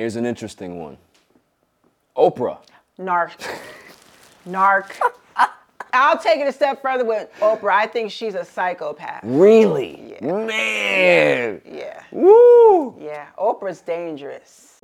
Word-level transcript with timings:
Here's 0.00 0.16
an 0.16 0.24
interesting 0.24 0.78
one. 0.78 0.96
Oprah. 2.16 2.56
Narc. 2.98 3.32
Narc. 4.48 4.98
I'll 5.92 6.16
take 6.16 6.40
it 6.40 6.48
a 6.48 6.52
step 6.52 6.80
further 6.80 7.04
with 7.04 7.30
Oprah. 7.40 7.74
I 7.74 7.86
think 7.86 8.10
she's 8.10 8.34
a 8.34 8.42
psychopath. 8.42 9.20
Really? 9.22 10.16
Yeah. 10.22 10.46
Man. 10.46 11.60
Yeah. 11.70 12.02
Woo. 12.12 12.98
Yeah. 12.98 13.26
Oprah's 13.38 13.82
dangerous. 13.82 14.80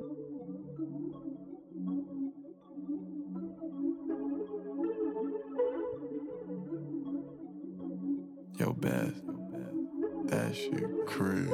Yo, 8.59 8.71
Beth, 8.73 9.15
that 10.25 10.55
shit 10.55 11.07
crazy. 11.07 11.49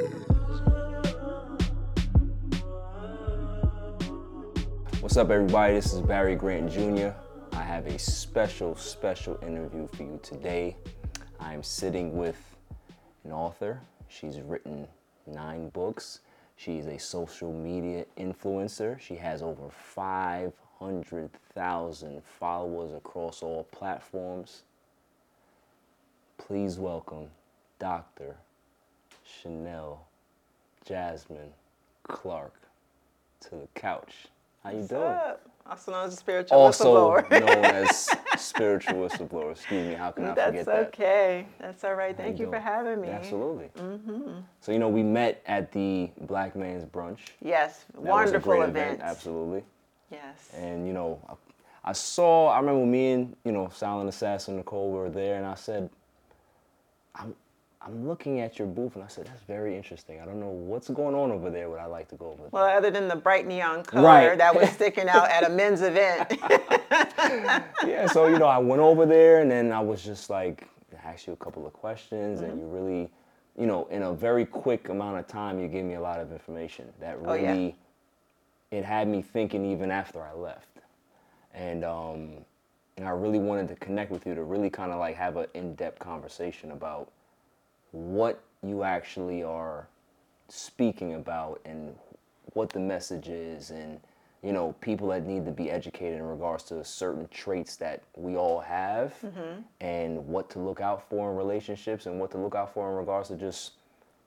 What's 5.04 5.18
up, 5.18 5.32
everybody? 5.32 5.74
This 5.74 5.92
is 5.92 6.00
Barry 6.00 6.38
Grant 6.38 6.72
Jr. 6.72 7.10
I 7.52 7.62
have 7.62 7.88
a 7.88 8.00
special, 8.00 8.74
special 8.78 9.38
interview 9.46 9.86
for 9.90 10.04
you 10.04 10.18
today. 10.24 10.78
I 11.42 11.54
am 11.54 11.62
sitting 11.62 12.16
with 12.16 12.38
an 13.26 13.34
author. 13.34 13.82
She's 14.08 14.40
written 14.40 14.88
nine 15.28 15.68
books. 15.72 16.22
She's 16.56 16.86
a 16.86 16.98
social 16.98 17.52
media 17.52 18.06
influencer. 18.18 18.98
She 18.98 19.16
has 19.16 19.42
over 19.42 19.70
500,000 19.70 22.24
followers 22.40 22.94
across 22.94 23.44
all 23.44 23.66
platforms. 23.74 24.64
Please 26.38 26.80
welcome 26.80 27.28
Dr. 27.78 28.38
Chanel 29.26 30.08
Jasmin 30.86 31.52
Clark 32.04 32.54
to 33.42 33.50
the 33.50 33.68
couch. 33.76 34.30
How 34.64 34.70
you 34.70 34.84
doing? 34.84 35.02
What's 35.02 35.26
up? 35.26 35.50
Also 35.66 35.92
known 35.92 36.08
as 36.08 36.14
a 36.14 36.18
spiritual 36.18 36.58
also 36.58 37.16
whistleblower. 37.22 37.32
known 37.32 37.66
as 37.66 38.10
spiritual 38.38 38.96
whistleblower. 38.96 39.52
Excuse 39.52 39.88
me, 39.88 39.94
how 39.94 40.12
can 40.12 40.26
I 40.26 40.34
That's 40.34 40.48
forget 40.48 40.66
that? 40.66 40.76
That's 40.76 40.88
okay. 40.88 41.48
That's 41.60 41.84
all 41.84 41.96
right. 41.96 42.16
How 42.16 42.24
Thank 42.24 42.40
you 42.40 42.50
for 42.50 42.60
having 42.60 43.02
me. 43.02 43.10
Absolutely. 43.10 43.70
Mm-hmm. 43.78 44.40
So 44.60 44.72
you 44.72 44.80
know, 44.80 44.90
we 44.90 45.04
met 45.04 45.42
at 45.46 45.72
the 45.72 46.12
Black 46.22 46.56
Man's 46.56 46.84
Brunch. 46.86 47.20
Yes. 47.42 47.86
That 47.94 48.02
Wonderful 48.02 48.54
great 48.54 48.70
event. 48.70 49.00
Absolutely. 49.02 49.64
Yes. 50.12 50.52
And 50.56 50.86
you 50.86 50.94
know, 50.94 51.20
I, 51.30 51.90
I 51.90 51.94
saw. 51.94 52.50
I 52.50 52.60
remember 52.60 52.86
me 52.86 53.12
and 53.12 53.36
you 53.46 53.52
know, 53.54 53.70
Silent 53.74 54.10
Assassin 54.10 54.58
Nicole 54.58 54.92
were 54.92 55.10
there, 55.10 55.38
and 55.38 55.46
I 55.46 55.56
said, 55.56 55.90
I'm. 57.16 57.36
I'm 57.86 58.08
looking 58.08 58.40
at 58.40 58.58
your 58.58 58.68
booth 58.68 58.96
and 58.96 59.04
I 59.04 59.08
said, 59.08 59.26
that's 59.28 59.42
very 59.44 59.76
interesting. 59.76 60.22
I 60.22 60.26
don't 60.26 60.40
know 60.40 60.48
what's 60.48 60.90
going 60.90 61.16
on 61.16 61.32
over 61.32 61.50
there, 61.50 61.68
but 61.70 61.80
I'd 61.80 61.88
like 61.88 62.08
to 62.10 62.16
go 62.16 62.28
over 62.28 62.44
there. 62.44 62.50
Well, 62.52 62.66
other 62.66 62.90
than 62.90 63.10
the 63.10 63.16
bright 63.16 63.46
neon 63.46 63.84
color 63.84 64.08
Right. 64.08 64.38
that 64.38 64.56
was 64.56 64.70
sticking 64.70 65.10
out 65.10 65.30
at 65.30 65.44
a 65.44 65.50
men's 65.50 65.82
event. 65.82 66.32
yeah, 67.86 68.08
so 68.08 68.28
you 68.28 68.40
know, 68.40 68.46
I 68.48 68.58
went 68.58 68.82
over 68.82 69.06
there 69.06 69.42
and 69.42 69.52
then 69.52 69.72
I 69.74 69.82
was 69.82 70.02
just 70.04 70.30
like, 70.30 70.68
asked 71.04 71.28
you 71.28 71.34
a 71.34 71.38
couple 71.38 71.66
of 71.68 71.74
questions, 71.74 72.42
and 72.42 72.60
you 72.60 72.66
really, 72.66 73.10
you 73.58 73.66
know, 73.68 73.86
in 73.92 74.04
a 74.04 74.14
very 74.14 74.46
quick 74.46 74.90
amount 74.90 75.18
of 75.18 75.28
time, 75.28 75.60
you 75.60 75.68
gave 75.68 75.84
me 75.84 75.96
a 75.96 76.02
lot 76.02 76.20
of 76.20 76.32
information 76.32 76.88
that 77.00 77.18
Oh, 77.26 77.34
yeah. 77.34 77.52
really, 77.52 77.76
it 78.72 78.86
had 78.86 79.08
me 79.08 79.22
thinking 79.22 79.70
even 79.72 79.92
after 79.92 80.22
I 80.22 80.34
left, 80.34 80.70
and 81.54 81.84
um, 81.84 82.30
and 82.98 83.08
I 83.08 83.12
really 83.12 83.40
wanted 83.40 83.68
to 83.70 83.76
connect 83.76 84.12
with 84.12 84.26
you 84.26 84.34
to 84.36 84.44
really 84.44 84.70
kind 84.70 84.92
of 84.92 85.00
like 85.00 85.16
have 85.16 85.36
an 85.38 85.48
in-depth 85.54 86.00
conversation 86.00 86.72
about 86.72 87.10
what 87.94 88.44
you 88.62 88.84
actually 88.84 89.44
are 89.44 89.88
speaking 90.50 91.14
about 91.14 91.62
and 91.64 91.96
what 92.54 92.70
the 92.70 92.80
message 92.80 93.30
is 93.30 93.72
and 93.72 94.00
you 94.44 94.52
know 94.52 94.76
people 94.82 95.08
that 95.08 95.26
need 95.26 95.46
to 95.46 95.52
be 95.52 95.72
educated 95.72 96.20
in 96.20 96.26
regards 96.26 96.64
to 96.64 96.84
certain 96.84 97.28
traits 97.30 97.78
that 97.78 98.04
we 98.18 98.36
all 98.36 98.60
have 98.60 99.14
and 99.80 100.28
what 100.28 100.50
to 100.50 100.60
look 100.60 100.82
out 100.82 101.08
for 101.10 101.32
in 101.32 101.38
relationships 101.38 102.06
and 102.06 102.20
what 102.20 102.30
to 102.30 102.38
look 102.38 102.54
out 102.54 102.74
for 102.74 102.92
in 102.92 102.98
regards 102.98 103.30
to 103.30 103.38
just 103.38 103.72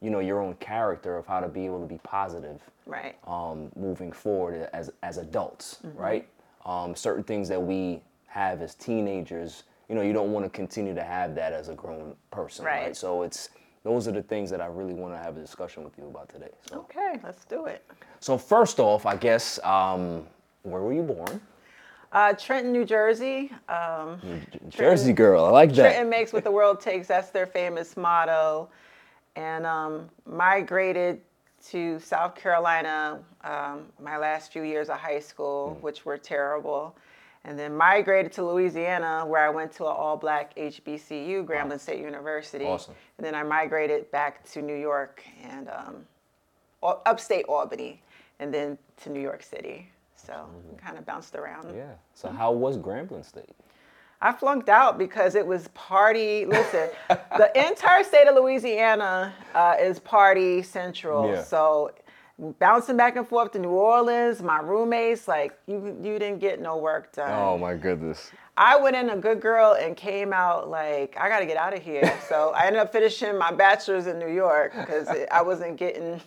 you 0.01 0.11
know 0.11 0.21
your 0.21 0.41
own 0.41 0.55
character 0.55 1.19
of 1.19 1.27
how 1.27 1.41
to 1.41 1.49
be 1.49 1.67
able 1.67 1.81
to 1.81 1.87
be 1.87 1.99
positive 2.03 2.61
right. 2.87 3.17
um, 3.27 3.71
moving 3.77 4.13
forward 4.13 4.69
as 4.73 4.91
as 5.03 5.19
adults, 5.19 5.81
right? 5.95 6.29
Um, 6.65 6.97
certain 6.97 7.23
things 7.23 7.49
that 7.49 7.63
we 7.63 8.03
have 8.27 8.63
as 8.63 8.75
teenagers, 8.75 9.65
you 9.89 9.95
know, 9.95 10.03
you 10.03 10.13
don't 10.13 10.33
want 10.33 10.45
to 10.45 10.51
continue 10.51 10.95
to 10.95 11.03
have 11.03 11.35
that 11.37 11.53
as 11.53 11.69
a 11.69 11.75
grown 11.75 12.15
person, 12.31 12.65
right? 12.65 12.87
Right. 12.87 12.97
So 12.97 13.23
it's 13.23 13.51
those 13.85 14.09
are 14.09 14.13
the 14.13 14.23
things 14.23 14.51
that 14.51 14.61
I 14.61 14.67
really 14.67 14.95
want 14.95 15.15
to 15.15 15.19
have 15.19 15.37
a 15.37 15.41
discussion 15.41 15.85
with 15.85 15.97
you 15.97 16.07
about 16.09 16.29
today. 16.29 16.51
So, 16.69 16.79
Okay, 16.81 17.21
let's 17.23 17.45
do 17.45 17.67
it. 17.67 17.85
so 18.19 18.37
first 18.37 18.81
off, 18.81 19.07
I 19.07 19.15
guess, 19.15 19.61
um, 19.63 20.27
where 20.63 20.83
were 20.83 20.93
you 20.93 21.03
born? 21.03 21.41
Uh, 22.11 22.33
Trenton, 22.33 22.73
New 22.73 22.85
Jersey. 22.85 23.53
Um, 23.69 24.21
Jersey 24.69 25.13
girl, 25.13 25.45
I 25.45 25.51
like 25.51 25.69
that. 25.75 25.91
Trenton 25.93 26.09
makes 26.09 26.33
what 26.33 26.43
the 26.43 26.51
world 26.51 26.81
takes. 26.81 27.07
That's 27.07 27.31
their 27.31 27.47
famous 27.47 27.97
motto. 27.97 28.69
And 29.37 29.67
um, 29.67 30.09
migrated 30.25 31.21
to 31.69 32.01
South 32.01 32.35
Carolina 32.35 33.21
um, 33.45 33.87
my 34.03 34.17
last 34.17 34.53
few 34.53 34.63
years 34.63 34.89
of 34.89 34.99
high 34.99 35.19
school, 35.21 35.79
which 35.81 36.05
were 36.05 36.17
terrible. 36.19 36.97
And 37.47 37.57
then 37.57 37.77
migrated 37.77 38.33
to 38.33 38.45
Louisiana, 38.45 39.25
where 39.25 39.47
I 39.47 39.51
went 39.51 39.71
to 39.75 39.85
an 39.85 39.95
all-black 39.97 40.55
HBCU, 40.57 41.47
Grambling 41.47 41.79
State 41.79 42.01
University. 42.01 42.65
Awesome. 42.65 42.95
And 43.19 43.25
then 43.25 43.37
I 43.37 43.45
migrated 43.45 44.11
back 44.11 44.45
to 44.51 44.61
New 44.61 44.75
York 44.75 45.23
and 45.45 45.69
um, 45.69 46.05
upstate 46.83 47.45
Albany, 47.49 48.03
and 48.41 48.53
then 48.53 48.77
to 49.03 49.11
New 49.11 49.21
York 49.21 49.45
City. 49.45 49.89
So 50.17 50.47
kind 50.85 50.99
of 50.99 51.07
bounced 51.07 51.37
around. 51.37 51.73
Yeah. 51.75 51.93
So 52.15 52.31
how 52.31 52.51
was 52.51 52.79
Grambling 52.79 53.25
State? 53.25 53.55
I 54.21 54.33
flunked 54.33 54.69
out 54.69 54.99
because 54.99 55.37
it 55.37 55.47
was 55.47 55.69
party. 55.69 56.47
Listen, 56.47 56.89
the 57.09 57.51
entire 57.69 58.03
state 58.03 58.27
of 58.27 58.35
Louisiana 58.35 59.33
uh, 59.55 59.75
is 59.81 60.01
party 60.01 60.63
central. 60.63 61.31
Yeah. 61.31 61.43
So 61.45 61.93
bouncing 62.39 62.97
back 62.97 63.17
and 63.17 63.27
forth 63.27 63.53
to 63.53 63.59
New 63.59 63.71
Orleans, 63.71 64.43
my 64.43 64.61
roommates, 64.61 65.27
like 65.27 65.59
you, 65.67 65.97
you 66.03 66.19
didn't 66.19 66.39
get 66.39 66.61
no 66.61 66.77
work 66.77 67.13
done. 67.13 67.31
Oh 67.33 67.57
my 67.59 67.75
goodness. 67.75 68.31
I 68.59 68.77
went 68.81 68.97
in 68.97 69.11
a 69.11 69.17
good 69.17 69.41
girl 69.41 69.77
and 69.79 69.97
came 69.97 70.33
out 70.33 70.69
like 70.69 71.17
I 71.19 71.29
got 71.29 71.41
to 71.41 71.47
get 71.47 71.57
out 71.57 71.75
of 71.75 71.83
here. 71.83 72.19
so 72.29 72.53
I 72.55 72.67
ended 72.67 72.81
up 72.81 72.93
finishing 72.93 73.37
my 73.39 73.53
bachelor's 73.53 74.07
in 74.07 74.19
New 74.19 74.31
York 74.33 74.75
because 74.75 75.09
I 75.31 75.43
wasn't 75.43 75.77
getting. 75.77 76.21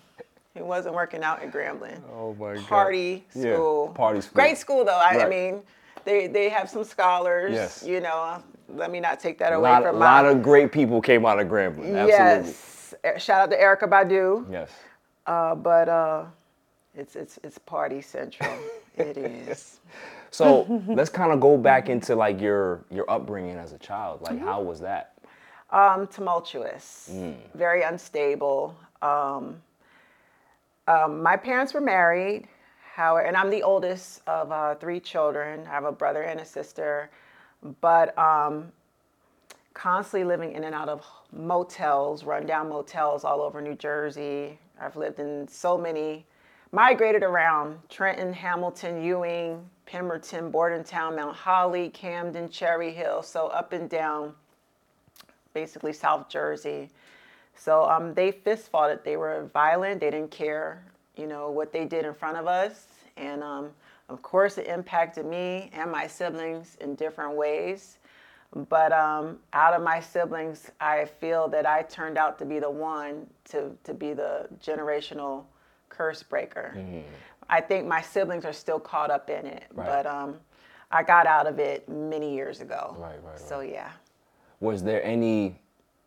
It 0.56 0.66
wasn't 0.66 0.96
working 0.96 1.24
out 1.24 1.42
in 1.44 1.52
Grambling. 1.52 2.02
Oh 2.12 2.34
my 2.40 2.56
god. 2.56 2.66
Party 2.66 3.26
Yeah, 3.34 3.54
school. 3.54 3.88
party 3.90 4.20
school. 4.22 4.34
Great 4.36 4.58
school 4.58 4.84
though. 4.84 5.00
I, 5.00 5.24
I 5.26 5.30
mean, 5.30 5.62
they 6.06 6.28
they 6.28 6.50
have 6.50 6.70
some 6.70 6.84
scholars. 6.84 7.54
Yes. 7.54 7.84
You 7.86 8.02
know, 8.02 8.44
let 8.68 8.92
me 8.92 9.00
not 9.00 9.20
take 9.20 9.38
that 9.40 9.54
away 9.54 9.70
lot, 9.70 9.84
from 9.84 9.96
a 9.96 10.00
my. 10.00 10.22
lot 10.22 10.26
of 10.26 10.42
great 10.42 10.72
people 10.72 11.02
came 11.02 11.26
out 11.26 11.40
of 11.40 11.48
Grambling. 11.48 11.96
Absolutely. 11.96 12.10
yes. 12.14 12.94
Shout 13.24 13.42
out 13.42 13.52
to 13.52 13.58
Erykah 13.58 13.88
Badu. 13.90 14.52
Yes. 14.52 14.70
Uh, 15.30 15.54
but 15.54 15.88
uh, 15.88 16.26
it's 16.96 17.16
it's 17.16 17.38
it's 17.44 17.60
party 17.60 18.02
central. 18.02 18.52
it 18.98 19.16
is. 19.16 19.80
So 20.32 20.84
let's 20.88 21.12
kind 21.12 21.32
of 21.32 21.40
go 21.40 21.56
back 21.56 21.88
into 21.88 22.16
like 22.16 22.42
your 22.42 22.84
your 22.90 23.10
upbringing 23.10 23.56
as 23.56 23.72
a 23.72 23.78
child. 23.78 24.24
Like, 24.24 24.40
how 24.40 24.62
was 24.62 24.80
that? 24.80 25.14
Um, 25.70 26.08
tumultuous, 26.08 27.12
very 27.54 27.84
unstable. 27.84 28.76
Um, 29.04 29.62
um, 30.88 31.22
my 31.22 31.38
parents 31.38 31.76
were 31.76 31.82
married, 31.82 32.48
however, 32.96 33.28
and 33.28 33.38
I'm 33.38 33.52
the 33.52 33.62
oldest 33.62 34.22
of 34.26 34.52
uh, 34.52 34.74
three 34.76 35.00
children. 35.00 35.68
I 35.68 35.70
have 35.70 35.86
a 35.86 35.92
brother 35.92 36.24
and 36.24 36.40
a 36.40 36.46
sister, 36.46 37.12
but 37.82 38.18
um, 38.18 38.72
constantly 39.76 40.24
living 40.24 40.54
in 40.54 40.64
and 40.64 40.74
out 40.74 40.90
of 40.90 41.06
motels, 41.32 42.24
rundown 42.24 42.68
motels 42.68 43.24
all 43.24 43.42
over 43.42 43.62
New 43.62 43.76
Jersey. 43.76 44.58
I've 44.80 44.96
lived 44.96 45.20
in 45.20 45.48
so 45.48 45.78
many, 45.78 46.26
migrated 46.72 47.24
around 47.24 47.78
Trenton, 47.90 48.34
Hamilton, 48.34 49.04
Ewing, 49.04 49.70
Pemberton, 49.86 50.52
Bordentown, 50.52 51.16
Mount 51.16 51.36
Holly, 51.36 51.90
Camden, 51.90 52.50
Cherry 52.50 52.94
Hill, 52.94 53.24
so 53.24 53.48
up 53.48 53.74
and 53.74 53.90
down 53.90 54.34
basically 55.54 55.94
South 55.94 56.30
Jersey. 56.30 56.90
So 57.56 57.84
um, 57.90 58.14
they 58.14 58.32
fist 58.32 58.70
fought 58.70 58.90
it. 58.90 59.04
They 59.04 59.18
were 59.18 59.50
violent. 59.54 60.00
They 60.00 60.10
didn't 60.10 60.32
care, 60.32 60.84
you 61.18 61.28
know, 61.28 61.52
what 61.52 61.74
they 61.74 61.86
did 61.86 62.06
in 62.06 62.14
front 62.14 62.38
of 62.38 62.48
us. 62.48 62.88
And 63.18 63.44
um, 63.44 63.72
of 64.08 64.22
course, 64.22 64.58
it 64.58 64.68
impacted 64.68 65.26
me 65.26 65.70
and 65.74 65.92
my 65.92 66.08
siblings 66.08 66.78
in 66.82 66.96
different 66.96 67.36
ways. 67.36 67.99
But 68.56 68.92
um, 68.92 69.38
out 69.54 69.74
of 69.74 69.84
my 69.84 70.00
siblings, 70.00 70.72
I 70.82 71.06
feel 71.06 71.48
that 71.50 71.66
I 71.68 71.84
turned 71.84 72.18
out 72.18 72.40
to 72.40 72.46
be 72.46 72.60
the 72.60 72.70
one 72.70 73.28
to, 73.50 73.72
to 73.84 73.94
be 73.94 74.14
the 74.14 74.48
generational 74.64 75.44
curse 75.90 76.24
breaker. 76.24 76.76
I 77.50 77.62
think 77.62 77.88
my 77.88 78.02
siblings 78.02 78.46
are 78.46 78.54
still 78.54 78.80
caught 78.80 79.12
up 79.12 79.30
in 79.30 79.46
it, 79.46 79.64
Right. 79.74 79.86
but 79.88 80.06
um, 80.08 80.36
I 80.92 81.04
got 81.04 81.28
out 81.28 81.46
of 81.48 81.60
it 81.60 81.88
many 81.90 82.34
years 82.34 82.62
ago. 82.62 82.96
Right, 82.98 83.24
right, 83.24 83.40
So 83.40 83.60
yeah. 83.62 83.92
Was 84.60 84.84
there 84.84 85.04
any 85.04 85.60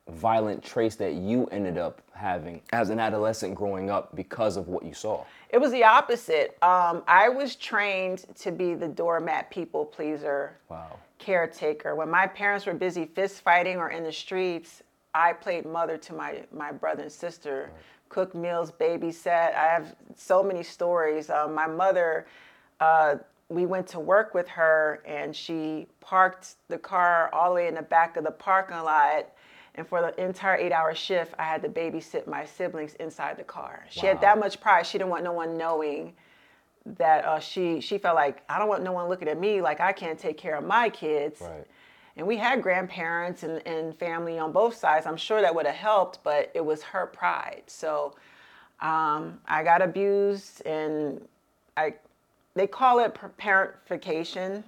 violent 0.09 0.63
traits 0.65 0.97
that 0.97 1.15
you 1.15 1.47
ended 1.47 1.79
up 1.79 2.03
having 2.13 2.61
as 2.73 2.91
an 2.91 2.99
adolescent 2.99 3.55
growing 3.55 3.89
up 3.89 4.15
because 4.17 4.57
of 4.57 4.67
what 4.69 4.85
you 4.85 4.95
saw? 4.95 5.25
It 5.49 5.59
was 5.59 5.71
the 5.71 5.85
opposite. 5.85 6.59
Um, 6.63 7.03
I 7.07 7.29
was 7.29 7.55
trained 7.57 8.25
to 8.41 8.51
be 8.51 8.75
the 8.75 8.89
doormat, 8.89 9.51
people 9.51 9.85
pleaser, 9.85 10.59
Wow. 10.69 10.99
Caretaker. 11.23 11.95
When 11.95 12.11
my 12.11 12.27
parents 12.27 12.67
were 12.67 12.75
busy 12.75 13.07
fist 13.07 13.43
fighting 13.43 13.77
or 13.77 13.91
in 13.91 14.03
the 14.03 14.13
streets, 14.13 14.83
I 15.15 15.33
played 15.33 15.65
mother 15.65 15.97
to 15.97 16.13
my, 16.13 16.43
my 16.53 16.73
brother 16.73 17.05
and 17.05 17.13
sister, 17.13 17.71
cooked 18.09 18.35
meals, 18.35 18.73
babysat. 18.73 19.55
I 19.55 19.69
have 19.69 19.95
so 20.17 20.43
many 20.43 20.65
stories. 20.65 21.31
Um, 21.31 21.55
my 21.55 21.69
mother, 21.69 22.27
uh, 22.81 23.17
we 23.49 23.67
went 23.67 23.87
to 23.89 24.01
work 24.01 24.35
with 24.35 24.49
her 24.49 25.01
and 25.07 25.35
she 25.35 25.87
parked 26.01 26.57
the 26.67 26.79
car 26.79 27.31
all 27.33 27.51
the 27.51 27.55
way 27.55 27.69
in 27.69 27.75
the 27.75 27.83
back 27.83 28.17
of 28.17 28.25
the 28.25 28.33
parking 28.33 28.79
lot. 28.79 29.29
And 29.77 29.87
for 29.87 30.01
the 30.03 30.23
entire 30.23 30.57
eight 30.57 30.73
hour 30.73 30.93
shift, 30.93 31.35
I 31.39 31.45
had 31.45 31.63
to 31.63 31.69
babysit 31.69 32.27
my 32.27 32.45
siblings 32.45 32.95
inside 32.95 33.37
the 33.37 33.45
car. 33.45 33.87
She 33.89 34.07
had 34.07 34.21
that 34.23 34.39
much 34.39 34.61
pride. 34.61 34.87
She 34.87 34.99
didn't 34.99 35.11
want 35.11 35.23
no 35.23 35.33
one 35.33 35.57
knowing 35.57 36.15
that 36.85 37.25
uh, 37.25 37.39
she 37.39 37.81
she 37.81 37.99
felt 37.99 38.17
like 38.17 38.43
I 38.49 38.59
don't 38.59 38.69
want 38.69 38.83
no 38.83 38.93
one 38.93 39.09
looking 39.09 39.29
at 39.29 39.39
me 39.39 39.61
like 39.61 39.81
I 39.81 39.93
can't 39.93 40.19
take 40.19 40.37
care 40.37 40.57
of 40.57 40.65
my 40.65 40.89
kids. 40.89 41.41
Right. 41.41 41.67
And 42.17 42.27
we 42.27 42.37
had 42.37 42.63
grandparents 42.63 43.43
and, 43.43 43.67
and 43.67 43.97
family 43.97 44.39
on 44.39 44.53
both 44.53 44.75
sides. 44.75 45.07
I'm 45.07 45.17
sure 45.17 45.41
that 45.41 45.55
would 45.55 45.65
have 45.65 45.75
helped, 45.75 46.23
but 46.23 46.51
it 46.55 46.65
was 46.65 46.83
her 46.83 47.07
pride. 47.07 47.63
So 47.67 48.15
um, 48.81 49.41
I 49.47 49.63
got 49.63 49.81
abused, 49.81 50.65
and 50.67 51.27
I 51.77 51.95
they 52.55 52.67
call 52.67 52.99
it 52.99 53.17
parentification. 53.39 54.63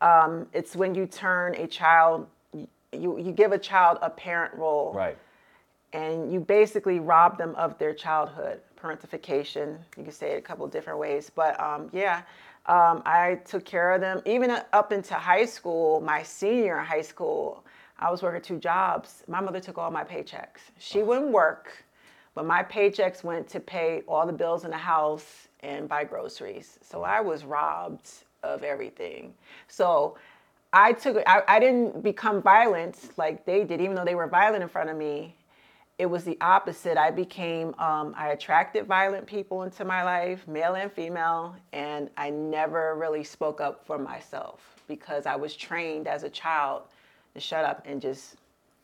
Um, 0.00 0.46
it's 0.52 0.76
when 0.76 0.94
you 0.94 1.06
turn 1.06 1.54
a 1.56 1.66
child, 1.66 2.26
you 2.54 3.18
you 3.18 3.32
give 3.32 3.52
a 3.52 3.58
child 3.58 3.98
a 4.00 4.08
parent 4.10 4.54
role 4.54 4.92
Right. 4.94 5.18
and 5.92 6.32
you 6.32 6.40
basically 6.40 7.00
rob 7.00 7.36
them 7.36 7.54
of 7.56 7.76
their 7.78 7.92
childhood. 7.92 8.60
Parentification, 8.80 9.78
you 9.96 10.04
can 10.04 10.12
say 10.12 10.32
it 10.32 10.38
a 10.38 10.42
couple 10.42 10.64
of 10.64 10.70
different 10.70 10.98
ways, 10.98 11.30
but 11.34 11.58
um, 11.60 11.90
yeah, 11.92 12.22
um, 12.66 13.02
I 13.06 13.40
took 13.44 13.64
care 13.64 13.92
of 13.92 14.00
them. 14.00 14.20
Even 14.26 14.50
up 14.72 14.92
into 14.92 15.14
high 15.14 15.46
school, 15.46 16.00
my 16.00 16.22
senior 16.22 16.78
in 16.80 16.84
high 16.86 17.02
school, 17.02 17.64
I 17.98 18.10
was 18.10 18.22
working 18.22 18.42
two 18.42 18.58
jobs. 18.58 19.24
My 19.26 19.40
mother 19.40 19.58
took 19.60 19.78
all 19.78 19.90
my 19.90 20.04
paychecks. 20.04 20.70
She 20.78 21.02
wouldn't 21.02 21.32
work, 21.32 21.84
but 22.34 22.46
my 22.46 22.62
paychecks 22.62 23.24
went 23.24 23.48
to 23.48 23.60
pay 23.60 24.02
all 24.06 24.26
the 24.26 24.32
bills 24.32 24.64
in 24.64 24.70
the 24.70 24.76
house 24.76 25.48
and 25.60 25.88
buy 25.88 26.04
groceries. 26.04 26.78
So 26.82 27.02
I 27.02 27.20
was 27.20 27.44
robbed 27.44 28.08
of 28.42 28.62
everything. 28.62 29.34
So 29.66 30.16
I 30.72 30.92
took 30.92 31.22
I, 31.26 31.42
I 31.48 31.58
didn't 31.58 32.02
become 32.02 32.42
violent 32.42 33.10
like 33.16 33.44
they 33.44 33.64
did, 33.64 33.80
even 33.80 33.96
though 33.96 34.04
they 34.04 34.14
were 34.14 34.28
violent 34.28 34.62
in 34.62 34.68
front 34.68 34.90
of 34.90 34.96
me. 34.96 35.34
It 35.98 36.06
was 36.06 36.22
the 36.24 36.38
opposite. 36.40 36.96
I 36.96 37.10
became 37.10 37.74
um, 37.78 38.14
I 38.16 38.28
attracted 38.28 38.86
violent 38.86 39.26
people 39.26 39.64
into 39.64 39.84
my 39.84 40.04
life, 40.04 40.46
male 40.46 40.74
and 40.74 40.92
female, 40.92 41.56
and 41.72 42.08
I 42.16 42.30
never 42.30 42.94
really 42.94 43.24
spoke 43.24 43.60
up 43.60 43.84
for 43.84 43.98
myself 43.98 44.60
because 44.86 45.26
I 45.26 45.34
was 45.36 45.56
trained 45.56 46.06
as 46.06 46.22
a 46.22 46.30
child 46.30 46.82
to 47.34 47.40
shut 47.40 47.64
up 47.64 47.82
and 47.84 48.00
just, 48.00 48.36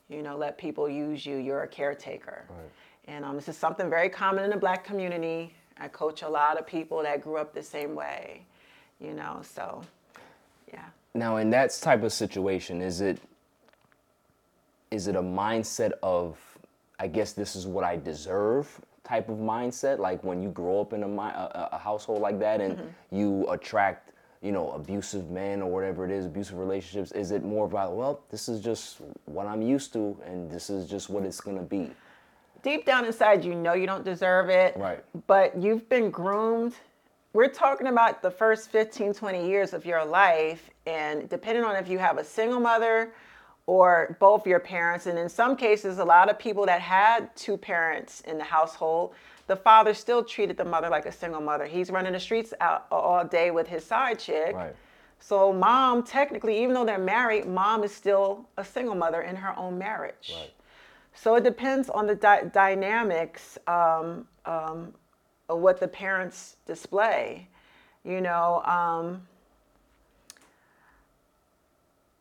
you 0.08 0.22
know, 0.22 0.36
let 0.36 0.58
people 0.58 0.88
use 0.88 1.24
you. 1.24 1.36
You're 1.36 1.62
a 1.62 1.68
caretaker. 1.68 2.44
And 3.06 3.24
um, 3.24 3.36
this 3.36 3.48
is 3.48 3.56
something 3.56 3.88
very 3.88 4.08
common 4.08 4.44
in 4.44 4.50
the 4.50 4.56
black 4.56 4.84
community. 4.84 5.54
I 5.78 5.88
coach 5.88 6.22
a 6.22 6.28
lot 6.28 6.58
of 6.58 6.66
people 6.66 7.02
that 7.02 7.20
grew 7.20 7.36
up 7.36 7.54
the 7.54 7.62
same 7.62 7.94
way, 7.94 8.44
you 9.00 9.12
know, 9.12 9.40
so 9.42 9.82
yeah. 10.72 10.86
Now, 11.14 11.36
in 11.36 11.50
that 11.50 11.76
type 11.80 12.02
of 12.02 12.12
situation, 12.12 12.82
is 12.82 13.00
it 13.00 13.18
is 14.90 15.08
it 15.08 15.16
a 15.16 15.22
mindset 15.22 15.92
of, 16.02 16.38
I 16.98 17.06
guess 17.08 17.32
this 17.32 17.56
is 17.56 17.66
what 17.66 17.84
I 17.84 17.96
deserve 17.96 18.80
type 19.02 19.28
of 19.28 19.38
mindset? 19.38 19.98
Like 19.98 20.24
when 20.24 20.42
you 20.42 20.50
grow 20.50 20.80
up 20.80 20.92
in 20.92 21.02
a, 21.02 21.08
a, 21.08 21.68
a 21.72 21.78
household 21.78 22.20
like 22.20 22.38
that 22.40 22.60
and 22.60 22.78
mm-hmm. 22.78 23.16
you 23.16 23.46
attract, 23.50 24.12
you 24.42 24.52
know, 24.52 24.70
abusive 24.72 25.30
men 25.30 25.60
or 25.62 25.70
whatever 25.70 26.04
it 26.04 26.10
is, 26.10 26.26
abusive 26.26 26.58
relationships, 26.58 27.12
is 27.12 27.30
it 27.30 27.42
more 27.44 27.66
about, 27.66 27.94
well, 27.94 28.20
this 28.30 28.48
is 28.48 28.60
just 28.60 29.00
what 29.26 29.46
I'm 29.46 29.62
used 29.62 29.92
to 29.94 30.16
and 30.26 30.50
this 30.50 30.70
is 30.70 30.88
just 30.88 31.10
what 31.10 31.24
it's 31.24 31.40
gonna 31.40 31.62
be? 31.62 31.90
deep 32.64 32.86
down 32.86 33.04
inside 33.04 33.44
you 33.44 33.54
know 33.54 33.74
you 33.74 33.86
don't 33.86 34.04
deserve 34.04 34.48
it 34.48 34.74
Right. 34.76 35.04
but 35.26 35.56
you've 35.56 35.88
been 35.88 36.10
groomed 36.10 36.74
we're 37.34 37.48
talking 37.48 37.88
about 37.88 38.22
the 38.22 38.30
first 38.30 38.70
15 38.70 39.12
20 39.12 39.46
years 39.46 39.74
of 39.74 39.84
your 39.84 40.04
life 40.04 40.70
and 40.86 41.28
depending 41.28 41.62
on 41.62 41.76
if 41.76 41.88
you 41.88 41.98
have 41.98 42.16
a 42.18 42.24
single 42.24 42.58
mother 42.58 43.12
or 43.66 44.16
both 44.20 44.46
your 44.46 44.60
parents 44.60 45.06
and 45.06 45.18
in 45.18 45.28
some 45.28 45.56
cases 45.56 45.98
a 45.98 46.04
lot 46.04 46.28
of 46.30 46.38
people 46.38 46.66
that 46.66 46.80
had 46.80 47.34
two 47.36 47.56
parents 47.56 48.20
in 48.22 48.36
the 48.38 48.44
household 48.44 49.14
the 49.46 49.56
father 49.56 49.94
still 49.94 50.22
treated 50.24 50.56
the 50.56 50.64
mother 50.64 50.88
like 50.88 51.06
a 51.06 51.12
single 51.12 51.40
mother 51.40 51.64
he's 51.66 51.90
running 51.90 52.12
the 52.12 52.20
streets 52.20 52.52
out 52.60 52.86
all 52.90 53.24
day 53.24 53.50
with 53.50 53.66
his 53.66 53.84
side 53.84 54.18
chick 54.18 54.54
Right. 54.54 54.74
so 55.18 55.52
mom 55.52 56.02
technically 56.02 56.62
even 56.62 56.74
though 56.74 56.84
they're 56.84 56.98
married 56.98 57.46
mom 57.46 57.84
is 57.84 57.94
still 57.94 58.46
a 58.58 58.64
single 58.64 58.94
mother 58.94 59.22
in 59.22 59.36
her 59.36 59.58
own 59.58 59.78
marriage 59.78 60.34
Right. 60.38 60.52
so 61.14 61.34
it 61.36 61.44
depends 61.44 61.88
on 61.88 62.06
the 62.06 62.14
dy- 62.16 62.50
dynamics 62.52 63.56
um, 63.66 64.26
um, 64.44 64.92
of 65.48 65.58
what 65.60 65.78
the 65.78 65.88
parents 65.88 66.56
display, 66.66 67.48
you 68.02 68.20
know. 68.22 68.62
Um, 68.64 69.26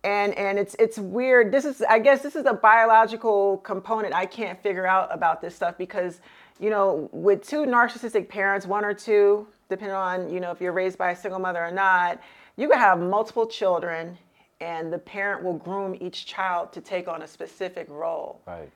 and 0.03 0.33
and 0.37 0.59
it's 0.59 0.75
it's 0.79 0.97
weird. 0.97 1.51
This 1.51 1.65
is 1.65 1.81
I 1.81 1.99
guess 1.99 2.21
this 2.21 2.35
is 2.35 2.45
a 2.45 2.53
biological 2.53 3.57
component 3.59 4.13
I 4.13 4.25
can't 4.25 4.61
figure 4.61 4.85
out 4.87 5.09
about 5.11 5.41
this 5.41 5.55
stuff 5.55 5.77
because 5.77 6.19
you 6.59 6.69
know 6.69 7.09
with 7.11 7.47
two 7.47 7.65
narcissistic 7.65 8.27
parents, 8.29 8.65
one 8.65 8.83
or 8.85 8.93
two, 8.93 9.47
depending 9.69 9.95
on 9.95 10.29
you 10.31 10.39
know 10.39 10.51
if 10.51 10.59
you're 10.61 10.73
raised 10.73 10.97
by 10.97 11.11
a 11.11 11.15
single 11.15 11.39
mother 11.39 11.63
or 11.63 11.71
not, 11.71 12.19
you 12.57 12.69
can 12.69 12.79
have 12.79 12.99
multiple 12.99 13.47
children, 13.47 14.17
and 14.61 14.91
the 14.91 14.97
parent 14.99 15.43
will 15.43 15.53
groom 15.57 15.95
each 16.01 16.25
child 16.25 16.71
to 16.73 16.81
take 16.81 17.07
on 17.07 17.21
a 17.21 17.27
specific 17.27 17.87
role 17.89 18.41
Right. 18.45 18.69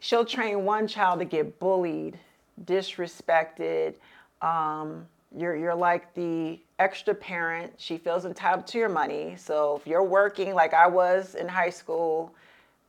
she'll 0.00 0.24
train 0.24 0.64
one 0.64 0.86
child 0.86 1.18
to 1.20 1.24
get 1.24 1.58
bullied, 1.58 2.18
disrespected. 2.64 3.94
Um, 4.42 5.06
you're, 5.36 5.56
you're 5.56 5.74
like 5.74 6.14
the 6.14 6.60
extra 6.78 7.14
parent. 7.14 7.72
She 7.76 7.96
feels 7.98 8.24
entitled 8.24 8.66
to 8.68 8.78
your 8.78 8.88
money. 8.88 9.34
So 9.36 9.76
if 9.76 9.86
you're 9.86 10.04
working 10.04 10.54
like 10.54 10.74
I 10.74 10.86
was 10.86 11.34
in 11.34 11.48
high 11.48 11.70
school, 11.70 12.34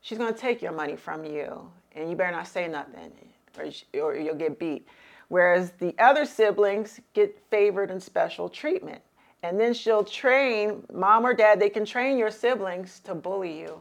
she's 0.02 0.18
to 0.34 0.34
take 0.34 0.62
your 0.62 0.72
money 0.72 0.96
from 0.96 1.24
you. 1.24 1.70
And 1.96 2.10
you 2.10 2.16
better 2.16 2.32
not 2.32 2.48
say 2.48 2.68
nothing 2.68 3.12
or, 3.58 3.66
or 4.02 4.16
you'll 4.16 4.36
get 4.36 4.60
beat. 4.60 4.88
Whereas 5.30 5.72
the 5.72 5.96
other 6.00 6.26
siblings 6.26 7.00
get 7.14 7.40
favored 7.50 7.92
and 7.92 8.02
special 8.02 8.50
treatment. 8.50 9.02
And 9.42 9.60
then 9.60 9.74
she'll 9.74 10.04
train, 10.04 10.84
mom 10.94 11.26
or 11.26 11.34
dad, 11.34 11.60
they 11.60 11.70
can 11.70 11.86
train 11.86 12.18
your 12.18 12.32
siblings 12.32 13.00
to 13.02 13.14
bully 13.14 13.60
you. 13.60 13.80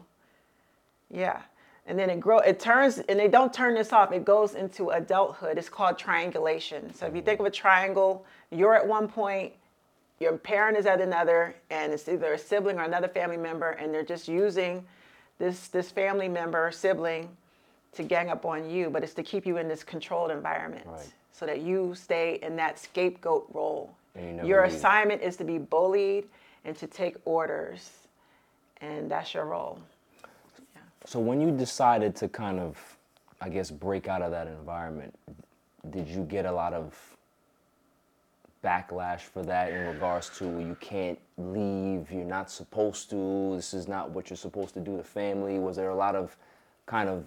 Yeah. 1.11 1.43
And 1.87 1.99
then 1.99 2.11
it 2.11 2.21
grow 2.21 2.39
it 2.39 2.61
turns 2.61 2.99
and 2.99 3.19
they 3.19 3.29
don't 3.29 3.53
turn 3.53 3.75
this 3.75 3.93
off. 3.93 4.13
It 4.13 4.25
goes 4.25 4.55
into 4.55 4.91
adulthood. 4.91 5.59
It's 5.59 5.69
called 5.69 5.99
triangulation. 5.99 6.95
So 6.95 7.07
if 7.07 7.17
you 7.17 7.23
think 7.23 7.41
of 7.41 7.47
a 7.47 7.51
triangle, 7.51 8.25
you're 8.51 8.75
at 8.75 8.87
one 8.87 9.09
point, 9.09 9.53
your 10.21 10.37
parent 10.39 10.79
is 10.79 10.87
at 10.87 11.01
another, 11.01 11.57
and 11.71 11.93
it's 11.93 12.09
either 12.09 12.35
a 12.35 12.39
sibling 12.39 12.79
or 12.79 12.85
another 12.85 13.09
family 13.09 13.37
member, 13.37 13.71
and 13.71 13.93
they're 13.93 14.05
just 14.05 14.29
using 14.29 14.85
this 15.39 15.69
this 15.69 15.91
family 15.91 16.29
member 16.29 16.65
or 16.69 16.71
sibling 16.71 17.29
to 17.93 18.03
gang 18.03 18.31
up 18.31 18.45
on 18.47 18.71
you, 18.71 18.89
but 18.89 19.03
it's 19.03 19.15
to 19.15 19.23
keep 19.23 19.45
you 19.45 19.59
in 19.59 19.69
this 19.69 19.83
controlled 19.83 20.31
environment 20.31 20.87
Right. 20.87 21.13
so 21.33 21.47
that 21.47 21.61
you 21.61 21.95
stay 21.95 22.39
in 22.43 22.57
that 22.57 22.79
scapegoat 22.79 23.49
role. 23.53 23.95
You 24.15 24.41
Your 24.45 24.65
assignment 24.65 25.23
is 25.23 25.37
to 25.39 25.45
be 25.45 25.59
bullied 25.59 26.29
and 26.65 26.77
to 26.77 26.87
take 26.87 27.17
orders, 27.25 27.91
and 28.81 29.11
that's 29.11 29.35
your 29.35 29.47
role. 29.47 29.79
So 31.05 31.19
when 31.19 31.41
you 31.41 31.51
decided 31.51 32.15
to 32.17 32.29
kind 32.29 32.61
of, 32.61 32.79
I 33.41 33.49
guess, 33.49 33.71
break 33.71 34.09
out 34.09 34.23
of 34.23 34.31
that 34.31 34.47
environment, 34.47 35.15
did 35.91 36.09
you 36.09 36.23
get 36.23 36.47
a 36.47 36.53
lot 36.53 36.73
of 36.73 36.97
backlash 38.63 39.21
for 39.21 39.43
that 39.43 39.73
in 39.73 39.87
regards 39.87 40.31
to 40.39 40.45
you 40.45 40.77
can't 40.81 41.19
leave, 41.37 42.11
you're 42.13 42.25
not 42.25 42.51
supposed 42.51 43.11
to, 43.11 43.57
this 43.57 43.75
is 43.75 43.89
not 43.89 44.11
what 44.11 44.31
you're 44.31 44.37
supposed 44.37 44.75
to 44.75 44.81
do 44.81 44.97
to 44.97 45.03
family? 45.03 45.59
Was 45.59 45.77
there 45.77 45.91
a 45.91 45.95
lot 45.95 46.15
of 46.15 46.37
kind 46.87 47.09
of 47.09 47.25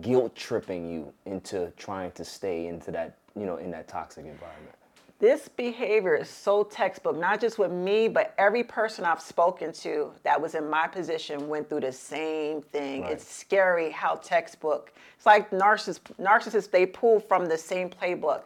guilt 0.00 0.34
tripping 0.34 0.90
you 0.90 1.12
into 1.26 1.72
trying 1.76 2.10
to 2.12 2.24
stay 2.24 2.66
into 2.66 2.90
that, 2.90 3.16
you 3.36 3.46
know, 3.46 3.56
in 3.56 3.70
that 3.70 3.86
toxic 3.86 4.26
environment? 4.26 4.74
This 5.22 5.46
behavior 5.46 6.16
is 6.16 6.28
so 6.28 6.64
textbook, 6.64 7.16
not 7.16 7.40
just 7.40 7.56
with 7.56 7.70
me, 7.70 8.08
but 8.08 8.34
every 8.38 8.64
person 8.64 9.04
I've 9.04 9.20
spoken 9.20 9.72
to 9.74 10.10
that 10.24 10.42
was 10.42 10.56
in 10.56 10.68
my 10.68 10.88
position 10.88 11.48
went 11.48 11.68
through 11.68 11.82
the 11.82 11.92
same 11.92 12.60
thing. 12.60 13.02
Right. 13.02 13.12
It's 13.12 13.32
scary 13.32 13.92
how 13.92 14.16
textbook. 14.16 14.92
It's 15.16 15.24
like 15.24 15.50
narcissists, 15.50 16.00
narcissists, 16.20 16.72
they 16.72 16.86
pull 16.86 17.20
from 17.20 17.46
the 17.46 17.56
same 17.56 17.88
playbook. 17.88 18.42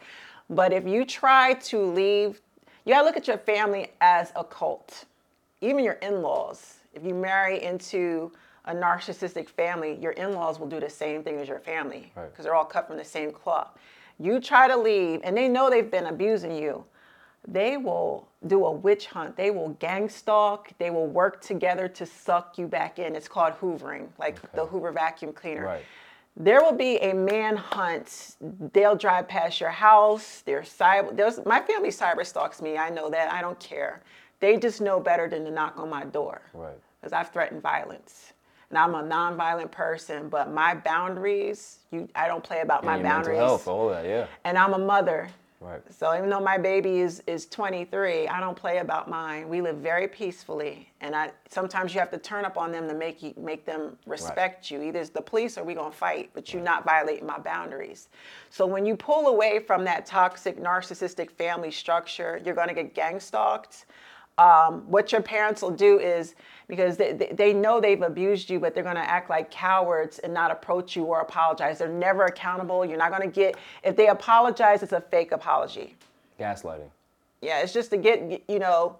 But 0.50 0.74
if 0.74 0.86
you 0.86 1.06
try 1.06 1.54
to 1.54 1.80
leave, 1.80 2.42
you 2.84 2.92
gotta 2.92 3.06
look 3.06 3.16
at 3.16 3.26
your 3.26 3.38
family 3.38 3.92
as 4.02 4.32
a 4.36 4.44
cult, 4.44 5.06
even 5.62 5.82
your 5.82 5.94
in 5.94 6.20
laws. 6.20 6.74
If 6.92 7.06
you 7.06 7.14
marry 7.14 7.62
into 7.62 8.32
a 8.66 8.74
narcissistic 8.74 9.48
family, 9.48 9.94
your 9.94 10.12
in-laws 10.12 10.58
will 10.58 10.66
do 10.66 10.80
the 10.80 10.90
same 10.90 11.22
thing 11.22 11.38
as 11.38 11.48
your 11.48 11.60
family 11.60 12.12
Right. 12.14 12.30
because 12.30 12.44
they're 12.44 12.54
all 12.54 12.66
cut 12.66 12.86
from 12.86 12.98
the 12.98 13.04
same 13.04 13.30
cloth. 13.32 13.70
You 14.18 14.40
try 14.40 14.68
to 14.68 14.76
leave, 14.76 15.20
and 15.24 15.36
they 15.36 15.48
know 15.48 15.68
they've 15.68 15.90
been 15.90 16.06
abusing 16.06 16.56
you. 16.56 16.84
They 17.46 17.76
will 17.76 18.28
do 18.46 18.64
a 18.64 18.72
witch 18.72 19.06
hunt. 19.06 19.36
They 19.36 19.50
will 19.50 19.70
gang 19.78 20.08
stalk. 20.08 20.70
They 20.78 20.90
will 20.90 21.06
work 21.06 21.40
together 21.40 21.86
to 21.88 22.06
suck 22.06 22.58
you 22.58 22.66
back 22.66 22.98
in. 22.98 23.14
It's 23.14 23.28
called 23.28 23.54
hoovering, 23.54 24.08
like 24.18 24.52
the 24.52 24.66
Hoover 24.66 24.90
vacuum 24.90 25.32
cleaner. 25.32 25.64
Right. 25.64 25.84
There 26.36 26.60
will 26.60 26.74
be 26.74 26.96
a 26.98 27.14
manhunt. 27.14 28.36
They'll 28.72 28.96
drive 28.96 29.28
past 29.28 29.60
your 29.60 29.70
house. 29.70 30.42
They're 30.44 30.62
cyber. 30.62 31.16
There's, 31.16 31.44
my 31.46 31.60
family 31.60 31.88
cyber 31.88 32.26
stalks 32.26 32.60
me. 32.60 32.76
I 32.76 32.90
know 32.90 33.08
that. 33.10 33.32
I 33.32 33.40
don't 33.40 33.58
care. 33.58 34.02
They 34.40 34.58
just 34.58 34.80
know 34.80 35.00
better 35.00 35.28
than 35.28 35.44
to 35.44 35.50
knock 35.50 35.78
on 35.78 35.88
my 35.88 36.04
door. 36.04 36.42
Right. 36.52 36.76
Because 37.00 37.12
I've 37.12 37.30
threatened 37.30 37.62
violence. 37.62 38.32
And 38.70 38.78
I'm 38.78 38.94
a 38.94 39.02
nonviolent 39.02 39.70
person, 39.70 40.28
but 40.28 40.52
my 40.52 40.74
boundaries, 40.74 41.78
you, 41.90 42.08
I 42.14 42.26
don't 42.26 42.42
play 42.42 42.60
about 42.60 42.84
my 42.84 43.00
boundaries. 43.00 43.38
mental 43.38 43.46
health, 43.46 43.68
all 43.68 43.88
that, 43.90 44.04
yeah. 44.04 44.26
And 44.44 44.58
I'm 44.58 44.74
a 44.74 44.78
mother. 44.78 45.28
Right. 45.60 45.80
So 45.90 46.14
even 46.16 46.28
though 46.28 46.40
my 46.40 46.58
baby 46.58 47.00
is 47.00 47.22
is 47.26 47.46
23, 47.46 48.28
I 48.28 48.40
don't 48.40 48.56
play 48.56 48.78
about 48.78 49.08
mine. 49.08 49.48
We 49.48 49.62
live 49.62 49.78
very 49.78 50.06
peacefully, 50.06 50.92
and 51.00 51.16
I 51.16 51.30
sometimes 51.48 51.94
you 51.94 52.00
have 52.00 52.10
to 52.10 52.18
turn 52.18 52.44
up 52.44 52.58
on 52.58 52.70
them 52.70 52.86
to 52.88 52.94
make 52.94 53.22
you 53.22 53.32
make 53.38 53.64
them 53.64 53.96
respect 54.06 54.70
you. 54.70 54.82
Either 54.82 55.00
it's 55.00 55.10
the 55.10 55.22
police 55.22 55.56
or 55.56 55.64
we 55.64 55.72
gonna 55.74 55.90
fight, 55.90 56.30
but 56.34 56.52
you're 56.52 56.62
not 56.62 56.84
violating 56.84 57.26
my 57.26 57.38
boundaries. 57.38 58.08
So 58.50 58.66
when 58.66 58.84
you 58.84 58.96
pull 58.96 59.28
away 59.28 59.60
from 59.60 59.82
that 59.84 60.04
toxic 60.04 60.60
narcissistic 60.60 61.30
family 61.30 61.70
structure, 61.70 62.40
you're 62.44 62.54
gonna 62.54 62.74
get 62.74 62.94
gang 62.94 63.18
stalked. 63.18 63.86
Um, 64.38 64.82
what 64.90 65.12
your 65.12 65.22
parents 65.22 65.62
will 65.62 65.70
do 65.70 65.98
is 65.98 66.34
because 66.68 66.96
they, 66.96 67.12
they, 67.12 67.52
know 67.52 67.80
they've 67.80 68.02
abused 68.02 68.50
you, 68.50 68.60
but 68.60 68.74
they're 68.74 68.84
going 68.84 68.96
to 68.96 69.10
act 69.10 69.30
like 69.30 69.50
cowards 69.50 70.18
and 70.18 70.34
not 70.34 70.50
approach 70.50 70.94
you 70.94 71.04
or 71.04 71.20
apologize. 71.20 71.78
They're 71.78 71.88
never 71.88 72.24
accountable. 72.24 72.84
You're 72.84 72.98
not 72.98 73.10
going 73.10 73.22
to 73.22 73.34
get, 73.34 73.56
if 73.82 73.96
they 73.96 74.08
apologize, 74.08 74.82
it's 74.82 74.92
a 74.92 75.00
fake 75.00 75.32
apology. 75.32 75.96
Gaslighting. 76.38 76.90
Yeah, 77.40 77.62
it's 77.62 77.72
just 77.72 77.90
to 77.90 77.96
get, 77.96 78.42
you 78.48 78.58
know, 78.58 78.98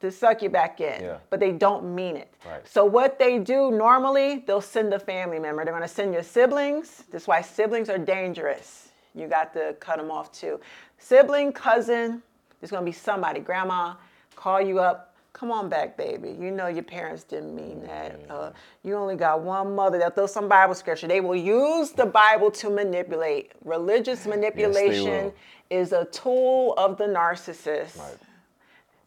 to 0.00 0.10
suck 0.10 0.42
you 0.42 0.50
back 0.50 0.80
in. 0.80 1.02
Yeah. 1.02 1.18
But 1.30 1.40
they 1.40 1.52
don't 1.52 1.94
mean 1.94 2.16
it. 2.16 2.32
Right. 2.46 2.66
So 2.66 2.84
what 2.84 3.18
they 3.18 3.38
do 3.38 3.70
normally, 3.70 4.44
they'll 4.46 4.60
send 4.60 4.92
a 4.92 4.98
family 4.98 5.38
member. 5.38 5.64
They're 5.64 5.74
going 5.74 5.82
to 5.82 5.92
send 5.92 6.12
your 6.12 6.22
siblings. 6.22 7.04
That's 7.10 7.26
why 7.26 7.42
siblings 7.42 7.88
are 7.88 7.98
dangerous. 7.98 8.88
You 9.14 9.28
got 9.28 9.52
to 9.54 9.74
cut 9.80 9.98
them 9.98 10.10
off 10.10 10.30
too. 10.32 10.60
Sibling, 10.98 11.52
cousin, 11.52 12.22
there's 12.60 12.70
going 12.70 12.84
to 12.84 12.90
be 12.90 12.92
somebody, 12.92 13.40
grandma, 13.40 13.94
call 14.38 14.60
you 14.60 14.78
up. 14.78 15.04
Come 15.34 15.52
on 15.52 15.68
back, 15.68 15.96
baby. 15.96 16.30
You 16.30 16.50
know 16.50 16.66
your 16.68 16.82
parents 16.82 17.22
didn't 17.22 17.54
mean 17.54 17.82
that. 17.86 18.20
Uh, 18.28 18.50
you 18.82 18.94
only 18.96 19.14
got 19.14 19.40
one 19.40 19.74
mother. 19.74 19.98
They'll 19.98 20.10
throw 20.10 20.26
some 20.26 20.48
Bible 20.48 20.74
scripture. 20.74 21.06
They 21.06 21.20
will 21.20 21.36
use 21.36 21.90
the 21.92 22.06
Bible 22.06 22.50
to 22.52 22.70
manipulate. 22.70 23.52
Religious 23.64 24.26
manipulation 24.26 25.24
will. 25.26 25.34
is 25.70 25.92
a 25.92 26.06
tool 26.06 26.74
of 26.76 26.96
the 26.96 27.04
narcissist 27.04 27.98
Right. 27.98 28.16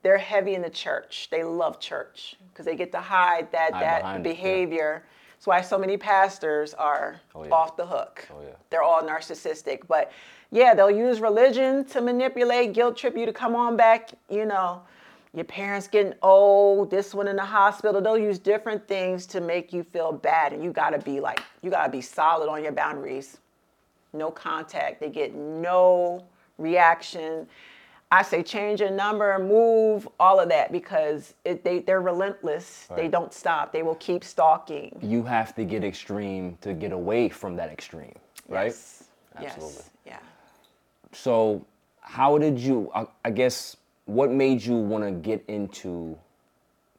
they're 0.03 0.17
heavy 0.17 0.53
in 0.55 0.61
the 0.61 0.69
church. 0.69 1.27
They 1.31 1.43
love 1.43 1.79
church 1.79 2.35
because 2.49 2.65
they 2.65 2.75
get 2.75 2.91
to 2.93 2.99
hide 3.01 3.51
that 3.51 3.73
Hide 3.73 3.81
that 3.81 4.01
behind 4.01 4.25
it, 4.25 4.29
yeah. 4.29 4.33
behavior. 4.35 5.03
That's 5.33 5.47
why 5.47 5.61
so 5.61 5.77
many 5.77 5.97
pastors 5.97 6.73
are 6.75 7.19
Oh, 7.35 7.43
yeah. 7.43 7.49
off 7.51 7.75
the 7.75 7.85
hook. 7.85 8.27
Oh, 8.31 8.41
yeah. 8.41 8.55
They're 8.69 8.83
all 8.83 9.01
narcissistic. 9.01 9.79
But 9.87 10.11
yeah, 10.51 10.73
they'll 10.75 10.91
use 11.07 11.19
religion 11.19 11.83
to 11.85 11.99
manipulate, 11.99 12.73
guilt 12.73 12.95
trip 12.95 13.17
you 13.17 13.25
to 13.25 13.33
come 13.33 13.55
on 13.55 13.75
back. 13.75 14.11
You 14.29 14.45
know, 14.45 14.83
your 15.33 15.45
parents 15.45 15.87
getting 15.87 16.13
old, 16.21 16.91
this 16.91 17.13
one 17.13 17.27
in 17.27 17.35
the 17.37 17.45
hospital. 17.45 18.01
They'll 18.01 18.17
use 18.17 18.39
different 18.39 18.87
things 18.87 19.25
to 19.27 19.41
make 19.41 19.71
you 19.71 19.83
feel 19.83 20.11
bad. 20.11 20.53
And 20.53 20.63
you 20.63 20.71
gotta 20.71 20.99
be 20.99 21.19
like, 21.19 21.41
you 21.61 21.69
gotta 21.69 21.91
be 21.91 22.01
solid 22.01 22.49
on 22.49 22.63
your 22.63 22.73
boundaries 22.73 23.37
no 24.13 24.31
contact. 24.31 24.99
They 24.99 25.09
get 25.09 25.33
no 25.33 26.23
reaction. 26.57 27.47
I 28.11 28.23
say 28.23 28.43
change 28.43 28.81
your 28.81 28.91
number, 28.91 29.37
move, 29.39 30.07
all 30.19 30.39
of 30.39 30.49
that 30.49 30.71
because 30.71 31.33
it, 31.45 31.63
they, 31.63 31.79
they're 31.79 32.01
relentless. 32.01 32.87
They 32.95 33.07
don't 33.07 33.33
stop. 33.33 33.71
They 33.71 33.83
will 33.83 33.95
keep 33.95 34.23
stalking. 34.23 34.97
You 35.01 35.23
have 35.23 35.55
to 35.55 35.63
get 35.63 35.83
extreme 35.83 36.57
to 36.61 36.73
get 36.73 36.91
away 36.91 37.29
from 37.29 37.55
that 37.55 37.69
extreme, 37.69 38.15
right? 38.49 38.65
Yes. 38.65 39.03
Absolutely. 39.37 39.75
Yes. 39.75 39.89
Yeah. 40.05 40.19
So, 41.13 41.65
how 42.01 42.37
did 42.37 42.59
you? 42.59 42.91
I, 42.93 43.05
I 43.23 43.31
guess 43.31 43.77
what 44.13 44.31
made 44.31 44.61
you 44.63 44.75
want 44.75 45.03
to 45.03 45.11
get 45.11 45.43
into 45.47 46.17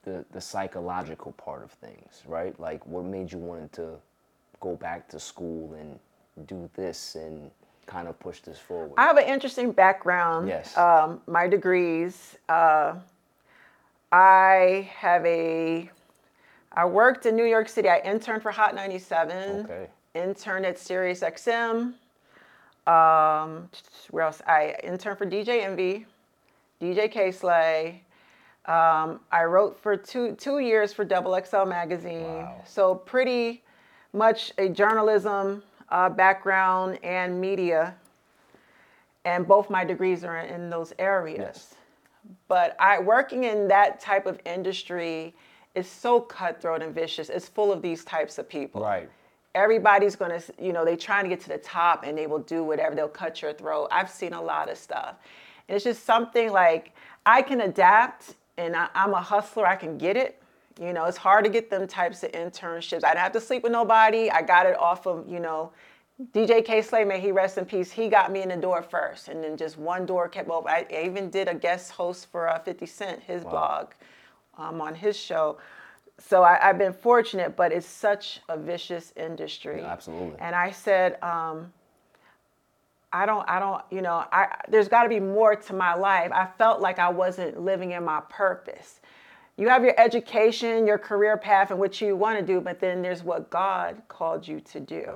the 0.05 0.25
the 0.33 0.41
psychological 0.41 1.33
part 1.33 1.63
of 1.63 1.71
things, 1.71 2.23
right? 2.27 2.59
Like, 2.59 2.85
what 2.87 3.05
made 3.05 3.31
you 3.31 3.39
want 3.39 3.73
to 3.75 3.97
go 4.61 4.77
back 4.77 5.09
to 5.09 5.21
school 5.21 5.75
and 5.75 5.99
do 6.49 6.69
this 6.75 7.15
and 7.15 7.51
kind 7.87 8.09
of 8.09 8.19
push 8.19 8.41
this 8.41 8.59
forward? 8.59 8.93
I 8.97 9.03
have 9.03 9.19
an 9.19 9.27
interesting 9.27 9.73
background. 9.73 10.49
Yes. 10.49 10.77
Um, 10.77 11.21
my 11.27 11.47
degrees. 11.47 12.37
Uh, 12.49 12.95
I 14.11 14.91
have 14.95 15.25
a. 15.27 15.91
I 16.73 16.85
worked 16.87 17.27
in 17.27 17.37
New 17.37 17.45
York 17.45 17.69
City. 17.69 17.89
I 17.89 17.99
interned 17.99 18.43
for 18.43 18.51
Hot 18.51 18.75
97. 18.75 19.65
Okay. 19.65 19.87
Interned 20.15 20.67
at 20.67 20.79
Sirius 20.79 21.21
XM. 21.21 21.95
Um, 22.87 23.69
where 24.11 24.25
else? 24.25 24.43
I 24.47 24.75
interned 24.83 25.19
for 25.19 25.27
DJ 25.27 25.63
Envy, 25.63 26.07
DJ 26.83 27.11
Kay 27.11 27.31
Slay. 27.31 28.03
Um, 28.67 29.21
I 29.31 29.45
wrote 29.45 29.79
for 29.81 29.97
two 29.97 30.35
two 30.35 30.59
years 30.59 30.93
for 30.93 31.05
Double 31.05 31.41
XL 31.41 31.65
magazine. 31.65 32.25
Wow. 32.25 32.63
So 32.67 32.95
pretty 32.95 33.63
much 34.13 34.53
a 34.59 34.69
journalism 34.69 35.63
uh, 35.89 36.09
background 36.09 36.99
and 37.05 37.41
media 37.41 37.95
and 39.25 39.47
both 39.47 39.71
my 39.71 39.85
degrees 39.85 40.25
are 40.25 40.39
in 40.39 40.71
those 40.71 40.93
areas. 40.99 41.39
Yes. 41.39 41.75
But 42.49 42.77
I 42.81 42.99
working 42.99 43.45
in 43.45 43.69
that 43.69 44.01
type 44.01 44.27
of 44.27 44.41
industry 44.45 45.35
is 45.75 45.89
so 45.89 46.21
cutthroat 46.21 46.83
and 46.83 46.95
vicious. 46.95 47.31
It's 47.31 47.49
full 47.49 47.73
of 47.73 47.83
these 47.83 48.05
types 48.05 48.39
of 48.39 48.49
people. 48.49 48.83
Right. 48.83 49.09
Everybody's 49.55 50.17
gonna, 50.17 50.41
you 50.61 50.73
know, 50.73 50.85
they 50.85 50.97
trying 50.97 51.25
to 51.25 51.29
get 51.29 51.41
to 51.43 51.49
the 51.49 51.59
top 51.59 52.05
and 52.05 52.17
they 52.17 52.27
will 52.27 52.39
do 52.39 52.65
whatever. 52.65 52.95
They'll 52.95 53.09
cut 53.09 53.43
your 53.43 53.53
throat. 53.53 53.89
I've 53.91 54.11
seen 54.11 54.33
a 54.33 54.43
lot 54.43 54.71
of 54.71 54.79
stuff. 54.79 55.17
And 55.69 55.77
it's 55.77 55.85
just 55.85 56.05
something 56.05 56.53
like 56.53 56.95
I 57.27 57.43
can 57.43 57.61
adapt 57.61 58.35
and 58.57 58.77
I, 58.77 58.89
I'm 58.95 59.15
a 59.15 59.23
hustler. 59.23 59.67
I 59.67 59.77
can 59.77 59.99
get 59.99 60.17
it. 60.17 60.41
You 60.81 60.93
know, 60.93 61.05
it's 61.05 61.17
hard 61.17 61.45
to 61.45 61.51
get 61.51 61.71
them 61.71 61.87
types 61.87 62.23
of 62.23 62.33
internships. 62.33 63.05
I 63.05 63.11
didn't 63.11 63.19
have 63.19 63.33
to 63.33 63.41
sleep 63.41 63.63
with 63.63 63.73
nobody. 63.73 64.31
I 64.31 64.43
got 64.43 64.67
it 64.67 64.79
off 64.79 65.07
of, 65.07 65.29
you 65.29 65.39
know, 65.39 65.73
DJ 66.33 66.65
Kay 66.65 66.83
Slay, 66.83 67.05
may 67.05 67.21
he 67.21 67.33
rest 67.33 67.59
in 67.59 67.65
peace. 67.65 67.91
He 67.91 68.09
got 68.09 68.31
me 68.31 68.43
in 68.43 68.49
the 68.49 68.57
door 68.57 68.83
first, 68.83 69.29
and 69.29 69.43
then 69.43 69.57
just 69.57 69.77
one 69.77 70.07
door 70.07 70.29
kept 70.29 70.49
open. 70.49 70.71
I, 70.71 70.87
even 71.05 71.31
did 71.31 71.49
a 71.49 71.55
guest 71.55 71.91
host 71.91 72.31
for 72.31 72.49
uh, 72.49 72.59
50 72.61 72.87
Cent, 72.87 73.23
his 73.23 73.43
blog, 73.43 73.89
um, 74.57 74.81
on 74.81 74.95
his 74.95 75.17
show. 75.17 75.59
So 76.19 76.43
I, 76.43 76.69
I've 76.69 76.79
been 76.79 76.93
fortunate, 76.93 77.57
but 77.57 77.73
it's 77.73 77.87
such 77.87 78.41
a 78.49 78.57
vicious 78.57 79.13
industry. 79.17 79.81
Yeah, 79.81 79.93
absolutely. 79.93 80.39
And 80.39 80.55
I 80.55 80.71
said, 80.71 81.21
um, 81.23 81.73
I 83.13 83.27
don't, 83.27 83.49
I 83.49 83.59
don't, 83.59 83.83
you 83.91 84.03
know, 84.03 84.25
I 84.33 84.49
there's 84.69 84.89
got 84.89 85.03
to 85.05 85.09
be 85.09 85.21
more 85.21 85.55
to 85.57 85.73
my 85.75 85.95
life. 85.95 86.31
I 86.33 86.47
felt 86.59 86.81
like 86.81 86.99
I 86.99 87.09
wasn't 87.11 87.61
living 87.61 87.93
in 87.93 88.05
my 88.05 88.21
purpose. 88.29 89.01
You 89.59 89.69
have 89.69 89.85
your 89.85 89.99
education, 90.01 90.87
your 90.87 90.99
career 90.99 91.37
path, 91.37 91.71
and 91.71 91.79
what 91.79 92.01
you 92.01 92.17
want 92.17 92.39
to 92.39 92.45
do, 92.45 92.61
but 92.61 92.81
then 92.81 93.03
there's 93.03 93.23
what 93.23 93.51
God 93.51 94.01
called 94.09 94.49
you 94.49 94.61
to 94.61 94.81
do 94.81 95.13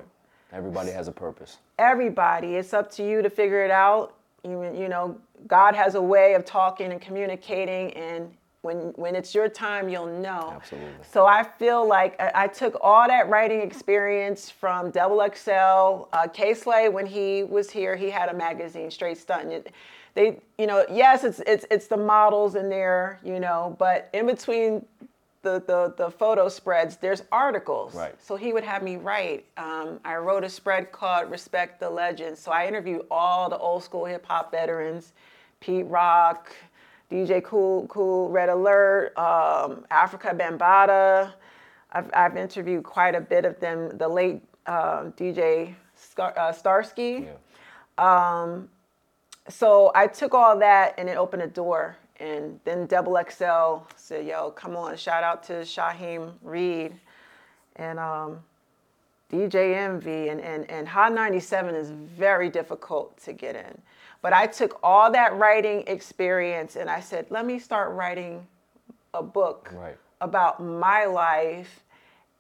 Everybody 0.52 0.90
has 0.90 1.08
a 1.08 1.12
purpose. 1.12 1.58
everybody. 1.78 2.56
It's 2.56 2.74
up 2.74 2.90
to 2.92 3.02
you 3.08 3.22
to 3.22 3.30
figure 3.30 3.64
it 3.64 3.70
out. 3.70 4.14
You, 4.44 4.62
you 4.74 4.88
know, 4.88 5.18
God 5.46 5.74
has 5.74 5.94
a 5.96 6.02
way 6.02 6.34
of 6.34 6.44
talking 6.44 6.92
and 6.92 7.00
communicating, 7.00 7.92
and 7.94 8.32
when 8.66 8.78
when 8.96 9.16
it's 9.16 9.35
your 9.35 9.49
time, 9.49 9.88
you'll 9.88 10.20
know. 10.20 10.52
Absolutely. 10.56 10.90
So 11.11 11.25
I 11.25 11.42
feel 11.42 11.87
like 11.88 12.20
I, 12.20 12.32
I 12.44 12.46
took 12.49 12.76
all 12.82 13.06
that 13.08 13.30
writing 13.30 13.62
experience 13.62 14.50
from 14.50 14.90
Double 14.90 15.26
XL. 15.35 16.08
Uh, 16.12 16.26
Kay 16.32 16.52
Slay, 16.52 16.90
when 16.90 17.06
he 17.06 17.44
was 17.44 17.70
here, 17.70 17.96
he 17.96 18.11
had 18.11 18.28
a 18.28 18.35
magazine, 18.35 18.90
Straight 18.90 19.16
stunting 19.18 19.52
It- 19.52 19.73
They, 20.14 20.38
you 20.58 20.66
know, 20.66 20.85
yes, 20.90 21.25
it's 21.25 21.40
it's 21.46 21.64
it's 21.70 21.87
the 21.87 21.96
models 21.96 22.54
in 22.56 22.68
there, 22.68 23.18
you 23.25 23.40
know, 23.40 23.75
but 23.78 24.11
in 24.12 24.26
between 24.26 24.85
the, 25.42 25.62
the, 25.66 25.94
the 25.96 26.11
photo 26.11 26.49
spreads, 26.49 26.96
there's 26.96 27.23
articles. 27.30 27.94
Right. 27.94 28.14
So 28.20 28.35
he 28.35 28.52
would 28.52 28.64
have 28.64 28.82
me 28.82 28.96
write. 28.96 29.44
Um, 29.56 30.00
I 30.04 30.16
wrote 30.16 30.42
a 30.42 30.49
spread 30.49 30.90
called 30.90 31.30
Respect 31.30 31.78
the 31.78 31.88
Legends. 31.88 32.40
So 32.40 32.50
I 32.50 32.66
interviewed 32.66 33.06
all 33.12 33.49
the 33.49 33.56
old 33.58 33.85
school 33.85 34.06
hip 34.06 34.26
hop 34.26 34.50
veterans, 34.50 35.12
Pete 35.61 35.87
Rock, 35.87 36.52
DJ 37.10 37.42
Cool, 37.44 37.86
Cool, 37.86 38.28
Red 38.30 38.48
Alert, 38.48 39.16
um, 39.16 39.84
Afrika 39.90 40.36
Bambaataa. 40.36 41.32
I've, 41.92 42.10
I've 42.14 42.36
interviewed 42.36 42.84
quite 42.84 43.14
a 43.14 43.20
bit 43.20 43.44
of 43.44 43.58
them. 43.60 43.96
The 43.96 44.08
late 44.08 44.42
uh, 44.66 45.04
DJ 45.16 45.75
Star, 45.94 46.34
uh, 46.36 46.52
Starski 46.52 47.26
Yeah. 47.98 48.58
so 49.48 49.92
I 49.94 50.06
took 50.08 50.34
all 50.34 50.58
that 50.58 50.94
and 50.98 51.08
it 51.08 51.16
opened 51.16 51.42
a 51.42 51.46
door. 51.46 51.96
And 52.18 52.58
then 52.64 52.86
Double 52.86 53.16
XL 53.30 53.84
said, 53.96 54.26
yo, 54.26 54.50
come 54.50 54.75
on, 54.76 54.96
shout 54.96 55.22
out 55.22 55.42
to 55.44 55.52
Shaheem 55.64 56.32
Reid. 56.42 56.98
and 57.76 57.98
um, 57.98 58.40
DJ 59.30 59.75
Envy 59.76 60.28
and, 60.28 60.40
and, 60.40 60.70
and 60.70 60.88
Hot 60.88 61.12
97 61.12 61.75
is 61.75 61.90
very 61.90 62.48
difficult 62.48 63.16
to 63.25 63.32
get 63.32 63.54
in. 63.56 63.80
But 64.26 64.33
I 64.33 64.49
took 64.49 64.80
all 64.83 65.12
that 65.12 65.37
writing 65.37 65.85
experience 65.87 66.75
and 66.75 66.90
I 66.90 66.99
said, 66.99 67.26
let 67.30 67.47
me 67.47 67.61
start 67.61 67.92
writing 67.92 68.45
a 69.14 69.23
book 69.23 69.71
Right. 69.73 69.97
about 70.21 70.61
my 70.61 71.04
life. 71.04 71.85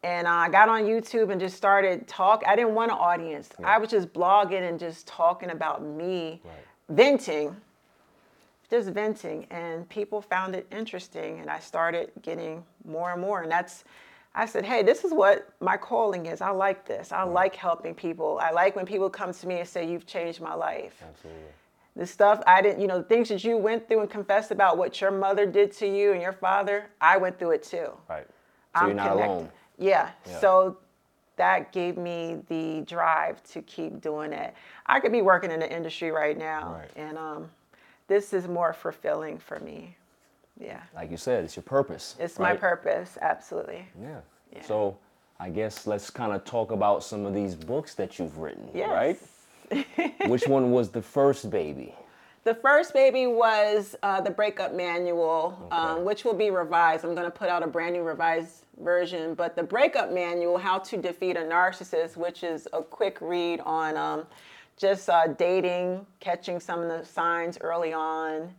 And 0.02 0.26
I 0.26 0.48
got 0.48 0.68
on 0.68 0.82
YouTube 0.82 1.30
and 1.30 1.40
just 1.40 1.56
started 1.56 2.08
talk. 2.08 2.42
I 2.44 2.56
didn't 2.56 2.74
want 2.74 2.90
an 2.90 2.98
audience. 2.98 3.50
I 3.62 3.78
was 3.78 3.88
just 3.88 4.12
blogging 4.12 4.68
and 4.68 4.80
just 4.80 5.06
talking 5.06 5.50
about 5.50 5.80
me, 5.80 6.40
Right. 6.42 6.54
venting, 6.88 7.54
just 8.68 8.88
venting. 8.88 9.46
And 9.50 9.88
people 9.88 10.20
found 10.20 10.56
it 10.56 10.66
interesting. 10.72 11.38
And 11.38 11.48
I 11.48 11.60
started 11.60 12.10
getting 12.20 12.64
more 12.84 13.12
and 13.12 13.20
more. 13.20 13.42
And 13.42 13.52
that's, 13.52 13.84
I 14.34 14.46
said, 14.46 14.64
hey, 14.64 14.82
this 14.82 15.04
is 15.04 15.12
what 15.12 15.50
my 15.60 15.76
calling 15.76 16.26
is. 16.26 16.40
I 16.40 16.50
like 16.50 16.84
this. 16.84 17.12
I 17.12 17.22
like 17.22 17.54
helping 17.54 17.94
people. 17.94 18.40
I 18.42 18.50
like 18.50 18.74
when 18.74 18.86
people 18.86 19.08
come 19.08 19.32
to 19.32 19.46
me 19.46 19.60
and 19.60 19.68
say, 19.68 19.88
you've 19.88 20.04
changed 20.04 20.40
my 20.40 20.54
life 20.54 21.00
Absolutely. 21.00 21.52
The 21.96 22.06
stuff 22.06 22.42
I 22.46 22.60
didn't, 22.62 22.80
you 22.80 22.86
know, 22.86 22.98
the 22.98 23.04
things 23.04 23.28
that 23.30 23.42
you 23.42 23.56
went 23.56 23.88
through 23.88 24.00
and 24.00 24.10
confessed 24.10 24.50
about 24.50 24.76
what 24.76 25.00
your 25.00 25.10
mother 25.10 25.46
did 25.46 25.72
to 25.78 25.86
you 25.88 26.12
and 26.12 26.20
your 26.20 26.34
father, 26.34 26.86
I 27.00 27.16
went 27.16 27.38
through 27.38 27.52
it 27.52 27.62
too. 27.62 27.88
Right. 28.08 28.26
So 28.78 28.86
you're 28.86 28.94
not 28.94 29.12
connected. 29.12 29.32
alone. 29.32 29.48
Yeah. 29.78 30.10
Yeah. 30.26 30.38
So 30.40 30.78
that 31.36 31.72
gave 31.72 31.96
me 31.96 32.42
the 32.48 32.82
drive 32.82 33.42
to 33.44 33.62
keep 33.62 34.00
doing 34.02 34.32
it. 34.32 34.54
I 34.86 35.00
could 35.00 35.12
be 35.12 35.22
working 35.22 35.50
in 35.50 35.58
the 35.60 35.70
industry 35.74 36.10
right 36.10 36.36
now, 36.36 36.74
Right. 36.78 36.90
and 36.96 37.16
um, 37.18 37.50
this 38.08 38.32
is 38.34 38.46
more 38.46 38.72
fulfilling 38.74 39.38
for 39.38 39.58
me. 39.60 39.96
Yeah. 40.58 40.80
Like 40.94 41.10
you 41.10 41.16
said, 41.18 41.44
it's 41.44 41.56
your 41.56 41.62
purpose. 41.62 42.14
It's 42.18 42.38
my 42.38 42.54
purpose, 42.54 43.18
absolutely. 43.20 43.86
Yeah. 44.00 44.20
Yeah. 44.54 44.62
So 44.62 44.96
I 45.40 45.50
guess 45.50 45.86
let's 45.86 46.08
kind 46.08 46.32
of 46.32 46.44
talk 46.44 46.70
about 46.72 47.02
some 47.04 47.26
of 47.26 47.34
these 47.34 47.54
books 47.54 47.94
that 47.94 48.18
you've 48.18 48.38
written, 48.38 48.68
Yes. 48.74 48.88
right? 48.90 49.18
Which 50.26 50.46
one 50.48 50.70
was 50.72 50.90
the 50.90 51.02
first 51.02 51.50
baby? 51.50 51.94
The 52.44 52.54
first 52.54 52.92
baby 52.94 53.26
was 53.26 53.96
uh, 54.04 54.20
the 54.20 54.30
breakup 54.30 54.72
manual, 54.72 55.58
Okay. 55.66 55.76
um, 55.76 56.04
which 56.04 56.24
will 56.24 56.34
be 56.34 56.50
revised. 56.50 57.04
I'm 57.04 57.14
going 57.14 57.26
to 57.26 57.30
put 57.36 57.48
out 57.48 57.62
a 57.64 57.66
brand 57.66 57.94
new 57.94 58.02
revised 58.02 58.64
version. 58.80 59.34
But 59.34 59.56
the 59.56 59.64
breakup 59.64 60.12
manual, 60.12 60.56
How 60.56 60.78
to 60.78 60.96
Defeat 60.96 61.36
a 61.36 61.40
Narcissist, 61.40 62.16
which 62.16 62.44
is 62.44 62.68
a 62.72 62.82
quick 62.82 63.18
read 63.20 63.58
on 63.60 63.96
um, 63.96 64.26
just 64.76 65.08
uh, 65.10 65.26
dating, 65.26 66.06
catching 66.20 66.60
some 66.60 66.80
of 66.82 66.88
the 66.88 67.04
signs 67.04 67.58
early 67.60 67.92
on. 67.92 68.54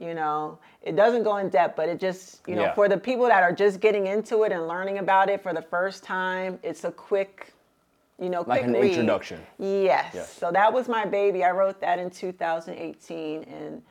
You 0.00 0.14
know, 0.14 0.58
it 0.82 0.96
doesn't 0.96 1.22
go 1.24 1.36
in 1.36 1.50
depth, 1.50 1.76
but 1.76 1.88
it 1.88 2.00
just, 2.00 2.40
you 2.48 2.56
know, 2.56 2.62
Yeah. 2.62 2.74
for 2.74 2.88
the 2.88 2.96
people 2.96 3.26
that 3.26 3.42
are 3.44 3.52
just 3.52 3.78
getting 3.80 4.06
into 4.08 4.42
it 4.44 4.50
and 4.50 4.66
learning 4.66 4.98
about 4.98 5.28
it 5.28 5.40
for 5.42 5.52
the 5.52 5.60
first 5.62 6.02
time, 6.02 6.58
it's 6.62 6.82
a 6.84 6.90
quick, 6.90 7.52
you 8.20 8.28
know, 8.28 8.44
Like 8.46 8.62
an 8.62 8.72
read. 8.74 8.90
introduction. 8.90 9.40
Yes. 9.58 10.12
Yes. 10.14 10.32
So 10.32 10.52
that 10.52 10.72
was 10.72 10.88
my 10.88 11.04
baby. 11.06 11.42
I 11.42 11.50
wrote 11.52 11.80
that 11.80 11.98
in 11.98 12.10
2018, 12.10 13.44
and 13.44 13.82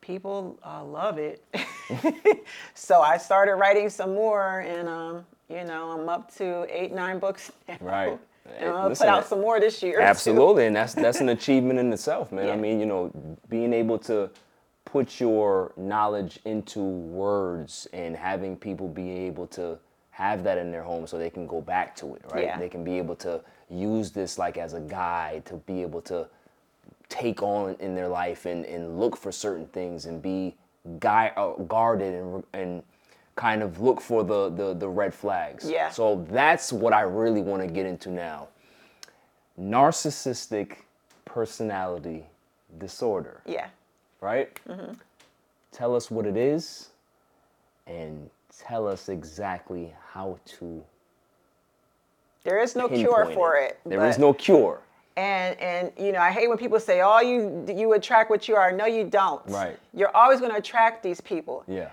people 0.00 0.58
uh, 0.64 0.82
love 0.84 1.18
it. 1.18 1.44
so 2.74 3.00
I 3.02 3.18
started 3.18 3.56
writing 3.56 3.88
some 3.90 4.14
more, 4.14 4.60
and 4.60 4.88
um, 4.88 5.26
you 5.48 5.64
know, 5.64 5.90
I'm 5.90 6.08
up 6.08 6.34
to 6.36 6.66
eight, 6.70 6.92
nine 6.92 7.18
books 7.18 7.52
now. 7.68 7.76
Right. 7.80 8.18
And 8.58 8.70
I'll 8.70 8.88
Listen, 8.90 9.06
put 9.06 9.14
out 9.14 9.26
some 9.26 9.40
more 9.40 9.58
this 9.58 9.82
year. 9.82 9.98
too. 9.98 10.02
Absolutely, 10.02 10.66
and 10.66 10.76
that's 10.76 10.94
that's 10.94 11.20
an 11.20 11.30
achievement 11.30 11.78
in 11.78 11.92
itself, 11.92 12.30
man. 12.32 12.50
I 12.50 12.56
mean, 12.56 12.78
you 12.78 12.84
know, 12.86 13.10
being 13.48 13.72
able 13.72 13.98
to 14.00 14.30
put 14.84 15.18
your 15.18 15.72
knowledge 15.76 16.38
into 16.44 16.80
words 16.80 17.88
and 17.94 18.14
having 18.14 18.54
people 18.56 18.86
be 18.86 19.10
able 19.10 19.46
to 19.48 19.78
have 20.10 20.44
that 20.44 20.58
in 20.58 20.70
their 20.70 20.82
home 20.82 21.06
so 21.06 21.18
they 21.18 21.30
can 21.30 21.46
go 21.46 21.60
back 21.60 21.96
to 21.96 22.14
it, 22.14 22.22
right? 22.32 22.44
Yeah. 22.44 22.58
They 22.58 22.68
can 22.68 22.84
be 22.84 22.98
able 22.98 23.16
to 23.16 23.40
use 23.70 24.10
this 24.10 24.38
like 24.38 24.56
as 24.58 24.74
a 24.74 24.80
guide 24.80 25.44
to 25.46 25.54
be 25.54 25.82
able 25.82 26.00
to 26.02 26.26
take 27.08 27.42
on 27.42 27.76
in 27.80 27.94
their 27.94 28.08
life 28.08 28.46
and, 28.46 28.64
and 28.64 28.98
look 28.98 29.16
for 29.16 29.30
certain 29.30 29.66
things 29.68 30.06
and 30.06 30.20
be 30.22 30.54
guy, 30.98 31.32
uh, 31.36 31.52
guarded 31.64 32.14
and, 32.14 32.44
and 32.52 32.82
kind 33.36 33.62
of 33.62 33.80
look 33.80 34.00
for 34.00 34.22
the, 34.24 34.50
the, 34.50 34.74
the 34.74 34.88
red 34.88 35.12
flags. 35.14 35.68
Yeah. 35.68 35.90
So 35.90 36.24
that's 36.30 36.72
what 36.72 36.92
I 36.92 37.02
really 37.02 37.40
want 37.40 37.62
to 37.62 37.68
get 37.68 37.86
into 37.86 38.10
now. 38.10 38.48
Narcissistic 39.60 40.78
personality 41.24 42.24
disorder, 42.78 43.40
Yeah. 43.46 43.68
right? 44.20 44.58
Mm-hmm. 44.68 44.94
Tell 45.72 45.94
us 45.94 46.10
what 46.10 46.26
it 46.26 46.36
is 46.36 46.90
and 47.86 48.30
tell 48.58 48.86
us 48.86 49.08
exactly 49.08 49.92
how 50.12 50.38
to 50.58 50.84
There 52.44 52.58
is 52.62 52.76
no 52.76 52.88
cure 52.88 53.26
for 53.34 53.56
it. 53.56 53.80
There 53.86 54.04
is 54.06 54.18
no 54.18 54.32
cure. 54.32 54.80
And 55.16 55.58
and 55.60 55.92
you 55.98 56.12
know, 56.12 56.18
I 56.20 56.30
hate 56.30 56.48
when 56.48 56.58
people 56.58 56.78
say, 56.80 57.00
"Oh, 57.00 57.20
you 57.20 57.64
you 57.72 57.92
attract 57.94 58.30
what 58.30 58.48
you 58.48 58.56
are." 58.56 58.72
No, 58.72 58.84
you 58.86 59.04
don't. 59.04 59.42
Right. 59.48 59.78
You're 59.92 60.14
always 60.14 60.40
going 60.40 60.50
to 60.52 60.58
attract 60.58 61.02
these 61.02 61.20
people. 61.20 61.64
Yeah. 61.68 61.90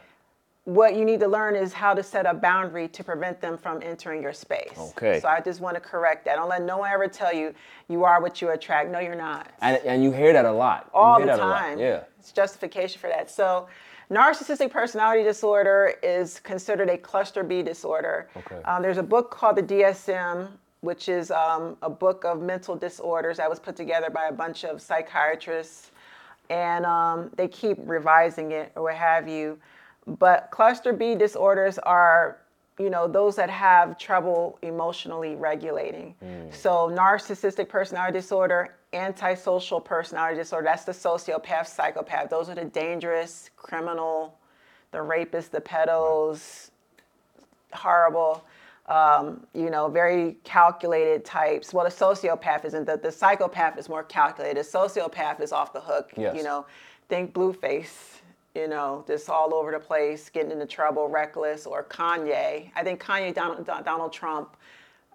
what 0.66 0.96
you 0.96 1.06
need 1.06 1.20
to 1.20 1.28
learn 1.28 1.56
is 1.56 1.74
how 1.74 1.94
to 1.94 2.04
set 2.04 2.26
a 2.28 2.34
boundary 2.34 2.88
to 2.88 3.04
prevent 3.04 3.42
them 3.42 3.58
from 3.58 3.82
entering 3.82 4.22
your 4.22 4.34
space. 4.34 4.78
Okay. 4.78 5.20
So 5.20 5.28
I 5.28 5.40
just 5.42 5.60
want 5.60 5.76
to 5.76 5.82
correct 5.82 6.24
that. 6.26 6.36
Don't 6.36 6.50
let 6.50 6.62
no 6.62 6.78
one 6.80 6.90
ever 6.92 7.08
tell 7.08 7.34
you 7.34 7.54
you 7.90 8.04
are 8.04 8.22
what 8.22 8.42
you 8.42 8.50
attract. 8.52 8.90
No, 8.92 9.00
you're 9.00 9.16
not. 9.16 9.50
And, 9.62 9.78
and 9.86 10.04
you 10.04 10.12
hear 10.12 10.34
that 10.34 10.46
a 10.46 10.52
lot. 10.52 10.90
You 10.94 11.00
All 11.00 11.20
the 11.20 11.26
that 11.28 11.40
a 11.40 11.46
lot. 11.46 11.60
time. 11.60 11.80
Yeah. 11.80 12.04
It's 12.20 12.32
justification 12.32 13.00
for 13.02 13.08
that. 13.08 13.30
So 13.32 13.68
narcissistic 14.12 14.70
personality 14.72 15.24
disorder 15.24 15.96
is 16.04 16.40
considered 16.42 16.90
a 16.90 16.98
cluster 16.98 17.44
B 17.44 17.64
disorder. 17.64 18.28
Okay. 18.36 18.62
Um, 18.64 18.82
there's 18.82 18.98
a 18.98 19.04
book 19.04 19.32
called 19.32 19.56
the 19.56 19.64
DSM, 19.64 20.50
which 20.82 21.08
is 21.08 21.32
um, 21.32 21.78
a 21.82 21.90
book 21.90 22.26
of 22.26 22.42
mental 22.42 22.76
disorders 22.76 23.38
that 23.38 23.50
was 23.50 23.60
put 23.60 23.76
together 23.76 24.10
by 24.10 24.26
a 24.26 24.32
bunch 24.32 24.66
of 24.66 24.82
psychiatrists. 24.82 25.92
And 26.50 26.86
um, 26.86 27.32
they 27.38 27.48
keep 27.48 27.78
revising 27.86 28.52
it 28.52 28.74
or 28.76 28.84
what 28.84 28.96
have 28.96 29.28
you. 29.28 29.58
But 30.06 30.50
cluster 30.52 30.92
B 30.92 31.16
disorders 31.16 31.80
are, 31.80 32.40
you 32.78 32.90
know, 32.90 33.08
those 33.08 33.36
that 33.38 33.50
have 33.50 33.98
trouble 33.98 34.60
emotionally 34.62 35.36
regulating. 35.36 36.16
So 36.52 36.90
narcissistic 36.90 37.70
personality 37.70 38.18
disorder, 38.18 38.76
antisocial 38.94 39.80
personality 39.80 40.38
disorder, 40.38 40.66
that's 40.66 40.84
the 40.84 40.92
sociopath, 40.92 41.68
psychopath. 41.68 42.30
Those 42.30 42.50
are 42.50 42.56
the 42.56 42.66
dangerous, 42.66 43.50
criminal, 43.56 44.38
the 44.92 44.98
rapists, 45.00 45.50
the 45.50 45.62
pedos, 45.62 46.72
horrible, 47.74 48.44
um, 48.88 49.46
you 49.54 49.70
know, 49.70 49.88
very 49.88 50.38
calculated 50.44 51.24
types. 51.24 51.74
Well, 51.74 51.86
the 51.86 51.92
sociopath 51.92 52.66
isn't. 52.66 52.86
The, 52.86 52.98
the 52.98 53.12
psychopath 53.12 53.78
is 53.78 53.88
more 53.88 54.04
calculated. 54.04 54.58
The 54.58 54.70
sociopath 54.70 55.40
is 55.40 55.52
off 55.52 55.72
the 55.72 55.80
hook. 55.82 56.12
Yes. 56.18 56.36
You 56.36 56.44
know, 56.44 56.66
think 57.08 57.34
Blueface. 57.34 58.18
You 58.54 58.68
know, 58.68 59.06
just 59.08 59.30
all 59.30 59.54
over 59.54 59.72
the 59.72 59.80
place, 59.80 60.30
getting 60.30 60.52
into 60.52 60.66
trouble, 60.66 61.08
reckless, 61.08 61.66
or 61.66 61.86
Kanye. 61.86 62.70
I 62.76 62.84
think 62.84 63.02
Kanye, 63.02 63.34
Donald, 63.34 63.66
Donald 63.66 64.12
Trump, 64.12 64.58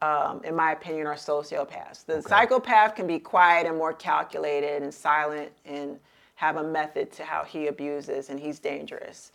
um, 0.02 0.42
in 0.44 0.54
my 0.54 0.72
opinion, 0.72 1.06
are 1.06 1.14
sociopaths. 1.14 2.04
The 2.04 2.22
psychopath 2.22 2.94
can 2.94 3.06
be 3.06 3.18
quiet 3.18 3.66
and 3.66 3.76
more 3.76 3.92
calculated 3.92 4.82
and 4.82 4.92
silent 4.92 5.50
and 5.64 5.98
have 6.34 6.56
a 6.56 6.62
method 6.62 7.10
to 7.12 7.24
how 7.24 7.44
he 7.44 7.68
abuses, 7.68 8.28
and 8.28 8.38
he's 8.38 8.58
dangerous. 8.58 9.32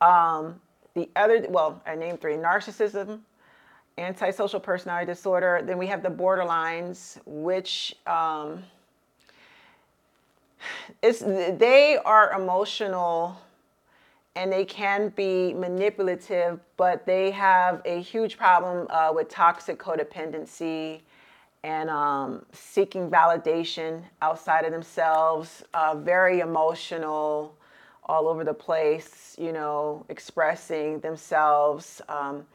Um, 0.00 0.60
the 0.94 1.08
other, 1.16 1.44
well, 1.48 1.82
I 1.86 1.96
named 1.96 2.20
three 2.20 2.36
narcissism, 2.36 3.20
antisocial 3.98 4.60
personality 4.60 5.06
disorder. 5.06 5.60
Then 5.64 5.76
we 5.76 5.88
have 5.88 6.02
the 6.02 6.08
borderlines, 6.08 7.18
which 7.26 7.96
um, 8.06 8.62
it's, 11.02 11.20
they 11.20 11.98
are 12.04 12.32
emotional 12.32 13.40
and 14.36 14.52
they 14.52 14.66
can 14.66 15.08
be 15.16 15.54
manipulative, 15.54 16.60
but 16.76 17.06
they 17.06 17.30
have 17.30 17.80
a 17.86 18.00
huge 18.02 18.36
problem 18.36 18.86
uh, 18.90 19.10
with 19.12 19.28
toxic 19.30 19.78
codependency 19.78 21.00
and 21.64 21.88
um, 21.88 22.44
seeking 22.52 23.10
validation 23.10 24.02
outside 24.20 24.66
of 24.66 24.72
themselves, 24.72 25.64
uh, 25.74 25.96
very 25.96 26.40
emotional, 26.40 27.56
all 28.04 28.28
over 28.28 28.44
the 28.44 28.54
place, 28.54 29.34
you 29.38 29.52
know, 29.52 30.04
expressing 30.10 31.00
themselves. 31.00 32.02
Um, 32.08 32.46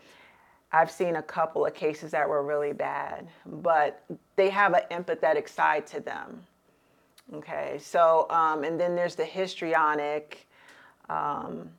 I've 0.71 0.91
seen 0.91 1.17
a 1.17 1.23
couple 1.23 1.65
of 1.65 1.73
cases 1.73 2.11
that 2.11 2.29
were 2.29 2.43
really 2.43 2.71
bad, 2.73 3.27
but 3.45 4.05
they 4.37 4.49
have 4.49 4.73
an 4.73 4.83
empathetic 4.91 5.49
side 5.49 5.85
to 5.87 5.99
them. 5.99 6.43
Okay, 7.33 7.79
so, 7.81 8.27
um, 8.29 8.63
and 8.63 8.79
then 8.79 8.95
there's 8.95 9.15
the 9.15 9.25
histrionic, 9.25 10.47
um, 11.11 11.69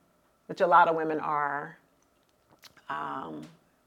which 0.47 0.61
a 0.61 0.67
lot 0.67 0.89
of 0.89 0.97
women 0.97 1.19
are. 1.21 1.79
Um, 2.89 3.43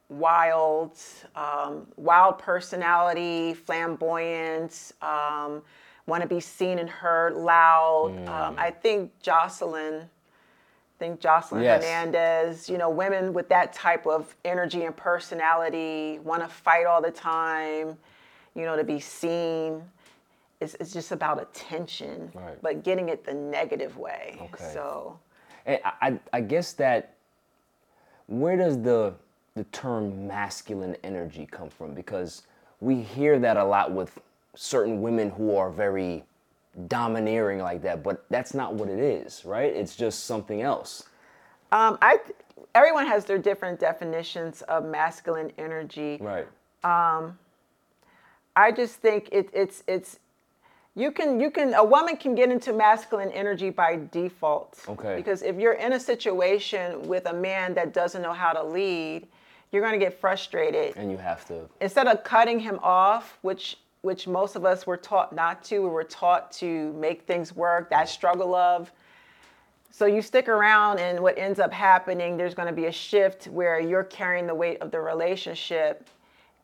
wild, 0.10 0.98
um, 1.36 1.88
wild 1.98 2.40
personality, 2.40 3.54
flamboyant, 3.54 4.94
um, 5.02 5.62
want 6.08 6.22
to 6.22 6.28
be 6.28 6.40
seen 6.40 6.80
and 6.80 6.90
heard, 6.90 7.34
loud. 7.34 8.14
Um, 8.28 8.56
I 8.58 8.72
think 8.72 9.12
Joseline 9.24 10.08
I 10.96 10.98
think 10.98 11.20
Joseline 11.20 11.64
Yes. 11.64 11.84
Hernandez, 11.84 12.70
you 12.70 12.78
know, 12.78 12.90
women 12.90 13.34
with 13.34 13.50
that 13.50 13.74
type 13.74 14.08
of 14.08 14.34
energy 14.46 14.86
and 14.86 14.96
personality 14.96 16.20
want 16.20 16.42
to 16.42 16.48
fight 16.48 16.86
all 16.86 17.02
the 17.02 17.12
time, 17.12 17.98
you 18.56 18.64
know, 18.64 18.78
to 18.78 18.84
be 18.86 19.02
seen. 19.02 19.84
It's, 20.62 20.76
it's 20.80 20.94
just 20.94 21.12
about 21.12 21.42
attention, 21.42 22.32
Right. 22.34 22.62
but 22.62 22.84
getting 22.84 23.10
it 23.10 23.26
the 23.26 23.34
negative 23.34 23.98
way. 23.98 24.38
Okay. 24.42 24.72
So, 24.74 25.20
And 25.66 25.80
I, 25.84 25.92
I, 26.02 26.20
I 26.34 26.42
guess 26.42 26.74
that 26.74 27.16
where 28.28 28.58
does 28.58 28.82
the 28.82 29.14
the 29.56 29.64
term 29.66 30.28
masculine 30.28 30.98
energy 31.04 31.48
come 31.50 31.70
from? 31.70 31.94
Because 31.94 32.44
we 32.82 33.02
hear 33.02 33.40
that 33.40 33.58
a 33.58 33.64
lot 33.64 33.92
with 33.94 34.20
certain 34.56 35.02
women 35.02 35.30
who 35.30 35.56
are 35.56 35.70
very 35.70 36.24
domineering 36.88 37.60
like 37.60 37.82
that, 37.84 38.04
but 38.04 38.26
that's 38.30 38.54
not 38.54 38.74
what 38.74 38.90
it 38.90 39.00
is, 39.00 39.46
right? 39.46 39.74
It's 39.74 39.96
just 39.96 40.26
something 40.26 40.62
else. 40.62 41.04
um, 41.72 41.98
I, 42.02 42.20
everyone 42.74 43.08
has 43.08 43.26
their 43.26 43.38
different 43.38 43.80
definitions 43.80 44.62
of 44.64 44.84
masculine 44.86 45.52
energy. 45.58 46.18
Right. 46.20 46.48
Um, 46.84 47.40
I 48.58 48.72
just 48.72 48.96
think 48.96 49.30
it, 49.32 49.50
it's 49.54 49.84
it's 49.88 50.20
you 50.96 51.12
can 51.12 51.40
you 51.40 51.52
can 51.52 51.74
a 51.74 51.84
woman 51.84 52.16
can 52.16 52.36
get 52.36 52.50
into 52.50 52.74
masculine 52.74 53.32
energy 53.32 53.70
by 53.70 54.00
default. 54.12 54.80
Okay. 54.88 55.16
Because 55.16 55.42
if 55.42 55.58
you're 55.58 55.74
in 55.74 55.94
a 55.94 56.00
situation 56.00 57.08
with 57.08 57.26
a 57.28 57.34
man 57.34 57.74
that 57.74 57.94
doesn't 57.94 58.22
know 58.22 58.34
how 58.34 58.54
to 58.54 58.64
lead, 58.64 59.28
you're 59.72 59.82
going 59.82 59.98
to 59.98 60.04
get 60.04 60.20
frustrated. 60.20 60.96
And 60.96 61.12
you 61.12 61.18
have 61.18 61.46
to 61.48 61.70
Instead 61.82 62.08
of 62.08 62.24
cutting 62.24 62.60
him 62.60 62.80
off, 62.82 63.38
which 63.42 63.78
which 64.02 64.28
most 64.28 64.56
of 64.56 64.66
us 64.66 64.86
were 64.86 64.98
taught 64.98 65.34
not 65.34 65.64
to, 65.66 65.80
we 65.80 65.90
were 65.90 66.04
taught 66.04 66.52
to 66.54 66.94
make 66.94 67.24
things 67.24 67.56
work. 67.56 67.90
That 67.90 68.08
struggle 68.08 68.56
of 68.56 68.92
so 69.96 70.06
you 70.06 70.22
stick 70.22 70.50
around, 70.50 71.00
and 71.00 71.22
what 71.22 71.38
ends 71.38 71.58
up 71.58 71.72
happening, 71.72 72.36
there's 72.36 72.54
going 72.54 72.68
to 72.68 72.74
be 72.74 72.88
a 72.88 72.92
shift 72.92 73.48
where 73.48 73.80
you're 73.80 74.04
carrying 74.04 74.46
the 74.46 74.54
weight 74.54 74.82
of 74.82 74.92
the 74.92 75.00
relationship, 75.00 76.10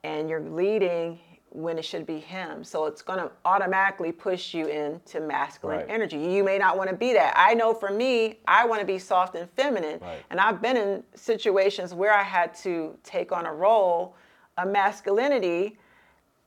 and 0.04 0.30
you're 0.30 0.42
leading 0.42 1.18
when 1.52 1.78
it 1.78 1.84
should 1.84 2.06
be 2.06 2.18
him. 2.18 2.64
So 2.64 2.86
it's 2.86 3.02
going 3.02 3.20
to 3.20 3.30
automatically 3.44 4.12
push 4.12 4.54
you 4.54 4.68
into 4.68 5.20
masculine 5.20 5.80
Right. 5.80 5.90
energy. 5.90 6.18
You 6.18 6.44
may 6.44 6.58
not 6.58 6.78
want 6.78 6.90
to 6.90 6.96
be 6.96 7.14
that. 7.14 7.34
I 7.36 7.54
know 7.54 7.74
for 7.74 7.90
me, 7.92 8.40
I 8.48 8.66
want 8.66 8.80
to 8.80 8.86
be 8.86 8.98
soft 8.98 9.36
and 9.36 9.50
feminine, 9.52 10.00
Right. 10.00 10.24
and 10.30 10.40
I've 10.40 10.62
been 10.62 10.78
in 10.78 11.04
situations 11.14 11.94
where 11.94 12.14
I 12.14 12.24
had 12.24 12.54
to 12.56 12.98
take 13.04 13.32
on 13.34 13.46
a 13.46 13.54
role 13.54 14.16
of 14.58 14.70
masculinity 14.70 15.78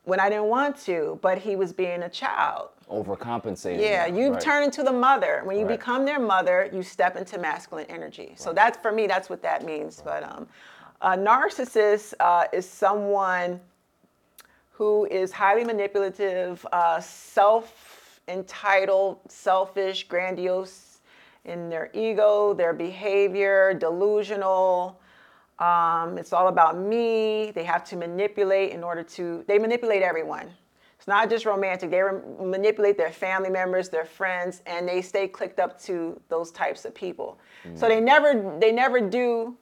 when 0.05 0.21
I 0.21 0.29
didn't 0.31 0.49
want 0.49 0.77
to, 0.85 1.19
but 1.23 1.39
he 1.39 1.55
was 1.55 1.73
being 1.73 2.03
a 2.03 2.09
child. 2.09 2.71
Overcompensating. 2.91 3.81
Yeah, 3.81 4.07
you 4.07 4.33
right. 4.33 4.41
turn 4.41 4.63
into 4.63 4.83
the 4.83 4.93
mother. 4.93 5.41
When 5.45 5.59
you 5.59 5.67
become 5.67 6.05
their 6.05 6.21
mother, 6.21 6.71
you 6.73 6.83
step 6.83 7.17
into 7.17 7.39
masculine 7.39 7.87
energy. 7.89 8.35
So 8.37 8.53
that's 8.53 8.79
for 8.79 8.93
me. 8.93 9.07
That's 9.07 9.29
what 9.31 9.43
that 9.43 9.65
means. 9.65 10.03
But 10.05 10.23
um, 10.23 10.47
a 11.01 11.17
narcissist 11.17 12.15
uh, 12.21 12.45
is 12.53 12.69
someone 12.69 13.61
who 14.77 15.07
is 15.07 15.31
highly 15.31 15.63
manipulative, 15.63 16.67
uh, 16.73 17.01
self-entitled, 17.01 19.21
selfish, 19.29 20.09
grandiose 20.09 20.99
in 21.45 21.69
their 21.69 21.93
ego, 21.95 22.55
their 22.55 22.73
behavior, 22.73 23.73
delusional. 23.75 25.01
Um, 25.61 26.19
it's 26.19 26.33
all 26.33 26.49
about 26.49 26.77
me. 26.77 27.53
They 27.53 27.63
have 27.63 27.85
to 27.85 27.95
manipulate 27.97 28.73
in 28.73 28.83
order 28.83 29.05
to. 29.05 29.45
They 29.47 29.61
manipulate 29.61 30.03
everyone. 30.03 30.51
It's 30.99 31.07
not 31.07 31.31
just 31.31 31.47
romantic. 31.47 31.91
They 31.91 32.03
re- 32.03 32.21
manipulate 32.41 32.99
their 32.99 33.13
family 33.13 33.51
members, 33.51 33.89
their 33.91 34.07
friends, 34.07 34.61
and 34.67 34.89
they 34.89 35.03
stay 35.03 35.29
clicked 35.29 35.61
up 35.61 35.81
to 35.83 36.21
those 36.29 36.51
types 36.51 36.85
of 36.85 36.93
people. 36.95 37.39
So 37.77 37.87
they 37.87 38.01
never 38.01 38.59
they 38.59 38.73
never 38.73 39.01
do 39.01 39.57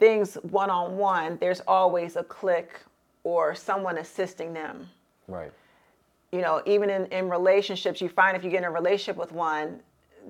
things 0.00 0.34
one 0.42 0.70
on 0.70 0.96
one. 0.96 1.38
There's 1.40 1.60
always 1.68 2.16
a 2.16 2.24
click 2.24 2.80
or 3.24 3.54
someone 3.54 3.98
assisting 3.98 4.52
them. 4.52 4.88
Right. 5.28 5.52
You 6.32 6.40
know, 6.42 6.62
even 6.66 6.90
in, 6.90 7.06
in 7.06 7.28
relationships, 7.28 8.00
you 8.00 8.08
find 8.08 8.36
if 8.36 8.44
you 8.44 8.50
get 8.50 8.58
in 8.58 8.64
a 8.64 8.70
relationship 8.70 9.16
with 9.16 9.32
one, 9.32 9.80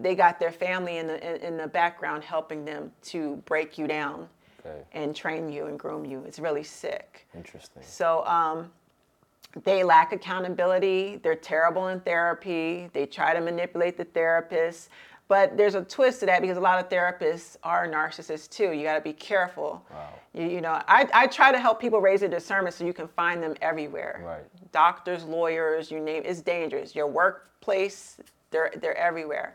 they 0.00 0.14
got 0.14 0.38
their 0.40 0.52
family 0.52 0.98
in 0.98 1.06
the 1.06 1.18
in, 1.36 1.42
in 1.42 1.56
the 1.56 1.66
background 1.66 2.22
helping 2.24 2.64
them 2.64 2.90
to 3.02 3.36
break 3.46 3.76
you 3.76 3.86
down 3.86 4.28
Okay. 4.64 4.82
and 4.92 5.16
train 5.16 5.50
you 5.50 5.66
and 5.66 5.78
groom 5.78 6.04
you. 6.04 6.22
It's 6.26 6.38
really 6.38 6.62
sick. 6.62 7.26
Interesting. 7.34 7.82
So 7.82 8.24
um, 8.26 8.70
they 9.64 9.82
lack 9.82 10.12
accountability. 10.12 11.16
They're 11.22 11.34
terrible 11.34 11.88
in 11.88 12.00
therapy. 12.00 12.90
They 12.92 13.06
try 13.06 13.34
to 13.34 13.40
manipulate 13.40 13.96
the 13.96 14.04
therapist. 14.04 14.90
But 15.30 15.56
there's 15.56 15.76
a 15.76 15.82
twist 15.84 16.18
to 16.20 16.26
that 16.26 16.42
because 16.42 16.56
a 16.56 16.60
lot 16.60 16.80
of 16.80 16.88
therapists 16.88 17.56
are 17.62 17.86
narcissists 17.86 18.50
too. 18.50 18.72
You 18.72 18.82
got 18.82 18.96
to 18.96 19.00
be 19.00 19.12
careful. 19.12 19.80
Wow. 19.88 20.08
You, 20.34 20.46
you 20.48 20.60
know, 20.60 20.82
I, 20.88 21.08
I 21.14 21.28
try 21.28 21.52
to 21.52 21.60
help 21.60 21.80
people 21.80 22.00
raise 22.00 22.18
their 22.18 22.28
discernment 22.28 22.74
so 22.74 22.84
you 22.84 22.92
can 22.92 23.06
find 23.06 23.40
them 23.40 23.54
everywhere. 23.62 24.22
Right. 24.26 24.72
Doctors, 24.72 25.22
lawyers, 25.22 25.88
you 25.88 26.00
name 26.00 26.24
it's 26.26 26.40
dangerous. 26.40 26.96
Your 26.96 27.06
workplace, 27.06 28.16
they're 28.50 28.72
they're 28.82 28.96
everywhere. 28.96 29.54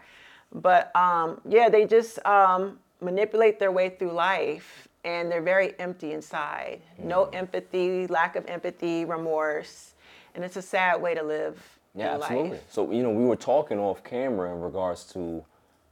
But 0.53 0.95
um, 0.95 1.41
yeah, 1.45 1.67
they 1.67 1.85
just 1.85 2.25
um, 2.25 2.79
manipulate 3.01 3.59
their 3.59 3.73
way 3.73 3.89
through 3.89 4.13
life, 4.13 4.87
and 5.03 5.29
they're 5.29 5.41
very 5.41 5.77
empty 5.77 6.13
inside. 6.13 6.79
No 6.97 7.25
Mm. 7.25 7.35
empathy, 7.35 8.07
lack 8.07 8.37
of 8.37 8.45
empathy, 8.47 9.03
remorse, 9.03 9.95
and 10.35 10.45
it's 10.45 10.55
a 10.55 10.61
sad 10.61 11.01
way 11.01 11.15
to 11.15 11.21
live. 11.21 11.61
Yeah, 11.93 12.15
absolutely. 12.15 12.51
Life. 12.51 12.63
So, 12.69 12.91
you 12.91 13.03
know, 13.03 13.09
we 13.09 13.25
were 13.25 13.35
talking 13.35 13.77
off 13.77 14.05
camera 14.05 14.53
in 14.55 14.61
regards 14.61 15.03
to 15.13 15.43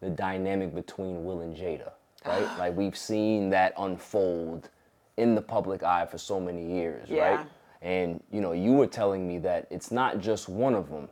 the 0.03 0.09
dynamic 0.09 0.75
between 0.75 1.23
Will 1.23 1.39
and 1.41 1.55
Jada, 1.55 1.91
right? 2.25 2.57
like 2.59 2.75
we've 2.75 2.97
seen 2.97 3.49
that 3.51 3.73
unfold 3.77 4.69
in 5.17 5.35
the 5.35 5.41
public 5.41 5.83
eye 5.83 6.05
for 6.05 6.17
so 6.17 6.39
many 6.39 6.65
years, 6.65 7.09
Yeah. 7.09 7.35
right? 7.37 7.47
And, 7.81 8.23
you 8.31 8.39
know, 8.41 8.53
you 8.53 8.73
were 8.73 8.87
telling 8.87 9.27
me 9.27 9.39
that 9.39 9.67
it's 9.69 9.91
not 9.91 10.19
just 10.19 10.47
one 10.47 10.73
of 10.73 10.89
them, 10.89 11.09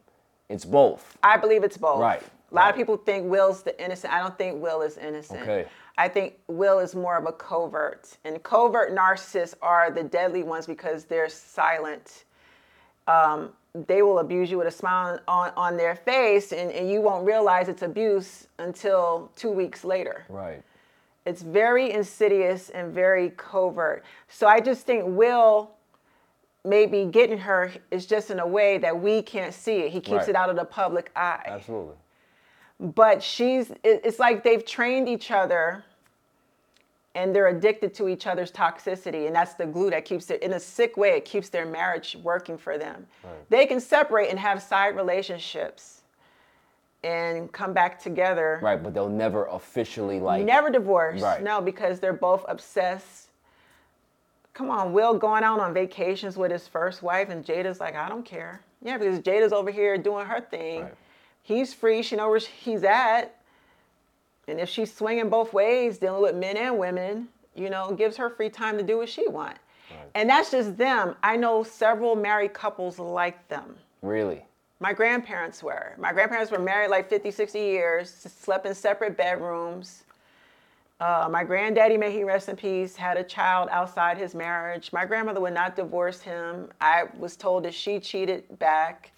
it's 0.50 0.66
both. 0.66 1.18
I 1.24 1.38
believe 1.38 1.64
it's 1.64 1.78
both. 1.78 2.00
Right, 2.00 2.22
A 2.52 2.56
lot 2.56 2.62
right. 2.64 2.70
of 2.70 2.76
people 2.76 2.98
think 2.98 3.30
Will's 3.30 3.62
the 3.64 3.82
innocent. 3.84 4.14
I 4.14 4.20
don't 4.20 4.38
think 4.38 4.62
Will 4.62 4.82
is 4.82 4.98
innocent. 4.98 5.42
Okay. 5.42 5.66
I 5.98 6.08
think 6.08 6.36
Will 6.48 6.80
is 6.80 6.96
more 6.96 7.18
of 7.18 7.26
a 7.28 7.32
covert. 7.34 8.18
And 8.24 8.42
covert 8.44 8.94
narcissists 8.96 9.54
are 9.62 9.92
the 9.92 10.04
deadly 10.04 10.44
ones 10.44 10.66
because 10.66 11.06
they're 11.06 11.30
silent. 11.30 12.24
Um, 13.08 13.52
they 13.74 14.02
will 14.02 14.20
abuse 14.20 14.52
you 14.52 14.58
with 14.58 14.68
a 14.68 14.72
smile 14.72 15.20
on, 15.28 15.52
on 15.56 15.78
their 15.78 15.96
face, 15.96 16.52
and, 16.52 16.72
and 16.72 16.90
you 16.92 17.02
won't 17.02 17.26
realize 17.26 17.70
it's 17.70 17.84
abuse 17.84 18.48
until 18.60 19.32
two 19.36 19.50
weeks 19.50 19.84
later. 19.86 20.26
Right. 20.28 20.62
It's 21.26 21.42
very 21.42 21.92
insidious 21.92 22.70
and 22.70 22.94
very 22.94 23.30
covert. 23.38 24.04
So 24.28 24.48
I 24.48 24.60
just 24.60 24.86
think 24.86 25.04
Will 25.08 25.72
maybe 26.66 27.06
getting 27.06 27.38
her 27.38 27.72
is 27.92 28.06
just 28.06 28.30
in 28.30 28.40
a 28.40 28.48
way 28.48 28.78
that 28.80 29.00
we 29.00 29.22
can't 29.22 29.54
see 29.54 29.78
it. 29.78 29.92
He 29.92 30.00
keeps 30.00 30.22
Right. 30.28 30.30
it 30.30 30.36
out 30.36 30.50
of 30.50 30.56
the 30.56 30.66
public 30.66 31.12
eye. 31.16 31.44
Absolutely. 31.46 31.96
But 32.80 33.22
she's 33.22 33.72
it's 33.84 34.20
like 34.20 34.44
they've 34.44 34.66
trained 34.66 35.08
each 35.08 35.32
other 35.32 35.84
and 37.16 37.36
they're 37.36 37.48
addicted 37.48 37.94
to 37.94 38.08
each 38.08 38.26
other's 38.26 38.52
toxicity 38.52 39.28
and 39.28 39.36
that's 39.36 39.56
the 39.56 39.66
glue 39.66 39.90
that 39.90 40.06
keeps 40.06 40.30
it 40.30 40.42
in 40.42 40.54
a 40.54 40.60
sick 40.60 40.96
way 40.96 41.10
it 41.10 41.26
keeps 41.26 41.50
their 41.50 41.66
marriage 41.66 42.16
working 42.24 42.58
for 42.58 42.78
them. 42.78 43.06
They 43.50 43.66
can 43.66 43.80
separate 43.80 44.30
and 44.30 44.40
have 44.40 44.62
side 44.62 44.96
relationships 44.96 46.02
and 47.04 47.52
come 47.52 47.74
back 47.74 48.02
together. 48.02 48.60
Right, 48.62 48.82
but 48.82 48.94
they'll 48.94 49.10
never 49.10 49.46
officially 49.46 50.20
like 50.20 50.46
Never 50.46 50.70
divorce. 50.70 51.22
Right. 51.22 51.42
No, 51.42 51.60
because 51.62 52.00
they're 52.00 52.14
both 52.14 52.46
obsessed. 52.48 53.30
Come 54.54 54.70
on, 54.70 54.94
Will 54.94 55.18
going 55.18 55.44
out 55.44 55.60
on 55.60 55.74
vacations 55.74 56.38
with 56.38 56.52
his 56.52 56.68
first 56.68 57.02
wife, 57.02 57.30
and 57.30 57.44
Jada's 57.44 57.80
like, 57.80 57.96
I 57.96 58.10
don't 58.10 58.26
care. 58.26 58.62
Yeah, 58.84 58.98
because 58.98 59.20
Jada's 59.20 59.54
over 59.54 59.72
here 59.72 59.98
doing 59.98 60.26
her 60.26 60.42
thing. 60.42 60.82
Right. 60.82 60.94
He's 61.42 61.74
free. 61.74 62.04
She 62.04 62.16
knows 62.16 62.30
where 62.30 62.40
he's 62.40 62.84
at. 62.84 63.36
And 64.52 64.60
if 64.60 64.70
she's 64.70 64.94
swinging 64.94 65.30
both 65.30 65.54
ways, 65.54 65.98
dealing 65.98 66.22
with 66.22 66.36
men 66.36 66.58
and 66.58 66.78
women, 66.78 67.30
you 67.56 67.70
know, 67.70 67.92
gives 67.94 68.18
her 68.18 68.30
free 68.30 68.50
time 68.50 68.78
to 68.78 68.84
do 68.84 68.98
what 68.98 69.10
she 69.10 69.28
wants. 69.28 69.60
And 70.14 70.30
that's 70.30 70.52
just 70.52 70.78
them. 70.78 71.16
I 71.24 71.36
know 71.36 71.64
several 71.64 72.16
married 72.16 72.54
couples 72.54 73.00
like 73.00 73.48
them. 73.48 73.76
really. 74.02 74.46
My 74.80 74.94
grandparents 74.94 75.62
were. 75.62 75.94
My 76.00 76.12
grandparents 76.12 76.52
were 76.52 76.58
married 76.58 76.90
like 76.90 77.08
50, 77.08 77.30
60 77.30 77.60
years, 77.60 78.10
slept 78.10 78.66
in 78.66 78.74
separate 78.74 79.16
bedrooms. 79.16 80.06
Uh, 81.00 81.30
my 81.32 81.44
granddaddy, 81.44 81.98
may 81.98 82.12
he 82.12 82.24
rest 82.24 82.50
in 82.50 82.56
peace, 82.56 82.96
had 82.96 83.16
a 83.16 83.24
child 83.24 83.70
outside 83.72 84.18
his 84.18 84.34
marriage. 84.34 84.92
My 84.92 85.06
grandmother 85.06 85.40
would 85.40 85.54
not 85.54 85.76
divorce 85.76 86.20
him. 86.22 86.70
I 86.82 87.04
was 87.20 87.36
told 87.36 87.64
that 87.66 87.76
she 87.76 88.00
cheated 88.00 88.58
back. 88.58 89.12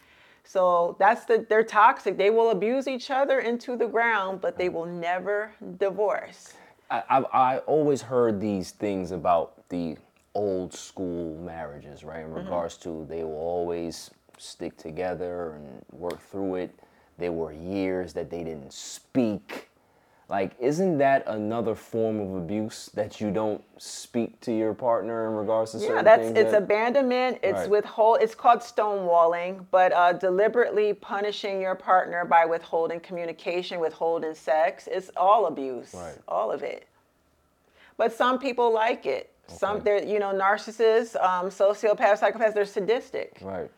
So 0.43 0.95
that's 0.99 1.25
the 1.25 1.45
they're 1.49 1.63
toxic. 1.63 2.17
They 2.17 2.29
will 2.29 2.51
abuse 2.51 2.87
each 2.87 3.11
other 3.11 3.39
into 3.39 3.77
the 3.77 3.87
ground, 3.87 4.41
but 4.41 4.57
they 4.57 4.69
will 4.69 4.85
never 4.85 5.51
divorce. 5.77 6.53
I, 6.89 7.03
I, 7.09 7.19
I 7.19 7.57
always 7.59 8.01
heard 8.01 8.41
these 8.41 8.71
things 8.71 9.11
about 9.11 9.67
the 9.69 9.97
old 10.35 10.73
school 10.73 11.37
marriages, 11.41 12.03
right? 12.03 12.25
In 12.25 12.33
Mm-hmm. 12.35 12.37
regards 12.45 12.77
to 12.79 13.05
they 13.09 13.23
will 13.23 13.33
always 13.37 14.11
stick 14.37 14.77
together 14.77 15.53
and 15.53 15.85
work 15.91 16.21
through 16.29 16.55
it. 16.55 16.79
There 17.17 17.31
were 17.31 17.53
years 17.53 18.13
that 18.13 18.29
they 18.29 18.43
didn't 18.43 18.73
speak. 18.73 19.69
Like, 20.29 20.53
isn't 20.59 20.97
that 20.99 21.25
another 21.27 21.75
form 21.75 22.19
of 22.19 22.35
abuse 22.35 22.89
that 22.93 23.19
you 23.19 23.29
don't 23.29 23.61
speak 23.77 24.39
to 24.41 24.53
your 24.53 24.73
partner 24.73 25.27
in 25.27 25.35
regards 25.35 25.73
to 25.73 25.79
certain 25.79 25.97
Yeah, 25.97 26.01
that's 26.01 26.23
things? 26.23 26.37
it's 26.39 26.51
that- 26.51 26.63
abandonment. 26.63 27.39
It's 27.43 27.59
Right. 27.59 27.69
withhold. 27.69 28.19
It's 28.21 28.33
called 28.33 28.59
stonewalling, 28.61 29.65
but 29.69 29.91
uh, 29.91 30.13
deliberately 30.13 30.93
punishing 30.93 31.61
your 31.61 31.75
partner 31.75 32.23
by 32.25 32.45
withholding 32.45 33.01
communication, 33.01 33.79
withholding 33.79 34.33
sex. 34.33 34.87
It's 34.87 35.11
all 35.17 35.45
abuse. 35.45 35.93
Right. 35.93 36.17
All 36.27 36.51
of 36.51 36.63
it. 36.63 36.87
But 37.97 38.13
some 38.13 38.39
people 38.39 38.71
like 38.71 39.05
it. 39.05 39.29
Some 39.47 39.75
Okay. 39.77 39.83
they're 39.83 40.03
you 40.05 40.19
know 40.19 40.33
narcissists, 40.33 41.21
um, 41.21 41.49
sociopaths, 41.49 42.19
psychopaths. 42.19 42.53
They're 42.53 42.65
sadistic. 42.65 43.37
Right. 43.41 43.69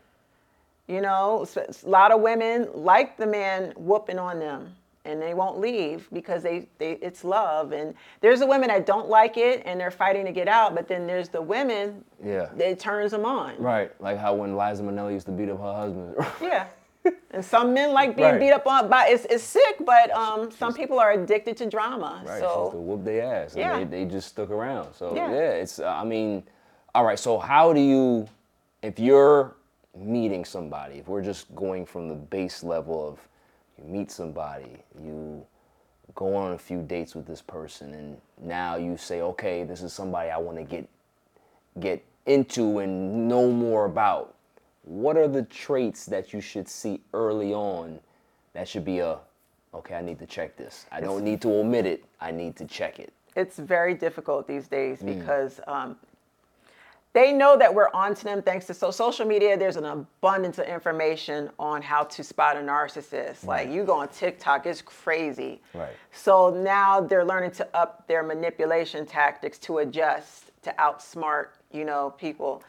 You 0.88 1.02
know, 1.02 1.46
a 1.58 1.90
lot 1.90 2.12
of 2.12 2.22
women 2.22 2.70
like 2.76 3.18
the 3.18 3.26
man 3.26 3.74
whooping 3.76 4.20
on 4.20 4.38
them, 4.40 4.76
and 5.06 5.22
they 5.22 5.34
won't 5.34 5.60
leave 5.60 6.08
because 6.12 6.44
they, 6.44 6.68
they 6.78 6.94
it's 6.94 7.24
love. 7.24 7.72
And 7.72 7.94
there's 8.22 8.40
the 8.40 8.48
women 8.48 8.70
that 8.70 8.86
don't 8.86 9.08
like 9.10 9.38
it, 9.38 9.62
and 9.66 9.80
they're 9.80 9.92
fighting 9.92 10.26
to 10.26 10.32
get 10.32 10.48
out. 10.48 10.76
But 10.76 10.88
then 10.88 11.08
there's 11.08 11.30
the 11.30 11.42
women 11.42 12.04
Yeah. 12.24 12.50
that 12.56 12.70
it 12.72 12.80
turns 12.80 13.12
them 13.12 13.26
on. 13.26 13.56
Right. 13.58 13.92
Like 14.02 14.18
how 14.18 14.34
when 14.34 14.58
Liza 14.58 14.84
Minnelli 14.84 15.14
used 15.14 15.26
to 15.28 15.32
beat 15.32 15.50
up 15.50 15.60
her 15.60 15.74
husband. 15.74 16.16
Yeah. 16.42 16.68
And 17.30 17.46
some 17.46 17.72
men 17.72 17.94
like 17.94 18.16
being 18.16 18.32
Right. 18.32 18.40
beat 18.40 18.52
up 18.52 18.66
on 18.66 18.90
by 18.90 19.10
it's, 19.10 19.26
it's 19.26 19.44
sick, 19.44 19.76
but 19.86 20.10
um, 20.12 20.50
some 20.50 20.74
people 20.74 20.98
are 21.00 21.12
addicted 21.12 21.56
to 21.58 21.70
drama. 21.70 22.24
Right, 22.26 22.40
so 22.40 22.70
to 22.72 22.78
whoop 22.78 23.04
their 23.04 23.24
ass, 23.24 23.52
and 23.54 23.60
Yeah. 23.62 23.78
they, 23.78 23.84
they 23.84 24.06
just 24.06 24.30
stuck 24.30 24.50
around. 24.50 24.94
So 24.96 25.16
Yeah. 25.16 25.30
yeah, 25.32 25.50
it's. 25.52 25.78
Uh, 25.80 25.86
I 25.88 26.04
mean, 26.04 26.42
all 26.96 27.06
right. 27.06 27.20
So 27.20 27.38
how 27.38 27.74
do 27.74 27.80
you, 27.80 28.28
if 28.82 28.98
you're 29.00 29.56
meeting 29.96 30.44
somebody, 30.46 30.96
if 30.98 31.08
we're 31.08 31.22
just 31.22 31.54
going 31.56 31.86
from 31.86 32.08
the 32.10 32.16
base 32.16 32.64
level 32.64 33.08
of, 33.08 33.20
you 33.78 33.84
meet 33.92 34.12
somebody, 34.12 34.78
you 35.02 35.46
go 36.14 36.36
on 36.36 36.54
a 36.54 36.58
few 36.58 36.82
dates 36.82 37.16
with 37.16 37.26
this 37.26 37.42
person, 37.42 37.94
and 37.94 38.18
now 38.42 38.76
you 38.78 38.98
say, 38.98 39.22
okay, 39.22 39.64
this 39.64 39.82
is 39.82 39.92
somebody 39.94 40.30
I 40.30 40.38
want 40.38 40.58
to 40.58 40.64
get 40.64 40.88
get 41.80 42.04
into 42.26 42.80
and 42.80 43.28
know 43.28 43.52
more 43.52 43.86
about. 43.86 44.36
What 44.84 45.18
are 45.18 45.28
the 45.28 45.44
traits 45.44 46.06
that 46.06 46.32
you 46.32 46.40
should 46.42 46.68
see 46.70 47.02
early 47.14 47.54
on 47.54 48.00
that 48.54 48.68
should 48.68 48.86
be 48.86 49.00
a 49.00 49.18
okay, 49.74 49.96
I 49.96 50.02
need 50.02 50.20
to 50.20 50.26
check 50.26 50.56
this. 50.56 50.86
I 50.92 51.02
don't 51.02 51.24
need 51.24 51.42
to 51.42 51.50
omit 51.52 51.86
it. 51.86 52.06
I 52.22 52.32
need 52.32 52.56
to 52.58 52.66
check 52.66 53.00
it. 53.00 53.12
it's 53.36 53.60
very 53.60 53.94
difficult 53.94 54.48
these 54.48 54.68
days 54.70 55.02
Mm. 55.02 55.20
because 55.20 55.60
um, 55.68 55.98
they 57.16 57.32
know 57.32 57.58
that 57.58 57.74
we're 57.74 57.90
onto 57.94 58.24
them 58.24 58.42
thanks 58.42 58.68
to 58.68 58.74
so 58.74 58.92
social 58.92 59.26
media. 59.26 59.58
There's 59.58 59.78
an 59.78 59.86
abundance 59.86 60.60
of 60.60 60.66
information 60.66 61.50
on 61.58 61.82
how 61.82 62.04
to 62.04 62.24
spot 62.26 62.58
a 62.58 62.60
narcissist. 62.60 63.46
Like 63.46 63.70
you 63.70 63.86
go 63.86 63.94
on 64.00 64.10
TikTok, 64.10 64.66
it's 64.66 64.82
crazy. 64.82 65.62
Right. 65.74 65.94
So 66.12 66.50
now 66.50 67.00
they're 67.00 67.24
learning 67.24 67.52
to 67.52 67.68
up 67.74 68.06
their 68.08 68.22
manipulation 68.22 69.06
tactics 69.06 69.58
to 69.60 69.78
adjust 69.78 70.52
to 70.64 70.76
outsmart, 70.78 71.48
you 71.72 71.86
know, 71.86 72.14
people. 72.18 72.62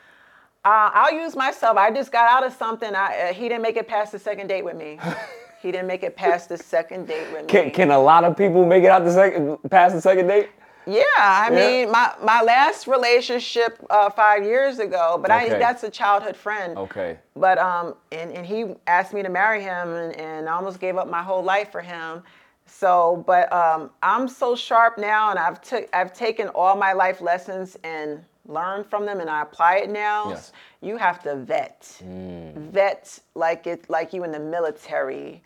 Uh, 0.65 0.91
I'll 0.95 1.13
use 1.13 1.35
myself. 1.35 1.77
I 1.77 1.91
just 1.91 2.13
got 2.13 2.31
out 2.31 2.47
of 2.47 2.53
something. 2.53 2.95
I, 2.95 3.31
uh, 3.31 3.33
he 3.33 3.49
didn't 3.49 3.63
make 3.63 3.77
it 3.77 3.89
past 3.89 4.13
the 4.13 4.19
second 4.19 4.47
date 4.47 4.65
with 4.65 4.77
me. 4.77 5.01
he 5.61 5.73
didn't 5.73 5.89
make 5.89 6.05
it 6.05 6.15
past 6.15 6.49
the 6.49 6.59
second 6.59 7.09
date 7.09 7.33
with 7.33 7.47
me. 7.47 7.49
Can, 7.49 7.71
can 7.73 7.91
a 7.91 7.99
lot 7.99 8.23
of 8.23 8.37
people 8.37 8.65
make 8.65 8.85
it 8.85 8.91
out 8.91 9.05
the 9.05 9.13
second 9.13 9.59
past 9.71 9.97
the 9.97 10.01
second 10.01 10.29
date? 10.29 10.51
Yeah, 10.87 11.03
I 11.18 11.49
Yeah. 11.51 11.57
mean, 11.57 11.90
my, 11.90 12.14
my 12.22 12.42
last 12.42 12.87
relationship 12.87 13.85
uh, 13.90 14.09
five 14.11 14.44
years 14.44 14.79
ago, 14.79 15.18
but 15.20 15.31
Okay. 15.31 15.55
I 15.57 15.59
that's 15.59 15.83
a 15.83 15.90
childhood 15.90 16.37
friend. 16.37 16.79
Okay. 16.79 17.18
But 17.35 17.59
um, 17.59 17.94
and, 18.12 18.31
and 18.33 18.46
he 18.46 18.75
asked 18.87 19.12
me 19.12 19.22
to 19.22 19.29
marry 19.29 19.61
him, 19.62 19.94
and, 19.94 20.16
and 20.16 20.49
I 20.49 20.53
almost 20.53 20.79
gave 20.81 20.96
up 20.96 21.09
my 21.09 21.22
whole 21.22 21.42
life 21.42 21.70
for 21.72 21.81
him. 21.81 22.22
So, 22.66 23.25
but 23.27 23.53
um, 23.53 23.90
I'm 24.03 24.29
so 24.29 24.57
sharp 24.57 24.99
now, 24.99 25.31
and 25.31 25.38
I've 25.38 25.61
took 25.61 25.88
I've 25.92 26.12
taken 26.12 26.49
all 26.49 26.77
my 26.77 26.92
life 26.92 27.20
lessons 27.20 27.77
and 27.85 28.25
learned 28.46 28.87
from 28.87 29.07
them, 29.07 29.20
and 29.20 29.29
I 29.29 29.42
apply 29.42 29.77
it 29.79 29.90
now. 29.90 30.31
Yes. 30.31 30.53
You 30.83 30.96
have 30.96 31.22
to 31.25 31.37
vet, 31.37 32.01
vet 32.03 33.18
like 33.35 33.66
it 33.66 33.88
like 33.90 34.12
you 34.12 34.25
in 34.25 34.31
the 34.33 34.38
military, 34.40 35.42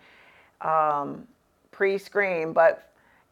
um, 0.61 1.27
pre-screen. 1.71 2.53
But 2.53 2.90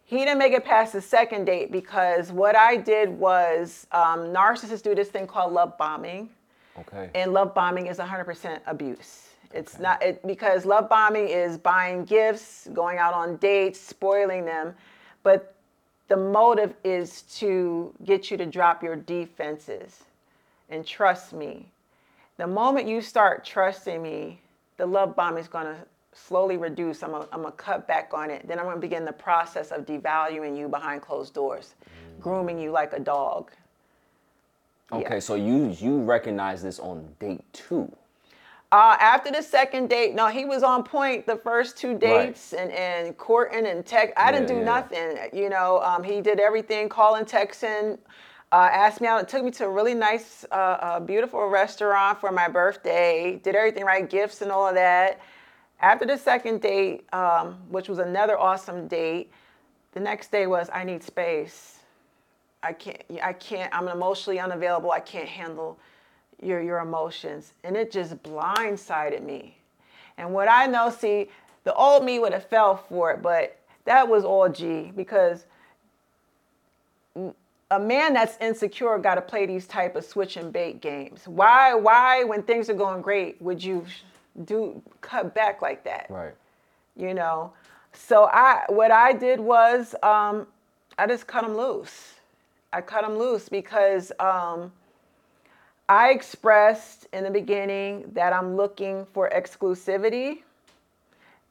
he 0.09 0.17
didn't 0.17 0.39
make 0.39 0.55
it 0.55 0.65
past 0.65 0.95
the 0.95 1.03
second 1.03 1.45
date 1.45 1.71
because 1.71 2.33
what 2.33 2.57
I 2.57 2.77
did 2.77 3.11
was 3.11 3.87
um, 3.93 4.21
narcissists 4.33 4.83
do 4.83 4.95
this 4.95 5.09
thing 5.11 5.27
called 5.27 5.53
love 5.53 5.77
bombing 5.77 6.31
Okay. 6.79 7.11
and 7.15 7.35
love 7.35 7.55
bombing 7.55 7.89
is 7.89 7.99
100% 7.99 8.61
abuse. 8.67 9.29
It's 9.53 9.79
not 9.79 10.03
it, 10.03 10.27
because 10.27 10.65
love 10.65 10.89
bombing 10.89 11.29
is 11.29 11.59
buying 11.59 12.05
gifts, 12.07 12.69
going 12.73 12.97
out 12.97 13.13
on 13.13 13.37
dates, 13.37 13.79
spoiling 13.79 14.47
them, 14.47 14.75
but 15.23 15.55
the 16.09 16.17
motive 16.17 16.73
is 16.85 17.21
to 17.41 17.93
get 18.07 18.31
you 18.31 18.39
to 18.39 18.47
drop 18.47 18.83
your 18.83 18.97
defenses 18.97 20.05
and 20.71 20.87
trust 20.87 21.35
me. 21.35 21.67
The 22.39 22.47
moment 22.47 22.89
you 22.89 23.03
start 23.03 23.45
trusting 23.45 24.01
me, 24.01 24.41
the 24.79 24.87
love 24.87 25.15
bombing 25.15 25.43
is 25.43 25.49
going 25.49 25.67
to 25.67 25.77
slowly 26.27 26.57
reduce. 26.57 27.03
I'm 27.03 27.13
going 27.13 27.27
to 27.31 27.51
cut 27.53 27.87
back 27.87 28.13
on 28.15 28.31
it. 28.31 28.47
Then 28.47 28.59
I'm 28.59 28.67
to 28.75 28.81
begin 28.81 29.05
the 29.05 29.13
process 29.13 29.71
of 29.71 29.87
devaluing 29.87 30.57
you 30.57 30.69
behind 30.69 31.03
closed 31.03 31.35
doors, 31.35 31.75
grooming 32.21 32.59
you 32.59 32.71
like 32.71 32.93
a 32.93 33.01
dog. 33.01 33.51
okay. 34.93 35.21
So 35.21 35.35
you 35.35 35.77
you 35.79 36.03
recognize 36.03 36.63
this 36.63 36.79
on 36.79 37.09
date 37.19 37.45
two. 37.53 37.93
Uh, 38.71 38.97
after 39.01 39.31
the 39.31 39.41
second 39.41 39.89
date, 39.89 40.15
no, 40.15 40.27
he 40.27 40.45
was 40.45 40.63
on 40.63 40.85
point 40.85 41.27
the 41.27 41.37
first 41.37 41.79
two 41.79 41.97
dates 41.97 42.53
and, 42.53 42.71
and 42.73 43.17
courting 43.17 43.67
and 43.67 43.85
tech. 43.87 44.13
I 44.15 44.31
didn't 44.31 44.47
do 44.47 44.57
yeah. 44.57 44.65
nothing. 44.65 45.17
You 45.33 45.49
know, 45.49 45.81
um, 45.81 46.03
he 46.03 46.21
did 46.21 46.39
everything, 46.39 46.91
calling, 46.91 47.25
texting, 47.25 47.99
uh, 48.53 48.69
asked 48.71 49.01
me 49.01 49.09
out. 49.09 49.23
It 49.23 49.29
took 49.29 49.43
me 49.43 49.51
to 49.53 49.65
a 49.65 49.71
really 49.71 49.95
nice, 49.95 50.45
uh, 50.53 50.55
uh, 50.55 51.01
beautiful 51.01 51.47
restaurant 51.49 52.21
for 52.21 52.31
my 52.31 52.47
birthday. 52.47 53.41
Did 53.43 53.55
everything 53.55 53.87
right, 53.87 54.09
gifts 54.09 54.43
and 54.43 54.53
all 54.53 54.69
of 54.69 54.75
that. 54.75 55.19
After 55.81 56.07
the 56.07 56.17
second 56.17 56.61
date, 56.61 57.07
um, 57.13 57.59
which 57.69 57.89
was 57.89 57.99
another 57.99 58.39
awesome 58.39 58.89
date, 58.89 59.31
the 59.93 60.01
next 60.01 60.31
day 60.33 60.47
was 60.47 60.69
I 60.73 60.85
need 60.85 61.03
space. 61.03 61.79
I 62.63 62.73
can't. 62.73 63.03
I 63.23 63.33
can't. 63.33 63.73
I'm 63.75 63.89
emotionally 63.89 64.41
unavailable. 64.41 64.91
I 64.91 65.01
can't 65.01 65.29
handle 65.29 65.79
your 66.43 66.61
your 66.61 66.79
emotions, 66.79 67.53
and 67.63 67.77
it 67.77 67.93
just 67.93 68.21
blindsided 68.23 69.23
me. 69.23 69.57
And 70.17 70.33
what 70.33 70.49
I 70.51 70.67
know, 70.67 70.91
see, 70.91 71.31
the 71.63 71.73
old 71.75 72.05
me 72.05 72.19
would 72.19 72.33
have 72.33 72.47
fell 72.47 72.77
for 72.77 73.13
it, 73.13 73.23
but 73.23 73.57
that 73.85 74.09
was 74.09 74.25
all 74.25 74.49
G 74.49 74.93
because 74.97 75.47
a 77.71 77.79
man 77.79 78.15
that's 78.15 78.37
insecure 78.41 78.99
got 78.99 79.17
to 79.17 79.21
play 79.21 79.47
these 79.47 79.67
type 79.67 79.95
of 79.95 80.05
switch 80.05 80.37
and 80.37 80.53
bait 80.53 80.81
games. 80.81 81.29
Why? 81.29 81.75
Why, 81.75 82.25
when 82.25 82.43
things 82.43 82.69
are 82.69 82.75
going 82.75 83.03
great, 83.03 83.41
would 83.41 83.63
you 83.63 83.85
do 84.45 84.81
cut 85.01 85.35
back 85.35 85.63
like 85.63 85.85
that? 85.85 86.07
Right. 86.11 86.35
you 86.97 87.15
know 87.15 87.53
so 87.93 88.29
i 88.33 88.65
what 88.69 88.91
i 88.91 89.13
did 89.13 89.41
was 89.41 89.95
um, 90.03 90.47
i 90.99 91.07
just 91.07 91.27
cut 91.27 91.43
them 91.43 91.57
loose 91.57 92.15
i 92.73 92.81
cut 92.81 93.03
them 93.03 93.17
loose 93.19 93.49
because 93.49 94.13
um, 94.21 94.71
i 95.89 96.11
expressed 96.11 97.07
in 97.13 97.25
the 97.25 97.31
beginning 97.31 98.05
that 98.13 98.33
i'm 98.33 98.57
looking 98.57 99.07
for 99.07 99.31
exclusivity 99.31 100.43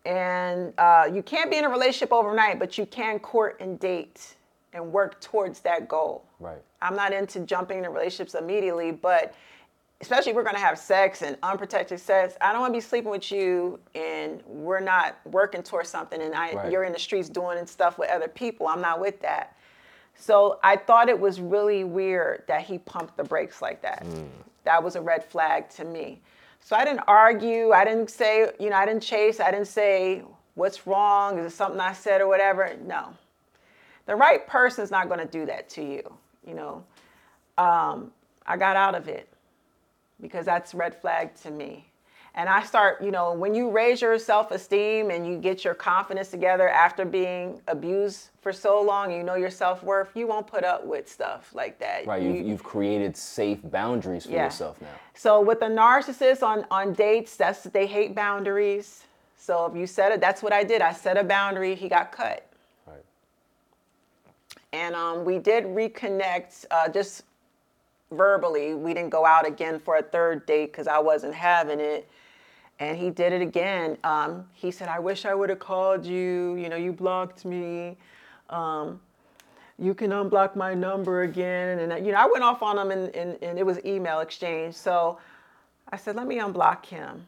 and 0.05 0.73
uh, 0.77 1.09
you 1.11 1.21
can't 1.21 1.51
be 1.51 1.57
in 1.57 1.65
a 1.65 1.69
relationship 1.69 2.13
overnight 2.13 2.59
but 2.59 2.77
you 2.77 2.85
can 2.85 3.19
court 3.19 3.57
and 3.59 3.79
date 3.79 4.35
and 4.73 4.91
work 4.93 5.19
towards 5.21 5.59
that 5.61 5.87
goal 5.87 6.23
Right. 6.39 6.61
i'm 6.81 6.95
not 6.95 7.13
into 7.13 7.39
jumping 7.41 7.79
into 7.79 7.89
relationships 7.89 8.35
immediately 8.35 8.91
but 8.91 9.33
especially 10.01 10.29
if 10.29 10.35
we're 10.35 10.43
going 10.43 10.55
to 10.55 10.61
have 10.61 10.77
sex 10.77 11.21
and 11.23 11.37
unprotected 11.43 11.99
sex 11.99 12.35
i 12.41 12.51
don't 12.51 12.61
want 12.61 12.71
to 12.73 12.77
be 12.77 12.81
sleeping 12.81 13.09
with 13.09 13.31
you 13.31 13.79
and 13.95 14.43
we're 14.45 14.79
not 14.79 15.17
working 15.25 15.63
towards 15.63 15.89
something 15.89 16.21
and 16.21 16.33
I, 16.35 16.53
Right. 16.53 16.71
you're 16.71 16.83
in 16.83 16.93
the 16.93 16.99
streets 16.99 17.29
doing 17.29 17.65
stuff 17.65 17.97
with 17.97 18.09
other 18.09 18.27
people. 18.27 18.67
I'm 18.67 18.81
not 18.81 18.99
with 18.99 19.19
that. 19.21 19.55
So 20.15 20.59
i 20.63 20.75
thought 20.75 21.09
it 21.09 21.19
was 21.19 21.39
really 21.39 21.83
weird 21.83 22.43
that 22.47 22.61
he 22.61 22.77
pumped 22.79 23.17
the 23.17 23.23
brakes 23.23 23.61
like 23.61 23.81
that. 23.81 24.05
That 24.63 24.83
was 24.83 24.95
a 24.95 25.01
red 25.01 25.23
flag 25.23 25.69
to 25.71 25.85
me. 25.85 26.21
So 26.59 26.75
i 26.75 26.83
didn't 26.85 27.03
argue. 27.07 27.71
I 27.71 27.83
didn't 27.85 28.09
say 28.09 28.51
you 28.59 28.69
know 28.69 28.75
i 28.75 28.85
didn't 28.85 29.03
chase. 29.03 29.39
I 29.39 29.51
didn't 29.51 29.67
say 29.67 30.23
what's 30.55 30.85
wrong? 30.87 31.39
Is 31.39 31.53
it 31.53 31.55
something 31.55 31.79
i 31.79 31.93
said 31.93 32.21
or 32.21 32.27
whatever? 32.27 32.75
No. 32.85 33.13
The 34.05 34.15
right 34.15 34.45
person's 34.47 34.91
not 34.91 35.07
going 35.07 35.19
to 35.19 35.25
do 35.39 35.45
that 35.47 35.69
to 35.69 35.81
you 35.83 36.13
you 36.45 36.53
know? 36.53 36.83
Um, 37.57 38.11
i 38.45 38.55
got 38.55 38.75
out 38.75 38.95
of 38.95 39.07
it 39.07 39.27
because 40.21 40.45
that's 40.45 40.73
red 40.73 40.93
flag 40.95 41.33
to 41.35 41.51
me 41.51 41.85
and 42.35 42.47
i 42.49 42.61
start 42.63 43.01
you 43.03 43.11
know 43.11 43.33
when 43.33 43.53
you 43.55 43.69
raise 43.69 44.01
your 44.01 44.17
self-esteem 44.19 45.09
and 45.11 45.25
you 45.27 45.37
get 45.37 45.63
your 45.63 45.73
confidence 45.73 46.29
together 46.29 46.69
after 46.69 47.05
being 47.05 47.59
abused 47.67 48.29
for 48.41 48.51
so 48.53 48.81
long 48.81 49.11
you 49.11 49.23
know 49.23 49.35
your 49.35 49.49
self-worth 49.49 50.09
you 50.15 50.27
won't 50.27 50.47
put 50.47 50.63
up 50.63 50.85
with 50.85 51.07
stuff 51.09 51.53
like 51.53 51.77
that 51.79 52.05
Right. 52.05 52.21
You- 52.21 52.31
You've, 52.33 52.47
you've 52.47 52.63
created 52.63 53.15
safe 53.17 53.59
boundaries 53.63 54.25
for 54.25 54.31
Yeah. 54.31 54.45
yourself 54.45 54.79
now. 54.81 54.87
so 55.15 55.41
with 55.41 55.59
the 55.59 55.65
narcissist 55.67 56.43
on 56.43 56.65
on 56.71 56.93
dates, 56.93 57.35
that's 57.37 57.63
they 57.63 57.87
hate 57.87 58.13
boundaries. 58.15 59.03
So 59.39 59.65
if 59.65 59.75
you 59.75 59.87
set 59.87 60.11
it, 60.11 60.19
that's 60.19 60.41
what 60.43 60.51
I 60.51 60.63
did. 60.63 60.81
I 60.81 60.91
set 60.93 61.15
a 61.17 61.23
boundary. 61.23 61.73
He 61.75 61.87
got 61.87 62.11
cut. 62.11 62.45
Right. 62.85 63.03
and 64.73 64.93
um, 64.95 65.23
we 65.25 65.39
did 65.39 65.63
reconnect 65.65 66.65
uh, 66.71 66.89
just 66.89 67.23
verbally. 68.11 68.73
We 68.73 68.93
didn't 68.93 69.09
go 69.09 69.25
out 69.25 69.47
again 69.47 69.79
for 69.79 69.97
a 69.97 70.01
third 70.03 70.45
date 70.45 70.71
because 70.71 70.87
I 70.87 70.99
wasn't 70.99 71.33
having 71.33 71.79
it. 71.79 72.09
And 72.79 72.97
he 72.97 73.09
did 73.09 73.33
it 73.33 73.41
again. 73.41 73.97
Um, 74.03 74.45
he 74.53 74.69
said, 74.71 74.87
I 74.87 74.99
wish 74.99 75.25
I 75.25 75.33
would 75.33 75.49
have 75.49 75.59
called 75.59 76.05
you. 76.05 76.55
You 76.55 76.69
know, 76.69 76.75
you 76.75 76.93
blocked 76.93 77.43
me. 77.43 77.97
Um, 78.49 78.99
you 79.79 79.93
can 79.93 80.11
unblock 80.11 80.55
my 80.55 80.73
number 80.73 81.23
again. 81.23 81.79
And, 81.79 82.05
you 82.05 82.11
know, 82.11 82.19
I 82.19 82.25
went 82.27 82.43
off 82.43 82.61
on 82.63 82.77
him 82.77 82.91
and, 82.91 83.15
and, 83.15 83.37
and 83.41 83.59
it 83.59 83.65
was 83.65 83.83
email 83.85 84.19
exchange. 84.19 84.75
So 84.75 85.19
I 85.91 85.97
said, 85.97 86.15
let 86.15 86.27
me 86.27 86.37
unblock 86.37 86.85
him. 86.85 87.27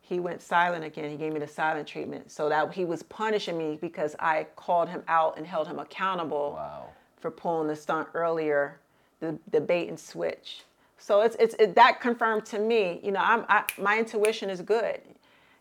He 0.00 0.20
went 0.20 0.42
silent 0.42 0.84
again. 0.84 1.10
He 1.10 1.16
gave 1.16 1.32
me 1.32 1.40
the 1.40 1.48
silent 1.48 1.88
treatment. 1.88 2.30
So 2.30 2.48
that 2.50 2.72
he 2.72 2.84
was 2.84 3.02
punishing 3.04 3.56
me 3.56 3.78
because 3.80 4.14
I 4.18 4.46
called 4.56 4.88
him 4.88 5.02
out 5.08 5.38
and 5.38 5.46
held 5.46 5.66
him 5.68 5.78
accountable 5.78 6.52
Wow. 6.56 6.88
for 7.18 7.30
pulling 7.30 7.68
the 7.68 7.76
stunt 7.76 8.08
earlier, 8.12 8.78
the, 9.22 9.60
bait 9.60 9.88
and 9.88 9.98
switch. 9.98 10.64
So 10.98 11.22
it's, 11.22 11.36
it's 11.38 11.54
it, 11.58 11.74
that 11.74 12.00
confirmed 12.00 12.44
to 12.46 12.58
me, 12.58 13.00
you 13.02 13.12
know, 13.12 13.20
I'm, 13.22 13.44
I, 13.48 13.64
my 13.78 13.98
intuition 13.98 14.50
is 14.50 14.60
good. 14.60 15.00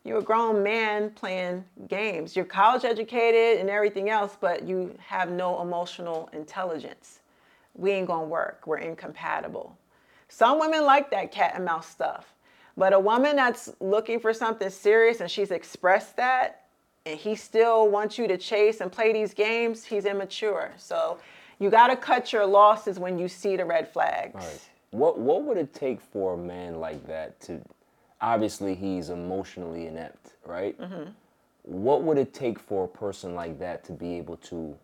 You're 0.04 0.20
a 0.20 0.24
grown 0.24 0.64
man 0.64 1.12
playing 1.12 1.64
games. 1.88 2.36
You're 2.36 2.46
college 2.46 2.86
educated 2.86 3.60
and 3.60 3.70
everything 3.70 4.10
else, 4.10 4.36
but 4.40 4.68
you 4.68 4.96
have 5.00 5.30
no 5.30 5.62
emotional 5.62 6.30
intelligence. 6.34 7.20
We 7.76 7.92
ain't 7.92 8.08
gonna 8.08 8.26
work. 8.26 8.64
We're 8.66 8.78
incompatible. 8.78 9.78
Some 10.28 10.60
women 10.60 10.86
like 10.86 11.12
that 11.12 11.32
cat 11.32 11.54
and 11.56 11.66
mouse 11.66 11.88
stuff, 11.88 12.34
but 12.78 12.94
a 12.94 13.00
woman 13.00 13.36
that's 13.36 13.70
looking 13.80 14.20
for 14.20 14.34
something 14.34 14.70
serious 14.70 15.22
and 15.22 15.30
she's 15.30 15.52
expressed 15.52 16.16
that, 16.18 16.66
and 17.06 17.20
he 17.20 17.36
still 17.36 17.90
wants 17.90 18.18
you 18.18 18.28
to 18.28 18.38
chase 18.38 18.82
and 18.82 18.92
play 18.92 19.12
these 19.12 19.34
games, 19.34 19.84
he's 19.84 20.06
immature. 20.06 20.72
So 20.78 21.20
you 21.62 21.70
got 21.70 21.88
to 21.88 21.96
cut 21.96 22.34
your 22.34 22.46
losses 22.46 22.98
when 22.98 23.20
you 23.20 23.28
see 23.28 23.56
the 23.56 23.64
red 23.64 23.88
flags. 23.88 24.36
Right. 24.36 24.70
What 24.90 25.20
What 25.20 25.44
would 25.44 25.58
it 25.58 25.74
take 25.74 26.02
for 26.02 26.34
a 26.34 26.38
man 26.38 26.80
like 26.80 27.06
that 27.08 27.40
to? 27.42 27.62
Obviously, 28.20 28.76
he's 28.76 29.10
emotionally 29.10 29.88
inept, 29.88 30.34
right? 30.46 30.80
Mm-hmm. 30.80 31.12
What 31.64 32.04
would 32.04 32.18
it 32.18 32.34
take 32.34 32.60
for 32.60 32.86
a 32.86 32.88
person 32.88 33.36
like 33.36 33.60
that 33.60 33.84
to 33.86 33.94
be 33.94 34.18
able 34.18 34.38
to 34.38 34.78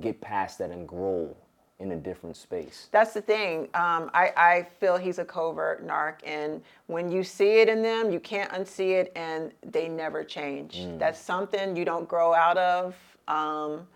get 0.00 0.20
past 0.20 0.58
that 0.58 0.70
and 0.70 0.86
grow 0.86 1.34
in 1.80 1.92
a 1.92 1.96
different 1.96 2.36
space? 2.36 2.88
That's 2.90 3.12
the 3.12 3.20
thing. 3.20 3.62
Um, 3.74 4.10
I, 4.14 4.32
I 4.36 4.68
feel 4.78 4.96
he's 4.96 5.18
a 5.18 5.24
covert 5.24 5.86
narc, 5.86 6.16
and 6.24 6.62
when 6.86 7.10
you 7.10 7.22
see 7.24 7.60
it 7.60 7.68
in 7.68 7.82
them, 7.82 8.10
you 8.10 8.20
can't 8.20 8.50
unsee 8.52 8.92
it, 8.92 9.12
and 9.16 9.52
they 9.66 9.88
never 9.88 10.22
change. 10.24 10.86
That's 10.98 11.18
something 11.18 11.76
you 11.76 11.84
don't 11.84 12.08
grow 12.08 12.32
out 12.32 12.56
of. 12.56 12.94
Um, 13.28 13.86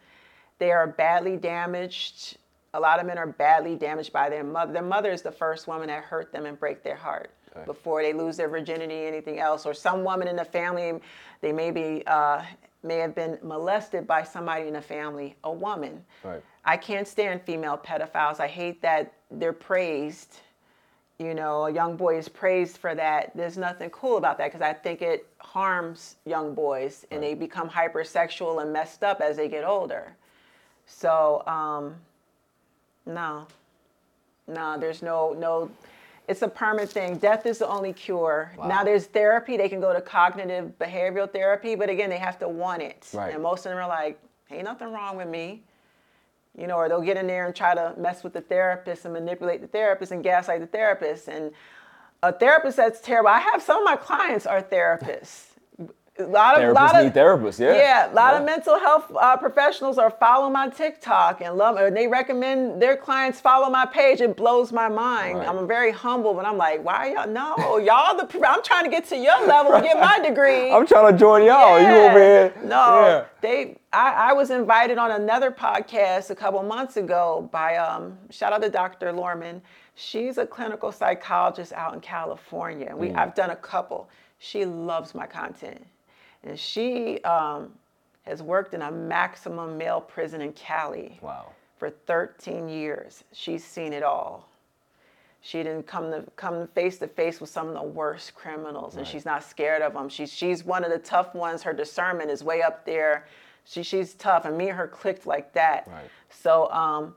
they 0.58 0.72
are 0.72 0.86
badly 0.86 1.36
damaged. 1.36 2.38
A 2.74 2.80
lot 2.80 3.00
of 3.00 3.06
men 3.06 3.18
are 3.18 3.26
badly 3.26 3.76
damaged 3.76 4.12
by 4.12 4.28
their 4.28 4.44
mother. 4.44 4.72
Their 4.72 4.82
mother 4.82 5.10
is 5.10 5.22
the 5.22 5.32
first 5.32 5.66
woman 5.66 5.88
that 5.88 6.04
hurt 6.04 6.32
them 6.32 6.46
and 6.46 6.58
break 6.58 6.82
their 6.82 6.96
heart 6.96 7.30
before 7.64 8.02
they 8.02 8.12
lose 8.12 8.36
their 8.36 8.48
virginity, 8.48 9.06
anything 9.06 9.38
else. 9.38 9.64
Or 9.64 9.72
some 9.72 10.04
woman 10.04 10.28
in 10.28 10.36
the 10.36 10.44
family, 10.44 11.00
they 11.40 11.52
may 11.52 11.70
be 11.70 12.02
uh, 12.06 12.42
may 12.82 12.98
have 12.98 13.14
been 13.14 13.38
molested 13.42 14.06
by 14.06 14.22
somebody 14.22 14.68
in 14.68 14.74
the 14.74 14.82
family, 14.82 15.36
a 15.44 15.52
woman. 15.52 16.04
Right. 16.22 16.42
I 16.64 16.76
can't 16.76 17.08
stand 17.08 17.42
female 17.42 17.78
pedophiles. 17.78 18.40
I 18.40 18.46
hate 18.46 18.80
that 18.82 19.12
they're 19.30 19.52
praised. 19.52 20.40
You 21.18 21.34
know, 21.34 21.66
a 21.66 21.72
young 21.72 21.96
boy 21.96 22.18
is 22.18 22.28
praised 22.28 22.76
for 22.76 22.94
that. 22.94 23.32
There's 23.34 23.56
nothing 23.56 23.90
cool 23.90 24.18
about 24.18 24.38
that 24.38 24.52
because 24.52 24.60
I 24.60 24.74
think 24.74 25.00
it 25.00 25.26
harms 25.38 26.16
young 26.26 26.54
boys 26.54 27.06
and 27.10 27.22
they 27.22 27.34
become 27.34 27.68
hypersexual 27.70 28.62
and 28.62 28.72
messed 28.72 29.02
up 29.02 29.20
as 29.20 29.36
they 29.36 29.48
get 29.48 29.64
older. 29.64 30.14
So, 30.86 31.42
um, 31.46 31.96
no, 33.04 33.46
no, 34.46 34.78
there's 34.78 35.02
no, 35.02 35.32
no, 35.32 35.70
it's 36.28 36.42
a 36.42 36.48
permanent 36.48 36.90
thing. 36.90 37.18
Death 37.18 37.46
is 37.46 37.58
the 37.58 37.68
only 37.68 37.92
cure. 37.92 38.52
Wow. 38.56 38.68
Now 38.68 38.84
there's 38.84 39.04
therapy. 39.06 39.56
They 39.56 39.68
can 39.68 39.80
go 39.80 39.92
to 39.92 40.00
cognitive 40.00 40.72
behavioral 40.78 41.30
therapy, 41.30 41.74
but 41.74 41.90
again, 41.90 42.10
they 42.10 42.18
have 42.18 42.38
to 42.40 42.48
want 42.48 42.82
it. 42.82 43.08
Right. 43.12 43.34
And 43.34 43.42
most 43.42 43.66
of 43.66 43.70
them 43.70 43.78
are 43.78 43.88
like, 43.88 44.18
ain't 44.50 44.64
nothing 44.64 44.92
wrong 44.92 45.16
with 45.16 45.28
me 45.28 45.62
you 46.56 46.66
know, 46.66 46.76
or 46.76 46.88
they'll 46.88 47.02
get 47.02 47.16
in 47.16 47.26
there 47.26 47.46
and 47.46 47.54
try 47.54 47.74
to 47.74 47.94
mess 47.98 48.24
with 48.24 48.32
the 48.32 48.40
therapist 48.40 49.04
and 49.04 49.12
manipulate 49.12 49.60
the 49.60 49.66
therapist 49.66 50.10
and 50.12 50.24
gaslight 50.24 50.60
the 50.60 50.66
therapist. 50.66 51.28
And 51.28 51.52
a 52.22 52.32
therapist 52.32 52.78
that's 52.78 53.00
terrible. 53.00 53.28
I 53.28 53.40
have 53.40 53.62
some 53.62 53.78
of 53.78 53.84
my 53.84 53.96
clients 53.96 54.46
are 54.46 54.62
therapists. 54.62 55.55
A 56.18 56.22
lot 56.24 56.56
of, 56.56 56.62
Therapists 56.62 56.74
lot 56.74 56.96
of 56.96 57.04
need 57.04 57.14
therapists, 57.14 57.58
yeah. 57.60 57.74
Yeah, 57.74 58.12
a 58.12 58.14
lot 58.14 58.32
Yeah. 58.32 58.38
of 58.40 58.44
mental 58.46 58.78
health 58.78 59.12
uh, 59.14 59.36
professionals 59.36 59.98
are 59.98 60.10
following 60.10 60.52
my 60.52 60.68
TikTok 60.68 61.42
and 61.42 61.56
love, 61.56 61.76
and 61.76 61.94
they 61.96 62.06
recommend 62.08 62.80
their 62.80 62.96
clients 62.96 63.38
follow 63.40 63.68
my 63.68 63.84
page. 63.84 64.20
It 64.22 64.34
blows 64.36 64.72
my 64.72 64.88
mind. 64.88 65.38
Right. 65.38 65.48
I'm 65.48 65.66
very 65.68 65.92
humble, 65.92 66.32
but 66.32 66.46
I'm 66.46 66.56
like, 66.56 66.82
why 66.82 67.12
y'all? 67.12 67.28
No, 67.28 67.76
y'all 67.78 68.16
the. 68.16 68.48
I'm 68.48 68.62
trying 68.62 68.84
to 68.84 68.90
get 68.90 69.04
to 69.08 69.16
your 69.16 69.46
level 69.46 69.74
and 69.74 69.84
get 69.84 69.98
my 70.00 70.18
degree. 70.26 70.70
I'm 70.72 70.86
trying 70.86 71.12
to 71.12 71.18
join 71.18 71.44
y'all. 71.44 71.78
You 71.80 71.86
over 71.88 72.18
here? 72.18 72.54
No, 72.64 73.06
Yeah. 73.06 73.24
they. 73.42 73.76
I, 73.92 74.30
I 74.30 74.32
was 74.32 74.50
invited 74.50 74.98
on 74.98 75.10
another 75.10 75.50
podcast 75.50 76.30
a 76.30 76.34
couple 76.34 76.62
months 76.62 76.96
ago 76.96 77.48
by 77.52 77.76
um, 77.76 78.16
shout 78.30 78.52
out 78.52 78.62
to 78.62 78.68
Dr. 78.70 79.12
Lorman. 79.12 79.62
She's 79.94 80.36
a 80.38 80.46
clinical 80.46 80.92
psychologist 80.92 81.72
out 81.72 81.94
in 81.94 82.00
California. 82.00 82.92
We 82.94 83.08
Mm. 83.08 83.16
I've 83.16 83.34
done 83.34 83.50
a 83.50 83.56
couple. 83.56 84.08
She 84.38 84.66
loves 84.66 85.14
my 85.14 85.26
content, 85.26 85.86
and 86.46 86.58
she 86.58 87.20
um, 87.22 87.72
has 88.24 88.42
worked 88.42 88.74
in 88.74 88.82
a 88.82 88.90
maximum 88.90 89.76
male 89.76 90.00
prison 90.00 90.40
in 90.40 90.52
Cali 90.52 91.18
Wow. 91.20 91.46
for 91.78 91.90
13 91.90 92.68
years. 92.68 93.24
She's 93.32 93.64
seen 93.64 93.92
it 93.92 94.02
all. 94.02 94.48
She 95.42 95.58
didn't 95.62 95.86
come 95.86 96.10
to 96.10 96.24
come 96.34 96.66
face 96.68 96.98
to 96.98 97.06
face 97.06 97.40
with 97.40 97.50
some 97.50 97.68
of 97.68 97.74
the 97.74 97.82
worst 97.82 98.34
criminals, 98.34 98.94
and 98.94 99.02
Right. 99.04 99.12
she's 99.12 99.24
not 99.24 99.44
scared 99.44 99.80
of 99.80 99.92
them. 99.92 100.08
She's 100.08 100.32
she's 100.32 100.64
one 100.64 100.82
of 100.82 100.90
the 100.90 100.98
tough 100.98 101.34
ones. 101.36 101.62
Her 101.62 101.72
discernment 101.72 102.30
is 102.30 102.42
way 102.42 102.62
up 102.62 102.84
there. 102.84 103.26
She 103.64 103.84
she's 103.84 104.14
tough, 104.14 104.44
and 104.44 104.58
me 104.58 104.70
and 104.70 104.76
her 104.78 104.88
clicked 104.88 105.24
like 105.24 105.52
that. 105.52 105.86
Right. 105.86 106.10
So 106.30 106.68
um, 106.72 107.14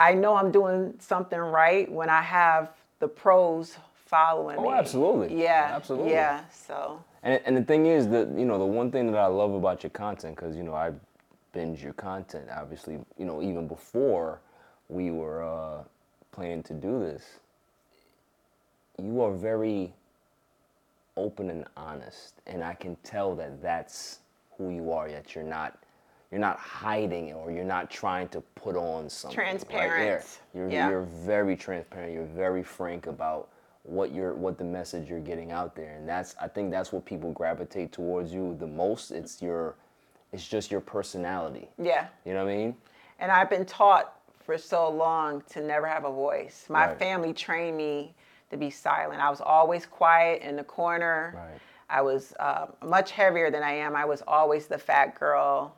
I 0.00 0.14
know 0.14 0.34
I'm 0.34 0.50
doing 0.50 0.94
something 0.98 1.38
right 1.38 1.90
when 1.90 2.10
I 2.10 2.22
have 2.22 2.72
the 2.98 3.06
pros 3.06 3.76
following 4.06 4.56
me. 4.56 4.66
Oh, 4.66 4.72
me. 4.72 4.76
absolutely. 4.76 5.40
Yeah. 5.40 5.70
Absolutely. 5.76 6.10
Yeah. 6.10 6.44
So 6.50 7.04
And, 7.24 7.40
and 7.44 7.56
the 7.56 7.62
thing 7.62 7.86
is 7.86 8.06
that 8.08 8.28
you 8.38 8.44
know 8.44 8.58
the 8.58 8.64
one 8.64 8.92
thing 8.92 9.10
that 9.10 9.18
I 9.18 9.26
love 9.26 9.52
about 9.52 9.82
your 9.82 9.90
content 9.90 10.36
because 10.36 10.54
you 10.56 10.62
know 10.62 10.74
I 10.74 10.92
binge 11.52 11.82
your 11.82 11.92
content 11.94 12.48
obviously 12.54 12.98
you 13.16 13.24
know 13.24 13.40
even 13.42 13.66
before 13.66 14.40
we 14.88 15.10
were 15.10 15.42
uh, 15.42 15.82
planning 16.32 16.62
to 16.64 16.74
do 16.74 17.00
this. 17.00 17.22
You 19.02 19.22
are 19.22 19.32
very 19.32 19.92
open 21.16 21.50
and 21.50 21.64
honest, 21.76 22.34
and 22.46 22.62
I 22.62 22.74
can 22.74 22.96
tell 23.02 23.34
that 23.36 23.62
that's 23.62 24.18
who 24.56 24.70
you 24.70 24.92
are. 24.92 25.10
That 25.10 25.34
you're 25.34 25.44
not 25.44 25.78
you're 26.30 26.40
not 26.40 26.58
hiding 26.58 27.32
or 27.32 27.50
you're 27.50 27.64
not 27.64 27.90
trying 27.90 28.28
to 28.28 28.40
put 28.54 28.76
on 28.76 29.08
something. 29.08 29.38
right 29.38 29.58
there. 29.58 29.68
Transparent. 29.68 30.40
You're 30.54 30.68
Yeah. 30.68 30.88
you're 30.90 31.02
very 31.02 31.56
transparent. 31.56 32.12
You're 32.12 32.24
very 32.24 32.62
frank 32.62 33.06
about 33.06 33.48
what 33.84 34.12
you're 34.14 34.34
what 34.34 34.58
the 34.58 34.64
message 34.64 35.08
you're 35.08 35.20
getting 35.20 35.52
out 35.52 35.76
there 35.76 35.92
and 35.96 36.08
that's 36.08 36.34
i 36.40 36.48
think 36.48 36.70
that's 36.70 36.90
what 36.92 37.04
people 37.04 37.30
gravitate 37.32 37.92
towards 37.92 38.32
you 38.32 38.56
the 38.58 38.66
most 38.66 39.10
it's 39.10 39.40
your 39.42 39.76
it's 40.32 40.48
just 40.48 40.70
your 40.70 40.80
personality 40.80 41.68
yeah. 41.78 42.06
you 42.24 42.32
know 42.32 42.44
what 42.44 42.52
i 42.52 42.56
mean 42.56 42.76
And 43.20 43.30
I've 43.30 43.48
been 43.50 43.64
taught 43.66 44.18
for 44.44 44.58
so 44.58 44.90
long 44.90 45.42
to 45.50 45.60
never 45.60 45.86
have 45.86 46.04
a 46.04 46.10
voice. 46.10 46.66
My 46.68 46.86
Right. 46.88 46.98
family 46.98 47.32
trained 47.32 47.76
me 47.76 48.14
to 48.50 48.56
be 48.56 48.68
silent. 48.70 49.20
I 49.20 49.30
was 49.30 49.40
always 49.40 49.86
quiet 49.86 50.42
in 50.42 50.56
the 50.56 50.64
corner. 50.64 51.32
Right. 51.36 51.60
I 51.88 52.02
was 52.02 52.34
uh, 52.40 52.66
much 52.82 53.12
heavier 53.12 53.50
than 53.50 53.62
I 53.62 53.72
am. 53.72 53.94
I 53.96 54.04
was 54.04 54.22
always 54.26 54.66
the 54.66 54.78
fat 54.78 55.14
girl, 55.18 55.76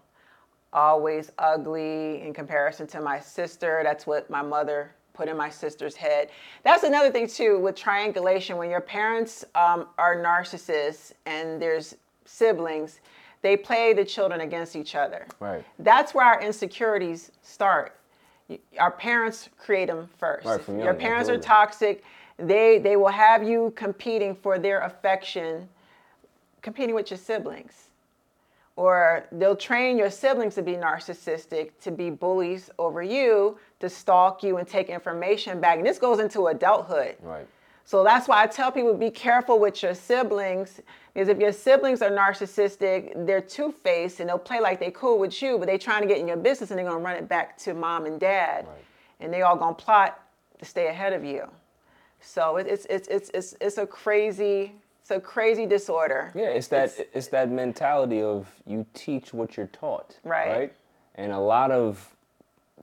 always 0.72 1.30
ugly 1.38 2.22
in 2.22 2.32
comparison 2.32 2.86
to 2.88 3.00
my 3.00 3.20
sister. 3.20 3.80
That's 3.84 4.06
what 4.06 4.28
my 4.30 4.42
mother 4.42 4.90
put 5.16 5.28
in 5.28 5.36
my 5.36 5.48
sister's 5.48 5.96
head. 5.96 6.28
That's 6.62 6.82
another 6.82 7.10
thing 7.10 7.26
too 7.26 7.58
with 7.58 7.74
triangulation. 7.74 8.56
When 8.58 8.70
your 8.70 8.80
parents 8.80 9.44
um, 9.54 9.86
are 9.98 10.16
narcissists 10.16 11.12
and 11.24 11.60
there's 11.60 11.96
siblings, 12.26 13.00
they 13.42 13.56
play 13.56 13.94
the 13.94 14.04
children 14.04 14.42
against 14.42 14.76
each 14.76 14.94
other. 14.94 15.26
Right. 15.40 15.64
That's 15.78 16.14
where 16.14 16.26
our 16.26 16.40
insecurities 16.42 17.32
start. 17.42 17.96
Our 18.78 18.90
parents 18.90 19.48
create 19.58 19.86
them 19.86 20.08
first. 20.18 20.46
Right, 20.46 20.68
your 20.68 20.94
parents 20.94 21.28
are 21.28 21.38
toxic. 21.38 22.04
They 22.38 22.78
they 22.78 22.96
will 22.96 23.08
have 23.08 23.42
you 23.42 23.72
competing 23.74 24.36
for 24.36 24.58
their 24.58 24.80
affection, 24.80 25.68
competing 26.62 26.94
with 26.94 27.10
your 27.10 27.18
siblings. 27.18 27.88
Or 28.76 29.26
they'll 29.32 29.56
train 29.56 29.96
your 29.96 30.10
siblings 30.10 30.54
to 30.56 30.62
be 30.62 30.72
narcissistic, 30.74 31.70
to 31.82 31.90
be 31.90 32.10
bullies 32.10 32.70
over 32.78 33.02
you, 33.02 33.58
to 33.80 33.88
stalk 33.88 34.42
you 34.42 34.58
and 34.58 34.68
take 34.68 34.88
information 34.90 35.60
back. 35.60 35.78
And 35.78 35.86
this 35.86 35.98
goes 35.98 36.20
into 36.20 36.48
adulthood. 36.48 37.16
right 37.22 37.46
So 37.86 38.04
that's 38.04 38.28
why 38.28 38.42
I 38.42 38.46
tell 38.46 38.70
people 38.70 38.92
be 38.94 39.10
careful 39.10 39.58
with 39.58 39.82
your 39.82 39.94
siblings 39.94 40.80
because 41.14 41.28
if 41.28 41.38
your 41.38 41.52
siblings 41.52 42.02
are 42.02 42.10
narcissistic, 42.10 43.26
they're 43.26 43.40
two-faced 43.40 44.20
and 44.20 44.28
they'll 44.28 44.38
play 44.38 44.60
like 44.60 44.78
they 44.80 44.90
cool 44.90 45.18
with 45.18 45.40
you, 45.40 45.56
but 45.56 45.66
they're 45.66 45.78
trying 45.78 46.02
to 46.02 46.08
get 46.08 46.18
in 46.18 46.28
your 46.28 46.36
business 46.36 46.70
and 46.70 46.78
they're 46.78 46.84
gonna 46.86 47.02
run 47.02 47.16
it 47.16 47.26
back 47.26 47.56
to 47.58 47.72
mom 47.72 48.04
and 48.04 48.20
dad, 48.20 48.66
Right. 48.66 48.84
and 49.20 49.32
they 49.32 49.40
all 49.40 49.56
gonna 49.56 49.72
plot 49.74 50.20
to 50.58 50.66
stay 50.66 50.88
ahead 50.88 51.14
of 51.14 51.24
you. 51.24 51.48
So 52.20 52.56
it's 52.58 52.84
it's 52.90 53.06
it's 53.08 53.30
it's 53.32 53.54
it's 53.60 53.78
a 53.78 53.86
crazy 53.86 54.74
it's 55.06 55.12
a 55.12 55.20
crazy 55.20 55.66
disorder. 55.66 56.32
Yeah, 56.34 56.46
it's 56.46 56.66
that 56.68 56.92
it's, 57.14 57.28
that 57.28 57.48
mentality 57.48 58.22
of 58.22 58.48
you 58.66 58.84
teach 58.92 59.32
what 59.32 59.56
you're 59.56 59.68
taught. 59.68 60.18
Right. 60.24 60.50
Right. 60.50 60.72
And 61.14 61.30
a 61.30 61.38
lot 61.38 61.70
of 61.70 62.12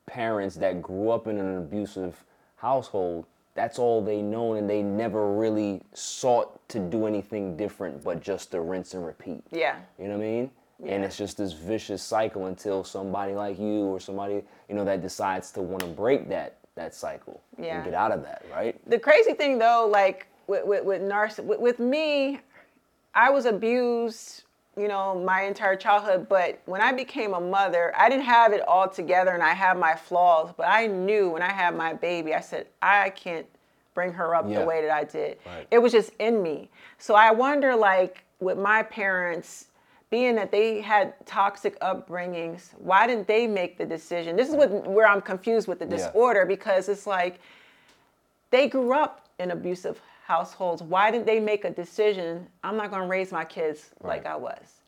parents 0.05 0.55
that 0.55 0.81
grew 0.81 1.09
up 1.09 1.27
in 1.27 1.37
an 1.37 1.57
abusive 1.57 2.23
household, 2.55 3.25
that's 3.55 3.77
all 3.77 4.01
they 4.01 4.21
know, 4.21 4.53
and 4.53 4.69
they 4.69 4.81
never 4.81 5.33
really 5.33 5.81
sought 5.93 6.65
to 6.69 6.79
do 6.79 7.07
anything 7.07 7.57
different 7.57 8.01
but 8.05 8.21
just 8.21 8.51
to 8.51 8.61
rinse 8.61 8.93
and 8.93 9.05
repeat. 9.05 9.43
Yeah. 9.51 9.75
You 9.99 10.05
know 10.07 10.17
what 10.17 10.23
I 10.23 10.27
mean? 10.27 10.51
Yeah. 10.81 10.93
And 10.93 11.03
it's 11.03 11.17
just 11.17 11.37
this 11.37 11.51
vicious 11.51 12.01
cycle 12.01 12.45
until 12.45 12.85
somebody 12.85 13.33
like 13.33 13.59
you 13.59 13.83
or 13.83 13.99
somebody, 13.99 14.43
you 14.69 14.75
know, 14.75 14.85
that 14.85 15.01
decides 15.01 15.51
to 15.51 15.61
want 15.61 15.81
to 15.81 15.87
break 15.89 16.29
that 16.29 16.55
that 16.75 16.95
cycle 16.95 17.41
Yeah. 17.59 17.75
and 17.75 17.83
get 17.85 17.93
out 17.93 18.11
of 18.13 18.23
that, 18.23 18.45
right? 18.51 18.79
the 18.89 18.97
crazy 18.97 19.33
thing 19.33 19.59
though, 19.59 19.87
like 19.91 20.27
with 20.47 20.65
with, 20.65 20.83
with 20.85 21.01
narciss 21.01 21.43
with, 21.43 21.59
with 21.59 21.79
me, 21.79 22.39
I 23.13 23.29
was 23.29 23.45
abused, 23.45 24.43
you 24.77 24.87
know, 24.87 25.15
my 25.19 25.43
entire 25.43 25.75
childhood. 25.75 26.27
But 26.29 26.61
when 26.65 26.81
I 26.81 26.91
became 26.91 27.33
a 27.33 27.39
mother, 27.39 27.93
I 27.97 28.09
didn't 28.09 28.25
have 28.25 28.53
it 28.53 28.61
all 28.67 28.89
together, 28.89 29.31
and 29.31 29.43
I 29.43 29.53
have 29.53 29.77
my 29.77 29.95
flaws. 29.95 30.53
But 30.55 30.67
I 30.67 30.87
knew 30.87 31.29
when 31.29 31.41
I 31.41 31.51
had 31.51 31.75
my 31.75 31.93
baby, 31.93 32.33
I 32.33 32.41
said 32.41 32.67
I 32.81 33.09
can't 33.11 33.45
bring 33.93 34.11
her 34.13 34.35
up 34.35 34.45
Yeah. 34.49 34.61
the 34.61 34.65
way 34.65 34.81
that 34.81 34.91
I 34.91 35.03
did. 35.03 35.37
Right. 35.45 35.67
It 35.69 35.77
was 35.79 35.91
just 35.91 36.11
in 36.19 36.41
me. 36.41 36.69
So 36.97 37.13
I 37.15 37.31
wonder, 37.31 37.75
like 37.75 38.23
with 38.39 38.57
my 38.57 38.83
parents. 38.83 39.67
Being 40.09 40.35
that 40.35 40.51
they 40.51 40.79
had 40.79 41.15
toxic 41.25 41.79
upbringings, 41.79 42.69
why 42.77 43.07
didn't 43.07 43.25
they 43.27 43.47
make 43.47 43.79
the 43.79 43.85
decision? 43.85 44.35
This 44.35 44.47
is 44.47 44.53
what 44.53 44.69
where 44.87 45.07
I'm 45.07 45.21
confused 45.21 45.67
with 45.67 45.79
the 45.79 45.85
Yeah. 45.85 45.97
disorder 46.05 46.45
because 46.45 46.87
it's 46.87 47.07
like 47.07 47.39
they 48.51 48.67
grew 48.67 48.93
up 48.93 49.27
in 49.39 49.49
abusive 49.49 49.99
households. 50.37 50.81
Why 50.81 51.11
didn't 51.11 51.25
they 51.27 51.39
make 51.39 51.63
a 51.63 51.69
decision? 51.69 52.47
I'm 52.63 52.75
not 52.77 52.89
going 52.89 53.03
to 53.03 53.07
raise 53.07 53.31
my 53.31 53.45
kids 53.45 53.91
like 54.01 54.25
I 54.25 54.35
was. 54.35 54.81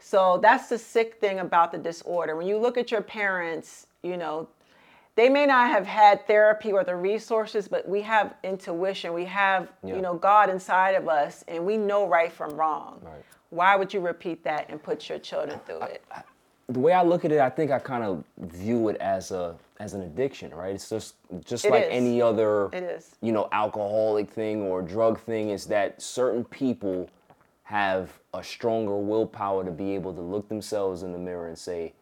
So 0.00 0.38
that's 0.42 0.68
the 0.68 0.78
sick 0.78 1.14
thing 1.20 1.38
about 1.38 1.70
the 1.70 1.78
disorder. 1.78 2.34
When 2.36 2.46
you 2.48 2.58
look 2.58 2.76
at 2.76 2.90
your 2.90 3.02
parents, 3.02 3.86
you 4.02 4.16
know, 4.16 4.48
they 5.14 5.28
may 5.28 5.46
not 5.46 5.68
have 5.68 5.86
had 5.86 6.26
therapy 6.26 6.72
or 6.72 6.82
the 6.82 6.96
resources, 6.96 7.68
but 7.68 7.88
we 7.88 8.02
have 8.02 8.34
intuition. 8.42 9.12
We 9.12 9.26
have, 9.26 9.68
Yeah. 9.84 9.94
you 9.96 10.02
know, 10.02 10.14
God 10.14 10.50
inside 10.50 10.94
of 10.96 11.06
us, 11.08 11.44
and 11.46 11.64
we 11.64 11.76
know 11.76 12.08
right 12.08 12.32
from 12.32 12.56
wrong. 12.56 13.00
Right. 13.04 13.24
Why 13.50 13.76
would 13.76 13.94
you 13.94 14.00
repeat 14.00 14.42
that 14.44 14.66
and 14.70 14.82
put 14.82 15.08
your 15.08 15.18
children 15.20 15.60
through 15.66 15.82
it? 15.82 16.02
The 16.68 16.78
way 16.80 16.92
I 16.92 17.02
look 17.02 17.24
at 17.24 17.32
it, 17.32 17.40
I 17.40 17.50
think 17.50 17.70
I 17.70 17.78
kind 17.78 18.04
of 18.04 18.24
view 18.38 18.88
it 18.88 18.96
as 18.98 19.30
a 19.30 19.56
as 19.80 19.94
an 19.94 20.02
addiction, 20.02 20.54
right? 20.54 20.74
It's 20.74 20.88
just 20.88 21.14
just 21.44 21.64
It 21.64 21.70
like 21.70 21.84
is. 21.84 21.90
any 21.92 22.22
other 22.22 22.70
you 23.20 23.32
know 23.32 23.48
alcoholic 23.52 24.30
thing 24.30 24.62
or 24.62 24.82
drug 24.82 25.18
thing 25.20 25.50
is 25.50 25.66
that 25.66 26.00
certain 26.00 26.44
people 26.44 27.08
have 27.64 28.10
a 28.34 28.42
stronger 28.42 28.96
willpower 28.96 29.64
to 29.64 29.70
be 29.70 29.94
able 29.94 30.12
to 30.14 30.20
look 30.20 30.48
themselves 30.48 31.02
in 31.02 31.12
the 31.12 31.18
mirror 31.18 31.48
and 31.48 31.58
say 31.58 31.92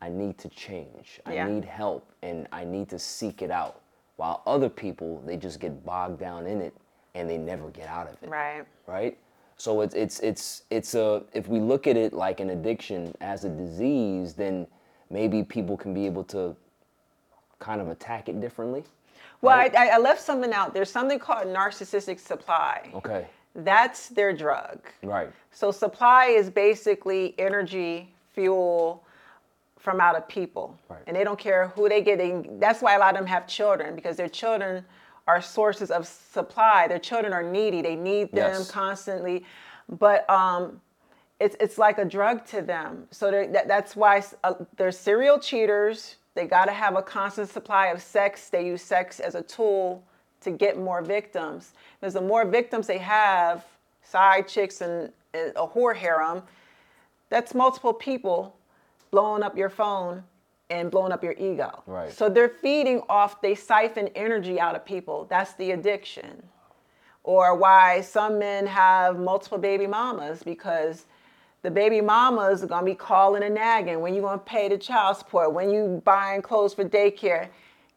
I 0.00 0.08
need 0.10 0.36
to 0.38 0.48
change. 0.50 1.20
I 1.24 1.34
Yeah. 1.34 1.48
need 1.48 1.64
help 1.64 2.10
and 2.22 2.46
I 2.52 2.64
need 2.64 2.88
to 2.90 2.98
seek 2.98 3.40
it 3.42 3.50
out. 3.50 3.80
While 4.16 4.42
other 4.46 4.68
people 4.68 5.22
they 5.26 5.36
just 5.36 5.58
get 5.60 5.84
bogged 5.84 6.18
down 6.20 6.46
in 6.46 6.60
it 6.60 6.74
and 7.14 7.28
they 7.30 7.38
never 7.38 7.70
get 7.70 7.88
out 7.88 8.08
of 8.08 8.22
it 8.22 8.28
Right. 8.28 8.64
right? 8.86 9.16
So 9.56 9.80
it's 9.80 9.94
it's 9.94 10.20
it's 10.20 10.62
it's 10.70 10.94
a 10.94 11.22
if 11.32 11.48
we 11.48 11.60
look 11.60 11.86
at 11.86 11.96
it 11.96 12.12
like 12.12 12.40
an 12.40 12.50
addiction 12.50 13.14
as 13.20 13.44
a 13.44 13.48
disease, 13.48 14.34
then 14.34 14.66
maybe 15.10 15.42
people 15.42 15.76
can 15.76 15.94
be 15.94 16.04
able 16.06 16.24
to 16.24 16.54
kind 17.58 17.80
of 17.80 17.88
attack 17.88 18.28
it 18.28 18.40
differently. 18.40 18.84
Well, 19.40 19.56
Right. 19.56 19.74
I, 19.74 19.88
I 19.90 19.98
left 19.98 20.20
something 20.20 20.52
out. 20.52 20.74
There's 20.74 20.90
something 20.90 21.18
called 21.18 21.46
narcissistic 21.46 22.20
supply. 22.20 22.90
Okay. 22.94 23.26
That's 23.54 24.08
their 24.08 24.34
drug. 24.34 24.80
Right. 25.02 25.30
So 25.52 25.70
supply 25.70 26.26
is 26.26 26.50
basically 26.50 27.34
energy, 27.38 28.12
fuel 28.34 29.02
from 29.78 30.00
out 30.00 30.16
of 30.16 30.26
people, 30.28 30.78
Right. 30.90 31.00
and 31.06 31.16
they 31.16 31.24
don't 31.24 31.38
care 31.38 31.68
who 31.68 31.88
they 31.88 32.02
get. 32.02 32.18
They, 32.18 32.44
that's 32.58 32.82
why 32.82 32.94
a 32.94 32.98
lot 32.98 33.14
of 33.14 33.18
them 33.20 33.26
have 33.26 33.46
children 33.46 33.94
because 33.94 34.16
their 34.16 34.28
children 34.28 34.84
are 35.26 35.40
sources 35.40 35.90
of 35.90 36.06
supply. 36.06 36.86
Their 36.88 36.98
children 36.98 37.32
are 37.32 37.42
needy. 37.42 37.82
They 37.82 37.96
need 37.96 38.30
them 38.32 38.60
Yes. 38.60 38.70
constantly, 38.70 39.44
but 39.88 40.28
um, 40.30 40.80
it's 41.40 41.56
it's 41.60 41.78
like 41.78 41.98
a 41.98 42.04
drug 42.04 42.46
to 42.46 42.62
them. 42.62 43.06
So 43.10 43.30
that, 43.30 43.68
that's 43.68 43.96
why 43.96 44.22
uh, 44.44 44.54
they're 44.76 44.92
serial 44.92 45.38
cheaters. 45.38 46.16
They 46.34 46.46
got 46.46 46.66
to 46.66 46.72
have 46.72 46.96
a 46.96 47.02
constant 47.02 47.48
supply 47.48 47.86
of 47.88 48.00
sex. 48.02 48.50
They 48.50 48.66
use 48.66 48.82
sex 48.82 49.20
as 49.20 49.34
a 49.34 49.42
tool 49.42 50.02
to 50.42 50.50
get 50.50 50.78
more 50.78 51.02
victims. 51.02 51.72
Because 52.00 52.14
the 52.14 52.20
more 52.20 52.44
victims 52.44 52.86
they 52.86 52.98
have, 52.98 53.64
side 54.02 54.46
chicks 54.46 54.80
and, 54.80 55.10
and 55.34 55.52
a 55.56 55.66
whore 55.66 55.96
harem, 55.96 56.42
that's 57.30 57.54
multiple 57.54 57.92
people 57.92 58.54
blowing 59.10 59.42
up 59.42 59.56
your 59.56 59.70
phone 59.70 60.22
and 60.70 60.90
blowing 60.90 61.12
up 61.12 61.22
your 61.22 61.34
ego. 61.34 61.82
Right. 61.86 62.12
So 62.12 62.28
they're 62.28 62.48
feeding 62.48 63.02
off, 63.08 63.40
they 63.40 63.54
siphon 63.54 64.08
energy 64.14 64.58
out 64.58 64.74
of 64.74 64.84
people. 64.84 65.26
That's 65.30 65.54
the 65.54 65.72
addiction. 65.72 66.42
Or 67.22 67.56
why 67.56 68.00
some 68.02 68.38
men 68.38 68.66
have 68.66 69.18
multiple 69.18 69.58
baby 69.58 69.86
mamas 69.86 70.42
because 70.42 71.06
the 71.62 71.70
baby 71.70 72.00
mamas 72.00 72.62
are 72.62 72.68
gonna 72.68 72.86
be 72.86 72.94
calling 72.94 73.42
and 73.42 73.54
nagging 73.54 74.00
when 74.00 74.14
you 74.14 74.22
gonna 74.22 74.38
pay 74.38 74.68
the 74.68 74.78
child 74.78 75.16
support, 75.16 75.52
when 75.52 75.70
you 75.70 76.00
buying 76.04 76.42
clothes 76.42 76.74
for 76.74 76.84
daycare. 76.84 77.48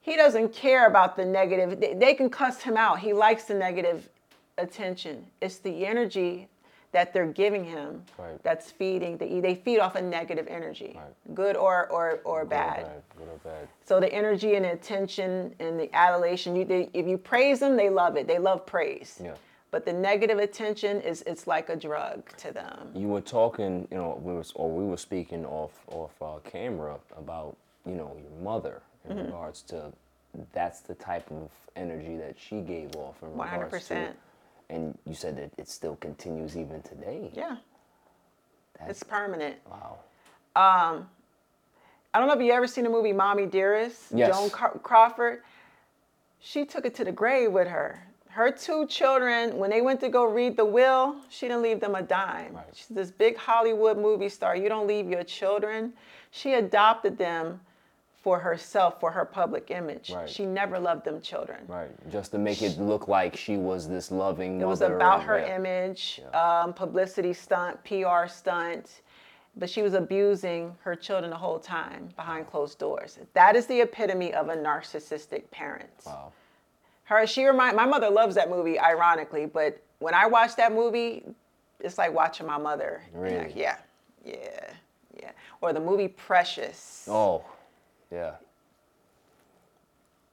He 0.01 0.15
doesn't 0.15 0.53
care 0.53 0.87
about 0.87 1.15
the 1.15 1.25
negative. 1.25 1.79
They, 1.79 1.93
they 1.93 2.13
can 2.15 2.29
cuss 2.29 2.61
him 2.61 2.77
out. 2.77 2.99
He 2.99 3.13
likes 3.13 3.43
the 3.43 3.53
negative 3.53 4.09
attention. 4.57 5.25
It's 5.41 5.57
the 5.57 5.85
energy 5.85 6.47
that 6.91 7.13
they're 7.13 7.27
giving 7.27 7.63
him 7.63 8.03
Right. 8.17 8.41
that's 8.43 8.71
feeding. 8.71 9.17
They, 9.17 9.39
they 9.39 9.55
feed 9.55 9.79
off 9.79 9.95
a 9.95 10.01
negative 10.01 10.47
energy, 10.47 10.93
Right. 10.95 11.35
good 11.35 11.55
or 11.55 11.87
or, 11.91 12.19
or 12.23 12.41
Good 12.41 12.49
bad. 12.49 12.79
or 12.79 12.83
bad. 12.83 13.01
Good 13.17 13.27
or 13.27 13.37
bad. 13.43 13.67
So 13.85 13.99
the 13.99 14.11
energy 14.13 14.55
and 14.55 14.65
the 14.65 14.71
attention 14.73 15.53
and 15.59 15.79
the 15.79 15.93
adulation, 15.95 16.55
you 16.55 16.65
they, 16.65 16.89
if 16.93 17.07
you 17.07 17.17
praise 17.17 17.59
them, 17.59 17.75
they 17.77 17.89
love 17.89 18.15
it. 18.17 18.27
They 18.27 18.39
love 18.39 18.65
praise. 18.65 19.19
Yeah. 19.23 19.35
But 19.71 19.85
the 19.85 19.93
negative 19.93 20.39
attention 20.39 20.99
is 21.01 21.21
it's 21.27 21.45
like 21.45 21.69
a 21.69 21.75
drug 21.75 22.35
to 22.37 22.51
them. 22.51 22.89
You 22.95 23.07
were 23.07 23.21
talking, 23.21 23.87
you 23.91 23.97
know, 23.97 24.19
we 24.23 24.33
was 24.33 24.51
or 24.55 24.71
we 24.71 24.83
were 24.83 24.97
speaking 24.97 25.45
off 25.45 25.73
off 25.91 26.19
uh, 26.21 26.39
camera 26.49 26.97
about, 27.15 27.55
you 27.85 27.93
know, 27.93 28.15
your 28.19 28.41
mother 28.43 28.81
in 29.07 29.15
Mm-hmm. 29.15 29.25
regards 29.27 29.61
to 29.63 29.91
that's 30.53 30.81
the 30.81 30.93
type 30.95 31.29
of 31.31 31.49
energy 31.75 32.17
that 32.17 32.35
she 32.37 32.61
gave 32.61 32.95
off 32.95 33.15
in 33.23 33.31
regards 33.31 33.87
to 33.87 33.93
100%. 33.93 34.07
And 34.69 34.97
you 35.05 35.13
said 35.13 35.37
that 35.37 35.51
it 35.57 35.67
still 35.69 35.95
continues 35.97 36.55
even 36.57 36.81
today. 36.81 37.31
Yeah, 37.33 37.57
That's, 38.77 38.91
it's 38.91 39.03
permanent. 39.03 39.55
wow. 39.69 39.99
Um, 40.55 41.09
I 42.13 42.19
don't 42.19 42.27
know 42.27 42.33
if 42.33 42.41
you 42.41 42.51
ever 42.51 42.67
seen 42.67 42.83
the 42.83 42.89
movie 42.89 43.13
Mommy 43.13 43.45
Dearest, 43.45 44.11
Yes. 44.13 44.35
Joan 44.35 44.49
Cra- 44.49 44.79
Crawford. 44.79 45.41
She 46.39 46.65
took 46.65 46.85
it 46.85 46.95
to 46.95 47.03
the 47.05 47.11
grave 47.11 47.51
with 47.51 47.67
her. 47.67 48.01
Her 48.29 48.51
two 48.51 48.87
children, 48.87 49.57
when 49.57 49.69
they 49.69 49.81
went 49.81 49.99
to 50.01 50.09
go 50.09 50.23
read 50.25 50.55
the 50.55 50.65
will, 50.65 51.15
she 51.29 51.47
didn't 51.47 51.63
leave 51.63 51.79
them 51.79 51.95
a 51.95 52.01
dime. 52.01 52.53
Right. 52.53 52.65
She's 52.73 52.87
this 52.87 53.11
big 53.11 53.35
Hollywood 53.37 53.97
movie 53.97 54.29
star. 54.29 54.55
You 54.55 54.69
don't 54.69 54.87
leave 54.87 55.09
your 55.09 55.23
children. 55.23 55.93
She 56.31 56.53
adopted 56.53 57.17
them 57.17 57.59
for 58.21 58.39
herself, 58.39 58.99
for 58.99 59.11
her 59.11 59.23
public 59.23 59.71
image. 59.71 60.11
Right. 60.11 60.29
She 60.29 60.45
never 60.45 60.77
loved 60.77 61.05
them 61.05 61.21
children. 61.21 61.59
Right. 61.67 61.89
Just 62.11 62.31
to 62.31 62.37
make 62.37 62.61
it 62.61 62.77
look 62.77 63.07
like 63.07 63.35
she 63.35 63.55
was 63.55 63.87
this 63.87 64.11
loving 64.11 64.59
It 64.59 64.67
was 64.67 64.81
about 64.81 65.23
her 65.23 65.39
yeah. 65.39 65.55
image, 65.55 66.21
um, 66.33 66.73
publicity 66.73 67.31
stunt, 67.33 67.81
PR 67.85 68.27
stunt, 68.27 69.01
but 69.55 69.69
she 69.69 69.81
was 69.81 69.93
abusing 69.93 70.75
her 70.83 70.95
children 70.95 71.29
the 71.29 71.37
whole 71.37 71.59
time 71.59 72.09
behind 72.15 72.49
closed 72.49 72.77
doors. 72.77 73.19
That 73.33 73.55
is 73.55 73.67
the 73.67 73.81
epitome 73.81 74.33
of 74.33 74.49
a 74.49 74.55
narcissistic 74.55 75.49
parent. 75.51 75.89
Wow. 76.05 76.33
Her, 77.05 77.25
she 77.25 77.45
remind 77.45 77.75
my 77.75 77.85
mother 77.85 78.09
loves 78.09 78.35
that 78.35 78.49
movie, 78.49 78.77
ironically, 78.79 79.45
but 79.45 79.81
when 79.99 80.13
I 80.13 80.27
watch 80.27 80.55
that 80.57 80.73
movie, 80.73 81.23
it's 81.79 81.97
like 81.97 82.13
watching 82.13 82.45
my 82.45 82.57
mother. 82.57 83.01
I- 83.15 83.17
Really? 83.17 83.53
yeah, 83.55 83.77
yeah, 84.25 84.73
yeah. 85.19 85.31
Or 85.61 85.73
the 85.73 85.79
movie 85.79 86.07
Precious. 86.09 87.07
Oh, 87.09 87.43
yeah. 88.11 88.33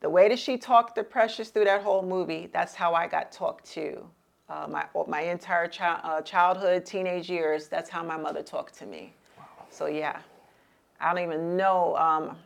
the 0.00 0.10
way 0.10 0.28
that 0.28 0.38
she 0.38 0.56
talked 0.58 0.96
to 0.96 1.04
Precious 1.04 1.50
through 1.50 1.64
that 1.64 1.82
whole 1.82 2.02
movie, 2.02 2.48
that's 2.52 2.74
how 2.74 2.94
I 2.94 3.06
got 3.08 3.32
talked 3.32 3.66
to. 3.72 4.04
Uh, 4.48 4.66
my 4.68 4.86
my 5.08 5.22
entire 5.22 5.68
chi- 5.68 6.00
uh, 6.04 6.20
childhood, 6.22 6.86
teenage 6.86 7.28
years, 7.30 7.68
that's 7.68 7.90
how 7.90 8.02
my 8.04 8.16
mother 8.16 8.42
talked 8.42 8.78
to 8.78 8.86
me. 8.86 9.12
So 9.70 9.86
yeah, 9.86 10.20
I 11.00 11.12
don't 11.14 11.24
even 11.24 11.56
know. 11.56 11.96
Um, 11.96 12.36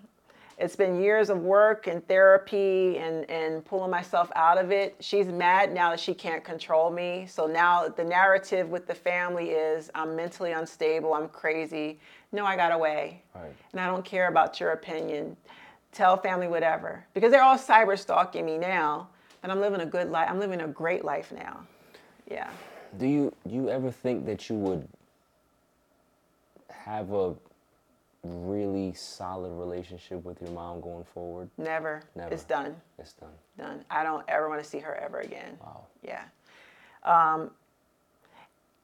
It's 0.58 0.76
been 0.76 1.00
years 1.00 1.30
of 1.30 1.38
work 1.38 1.86
and 1.86 2.06
therapy 2.06 2.98
and, 2.98 3.28
and 3.30 3.64
pulling 3.64 3.90
myself 3.90 4.30
out 4.36 4.58
of 4.58 4.70
it. 4.72 4.94
She's 5.00 5.26
mad 5.26 5.72
now 5.72 5.90
that 5.90 6.00
she 6.00 6.14
can't 6.14 6.44
control 6.44 6.90
me. 6.90 7.26
So 7.28 7.46
now 7.46 7.88
the 7.88 8.04
narrative 8.04 8.68
with 8.68 8.86
the 8.86 8.94
family 8.94 9.50
is 9.50 9.90
I'm 9.94 10.14
mentally 10.16 10.52
unstable, 10.52 11.14
I'm 11.14 11.28
crazy. 11.28 11.98
No, 12.32 12.44
I 12.44 12.56
got 12.56 12.72
away. 12.72 13.22
Right. 13.34 13.54
And 13.72 13.80
I 13.80 13.86
don't 13.86 14.04
care 14.04 14.28
about 14.28 14.60
your 14.60 14.70
opinion. 14.70 15.36
Tell 15.92 16.16
family 16.16 16.46
whatever. 16.46 17.04
Because 17.14 17.32
they're 17.32 17.42
all 17.42 17.58
cyber 17.58 17.98
stalking 17.98 18.46
me 18.46 18.58
now. 18.58 19.08
And 19.42 19.50
I'm 19.50 19.60
living 19.60 19.80
a 19.80 19.86
good 19.86 20.10
life. 20.10 20.28
I'm 20.30 20.38
living 20.38 20.60
a 20.60 20.68
great 20.68 21.04
life 21.04 21.32
now. 21.32 21.66
Yeah. 22.30 22.50
Do 22.98 23.06
you 23.06 23.32
do 23.48 23.54
you 23.54 23.68
ever 23.68 23.90
think 23.90 24.26
that 24.26 24.48
you 24.48 24.56
would 24.56 24.86
have 26.68 27.12
a 27.12 27.34
really 28.22 28.92
solid 28.94 29.50
relationship 29.52 30.24
with 30.24 30.40
your 30.42 30.50
mom 30.50 30.80
going 30.80 31.04
forward? 31.04 31.48
Never. 31.56 32.02
Never. 32.14 32.32
It's 32.32 32.44
done. 32.44 32.76
It's 32.98 33.14
done. 33.14 33.30
Done. 33.56 33.84
I 33.90 34.02
don't 34.02 34.24
ever 34.28 34.48
want 34.48 34.62
to 34.62 34.68
see 34.68 34.78
her 34.78 34.94
ever 34.96 35.20
again. 35.20 35.58
Wow. 35.60 35.84
Yeah. 36.02 36.24
Um, 37.04 37.50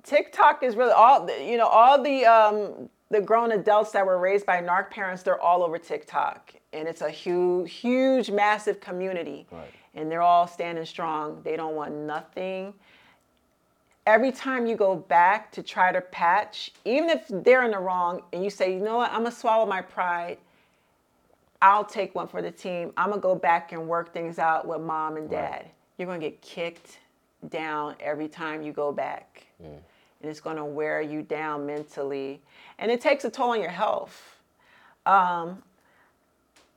TikTok 0.02 0.62
is 0.62 0.76
really 0.76 0.92
all 0.92 1.28
you 1.40 1.58
know 1.58 1.66
all 1.66 2.02
the 2.02 2.24
um, 2.24 2.88
the 3.10 3.20
grown 3.20 3.52
adults 3.52 3.92
that 3.92 4.04
were 4.04 4.18
raised 4.18 4.46
by 4.46 4.60
narc 4.60 4.90
parents. 4.90 5.22
They're 5.22 5.40
all 5.40 5.62
over 5.62 5.78
TikTok, 5.78 6.54
and 6.72 6.88
it's 6.88 7.02
a 7.02 7.10
huge, 7.10 7.72
huge, 7.72 8.30
massive 8.30 8.80
community. 8.80 9.46
Right. 9.50 9.72
And 9.94 10.10
they're 10.10 10.22
all 10.22 10.46
standing 10.46 10.84
strong. 10.84 11.40
They 11.42 11.56
don't 11.56 11.74
want 11.74 11.94
nothing. 11.94 12.74
Every 14.06 14.30
time 14.30 14.66
you 14.66 14.76
go 14.76 14.94
back 14.94 15.50
to 15.52 15.62
try 15.62 15.90
to 15.90 16.00
patch, 16.00 16.70
even 16.84 17.08
if 17.10 17.26
they're 17.28 17.64
in 17.64 17.72
the 17.72 17.78
wrong, 17.78 18.22
and 18.32 18.44
you 18.44 18.50
say, 18.50 18.72
you 18.72 18.80
know 18.80 18.98
what, 18.98 19.10
I'm 19.10 19.22
gonna 19.22 19.32
swallow 19.32 19.66
my 19.66 19.82
pride. 19.82 20.38
I'll 21.62 21.84
take 21.84 22.14
one 22.14 22.28
for 22.28 22.42
the 22.42 22.50
team. 22.50 22.92
I'm 22.96 23.08
gonna 23.10 23.20
go 23.20 23.34
back 23.34 23.72
and 23.72 23.88
work 23.88 24.12
things 24.12 24.38
out 24.38 24.68
with 24.68 24.80
mom 24.80 25.16
and 25.16 25.28
dad. 25.30 25.66
You're 25.96 26.06
gonna 26.06 26.18
get 26.18 26.42
kicked 26.42 26.98
down 27.48 27.96
every 27.98 28.28
time 28.28 28.62
you 28.62 28.72
go 28.72 28.92
back. 28.92 29.46
And 30.20 30.30
it's 30.30 30.40
gonna 30.40 30.64
wear 30.64 31.00
you 31.00 31.22
down 31.22 31.66
mentally. 31.66 32.40
And 32.78 32.90
it 32.90 33.00
takes 33.00 33.24
a 33.24 33.30
toll 33.30 33.50
on 33.50 33.60
your 33.60 33.70
health. 33.70 34.38
Um, 35.04 35.62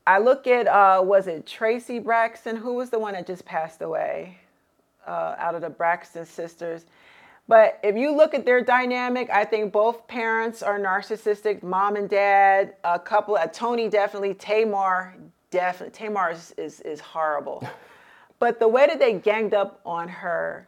I 0.06 0.18
look 0.18 0.48
at, 0.48 0.68
uh, 0.68 1.02
was 1.04 1.28
it 1.28 1.46
Traci 1.46 2.04
Braxton? 2.04 2.56
Who 2.56 2.74
was 2.74 2.90
the 2.90 3.00
one 3.00 3.14
that 3.14 3.28
just 3.28 3.46
passed 3.46 3.82
away 3.82 4.38
uh, 5.06 5.36
out 5.38 5.56
of 5.56 5.62
the 5.62 5.70
Braxton 5.70 6.26
sisters? 6.26 6.86
But 7.48 7.80
if 7.84 7.96
you 7.96 8.16
look 8.16 8.36
at 8.36 8.46
their 8.46 8.62
dynamic, 8.62 9.30
I 9.32 9.44
think 9.44 9.72
both 9.72 10.08
parents 10.08 10.62
are 10.62 10.80
narcissistic, 10.80 11.64
mom 11.64 11.96
and 11.96 12.08
dad. 12.08 12.76
A 12.84 13.00
couple, 13.00 13.36
uh, 13.36 13.48
Toni 13.48 13.90
definitely, 13.90 14.36
Tamar 14.36 15.16
definitely. 15.50 15.98
Tamar 15.98 16.32
is, 16.32 16.54
is, 16.58 16.80
is 16.82 17.00
horrible. 17.00 17.68
but 18.40 18.60
the 18.60 18.68
way 18.68 18.86
that 18.86 19.00
they 19.00 19.14
ganged 19.14 19.56
up 19.56 19.82
on 19.86 20.08
her, 20.08 20.68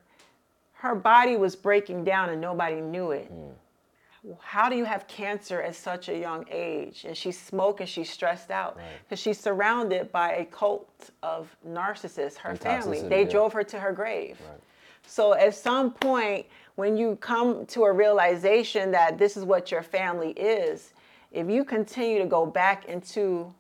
her 0.81 0.95
body 0.95 1.37
was 1.37 1.55
breaking 1.55 2.03
down 2.03 2.29
and 2.29 2.41
nobody 2.41 2.81
knew 2.81 3.11
it. 3.11 3.27
Hmm. 3.27 4.33
How 4.39 4.67
do 4.67 4.75
you 4.75 4.83
have 4.83 5.07
cancer 5.07 5.61
at 5.61 5.75
such 5.75 6.09
a 6.09 6.17
young 6.17 6.43
age? 6.49 7.05
And 7.07 7.15
she's 7.15 7.39
smoking, 7.39 7.85
she's 7.85 8.09
stressed 8.09 8.49
out 8.49 8.79
because 9.03 9.19
she's 9.19 9.39
surrounded 9.39 10.11
by 10.11 10.33
a 10.33 10.45
cult 10.45 11.11
of 11.21 11.55
narcissists, 11.67 12.37
her 12.37 12.51
And 12.51 12.59
family. 12.59 13.01
They 13.01 13.23
yeah. 13.23 13.29
drove 13.29 13.53
her 13.53 13.63
to 13.63 13.79
her 13.79 13.91
grave. 13.91 14.39
Right. 14.49 14.59
So 15.05 15.33
at 15.33 15.53
some 15.53 15.91
point, 15.91 16.47
when 16.75 16.97
you 16.97 17.15
come 17.17 17.67
to 17.67 17.83
a 17.83 17.91
realization 17.91 18.89
that 18.91 19.19
this 19.19 19.37
is 19.37 19.43
what 19.43 19.69
your 19.69 19.83
family 19.83 20.31
is, 20.31 20.93
if 21.31 21.47
you 21.47 21.63
continue 21.63 22.17
to 22.19 22.27
go 22.27 22.47
back 22.47 22.85
into, 22.85 23.53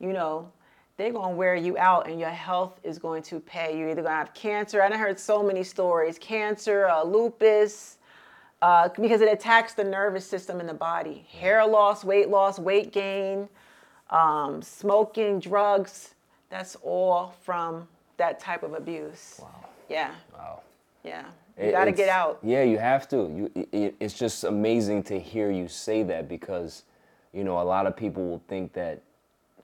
you 0.00 0.12
know, 0.12 0.50
they're 0.96 1.12
gonna 1.12 1.34
wear 1.34 1.54
you 1.54 1.76
out 1.78 2.08
and 2.08 2.18
your 2.18 2.30
health 2.30 2.78
is 2.82 2.98
going 2.98 3.22
to 3.24 3.40
pay. 3.40 3.78
You're 3.78 3.90
either 3.90 4.02
gonna 4.02 4.14
have 4.16 4.34
cancer. 4.34 4.82
I 4.82 4.88
done 4.88 4.98
heard 4.98 5.18
so 5.18 5.42
many 5.42 5.62
stories: 5.62 6.18
cancer, 6.18 6.86
uh, 6.88 7.02
lupus, 7.04 7.98
uh, 8.62 8.88
because 9.00 9.20
it 9.20 9.30
attacks 9.32 9.74
the 9.74 9.84
nervous 9.84 10.26
system 10.26 10.60
in 10.60 10.66
the 10.66 10.74
body. 10.74 11.26
Hair 11.30 11.66
loss, 11.66 12.04
weight 12.04 12.28
loss, 12.28 12.58
weight 12.58 12.92
gain, 12.92 13.48
um, 14.10 14.62
smoking, 14.62 15.38
drugs. 15.40 16.14
That's 16.48 16.76
all 16.82 17.34
from 17.42 17.88
that 18.16 18.40
type 18.40 18.62
of 18.62 18.72
abuse. 18.74 19.40
Wow. 19.42 19.64
Yeah. 19.90 20.10
Wow. 20.32 20.62
Yeah. 21.04 21.24
You 21.58 21.64
It- 21.68 21.72
got 21.72 21.84
to 21.86 21.92
get 21.92 22.08
out. 22.08 22.38
Yeah, 22.42 22.62
you 22.62 22.78
have 22.78 23.08
to. 23.08 23.16
You, 23.54 23.66
it, 23.72 23.94
it's 24.00 24.14
just 24.14 24.44
amazing 24.44 25.02
to 25.04 25.18
hear 25.18 25.50
you 25.50 25.68
say 25.68 26.02
that 26.04 26.28
because, 26.28 26.84
you 27.32 27.44
know, 27.44 27.60
a 27.60 27.64
lot 27.64 27.86
of 27.86 27.96
people 27.96 28.26
will 28.26 28.42
think 28.48 28.72
that 28.74 29.02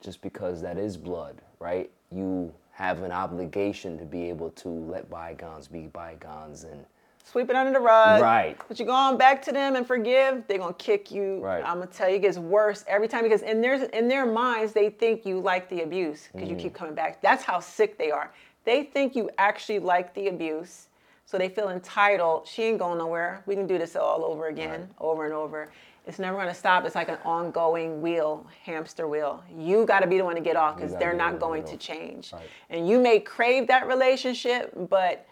just 0.03 0.21
because 0.21 0.61
that 0.61 0.77
is 0.77 0.97
blood, 0.97 1.41
right? 1.59 1.89
You 2.11 2.53
have 2.71 3.01
an 3.03 3.11
obligation 3.11 3.97
to 3.99 4.05
be 4.05 4.29
able 4.29 4.49
to 4.51 4.69
let 4.69 5.09
bygones 5.09 5.67
be 5.67 5.87
bygones 5.87 6.63
and 6.65 6.85
Sweep 7.25 7.49
it 7.49 7.55
under 7.55 7.71
the 7.71 7.79
rug. 7.79 8.21
Right. 8.21 8.57
But 8.67 8.79
you 8.79 8.85
go 8.85 8.91
on 8.91 9.17
back 9.17 9.41
to 9.43 9.53
them 9.53 9.77
and 9.77 9.87
forgive, 9.87 10.43
they're 10.47 10.57
gonna 10.57 10.73
kick 10.73 11.09
you. 11.09 11.39
Right. 11.39 11.63
I'm 11.65 11.79
gonna 11.79 11.87
tell 11.87 12.09
you, 12.09 12.17
it 12.17 12.21
gets 12.21 12.37
worse 12.37 12.83
every 12.85 13.07
time 13.07 13.23
because 13.23 13.43
in 13.43 13.61
their 13.61 13.75
in 13.85 14.09
their 14.09 14.25
minds 14.25 14.73
they 14.73 14.89
think 14.89 15.25
you 15.25 15.39
like 15.39 15.69
the 15.69 15.83
abuse 15.83 16.27
because 16.33 16.49
you 16.49 16.55
Mm. 16.57 16.59
keep 16.59 16.73
coming 16.73 16.93
back. 16.93 17.21
That's 17.21 17.43
how 17.43 17.61
sick 17.61 17.97
they 17.97 18.11
are. 18.11 18.29
They 18.65 18.83
think 18.83 19.15
you 19.15 19.29
actually 19.37 19.79
like 19.79 20.13
the 20.13 20.27
abuse, 20.27 20.89
so 21.25 21.37
they 21.37 21.47
feel 21.47 21.69
entitled. 21.69 22.45
She 22.45 22.63
ain't 22.63 22.79
going 22.79 22.97
nowhere. 22.97 23.41
We 23.45 23.55
can 23.55 23.67
do 23.67 23.77
this 23.77 23.95
all 23.95 24.25
over 24.25 24.47
again, 24.47 24.89
over 24.99 25.23
and 25.23 25.33
over. 25.33 25.69
It's 26.05 26.19
never 26.19 26.37
gonna 26.37 26.53
stop. 26.53 26.85
It's 26.85 26.95
like 26.95 27.09
an 27.09 27.19
ongoing 27.23 28.01
wheel, 28.01 28.45
hamster 28.63 29.07
wheel. 29.07 29.43
You 29.57 29.85
got 29.85 30.01
to 30.01 30.07
be 30.07 30.17
the 30.17 30.25
one 30.25 30.35
to 30.35 30.41
get 30.41 30.57
off 30.57 30.75
because 30.75 30.91
they're 30.91 31.11
be 31.11 31.17
the 31.17 31.23
one 31.23 31.31
not 31.33 31.39
going 31.39 31.63
to 31.63 31.77
change. 31.77 32.33
Right. 32.33 32.49
And 32.69 32.87
you 32.87 32.99
may 32.99 33.19
crave 33.19 33.67
that 33.67 33.87
relationship, 33.87 34.73
but 34.89 35.25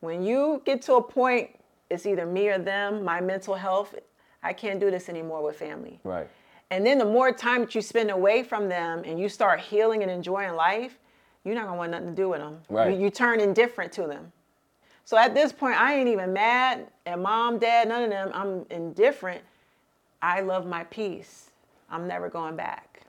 when 0.00 0.22
you 0.22 0.62
get 0.66 0.82
to 0.82 0.94
a 0.94 1.02
point, 1.02 1.50
it's 1.90 2.04
either 2.04 2.26
me 2.26 2.48
or 2.48 2.58
them, 2.58 3.02
my 3.02 3.20
mental 3.20 3.54
health, 3.54 3.94
I 4.42 4.52
can't 4.52 4.78
do 4.78 4.90
this 4.90 5.08
anymore 5.08 5.42
with 5.42 5.56
family. 5.56 5.98
right. 6.04 6.28
And 6.70 6.84
then 6.84 6.98
the 6.98 7.04
more 7.06 7.32
time 7.32 7.62
that 7.62 7.74
you 7.74 7.80
spend 7.80 8.10
away 8.10 8.42
from 8.42 8.68
them 8.68 9.02
and 9.06 9.18
you 9.18 9.30
start 9.30 9.58
healing 9.58 10.02
and 10.02 10.10
enjoying 10.10 10.54
life, 10.54 10.98
you're 11.42 11.54
not 11.54 11.64
gonna 11.64 11.78
want 11.78 11.92
nothing 11.92 12.08
to 12.08 12.14
do 12.14 12.28
with 12.28 12.40
them. 12.40 12.60
Right. 12.68 12.92
You, 12.92 13.04
you 13.04 13.10
turn 13.10 13.40
indifferent 13.40 13.90
to 13.92 14.06
them. 14.06 14.30
So 15.04 15.16
at 15.16 15.34
this 15.34 15.50
point, 15.50 15.80
I 15.80 15.94
ain't 15.94 16.08
even 16.08 16.34
mad 16.34 16.88
at 17.06 17.18
mom, 17.18 17.58
dad, 17.58 17.88
none 17.88 18.02
of 18.02 18.10
them. 18.10 18.30
I'm 18.34 18.66
indifferent. 18.68 19.40
I 20.22 20.40
love 20.40 20.66
my 20.66 20.84
peace. 20.84 21.50
I'm 21.90 22.06
never 22.06 22.28
going 22.28 22.56
back. 22.56 23.02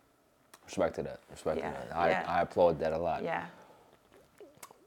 Respect 0.65 0.95
to 0.95 1.03
that. 1.03 1.19
Respect 1.31 1.59
Yeah, 1.59 1.71
to 1.71 1.87
that. 1.87 1.95
I, 1.95 2.09
yeah. 2.09 2.25
I 2.27 2.41
applaud 2.41 2.79
that 2.79 2.93
a 2.93 2.97
lot. 2.97 3.23
Yeah. 3.23 3.45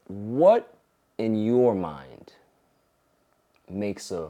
What 0.07 0.73
in 1.17 1.43
your 1.43 1.75
mind 1.75 2.33
makes 3.69 4.11
a 4.11 4.29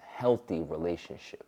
healthy 0.00 0.60
relationship? 0.60 1.44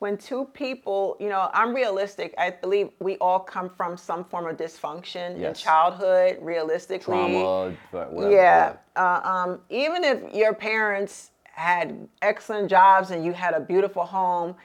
when 0.00 0.16
two 0.16 0.46
people, 0.54 1.14
you 1.20 1.28
know, 1.28 1.50
I'm 1.52 1.74
realistic. 1.74 2.34
I 2.38 2.50
believe 2.50 2.88
we 3.00 3.18
all 3.18 3.38
come 3.38 3.68
from 3.68 3.98
some 3.98 4.24
form 4.24 4.46
of 4.46 4.56
dysfunction 4.56 5.38
in 5.38 5.54
childhood, 5.54 6.38
realistically. 6.40 7.14
Trauma, 7.14 7.76
whatever. 7.90 8.32
Yeah. 8.32 8.76
Uh, 8.96 9.20
um, 9.22 9.60
even 9.68 10.02
if 10.02 10.34
your 10.34 10.54
parents 10.54 11.30
had 11.60 12.08
excellent 12.22 12.70
jobs 12.70 13.10
and 13.10 13.24
you 13.24 13.32
had 13.32 13.52
a 13.52 13.60
beautiful 13.60 14.04
home, 14.04 14.56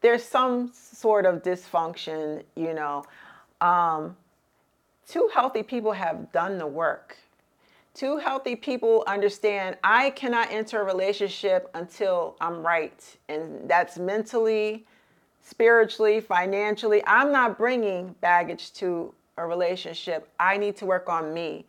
there's 0.00 0.22
some 0.22 0.70
sort 0.72 1.26
of 1.26 1.42
dysfunction, 1.42 2.44
you 2.54 2.72
know. 2.72 3.04
Um, 3.60 4.16
two 5.08 5.28
healthy 5.34 5.64
people 5.64 5.92
have 5.92 6.30
done 6.30 6.58
the 6.58 6.66
work. 6.66 7.16
Two 7.94 8.18
healthy 8.18 8.54
people 8.54 9.02
understand 9.06 9.76
I 9.82 10.10
cannot 10.10 10.52
enter 10.52 10.80
a 10.82 10.84
relationship 10.84 11.68
until 11.74 12.36
I'm 12.40 12.62
right. 12.64 13.02
And 13.28 13.68
that's 13.68 13.98
mentally, 13.98 14.86
spiritually, 15.42 16.20
financially. 16.20 17.02
I'm 17.06 17.32
not 17.32 17.58
bringing 17.58 18.14
baggage 18.20 18.72
to 18.74 19.12
a 19.36 19.46
relationship. 19.46 20.28
I 20.38 20.58
need 20.58 20.76
to 20.76 20.86
work 20.86 21.08
on 21.08 21.34
me. 21.34 21.64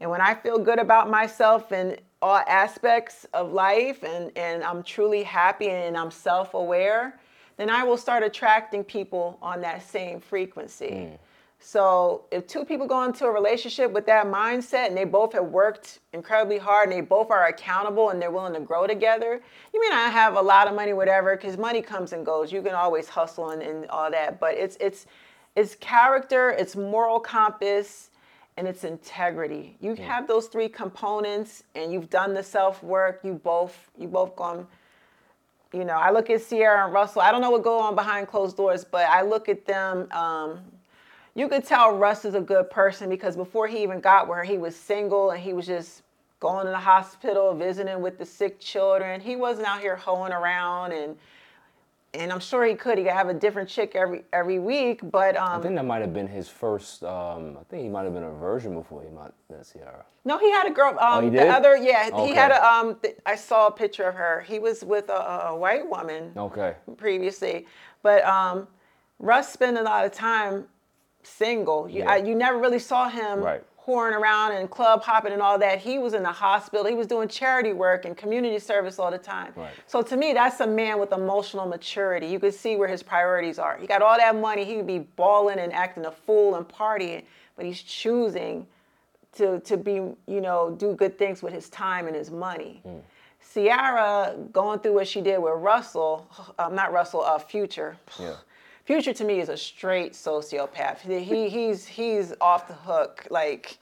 And 0.00 0.10
when 0.10 0.20
I 0.20 0.34
feel 0.34 0.58
good 0.58 0.78
about 0.78 1.10
myself 1.10 1.70
in 1.70 1.98
all 2.22 2.42
aspects 2.46 3.26
of 3.34 3.52
life 3.52 4.02
and, 4.04 4.30
and 4.36 4.62
I'm 4.62 4.82
truly 4.82 5.24
happy 5.24 5.68
and 5.68 5.96
I'm 5.96 6.10
self 6.10 6.54
aware, 6.54 7.18
then 7.56 7.68
I 7.68 7.82
will 7.82 7.98
start 7.98 8.22
attracting 8.22 8.84
people 8.84 9.38
on 9.42 9.60
that 9.60 9.82
same 9.82 10.20
frequency. 10.20 11.06
Hmm. 11.06 11.14
So 11.64 12.24
if 12.32 12.48
two 12.48 12.64
people 12.64 12.88
go 12.88 13.04
into 13.04 13.24
a 13.24 13.30
relationship 13.30 13.92
with 13.92 14.04
that 14.06 14.26
mindset 14.26 14.88
and 14.88 14.96
they 14.96 15.04
both 15.04 15.32
have 15.34 15.44
worked 15.46 16.00
incredibly 16.12 16.58
hard 16.58 16.88
and 16.88 16.98
they 16.98 17.02
both 17.02 17.30
are 17.30 17.46
accountable 17.46 18.10
and 18.10 18.20
they're 18.20 18.32
willing 18.32 18.54
to 18.54 18.60
grow 18.60 18.88
together, 18.88 19.40
you 19.72 19.80
may 19.80 19.88
not 19.88 20.12
have 20.12 20.34
a 20.34 20.40
lot 20.40 20.66
of 20.66 20.74
money, 20.74 20.92
whatever, 20.92 21.36
because 21.36 21.56
money 21.56 21.80
comes 21.80 22.12
and 22.12 22.26
goes. 22.26 22.50
You 22.50 22.62
can 22.62 22.74
always 22.74 23.08
hustle 23.08 23.50
and, 23.50 23.62
and 23.62 23.86
all 23.90 24.10
that. 24.10 24.40
But 24.40 24.56
it's 24.56 24.76
it's 24.80 25.06
it's 25.54 25.76
character, 25.76 26.50
it's 26.50 26.74
moral 26.74 27.20
compass, 27.20 28.10
and 28.56 28.68
it's 28.68 28.84
integrity. 28.84 29.76
You 29.80 29.94
have 29.96 30.26
those 30.28 30.46
three 30.46 30.68
components 30.68 31.64
and 31.74 31.92
you've 31.92 32.10
done 32.10 32.34
the 32.34 32.42
self-work, 32.42 33.20
you 33.24 33.34
both 33.34 33.90
you 33.98 34.08
both 34.08 34.36
gone 34.36 34.66
you 35.72 35.84
know, 35.84 35.94
I 35.94 36.10
look 36.10 36.28
at 36.28 36.46
Ciara 36.46 36.84
and 36.84 36.92
Russell. 36.92 37.22
I 37.22 37.30
don't 37.30 37.40
know 37.40 37.50
what 37.50 37.62
go 37.62 37.78
on 37.78 37.94
behind 37.94 38.28
closed 38.28 38.56
doors, 38.56 38.84
but 38.84 39.06
I 39.06 39.22
look 39.22 39.48
at 39.48 39.64
them. 39.64 40.06
Um, 40.12 40.60
you 41.34 41.48
could 41.48 41.64
tell 41.64 41.96
Russ 41.96 42.26
is 42.26 42.34
a 42.34 42.40
good 42.40 42.70
person 42.70 43.08
because 43.08 43.36
before 43.36 43.66
he 43.66 43.82
even 43.82 44.00
got 44.00 44.28
where 44.28 44.44
he 44.44 44.58
was 44.58 44.76
single 44.76 45.30
and 45.30 45.40
he 45.40 45.54
was 45.54 45.66
just 45.66 46.02
going 46.40 46.66
to 46.66 46.72
the 46.72 46.78
hospital, 46.78 47.54
visiting 47.54 48.02
with 48.02 48.18
the 48.18 48.26
sick 48.26 48.60
children. 48.60 49.20
He 49.20 49.36
wasn't 49.36 49.66
out 49.66 49.80
here 49.80 49.96
hoeing 49.96 50.32
around 50.32 50.92
and 50.92 51.16
and 52.14 52.30
I'm 52.32 52.40
sure 52.40 52.64
he 52.64 52.74
could. 52.74 52.98
He 52.98 53.04
could 53.04 53.12
have 53.12 53.28
a 53.28 53.34
different 53.34 53.68
chick 53.68 53.92
every 53.94 54.24
every 54.32 54.58
week, 54.58 55.00
but 55.10 55.36
um, 55.36 55.60
I 55.60 55.62
think 55.62 55.74
that 55.76 55.84
might 55.84 56.00
have 56.02 56.12
been 56.12 56.28
his 56.28 56.48
first. 56.48 57.02
Um, 57.04 57.56
I 57.60 57.64
think 57.64 57.82
he 57.82 57.88
might 57.88 58.02
have 58.04 58.12
been 58.14 58.24
a 58.24 58.30
virgin 58.32 58.74
before 58.74 59.02
he 59.02 59.08
met 59.10 59.32
Ciara. 59.72 60.04
No, 60.24 60.38
he 60.38 60.50
had 60.50 60.66
a 60.66 60.70
girl. 60.70 60.90
Um, 60.90 60.98
Oh, 61.00 61.20
he 61.20 61.30
did? 61.30 61.40
The 61.40 61.48
other, 61.48 61.76
yeah, 61.76 62.24
he 62.24 62.34
had 62.34 62.52
a. 62.52 62.64
Um, 62.64 62.96
th- 63.02 63.16
I 63.26 63.34
saw 63.34 63.66
a 63.68 63.72
picture 63.72 64.04
of 64.04 64.14
her. 64.14 64.40
He 64.46 64.58
was 64.58 64.84
with 64.84 65.08
a, 65.08 65.48
a 65.48 65.56
white 65.56 65.88
woman 65.88 66.32
Okay. 66.36 66.74
previously, 66.96 67.66
but 68.02 68.24
um, 68.24 68.68
Russ 69.18 69.52
spent 69.52 69.78
a 69.78 69.82
lot 69.82 70.04
of 70.04 70.12
time 70.12 70.66
single. 71.22 71.88
You, 71.88 72.00
Yeah. 72.00 72.10
I, 72.10 72.16
you 72.16 72.34
never 72.34 72.58
really 72.58 72.78
saw 72.78 73.08
him 73.08 73.40
Right. 73.40 73.62
Whoring 73.86 74.12
around 74.12 74.52
and 74.52 74.70
club 74.70 75.02
hopping 75.02 75.32
and 75.32 75.42
all 75.42 75.58
that. 75.58 75.78
He 75.78 75.98
was 75.98 76.14
in 76.14 76.22
the 76.22 76.32
hospital. 76.32 76.86
He 76.86 76.94
was 76.94 77.06
doing 77.06 77.28
charity 77.28 77.72
work 77.72 78.04
and 78.04 78.16
community 78.16 78.58
service 78.58 78.98
all 78.98 79.10
the 79.10 79.18
time. 79.18 79.52
Right. 79.56 79.72
So 79.86 80.02
to 80.02 80.16
me, 80.16 80.32
that's 80.32 80.60
a 80.60 80.66
man 80.66 81.00
with 81.00 81.12
emotional 81.12 81.66
maturity. 81.66 82.26
You 82.26 82.38
could 82.38 82.54
see 82.54 82.76
where 82.76 82.88
his 82.88 83.02
priorities 83.02 83.58
are. 83.58 83.76
He 83.76 83.86
got 83.86 84.02
all 84.02 84.16
that 84.16 84.36
money. 84.36 84.64
He 84.64 84.76
could 84.76 84.86
be 84.86 85.00
balling 85.00 85.58
and 85.58 85.72
acting 85.72 86.04
a 86.06 86.12
fool 86.12 86.54
and 86.54 86.66
partying, 86.68 87.24
but 87.56 87.64
he's 87.64 87.82
choosing 87.82 88.66
to 89.34 89.60
to 89.60 89.76
be 89.76 89.94
you 89.94 90.40
know 90.40 90.76
do 90.78 90.94
good 90.94 91.18
things 91.18 91.42
with 91.42 91.52
his 91.52 91.68
time 91.70 92.06
and 92.06 92.14
his 92.14 92.30
money. 92.30 92.82
Ciara 93.52 94.36
going 94.52 94.78
through 94.78 94.94
what 94.94 95.08
she 95.08 95.20
did 95.20 95.38
with 95.42 95.54
Russell, 95.56 96.30
um, 96.58 96.74
not 96.74 96.92
Russell, 96.92 97.22
uh, 97.22 97.38
Future. 97.38 97.96
Yeah. 98.18 98.34
Future 98.84 99.12
to 99.12 99.24
me 99.24 99.40
is 99.40 99.48
a 99.48 99.56
straight 99.56 100.12
sociopath. 100.12 101.00
He 101.00 101.48
he's 101.48 101.86
he's 101.86 102.34
off 102.40 102.66
the 102.66 102.74
hook. 102.74 103.26
Like 103.30 103.78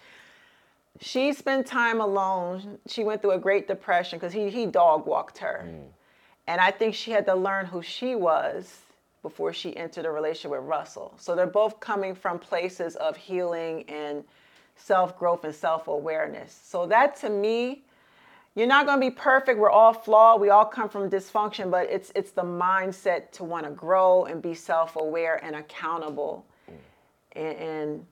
she 1.01 1.33
spent 1.33 1.67
time 1.67 2.01
alone. 2.01 2.79
She 2.87 3.05
went 3.05 3.23
through 3.23 3.33
a 3.33 3.39
great 3.39 3.67
depression 3.67 4.19
because 4.19 4.33
he 4.33 4.51
he 4.51 4.67
dog 4.67 5.07
walked 5.07 5.39
her, 5.39 5.65
mm. 5.67 5.85
and 6.47 6.61
I 6.61 6.71
think 6.71 6.95
she 6.95 7.11
had 7.13 7.25
to 7.27 7.35
learn 7.35 7.67
who 7.67 7.81
she 7.83 8.15
was 8.15 8.81
before 9.23 9.53
she 9.53 9.77
entered 9.77 10.07
a 10.07 10.11
relationship 10.11 10.51
with 10.53 10.69
Russell. 10.69 11.15
So 11.19 11.35
they're 11.35 11.47
both 11.47 11.81
coming 11.81 12.15
from 12.15 12.39
places 12.39 12.97
of 12.97 13.17
healing 13.17 13.85
and 13.89 14.25
self 14.77 15.19
growth 15.19 15.45
and 15.45 15.55
self 15.55 15.89
awareness. 15.89 16.59
So 16.63 16.87
that 16.87 17.17
to 17.17 17.31
me, 17.31 17.83
you're 18.61 18.69
not 18.69 18.85
going 18.85 19.01
to 19.01 19.07
be 19.07 19.11
perfect. 19.11 19.59
We're 19.59 19.71
all 19.71 19.95
flawed. 19.95 20.39
We 20.39 20.51
all 20.51 20.67
come 20.67 20.91
from 20.91 21.09
dysfunction, 21.09 21.71
but 21.71 21.89
it's 21.89 22.13
it's 22.15 22.31
the 22.31 22.43
mindset 22.43 23.31
to 23.33 23.45
want 23.45 23.65
to 23.65 23.71
grow 23.71 24.27
and 24.27 24.43
be 24.43 24.53
self 24.53 24.97
aware 24.97 25.43
and 25.43 25.57
accountable, 25.57 26.45
and, 27.33 27.57
and 27.57 28.07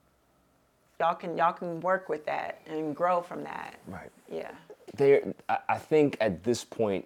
y'all 0.98 1.14
can 1.14 1.36
y'all 1.36 1.52
can 1.52 1.80
work 1.80 2.08
with 2.08 2.24
that 2.24 2.62
and 2.66 2.96
grow 2.96 3.20
from 3.20 3.44
that. 3.44 3.74
Right. 3.86 4.10
Yeah. 4.32 4.52
there 4.96 5.34
I- 5.68 5.76
think 5.76 6.16
at 6.22 6.42
this 6.42 6.64
point 6.64 7.04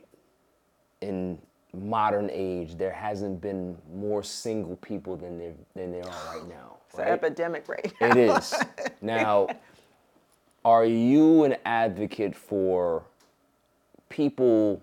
in 1.00 1.36
modern 1.74 2.30
age 2.30 2.76
there 2.76 2.92
hasn't 2.92 3.40
been 3.40 3.76
more 3.92 4.22
single 4.22 4.76
people 4.76 5.16
than 5.16 5.36
there 5.36 5.54
than 5.74 5.90
there 5.90 6.06
are 6.06 6.36
right 6.36 6.48
now 6.48 6.76
It's 6.90 6.98
an 6.98 7.08
epidemic 7.08 7.66
right 7.66 7.92
now. 8.00 8.10
it 8.10 8.16
is 8.18 8.54
now 9.00 9.48
are 10.64 10.84
you 10.84 11.44
an 11.44 11.56
advocate 11.64 12.36
for 12.36 13.02
people 14.12 14.82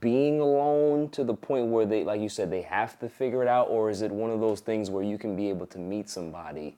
being 0.00 0.40
alone 0.40 1.08
to 1.10 1.24
the 1.24 1.34
point 1.34 1.66
where 1.66 1.84
they 1.84 2.04
like 2.04 2.20
you 2.20 2.28
said 2.28 2.50
they 2.50 2.62
have 2.62 2.98
to 2.98 3.08
figure 3.08 3.42
it 3.42 3.48
out 3.48 3.68
or 3.68 3.90
is 3.90 4.00
it 4.00 4.10
one 4.10 4.30
of 4.30 4.40
those 4.40 4.60
things 4.60 4.88
where 4.88 5.02
you 5.02 5.18
can 5.18 5.36
be 5.36 5.50
able 5.50 5.66
to 5.66 5.78
meet 5.78 6.08
somebody 6.08 6.76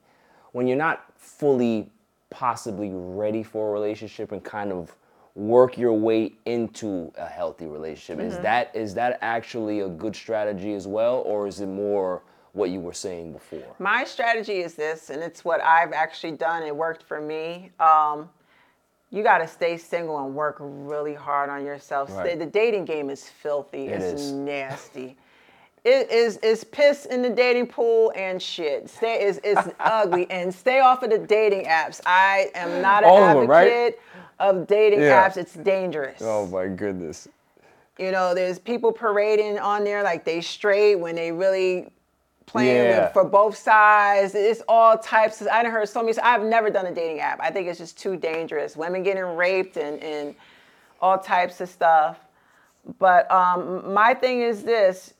when 0.51 0.67
you're 0.67 0.75
not 0.75 1.05
fully 1.15 1.89
possibly 2.29 2.89
ready 2.91 3.43
for 3.43 3.69
a 3.69 3.71
relationship 3.71 4.31
and 4.31 4.43
kind 4.43 4.71
of 4.73 4.95
work 5.35 5.77
your 5.77 5.93
way 5.93 6.33
into 6.45 7.09
a 7.17 7.27
healthy 7.27 7.67
relationship 7.67 8.19
is 8.19 8.37
that 8.39 8.75
is 8.75 8.93
that 8.95 9.17
actually 9.21 9.79
a 9.79 9.87
good 9.87 10.15
strategy 10.15 10.73
as 10.73 10.87
well 10.87 11.23
or 11.25 11.47
is 11.47 11.61
it 11.61 11.67
more 11.67 12.21
what 12.53 12.69
you 12.71 12.79
were 12.79 12.93
saying 12.93 13.31
before 13.31 13.75
My 13.79 14.03
strategy 14.03 14.57
is 14.57 14.73
this, 14.73 15.11
and 15.11 15.21
it's 15.21 15.45
what 15.45 15.61
I've 15.61 15.93
actually 15.93 16.31
done. 16.33 16.63
It 16.63 16.75
worked 16.75 17.03
for 17.03 17.21
me. 17.21 17.71
Um, 17.79 18.27
you 19.11 19.23
got 19.23 19.39
to 19.39 19.47
stay 19.47 19.77
single 19.77 20.23
and 20.25 20.35
work 20.35 20.57
really 20.59 21.13
hard 21.13 21.49
on 21.49 21.65
yourself. 21.65 22.11
Stay, 22.11 22.19
Right. 22.31 22.39
the 22.39 22.45
dating 22.45 22.85
game 22.85 23.09
is 23.09 23.29
filthy. 23.29 23.87
It 23.87 24.01
it's 24.01 24.13
is. 24.21 24.31
nasty. 24.31 25.17
It 25.85 26.11
is 26.11 26.37
is 26.37 26.63
piss 26.65 27.05
in 27.05 27.21
the 27.21 27.29
dating 27.29 27.67
pool 27.67 28.11
and 28.15 28.41
shit. 28.41 28.89
Stay 28.89 29.23
is 29.23 29.39
is 29.39 29.57
ugly 29.79 30.29
and 30.29 30.53
stay 30.53 30.81
off 30.81 31.03
of 31.03 31.09
the 31.09 31.17
dating 31.19 31.65
apps. 31.65 32.01
I 32.05 32.51
am 32.53 32.81
not 32.81 33.03
an 33.03 33.09
All 33.09 33.23
of 33.23 33.39
them, 33.39 33.47
right? 33.49 33.67
advocate 33.67 33.99
of 34.39 34.67
dating 34.67 34.99
Yeah. 35.01 35.27
apps. 35.27 35.37
It's 35.37 35.53
dangerous. 35.53 36.21
Oh 36.21 36.47
my 36.47 36.67
goodness 36.67 37.27
You 37.97 38.11
know, 38.11 38.33
there's 38.35 38.59
people 38.59 38.91
parading 38.91 39.59
on 39.59 39.83
there 39.83 40.03
like 40.03 40.23
they 40.25 40.41
straight 40.41 40.95
when 40.95 41.15
they 41.15 41.31
really 41.31 41.89
playing 42.49 42.75
Yeah. 42.75 43.03
with, 43.05 43.13
for 43.13 43.23
both 43.23 43.55
sides. 43.55 44.33
It's 44.35 44.61
all 44.67 44.97
types. 44.97 45.41
I 45.41 45.61
done 45.63 45.71
heard 45.71 45.87
so 45.87 46.01
many. 46.03 46.17
I've 46.19 46.43
never 46.43 46.69
done 46.69 46.87
a 46.87 46.93
dating 46.93 47.19
app. 47.19 47.39
I 47.41 47.51
think 47.51 47.67
it's 47.67 47.79
just 47.79 47.97
too 47.97 48.17
dangerous. 48.17 48.75
Women 48.75 49.03
getting 49.03 49.23
raped 49.23 49.77
and 49.77 50.01
and 50.03 50.35
all 51.01 51.17
types 51.17 51.61
of 51.61 51.69
stuff. 51.69 52.17
But 52.97 53.29
um, 53.31 53.93
my 53.93 54.13
thing 54.13 54.41
is 54.41 54.63
this: 54.63 55.13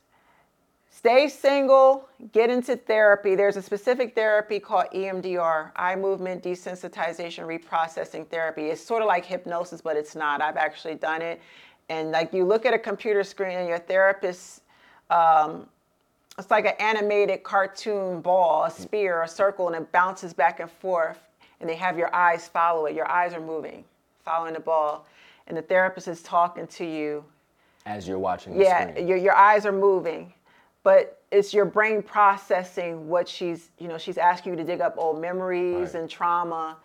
stay 0.90 1.28
single, 1.30 2.10
get 2.32 2.50
into 2.50 2.76
therapy. 2.76 3.36
There's 3.36 3.58
a 3.58 3.62
specific 3.62 4.16
therapy 4.16 4.60
called 4.60 4.88
EMDR, 4.94 5.72
eye 5.76 5.96
movement 5.96 6.44
desensitization 6.44 7.46
reprocessing 7.46 8.28
therapy. 8.28 8.66
It's 8.68 8.84
sort 8.84 9.02
of 9.04 9.08
like 9.08 9.26
hypnosis, 9.26 9.82
but 9.82 9.96
it's 9.96 10.16
not. 10.16 10.42
I've 10.42 10.58
actually 10.58 10.96
done 10.96 11.22
it. 11.22 11.40
And 11.90 12.12
like 12.12 12.34
you 12.34 12.44
look 12.46 12.66
at 12.66 12.74
a 12.74 12.80
computer 12.80 13.24
screen 13.24 13.58
and 13.58 13.68
your 13.68 13.80
therapist, 13.80 14.62
um, 15.10 15.68
it's 16.40 16.52
like 16.52 16.66
an 16.66 16.74
animated 16.80 17.44
cartoon 17.44 18.22
ball, 18.22 18.64
a 18.64 18.70
mm. 18.70 18.72
spear, 18.72 19.24
a 19.24 19.28
circle, 19.28 19.68
and 19.68 19.76
it 19.76 19.92
bounces 19.92 20.34
back 20.34 20.60
and 20.60 20.72
forth. 20.72 21.20
And 21.60 21.70
they 21.70 21.76
have 21.76 21.98
your 21.98 22.14
eyes 22.16 22.48
follow 22.48 22.86
it. 22.86 22.96
Your 22.96 23.10
eyes 23.12 23.34
are 23.34 23.42
moving, 23.42 23.84
following 24.24 24.54
the 24.54 24.62
ball. 24.62 25.06
And 25.48 25.58
the 25.58 25.62
therapist 25.62 26.08
is 26.08 26.22
talking 26.24 26.68
to 26.68 26.86
you 26.86 27.24
as 27.86 28.08
you're 28.08 28.20
watching 28.20 28.54
the 28.54 28.64
screen. 28.64 28.70
yeah, 28.70 28.92
screen. 28.92 29.08
your 29.08 29.18
your 29.18 29.36
eyes 29.36 29.66
are 29.66 29.72
moving, 29.72 30.34
but 30.84 31.22
it's 31.32 31.54
your 31.54 31.66
brain 31.66 32.02
processing 32.02 33.08
what 33.10 33.28
she's 33.28 33.72
you 33.80 33.88
know 33.88 33.98
she's 33.98 34.18
asking 34.18 34.54
you 34.54 34.58
to 34.58 34.64
dig 34.64 34.80
up 34.80 34.96
old 34.98 35.20
memories 35.20 35.94
Right. 35.94 36.02
and 36.02 36.10
trauma, 36.10 36.78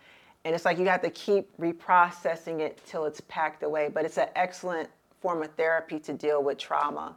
and 0.43 0.55
it's 0.55 0.65
like 0.65 0.77
you 0.79 0.85
have 0.87 1.01
to 1.03 1.11
keep 1.11 1.55
reprocessing 1.57 2.59
it 2.59 2.81
till 2.85 3.05
it's 3.05 3.21
packed 3.21 3.63
away. 3.63 3.89
But 3.93 4.03
it's 4.03 4.17
an 4.17 4.29
excellent 4.35 4.89
form 5.21 5.43
of 5.43 5.51
therapy 5.51 5.99
to 5.99 6.13
deal 6.13 6.43
with 6.43 6.57
trauma. 6.57 7.15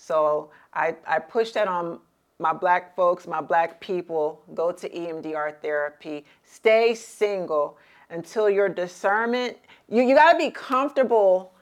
So 0.00 0.50
I 0.72 0.96
I 1.06 1.18
push 1.18 1.52
that 1.52 1.68
on 1.68 2.00
my 2.38 2.52
black 2.52 2.96
folks, 2.96 3.26
my 3.26 3.40
black 3.40 3.80
people. 3.80 4.42
Go 4.54 4.72
to 4.72 4.88
EMDR 4.88 5.60
therapy. 5.60 6.24
Stay 6.44 6.94
single 6.94 7.76
until 8.08 8.48
your 8.48 8.68
discernment. 8.68 9.56
You 9.88 10.02
you 10.02 10.14
got 10.14 10.32
to 10.32 10.38
be 10.38 10.50
comfortable 10.50 11.52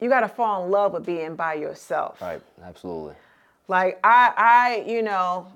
you 0.00 0.10
got 0.10 0.20
to 0.20 0.28
fall 0.28 0.64
in 0.64 0.70
love 0.70 0.92
with 0.92 1.06
being 1.06 1.34
by 1.34 1.54
yourself. 1.54 2.20
right 2.20 2.42
absolutely 2.62 3.14
Like 3.68 3.98
I, 4.04 4.32
I, 4.36 4.84
you 4.86 5.02
know, 5.02 5.46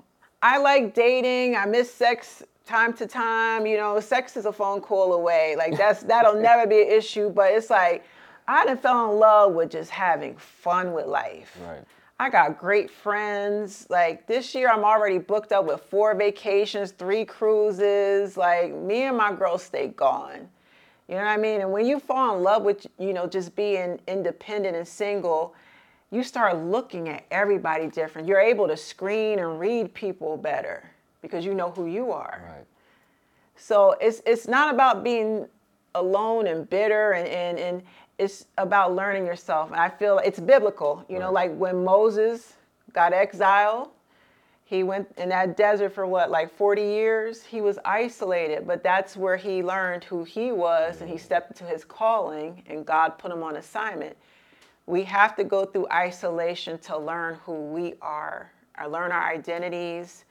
I 0.41 0.57
like 0.57 0.95
dating. 0.95 1.55
I 1.55 1.65
miss 1.65 1.93
sex 1.93 2.41
time 2.65 2.93
to 2.93 3.05
time. 3.05 3.67
You 3.67 3.77
know, 3.77 3.99
sex 3.99 4.37
is 4.37 4.45
a 4.45 4.51
phone 4.51 4.81
call 4.81 5.13
away. 5.13 5.55
Like 5.55 5.77
that's 5.77 6.01
that'll 6.11 6.41
never 6.41 6.65
be 6.65 6.81
an 6.81 6.89
issue. 6.89 7.29
But 7.29 7.51
it's 7.51 7.69
like 7.69 8.03
I 8.47 8.65
done 8.65 8.77
fell 8.77 9.11
in 9.11 9.19
love 9.19 9.53
with 9.53 9.69
just 9.69 9.91
having 9.91 10.35
fun 10.37 10.93
with 10.93 11.05
life. 11.05 11.55
Right. 11.63 11.83
I 12.19 12.29
got 12.29 12.59
great 12.59 12.91
friends. 12.91 13.87
Like 13.89 14.27
this 14.27 14.53
year, 14.53 14.69
I'm 14.69 14.83
already 14.83 15.17
booked 15.19 15.53
up 15.53 15.65
with 15.65 15.81
four 15.81 16.13
vacations, 16.15 16.91
three 16.91 17.23
cruises. 17.23 18.35
Like 18.35 18.73
me 18.75 19.03
and 19.03 19.17
my 19.17 19.33
girls 19.33 19.63
stay 19.63 19.87
gone. 19.87 20.49
You 21.07 21.15
know 21.15 21.21
what 21.21 21.29
I 21.29 21.37
mean? 21.37 21.61
And 21.61 21.71
when 21.71 21.85
you 21.85 21.99
fall 21.99 22.37
in 22.37 22.43
love 22.43 22.63
with, 22.63 22.85
you 22.99 23.13
know, 23.13 23.25
just 23.25 23.55
being 23.55 23.99
independent 24.07 24.75
and 24.75 24.87
single, 24.87 25.55
you 26.11 26.21
start 26.21 26.57
looking 26.57 27.09
at 27.09 27.25
everybody 27.31 27.87
different. 27.87 28.27
You're 28.27 28.39
able 28.39 28.67
to 28.67 28.77
screen 28.77 29.39
and 29.39 29.59
read 29.59 29.93
people 29.93 30.37
better 30.37 30.89
because 31.21 31.45
you 31.45 31.53
know 31.53 31.71
who 31.71 31.87
you 31.87 32.11
are. 32.11 32.43
right 32.45 32.65
So 33.55 33.95
it's 34.01 34.21
it's 34.25 34.47
not 34.47 34.73
about 34.73 35.03
being 35.03 35.47
alone 35.95 36.47
and 36.47 36.69
bitter 36.69 37.13
and, 37.13 37.27
and, 37.27 37.59
and 37.59 37.83
it's 38.19 38.45
about 38.57 38.93
learning 38.93 39.25
yourself. 39.25 39.71
And 39.71 39.79
I 39.79 39.89
feel 39.89 40.19
it's 40.19 40.39
biblical. 40.39 41.05
You 41.09 41.19
know, 41.19 41.31
like 41.31 41.55
when 41.55 41.83
Moses 41.83 42.53
got 42.93 43.13
exiled, 43.13 43.89
he 44.65 44.83
went 44.83 45.11
in 45.17 45.29
that 45.29 45.57
desert 45.57 45.93
for 45.95 46.05
what, 46.05 46.29
like 46.29 46.55
40 46.55 46.81
years? 46.81 47.43
He 47.43 47.61
was 47.61 47.79
isolated, 47.85 48.67
but 48.67 48.83
that's 48.83 49.17
where 49.17 49.37
he 49.37 49.63
learned 49.63 50.03
who 50.03 50.23
he 50.25 50.51
was 50.51 51.01
and 51.01 51.09
he 51.09 51.17
stepped 51.17 51.49
into 51.51 51.63
his 51.63 51.83
calling 51.83 52.61
and 52.67 52.85
God 52.85 53.17
put 53.17 53.31
him 53.31 53.41
on 53.41 53.55
assignment. 53.55 54.15
We 54.85 55.03
have 55.05 55.35
to 55.37 55.43
go 55.43 55.65
through 55.65 55.87
isolation 55.91 56.77
to 56.79 56.97
learn 56.97 57.35
who 57.45 57.53
we 57.53 57.95
are, 58.01 58.51
or 58.79 58.87
learn 58.87 59.11
our 59.11 59.31
identities, 59.31 60.25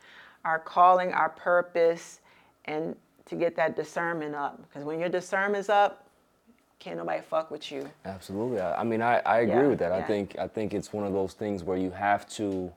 our 0.45 0.59
calling, 0.59 1.13
our 1.13 1.31
purpose, 1.31 2.21
and 2.67 2.95
to 3.27 3.35
get 3.35 3.57
that 3.57 3.77
discernment 3.77 4.35
up. 4.35 4.61
Because 4.63 4.85
when 4.85 5.01
your 5.01 5.09
discernment's 5.09 5.69
up, 5.69 6.08
can't 6.79 6.99
nobody 6.99 7.23
fuck 7.23 7.51
with 7.51 7.71
you. 7.73 7.91
Absolutely. 8.05 8.61
I, 8.61 8.81
I 8.81 8.85
mean, 8.85 9.03
I, 9.03 9.19
I 9.21 9.39
agree 9.41 9.55
Yeah, 9.63 9.67
with 9.69 9.79
that. 9.81 9.93
I 9.93 10.03
think 10.03 10.37
I 10.39 10.47
think 10.49 10.75
it's 10.75 10.93
one 10.93 11.05
of 11.05 11.13
those 11.13 11.35
things 11.35 11.65
where 11.65 11.77
you 11.79 11.91
have 11.91 12.29
to 12.31 12.73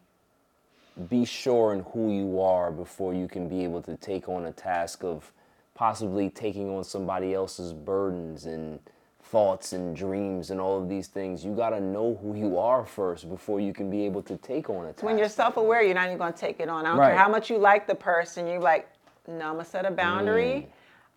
be 1.09 1.25
sure 1.25 1.73
in 1.73 1.81
who 1.93 2.11
you 2.11 2.41
are 2.41 2.71
before 2.71 3.13
you 3.13 3.27
can 3.27 3.47
be 3.47 3.63
able 3.63 3.81
to 3.83 3.95
take 3.97 4.27
on 4.27 4.45
a 4.45 4.51
task 4.51 5.03
of 5.03 5.31
possibly 5.73 6.29
taking 6.29 6.69
on 6.69 6.83
somebody 6.83 7.33
else's 7.33 7.73
burdens 7.73 8.45
and 8.45 8.79
thoughts 9.23 9.71
and 9.73 9.95
dreams 9.95 10.51
and 10.51 10.59
all 10.59 10.81
of 10.81 10.89
these 10.89 11.07
things. 11.07 11.45
You 11.45 11.55
got 11.55 11.69
to 11.69 11.79
know 11.79 12.19
who 12.21 12.35
you 12.35 12.57
are 12.59 12.85
first 12.85 13.29
before 13.29 13.59
you 13.61 13.73
can 13.73 13.89
be 13.89 14.05
able 14.05 14.21
to 14.23 14.37
take 14.37 14.69
on 14.69 14.85
a 14.85 14.93
task. 14.93 15.03
When 15.03 15.17
you're 15.17 15.29
self-aware, 15.29 15.81
you're 15.83 15.95
not 15.95 16.07
even 16.07 16.17
going 16.17 16.33
to 16.33 16.39
take 16.39 16.59
it 16.59 16.67
on. 16.69 16.85
I 16.85 16.89
don't 16.89 16.99
Right. 16.99 17.09
care 17.11 17.17
how 17.17 17.29
much 17.29 17.49
you 17.49 17.57
like 17.57 17.87
the 17.87 17.95
person. 17.95 18.45
You're 18.47 18.59
like, 18.59 18.89
no, 19.27 19.45
I'm 19.47 19.53
gonna 19.53 19.65
set 19.65 19.85
a 19.85 19.91
Mm. 19.91 19.95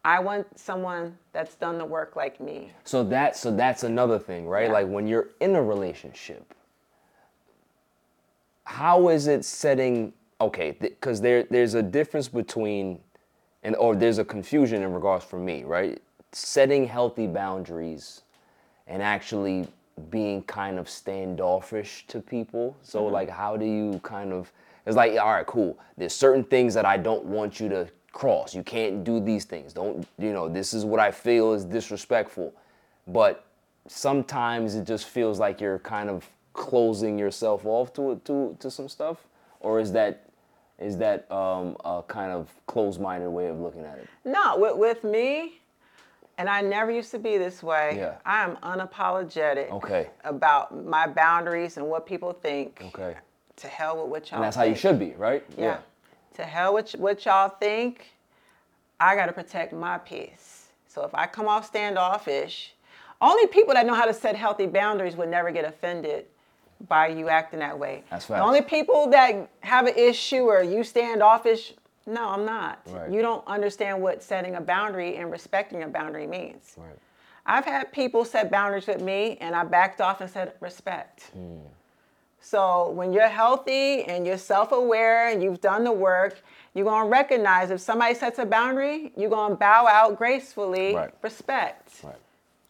I 0.04 0.20
want 0.20 0.58
someone 0.58 1.16
that's 1.32 1.54
done 1.54 1.78
the 1.78 1.84
work 1.84 2.14
like 2.14 2.38
me. 2.38 2.72
So 2.84 3.02
that 3.04 3.36
so 3.36 3.50
that's 3.50 3.84
another 3.84 4.18
thing, 4.18 4.46
right? 4.46 4.66
Yeah. 4.66 4.72
Like 4.72 4.88
when 4.88 5.06
you're 5.06 5.30
in 5.40 5.56
a 5.56 5.62
relationship, 5.62 6.54
how 8.64 9.08
is 9.08 9.26
it 9.28 9.44
setting? 9.44 10.12
Okay, 10.40 10.72
because 10.72 11.20
there 11.22 11.44
there's 11.44 11.74
a 11.74 11.82
difference 11.82 12.28
between, 12.28 12.98
and 13.62 13.74
or 13.76 13.96
there's 13.96 14.18
a 14.18 14.24
confusion 14.24 14.82
in 14.82 14.92
regards 14.92 15.24
for 15.24 15.38
me, 15.38 15.64
right? 15.64 16.02
Setting 16.32 16.86
healthy 16.86 17.26
boundaries, 17.26 18.22
and 18.86 19.02
actually 19.02 19.66
being 20.10 20.42
kind 20.42 20.78
of 20.78 20.90
standoffish 20.90 22.04
to 22.08 22.20
people. 22.20 22.76
So 22.82 23.04
mm-hmm. 23.04 23.14
like, 23.14 23.30
how 23.30 23.56
do 23.56 23.64
you 23.64 24.00
kind 24.02 24.34
of? 24.34 24.52
It's 24.84 24.96
like, 24.96 25.12
all 25.12 25.32
right, 25.32 25.46
cool. 25.46 25.78
There's 25.96 26.14
certain 26.14 26.44
things 26.44 26.74
that 26.74 26.84
I 26.84 26.98
don't 26.98 27.24
want 27.24 27.58
you 27.58 27.70
to 27.70 27.88
cross. 28.14 28.54
You 28.54 28.62
can't 28.62 29.04
do 29.04 29.20
these 29.20 29.44
things. 29.44 29.74
Don't 29.74 30.06
you 30.18 30.32
know? 30.32 30.48
This 30.48 30.72
is 30.72 30.84
what 30.86 31.00
I 31.00 31.10
feel 31.10 31.52
is 31.52 31.64
disrespectful, 31.66 32.54
but 33.06 33.44
sometimes 33.86 34.74
it 34.74 34.86
just 34.86 35.06
feels 35.06 35.38
like 35.38 35.60
you're 35.60 35.80
kind 35.80 36.08
of 36.08 36.26
closing 36.54 37.18
yourself 37.18 37.66
off 37.66 37.92
to 37.94 38.20
to 38.24 38.56
to 38.60 38.70
some 38.70 38.88
stuff, 38.88 39.18
or 39.60 39.80
is 39.80 39.92
that 39.92 40.22
is 40.78 40.96
that 40.98 41.30
um, 41.30 41.76
a 41.84 42.02
kind 42.08 42.32
of 42.32 42.48
closed-minded 42.66 43.28
way 43.30 43.46
of 43.48 43.58
looking 43.60 43.84
at 43.84 43.98
it? 43.98 44.08
No, 44.24 44.56
with, 44.58 44.76
with 44.76 45.04
me, 45.04 45.60
and 46.36 46.48
I 46.48 46.62
never 46.62 46.90
used 46.90 47.12
to 47.12 47.18
be 47.18 47.38
this 47.38 47.62
way. 47.62 47.94
Yeah. 47.96 48.14
I 48.26 48.42
am 48.42 48.56
unapologetic 48.56 49.70
Okay. 49.70 50.08
about 50.24 50.84
my 50.84 51.06
boundaries 51.06 51.76
and 51.76 51.86
what 51.86 52.06
people 52.06 52.32
think. 52.32 52.80
Okay, 52.86 53.14
To 53.56 53.68
hell 53.68 54.02
with 54.02 54.10
what 54.10 54.30
y'all. 54.30 54.38
and 54.38 54.44
that's 54.44 54.56
how 54.56 54.64
you 54.64 54.74
should 54.74 54.98
be, 54.98 55.12
right? 55.12 55.44
Yeah. 55.56 55.78
To 56.34 56.44
hell 56.44 56.74
with 56.74 56.92
what 56.92 57.24
y'all 57.24 57.48
think. 57.48 58.10
I 59.00 59.16
got 59.16 59.26
to 59.26 59.32
protect 59.32 59.72
my 59.72 59.98
peace. 59.98 60.68
So 60.86 61.04
if 61.04 61.14
I 61.14 61.26
come 61.26 61.48
off 61.48 61.66
standoffish, 61.66 62.74
only 63.20 63.46
people 63.48 63.74
that 63.74 63.86
know 63.86 63.94
how 63.94 64.04
to 64.04 64.14
set 64.14 64.36
healthy 64.36 64.66
boundaries 64.66 65.16
would 65.16 65.28
never 65.28 65.50
get 65.50 65.64
offended 65.64 66.26
by 66.88 67.08
you 67.08 67.28
acting 67.28 67.60
that 67.60 67.78
way. 67.78 68.04
That's 68.10 68.28
right. 68.28 68.38
The 68.38 68.44
only 68.44 68.62
people 68.62 69.08
that 69.10 69.48
have 69.60 69.86
an 69.86 69.94
issue 69.96 70.42
or 70.44 70.62
you 70.62 70.84
standoffish, 70.84 71.74
no, 72.06 72.28
I'm 72.28 72.44
not. 72.44 72.80
Right. 72.86 73.10
You 73.10 73.22
don't 73.22 73.46
understand 73.46 74.00
what 74.00 74.22
setting 74.22 74.56
a 74.56 74.60
boundary 74.60 75.16
and 75.16 75.30
respecting 75.30 75.82
a 75.82 75.88
boundary 75.88 76.26
means. 76.26 76.74
Right. 76.76 76.98
I've 77.46 77.64
had 77.64 77.92
people 77.92 78.24
set 78.24 78.50
boundaries 78.50 78.86
with 78.86 79.00
me 79.00 79.36
and 79.40 79.54
I 79.54 79.64
backed 79.64 80.00
off 80.00 80.20
and 80.20 80.30
said 80.30 80.54
respect. 80.60 81.30
Hmm. 81.32 81.58
So 82.44 82.90
when 82.90 83.14
you're 83.14 83.26
healthy 83.26 84.04
and 84.04 84.26
you're 84.26 84.36
self-aware 84.36 85.30
and 85.30 85.42
you've 85.42 85.62
done 85.62 85.82
the 85.82 85.92
work, 85.92 86.42
you're 86.74 86.84
gonna 86.84 87.08
recognize 87.08 87.70
if 87.70 87.80
somebody 87.80 88.14
sets 88.14 88.38
a 88.38 88.44
boundary, 88.44 89.14
you're 89.16 89.30
gonna 89.30 89.54
bow 89.54 89.86
out 89.86 90.18
gracefully, 90.18 90.94
Right. 90.94 91.10
respect. 91.22 92.04
Right. 92.04 92.18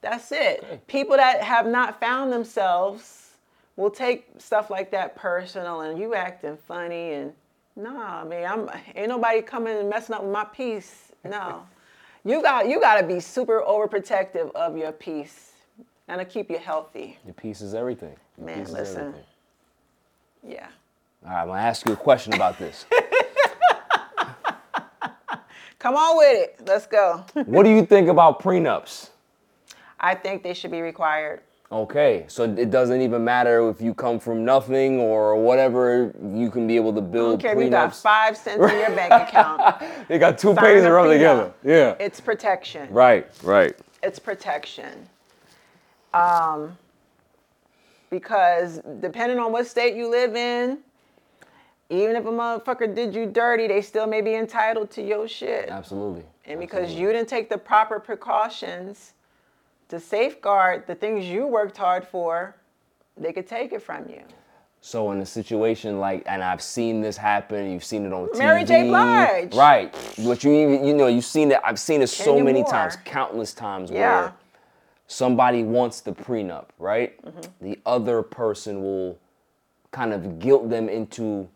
That's 0.00 0.30
it. 0.30 0.86
People 0.86 1.16
that 1.16 1.42
have 1.42 1.66
not 1.66 1.98
found 1.98 2.32
themselves 2.32 3.32
will 3.74 3.90
take 3.90 4.28
stuff 4.38 4.70
like 4.70 4.92
that 4.92 5.16
personal 5.16 5.80
and 5.80 5.98
you 5.98 6.14
acting 6.14 6.56
funny 6.56 7.14
and 7.14 7.32
nah, 7.74 8.24
man, 8.24 8.46
I'm 8.48 8.70
ain't 8.94 9.08
nobody 9.08 9.42
coming 9.42 9.76
and 9.76 9.90
messing 9.90 10.14
up 10.14 10.22
with 10.22 10.30
my 10.30 10.44
peace. 10.44 11.10
No. 11.24 11.66
you 12.24 12.42
got 12.42 12.68
you 12.68 12.80
gotta 12.80 13.04
be 13.04 13.18
super 13.18 13.60
overprotective 13.66 14.52
of 14.54 14.78
your 14.78 14.92
peace 14.92 15.50
and 16.06 16.20
to 16.20 16.24
keep 16.24 16.48
you 16.48 16.58
healthy. 16.58 17.18
Your 17.24 17.34
peace 17.34 17.60
is 17.60 17.74
everything. 17.74 18.14
Your 18.38 18.46
Man, 18.46 18.72
listen. 18.72 19.00
everything. 19.00 19.24
Yeah. 20.46 20.66
All 21.24 21.30
right, 21.30 21.42
I'm 21.42 21.48
gonna 21.48 21.60
ask 21.60 21.86
you 21.86 21.92
a 21.92 21.96
question 21.96 22.34
about 22.34 22.58
this. 22.58 22.84
Come 25.78 25.96
on 25.96 26.16
with 26.16 26.38
it. 26.38 26.60
Let's 26.66 26.86
go. 26.86 27.24
what 27.44 27.64
do 27.64 27.70
you 27.70 27.84
think 27.84 28.08
about 28.08 28.40
prenups? 28.40 29.10
I 30.00 30.14
think 30.14 30.42
they 30.42 30.54
should 30.54 30.70
be 30.70 30.80
required. 30.80 31.40
Okay, 31.72 32.24
so 32.28 32.44
it 32.44 32.70
doesn't 32.70 33.00
even 33.00 33.24
matter 33.24 33.68
if 33.68 33.80
you 33.80 33.94
come 33.94 34.20
from 34.20 34.44
nothing 34.44 35.00
or 35.00 35.34
whatever. 35.34 36.14
You 36.34 36.50
can 36.50 36.66
be 36.66 36.76
able 36.76 36.92
to 36.94 37.00
build 37.00 37.44
if 37.44 37.58
you 37.58 37.68
got 37.68 37.96
five 37.96 38.36
cents 38.36 38.62
in 38.70 38.78
your 38.78 38.90
bank 38.90 39.12
account. 39.28 39.82
They 40.08 40.18
got 40.18 40.38
two 40.38 40.54
Sign 40.54 40.64
pages 40.64 40.86
rubbed 40.86 41.10
together. 41.10 41.52
Yeah. 41.64 41.96
It's 41.98 42.20
protection. 42.20 42.88
Right. 42.92 43.26
Right. 43.42 43.76
It's 44.02 44.18
protection. 44.18 45.08
Um, 46.12 46.78
because 48.14 48.80
depending 49.00 49.40
on 49.40 49.50
what 49.50 49.66
state 49.66 49.96
you 49.96 50.08
live 50.08 50.36
in, 50.36 50.78
even 51.90 52.14
if 52.14 52.24
a 52.24 52.28
motherfucker 52.28 52.94
did 52.94 53.12
you 53.12 53.26
dirty, 53.26 53.66
they 53.66 53.82
still 53.82 54.06
may 54.06 54.20
be 54.20 54.34
entitled 54.34 54.88
to 54.92 55.02
your 55.02 55.26
shit. 55.26 55.68
Absolutely. 55.68 56.22
And 56.44 56.60
because 56.60 56.92
you 56.92 57.08
didn't 57.08 57.28
take 57.28 57.50
the 57.50 57.58
proper 57.58 57.98
precautions 57.98 59.14
to 59.88 59.98
safeguard 59.98 60.86
the 60.86 60.94
things 60.94 61.24
you 61.24 61.44
worked 61.44 61.76
hard 61.76 62.06
for, 62.06 62.54
they 63.16 63.32
could 63.32 63.48
take 63.48 63.72
it 63.72 63.82
from 63.82 64.08
you. 64.08 64.22
So 64.80 65.10
in 65.10 65.20
a 65.20 65.26
situation 65.26 65.98
like, 65.98 66.22
and 66.26 66.40
I've 66.40 66.62
seen 66.62 67.00
this 67.00 67.16
happen. 67.16 67.68
You've 67.72 67.84
seen 67.84 68.06
it 68.06 68.12
on 68.12 68.28
TV. 68.28 68.38
Mary 68.38 68.64
J. 68.64 68.86
Blige. 68.86 69.54
Right. 69.56 69.92
But 70.24 70.44
you 70.44 70.52
even, 70.52 70.84
you 70.84 70.94
know, 70.94 71.08
you've 71.08 71.24
seen 71.24 71.50
it. 71.50 71.58
I've 71.64 71.80
seen 71.80 72.00
it 72.00 72.08
so 72.08 72.38
many 72.38 72.62
times, 72.62 72.96
countless 73.04 73.54
times, 73.54 73.90
Yeah. 73.90 74.20
where 74.20 74.32
somebody 75.06 75.62
wants 75.62 76.00
the 76.00 76.12
prenup, 76.12 76.66
right? 76.78 77.20
Mm-hmm. 77.24 77.64
The 77.64 77.78
other 77.86 78.22
person 78.22 78.82
will 78.82 79.18
kind 79.90 80.12
of 80.12 80.38
guilt 80.38 80.68
them 80.70 80.88
into 80.88 81.48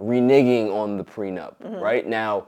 reneging 0.00 0.72
on 0.72 0.96
the 0.96 1.04
prenup, 1.04 1.56
Mm-hmm. 1.62 1.74
right? 1.76 2.06
Now, 2.06 2.46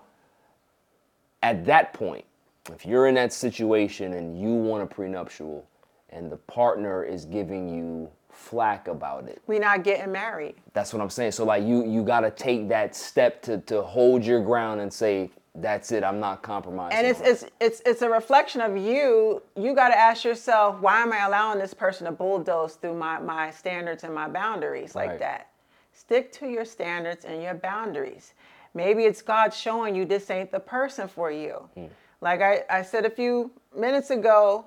at 1.42 1.64
that 1.66 1.92
point, 1.92 2.24
if 2.72 2.86
you're 2.86 3.08
in 3.08 3.14
that 3.16 3.32
situation 3.32 4.12
and 4.14 4.40
you 4.40 4.52
want 4.54 4.82
a 4.82 4.86
prenuptial 4.86 5.66
and 6.10 6.30
the 6.30 6.36
partner 6.36 7.02
is 7.04 7.24
giving 7.24 7.68
you 7.68 8.08
flack 8.30 8.86
about 8.88 9.28
it, 9.28 9.42
We're 9.46 9.60
not 9.60 9.82
getting 9.84 10.12
married. 10.12 10.54
that's 10.72 10.92
what 10.92 11.02
I'm 11.02 11.10
saying. 11.10 11.32
So 11.32 11.44
like 11.44 11.64
you 11.64 11.84
you 11.84 12.02
gotta 12.04 12.30
take 12.30 12.68
that 12.68 12.94
step 12.96 13.42
to 13.42 13.58
to 13.62 13.82
hold 13.82 14.24
your 14.24 14.40
ground 14.42 14.80
and 14.80 14.90
say, 14.92 15.30
that's 15.54 15.92
it, 15.92 16.02
I'm 16.02 16.18
not 16.18 16.42
compromising. 16.42 16.98
And 16.98 17.06
it's 17.06 17.20
it's 17.20 17.44
it's 17.60 17.82
it's 17.84 18.02
a 18.02 18.08
reflection 18.08 18.60
of 18.60 18.76
you. 18.76 19.42
You 19.54 19.74
got 19.74 19.88
to 19.88 19.98
ask 19.98 20.24
yourself, 20.24 20.80
why 20.80 21.02
am 21.02 21.12
I 21.12 21.26
allowing 21.26 21.58
this 21.58 21.74
person 21.74 22.06
to 22.06 22.12
bulldoze 22.12 22.74
through 22.76 22.94
my 22.94 23.18
my 23.20 23.50
standards 23.50 24.02
and 24.04 24.14
my 24.14 24.28
boundaries 24.28 24.94
like 24.94 25.10
Right. 25.10 25.18
that? 25.18 25.48
Stick 25.92 26.32
to 26.32 26.48
your 26.48 26.64
standards 26.64 27.26
and 27.26 27.42
your 27.42 27.54
boundaries. 27.54 28.32
Maybe 28.74 29.04
it's 29.04 29.20
God 29.20 29.52
showing 29.52 29.94
you 29.94 30.06
this 30.06 30.30
ain't 30.30 30.50
the 30.50 30.60
person 30.60 31.06
for 31.06 31.30
you. 31.30 31.68
Hmm. 31.74 31.86
Like 32.22 32.40
I, 32.40 32.64
I 32.70 32.82
said 32.82 33.04
a 33.04 33.10
few 33.10 33.50
minutes 33.76 34.08
ago, 34.10 34.64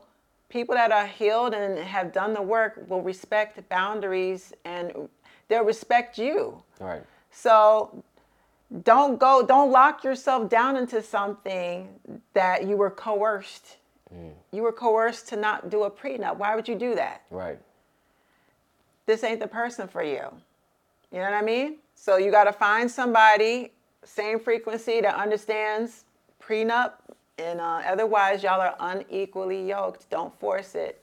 people 0.49 0.75
that 0.75 0.91
are 0.91 1.07
healed 1.07 1.55
and 1.55 1.79
have 1.79 2.13
done 2.13 2.33
the 2.33 2.41
work 2.41 2.85
will 2.87 3.01
respect 3.01 3.67
boundaries 3.69 4.53
and 4.65 5.09
they'll 5.47 5.63
respect 5.63 6.19
you. 6.19 6.61
All 6.79 6.87
right. 6.87 7.01
So 7.31 8.03
don't 8.83 9.19
go 9.19 9.45
don't 9.45 9.71
lock 9.71 10.03
yourself 10.03 10.49
down 10.49 10.75
into 10.75 11.01
something 11.01 11.89
that 12.33 12.67
you 12.67 12.77
were 12.77 12.89
coerced. 12.89 13.77
You 14.51 14.63
were 14.63 14.71
coerced 14.71 15.27
to 15.29 15.35
not 15.35 15.69
do 15.69 15.83
a 15.83 15.91
prenup. 15.91 16.37
Why 16.37 16.55
would 16.55 16.67
you 16.67 16.75
do 16.75 16.95
that? 16.95 17.23
Right. 17.29 17.59
This 19.05 19.23
ain't 19.23 19.39
the 19.39 19.47
person 19.47 19.87
for 19.87 20.03
you. 20.03 20.23
You 21.11 21.19
know 21.19 21.23
what 21.23 21.33
I 21.33 21.41
mean? 21.41 21.77
So 21.95 22.17
you 22.17 22.31
got 22.31 22.45
to 22.45 22.53
find 22.53 22.89
somebody 22.89 23.71
same 24.03 24.39
frequency 24.39 25.01
that 25.01 25.15
understands 25.15 26.05
prenup 26.41 26.93
and 27.37 27.59
uh, 27.59 27.81
otherwise 27.85 28.43
y'all 28.43 28.61
are 28.61 28.75
unequally 28.79 29.67
yoked. 29.67 30.09
Don't 30.09 30.37
force 30.39 30.75
it. 30.75 31.01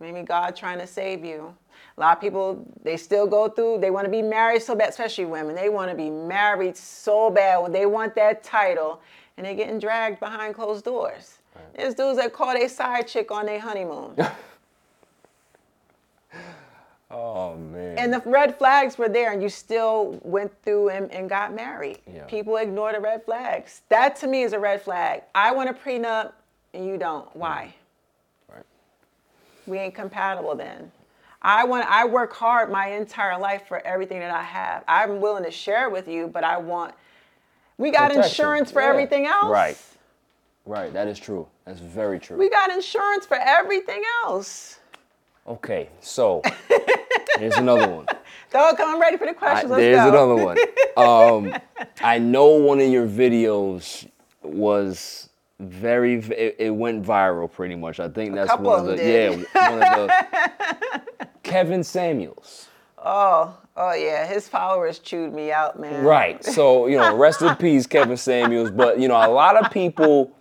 Maybe 0.00 0.22
God 0.22 0.56
trying 0.56 0.78
to 0.78 0.86
save 0.86 1.24
you. 1.24 1.54
A 1.96 2.00
lot 2.00 2.16
of 2.16 2.20
people 2.20 2.66
they 2.82 2.96
still 2.96 3.26
go 3.26 3.48
through. 3.48 3.78
They 3.78 3.90
want 3.90 4.04
to 4.04 4.10
be 4.10 4.22
married 4.22 4.62
so 4.62 4.74
bad, 4.74 4.90
especially 4.90 5.24
women. 5.24 5.54
They 5.54 5.70
want 5.70 5.90
to 5.90 5.96
be 5.96 6.10
married 6.10 6.76
so 6.76 7.30
bad 7.30 7.58
when 7.62 7.72
they 7.72 7.86
want 7.86 8.14
that 8.16 8.44
title, 8.44 9.00
and 9.36 9.46
they're 9.46 9.54
getting 9.54 9.78
dragged 9.78 10.20
behind 10.20 10.54
closed 10.54 10.84
doors. 10.84 11.38
There's 11.74 11.94
dudes 11.94 12.18
that 12.18 12.32
call 12.34 12.52
their 12.52 12.68
side 12.68 13.08
chick 13.08 13.30
on 13.30 13.46
their 13.46 13.60
honeymoon. 13.60 14.16
Oh 17.08 17.56
man. 17.56 17.98
And 17.98 18.12
the 18.12 18.20
red 18.26 18.58
flags 18.58 18.98
were 18.98 19.08
there, 19.08 19.32
and 19.32 19.40
you 19.40 19.48
still 19.48 20.18
went 20.24 20.52
through 20.64 20.88
and, 20.88 21.10
and 21.12 21.28
got 21.28 21.54
married. 21.54 22.00
Yeah. 22.12 22.24
People 22.24 22.56
ignore 22.56 22.92
the 22.92 23.00
red 23.00 23.24
flags. 23.24 23.82
That 23.88 24.16
to 24.16 24.26
me 24.26 24.42
is 24.42 24.52
a 24.52 24.58
red 24.58 24.82
flag. 24.82 25.22
I 25.34 25.52
want 25.52 25.70
a 25.70 25.72
prenup, 25.72 26.32
and 26.74 26.84
you 26.84 26.98
don't. 26.98 27.34
Why? 27.36 27.74
Mm. 28.50 28.54
right. 28.56 28.64
We 29.66 29.78
ain't 29.78 29.94
compatible 29.94 30.56
then. 30.56 30.90
I 31.46 31.62
want. 31.64 31.86
I 31.88 32.04
work 32.06 32.32
hard 32.32 32.70
my 32.72 32.88
entire 32.88 33.38
life 33.38 33.68
for 33.68 33.78
everything 33.86 34.18
that 34.18 34.32
I 34.32 34.42
have. 34.42 34.82
I'm 34.88 35.20
willing 35.20 35.44
to 35.44 35.50
share 35.52 35.88
with 35.88 36.08
you, 36.08 36.26
but 36.26 36.42
I 36.42 36.56
want. 36.58 36.92
We 37.78 37.90
got 37.92 38.08
Protection. 38.10 38.24
insurance 38.24 38.72
for 38.72 38.82
Yeah. 38.82 38.88
everything 38.88 39.26
else. 39.26 39.46
Right. 39.50 39.78
Right. 40.64 40.92
That 40.92 41.06
is 41.06 41.20
true. 41.20 41.46
That's 41.64 41.78
very 41.78 42.18
true. 42.18 42.36
We 42.36 42.50
got 42.50 42.70
insurance 42.72 43.26
for 43.26 43.36
everything 43.36 44.02
else. 44.24 44.80
okay. 45.46 45.88
So 46.00 46.42
here's 47.38 47.56
another 47.56 47.88
one. 47.88 48.06
So 48.50 48.74
come, 48.74 48.94
I'm 48.94 49.00
ready 49.00 49.16
for 49.16 49.26
the 49.26 49.30
I, 49.30 49.34
questions. 49.34 49.70
Let's 49.70 49.80
there's 49.82 50.10
go. 50.10 50.32
another 50.32 50.44
one. 50.44 50.56
Um, 50.96 51.54
I 52.00 52.18
know 52.18 52.46
one 52.54 52.80
of 52.80 52.88
your 52.88 53.06
videos 53.06 54.08
was 54.42 55.28
very. 55.58 56.14
It, 56.16 56.56
it 56.58 56.70
went 56.70 57.04
viral 57.04 57.50
pretty 57.50 57.74
much. 57.74 58.00
I 58.00 58.08
think 58.08 58.34
that's 58.34 58.56
one 58.58 58.80
of 58.80 58.86
the. 58.86 58.96
did. 58.96 59.46
Yeah, 59.54 59.70
one 59.70 59.82
of 59.82 60.08
the. 60.08 61.28
Kevin 61.42 61.84
Samuels. 61.84 62.68
Oh, 62.98 63.56
oh 63.76 63.94
yeah. 63.94 64.26
His 64.26 64.48
followers 64.48 64.98
chewed 64.98 65.32
me 65.32 65.52
out, 65.52 65.78
man. 65.78 66.04
Right. 66.04 66.44
So, 66.44 66.86
you 66.86 66.96
know, 66.96 67.16
rest 67.16 67.40
in 67.40 67.54
peace, 67.56 67.86
Kevin 67.86 68.16
Samuels. 68.16 68.70
But, 68.70 68.98
you 68.98 69.06
know, 69.08 69.14
a 69.14 69.30
lot 69.30 69.56
of 69.56 69.70
people 69.70 70.32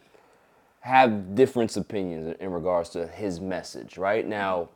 have 0.80 1.36
different 1.36 1.76
opinions 1.78 2.36
in 2.39 2.51
regards 2.51 2.89
to 2.91 3.07
his 3.07 3.39
message, 3.39 3.97
right? 3.97 4.26
Now, 4.28 4.70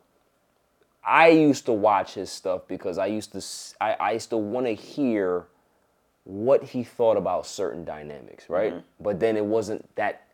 I 1.04 1.28
used 1.28 1.66
to 1.66 1.72
watch 1.72 2.14
his 2.14 2.30
stuff 2.30 2.62
because 2.68 2.98
I 2.98 3.06
used 3.06 3.32
to, 3.32 3.42
I 3.80 4.12
used 4.12 4.30
to 4.30 4.36
want 4.36 4.66
to 4.66 4.74
hear 4.74 5.46
what 6.24 6.62
he 6.62 6.84
thought 6.84 7.16
about 7.16 7.46
certain 7.46 7.84
dynamics, 7.84 8.48
right? 8.48 8.72
Mm-hmm. 8.72 9.02
But 9.02 9.18
then 9.18 9.36
it 9.36 9.44
wasn't 9.44 9.88
that, 9.96 10.24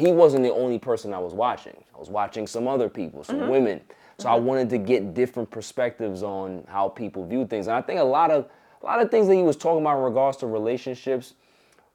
he 0.00 0.12
wasn't 0.12 0.42
the 0.42 0.52
only 0.52 0.78
person 0.78 1.12
I 1.12 1.18
was 1.18 1.34
watching. 1.34 1.76
I 1.94 1.98
was 1.98 2.08
watching 2.08 2.46
some 2.46 2.66
other 2.66 2.88
people, 2.88 3.22
some 3.22 3.48
women. 3.48 3.82
So 4.18 4.28
I 4.30 4.34
wanted 4.34 4.70
to 4.70 4.78
get 4.78 5.12
different 5.14 5.50
perspectives 5.50 6.22
on 6.22 6.64
how 6.68 6.88
people 6.88 7.26
view 7.26 7.46
things. 7.46 7.66
And 7.66 7.76
I 7.76 7.82
think 7.82 8.00
a 8.00 8.04
lot 8.04 8.30
of, 8.30 8.46
a 8.82 8.86
lot 8.86 9.00
of 9.02 9.10
things 9.10 9.28
that 9.28 9.34
he 9.34 9.42
was 9.42 9.56
talking 9.56 9.82
about 9.82 9.98
in 9.98 10.04
regards 10.04 10.38
to 10.38 10.46
relationships 10.46 11.34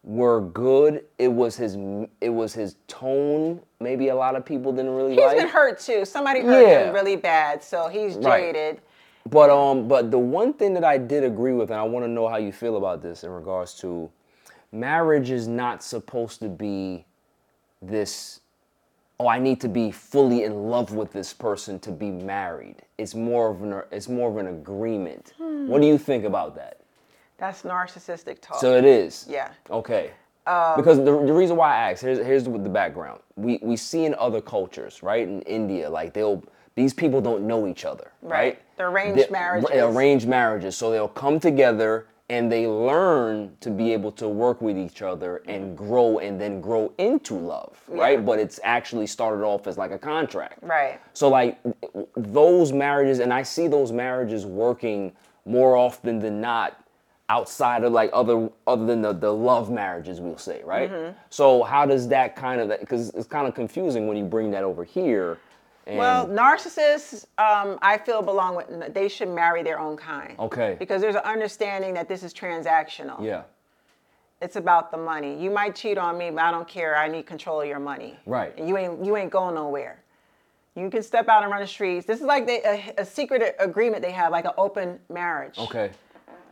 were 0.03 0.41
good. 0.41 1.03
It 1.17 1.29
was 1.29 1.55
his, 1.55 1.77
it 2.21 2.29
was 2.29 2.53
his 2.53 2.75
tone. 2.87 3.59
Maybe 3.79 4.09
a 4.09 4.15
lot 4.15 4.35
of 4.35 4.45
people 4.45 4.71
didn't 4.71 4.93
really 4.95 5.11
He's 5.13 5.21
like. 5.21 5.37
been 5.37 5.47
hurt 5.47 5.79
too. 5.79 6.05
Somebody 6.05 6.41
hurt 6.41 6.61
Yeah. 6.61 6.87
him 6.87 6.93
really 6.93 7.15
bad, 7.15 7.63
so 7.63 7.87
he's 7.87 8.15
Right. 8.17 8.53
jaded. 8.53 8.81
But 9.27 9.49
um, 9.49 9.87
but 9.87 10.11
the 10.11 10.19
one 10.19 10.53
thing 10.53 10.75
that 10.75 10.83
I 10.83 10.99
did 10.99 11.23
agree 11.23 11.53
with, 11.53 11.71
and 11.71 11.79
I 11.79 11.83
want 11.83 12.05
to 12.05 12.11
know 12.11 12.27
how 12.27 12.37
you 12.37 12.51
feel 12.51 12.77
about 12.77 13.01
this 13.01 13.23
in 13.23 13.31
regards 13.31 13.73
to 13.79 14.11
marriage 14.71 15.31
is 15.31 15.47
not 15.47 15.81
supposed 15.83 16.39
to 16.41 16.49
be 16.49 17.05
this. 17.81 18.41
Oh, 19.19 19.29
I 19.29 19.39
need 19.39 19.61
to 19.61 19.69
be 19.69 19.91
fully 19.91 20.43
in 20.43 20.69
love 20.69 20.93
with 20.93 21.13
this 21.13 21.31
person 21.33 21.79
to 21.79 21.91
be 21.91 22.11
married. 22.11 22.81
It's 22.97 23.15
more 23.15 23.49
of 23.49 23.61
an 23.63 23.81
it's 23.91 24.09
more 24.09 24.29
of 24.29 24.37
an 24.37 24.47
agreement. 24.47 25.33
Hmm. 25.37 25.67
What 25.67 25.81
do 25.81 25.87
you 25.87 25.97
think 25.97 26.25
about 26.25 26.55
that? 26.55 26.81
That's 27.37 27.63
narcissistic 27.63 28.39
talk. 28.41 28.59
So 28.59 28.77
it 28.77 28.85
is. 28.85 29.25
Yeah. 29.29 29.51
Okay. 29.69 30.11
Um, 30.47 30.75
because 30.77 30.97
the, 30.97 31.05
the 31.05 31.33
reason 31.33 31.55
why 31.55 31.75
I 31.75 31.91
ask 31.91 32.01
here's 32.01 32.19
here's 32.19 32.43
the, 32.43 32.51
the 32.51 32.69
background. 32.69 33.21
We 33.35 33.59
we 33.61 33.77
see 33.77 34.05
in 34.05 34.15
other 34.15 34.41
cultures, 34.41 35.01
right? 35.01 35.27
In 35.27 35.41
India, 35.43 35.89
like 35.89 36.13
they'll 36.13 36.43
these 36.75 36.93
people 36.93 37.21
don't 37.21 37.47
know 37.47 37.67
each 37.67 37.85
other, 37.85 38.11
right? 38.21 38.31
Right. 38.31 38.61
They're 38.77 38.89
arranged 38.89 39.27
They- 39.27 39.31
marriages. 39.31 39.69
Arranged 39.71 40.27
marriages. 40.27 40.75
So 40.75 40.91
they'll 40.91 41.07
come 41.07 41.39
together 41.39 42.07
and 42.29 42.51
they 42.51 42.65
learn 42.65 43.55
to 43.59 43.69
be 43.69 43.93
able 43.93 44.11
to 44.13 44.27
work 44.27 44.59
with 44.61 44.77
each 44.77 45.01
other 45.03 45.43
and 45.47 45.77
grow 45.77 46.17
and 46.19 46.41
then 46.41 46.59
grow 46.59 46.91
into 46.97 47.35
love, 47.35 47.79
right? 47.87 48.25
But 48.25 48.39
it's 48.39 48.59
actually 48.63 49.05
started 49.07 49.43
off 49.43 49.67
as 49.67 49.77
like 49.77 49.91
a 49.91 49.99
contract. 49.99 50.59
Right. 50.63 50.99
So 51.13 51.29
like 51.29 51.59
those 52.15 52.73
marriages, 52.73 53.19
and 53.19 53.31
I 53.31 53.43
see 53.43 53.67
those 53.67 53.91
marriages 53.91 54.45
working 54.45 55.11
more 55.45 55.75
often 55.77 56.19
than 56.19 56.41
not 56.41 56.81
outside 57.29 57.83
of 57.83 57.91
like 57.91 58.09
other 58.13 58.49
other 58.67 58.85
than 58.85 59.01
the, 59.01 59.11
the 59.11 59.31
love 59.33 59.71
marriages 59.71 60.21
we'll 60.21 60.37
say 60.37 60.61
right 60.63 60.91
Mm-hmm. 60.91 61.17
so 61.31 61.63
how 61.63 61.83
does 61.83 62.07
that 62.09 62.35
kind 62.35 62.61
of 62.61 62.79
because 62.79 63.09
it's 63.15 63.25
kind 63.25 63.47
of 63.47 63.55
confusing 63.55 64.07
when 64.07 64.15
you 64.15 64.23
bring 64.23 64.51
that 64.51 64.63
over 64.63 64.83
here 64.83 65.39
and 65.87 65.97
Well, 65.97 66.27
narcissists, 66.27 67.25
um, 67.37 67.77
I 67.81 67.97
feel 67.97 68.21
belong 68.21 68.55
with. 68.55 68.93
They 68.93 69.07
should 69.07 69.29
marry 69.29 69.61
their 69.63 69.79
own 69.79 69.97
kind. 69.97 70.37
Okay. 70.39 70.75
Because 70.79 71.01
there's 71.01 71.15
an 71.15 71.21
understanding 71.23 71.93
that 71.93 72.07
this 72.07 72.23
is 72.23 72.33
transactional. 72.33 73.23
yeah 73.23 73.43
It's 74.41 74.55
about 74.55 74.91
the 74.91 74.97
money. 74.97 75.41
You 75.41 75.51
might 75.51 75.75
cheat 75.75 75.97
on 75.97 76.17
me, 76.17 76.29
but 76.31 76.41
I 76.43 76.51
don't 76.51 76.67
care. 76.67 76.95
I 76.97 77.07
need 77.07 77.25
control 77.25 77.61
of 77.61 77.67
your 77.67 77.79
money. 77.79 78.17
Right. 78.25 78.53
And 78.57 78.67
you 78.67 78.77
ain't 78.77 79.05
you 79.05 79.15
ain't 79.15 79.31
going 79.31 79.55
nowhere. 79.55 80.01
You 80.75 80.89
can 80.89 81.03
step 81.03 81.29
out 81.29 81.41
and 81.43 81.51
run 81.51 81.61
the 81.61 81.67
streets. 81.67 82.05
This 82.05 82.19
is 82.19 82.25
like 82.25 82.45
they, 82.45 82.61
a, 82.63 83.01
a 83.01 83.05
secret 83.05 83.55
agreement 83.59 84.01
they 84.01 84.11
have, 84.11 84.31
like 84.31 84.43
an 84.45 84.51
open 84.57 84.99
marriage. 85.09 85.57
okay 85.57 85.91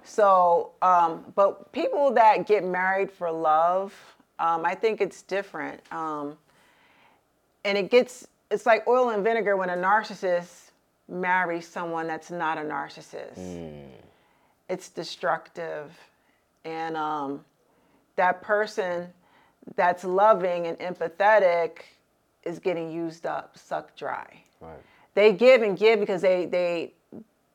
So, 0.03 0.71
um, 0.81 1.25
but 1.35 1.71
people 1.73 2.11
that 2.13 2.47
get 2.47 2.63
married 2.63 3.11
for 3.11 3.29
love, 3.31 3.93
um, 4.39 4.65
I 4.65 4.75
think 4.75 5.01
it's 5.01 5.21
different. 5.23 5.81
Um, 5.91 6.37
and 7.65 7.77
it 7.77 7.89
gets, 7.91 8.27
it's 8.53 8.65
like 8.65 8.87
oil 8.87 9.09
and 9.09 9.23
vinegar 9.23 9.57
when 9.57 9.69
a 9.69 9.75
narcissist 9.75 10.71
marries 11.09 11.67
someone 11.67 12.07
that's 12.07 12.31
not 12.31 12.57
a 12.57 12.61
narcissist. 12.61 13.37
It's 14.69 14.89
destructive. 14.89 15.91
And 16.63 16.95
um, 16.95 17.43
that 18.15 18.41
person 18.41 19.07
that's 19.75 20.03
loving 20.03 20.67
and 20.67 20.77
empathetic 20.79 21.79
is 22.43 22.59
getting 22.59 22.91
used 22.91 23.25
up, 23.25 23.57
sucked 23.57 23.97
dry 23.97 24.43
right 24.61 24.79
they 25.13 25.31
give 25.31 25.61
and 25.61 25.77
give 25.77 25.99
because 25.99 26.21
they 26.21 26.45
they 26.45 26.93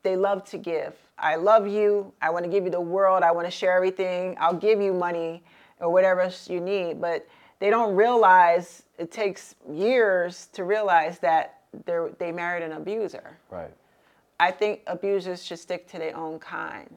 they 0.03 0.17
love 0.17 0.45
to 0.51 0.59
give. 0.59 0.95
I 1.19 1.37
love 1.37 1.67
you. 1.67 2.13
I 2.23 2.31
want 2.31 2.45
to 2.45 2.51
give 2.51 2.65
you 2.65 2.71
the 2.71 2.81
world. 2.81 3.23
I 3.23 3.33
want 3.33 3.47
to 3.47 3.51
share 3.51 3.73
everything. 3.73 4.37
I'll 4.39 4.55
give 4.55 4.81
you 4.81 4.95
money 4.95 5.43
or 5.81 5.91
whatever 5.91 6.31
you 6.47 6.61
need, 6.61 7.01
but 7.01 7.27
they 7.59 7.71
don't 7.71 7.97
realize 7.97 8.85
it 8.99 9.11
takes 9.13 9.55
years 9.71 10.47
to 10.53 10.65
realize 10.65 11.19
that 11.21 11.61
they 11.87 11.99
they 12.19 12.33
married 12.33 12.63
an 12.63 12.73
abuser. 12.73 13.37
right 13.51 13.71
I 14.41 14.51
think 14.53 14.83
abusers 14.87 15.43
should 15.45 15.59
stick 15.59 15.89
to 15.89 15.99
their 15.99 16.17
own 16.17 16.39
kind. 16.39 16.89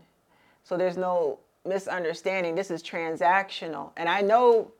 So 0.63 0.77
there's 0.77 0.95
no 0.97 1.39
misunderstanding. 1.65 2.53
This 2.53 2.69
is 2.69 2.83
transactional. 2.83 3.89
And 3.97 4.07
I 4.07 4.21
know 4.21 4.71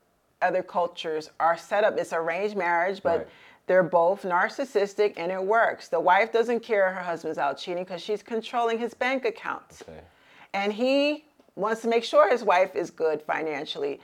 other 0.43 0.61
cultures 0.61 1.31
are 1.39 1.57
set 1.57 1.83
up, 1.83 1.97
it's 1.97 2.13
arranged 2.13 2.55
marriage, 2.55 3.01
but 3.01 3.17
Right. 3.19 3.27
they're 3.65 3.81
both 3.83 4.21
narcissistic 4.23 5.13
and 5.17 5.31
it 5.31 5.43
works. 5.43 5.87
The 5.87 5.99
wife 5.99 6.31
doesn't 6.31 6.59
care 6.61 6.91
her 6.91 7.01
husband's 7.01 7.37
out 7.39 7.57
cheating 7.57 7.83
because 7.83 8.01
she's 8.01 8.21
controlling 8.23 8.77
his 8.77 8.93
bank 8.93 9.25
account. 9.25 9.81
okay 9.81 10.01
And 10.53 10.71
he 10.73 11.25
wants 11.55 11.81
to 11.81 11.87
make 11.87 12.03
sure 12.03 12.29
his 12.29 12.43
wife 12.43 12.75
is 12.75 12.91
good 12.91 13.21
financially. 13.23 13.99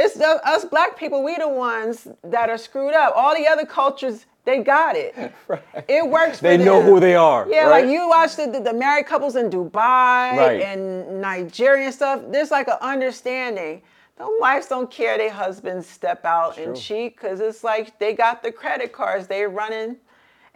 It's 0.00 0.14
the, 0.14 0.40
us 0.48 0.64
black 0.64 0.96
people, 0.96 1.24
we 1.24 1.36
the 1.36 1.48
ones 1.48 2.06
that 2.22 2.48
are 2.48 2.56
screwed 2.58 2.94
up. 2.94 3.12
All 3.16 3.34
the 3.36 3.46
other 3.48 3.66
cultures, 3.66 4.26
they 4.44 4.62
got 4.62 4.94
it. 4.96 5.12
It 5.88 6.04
works 6.08 6.38
for 6.38 6.44
they 6.44 6.56
know 6.56 6.80
who 6.82 7.00
they 7.00 7.14
are 7.16 7.46
Yeah, 7.50 7.64
right? 7.64 7.84
like 7.84 7.92
you 7.92 8.08
watch 8.08 8.36
the, 8.36 8.46
the, 8.46 8.60
the 8.60 8.72
married 8.72 9.06
couples 9.06 9.34
in 9.36 9.50
Dubai 9.50 10.36
Right. 10.44 10.60
and 10.62 11.20
Nigeria 11.20 11.86
and 11.86 11.94
stuff. 11.94 12.20
There's 12.28 12.50
like 12.58 12.68
an 12.68 12.78
understanding. 12.80 13.82
The 14.18 14.26
wives 14.40 14.66
don't 14.66 14.90
care 14.90 15.16
their 15.18 15.30
husbands 15.44 15.86
step 15.88 16.24
out 16.24 16.58
and 16.58 16.74
true. 16.74 16.82
cheat 16.86 17.16
because 17.16 17.40
it's 17.40 17.62
like 17.64 17.98
they 17.98 18.12
got 18.14 18.42
the 18.42 18.52
credit 18.52 18.92
cards. 18.92 19.26
They're 19.26 19.48
running 19.48 19.96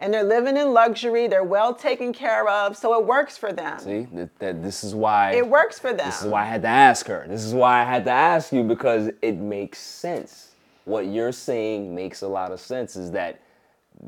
and 0.03 0.13
they're 0.13 0.23
living 0.23 0.57
in 0.57 0.73
luxury. 0.73 1.27
They're 1.27 1.45
well 1.45 1.73
taken 1.73 2.11
care 2.11 2.47
of. 2.49 2.75
So 2.75 2.99
it 2.99 3.05
works 3.05 3.37
for 3.37 3.53
them. 3.53 3.79
see 3.79 4.05
that, 4.13 4.37
that 4.39 4.61
this 4.61 4.83
is 4.83 4.93
why 4.93 5.31
It 5.31 5.47
works 5.47 5.79
for 5.79 5.93
them. 5.93 6.05
This 6.05 6.21
is 6.21 6.27
why 6.27 6.41
I 6.41 6.45
had 6.45 6.61
to 6.63 6.67
ask 6.67 7.07
her. 7.07 7.25
This 7.27 7.43
is 7.43 7.53
why 7.53 7.81
I 7.81 7.85
had 7.85 8.03
to 8.05 8.11
ask 8.11 8.51
you 8.51 8.63
because 8.63 9.09
it 9.21 9.37
makes 9.37 9.79
sense. 9.79 10.51
What 10.83 11.07
you're 11.07 11.31
saying 11.31 11.95
makes 11.95 12.21
a 12.21 12.27
lot 12.27 12.51
of 12.51 12.59
sense 12.59 12.97
is 12.97 13.11
that 13.11 13.39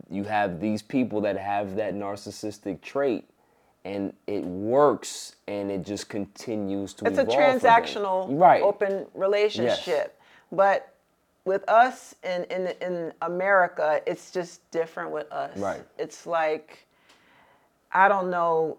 you 0.10 0.26
have 0.26 0.60
these 0.60 0.82
people 0.82 1.22
that 1.22 1.38
have 1.38 1.78
that 1.78 1.96
narcissistic 1.96 2.82
trait 2.82 3.24
and 3.86 4.12
it 4.28 4.44
works 4.44 5.38
and 5.48 5.72
it 5.72 5.86
just 5.86 6.10
continues 6.10 6.94
to 6.96 7.06
it's 7.06 7.20
a 7.20 7.22
evolve 7.22 7.36
for 7.36 7.42
them. 7.42 7.60
transactional 7.60 8.40
right. 8.40 8.62
open 8.62 9.06
relationship 9.14 10.20
but 10.52 10.95
with 11.46 11.68
us 11.70 12.16
in, 12.24 12.44
in 12.46 12.74
in 12.82 13.14
america 13.22 14.02
it's 14.06 14.32
just 14.32 14.70
different 14.72 15.12
with 15.12 15.32
us 15.32 15.58
Right. 15.58 15.84
it's 15.98 16.26
like 16.26 16.86
i 17.92 18.08
don't 18.08 18.30
know 18.30 18.78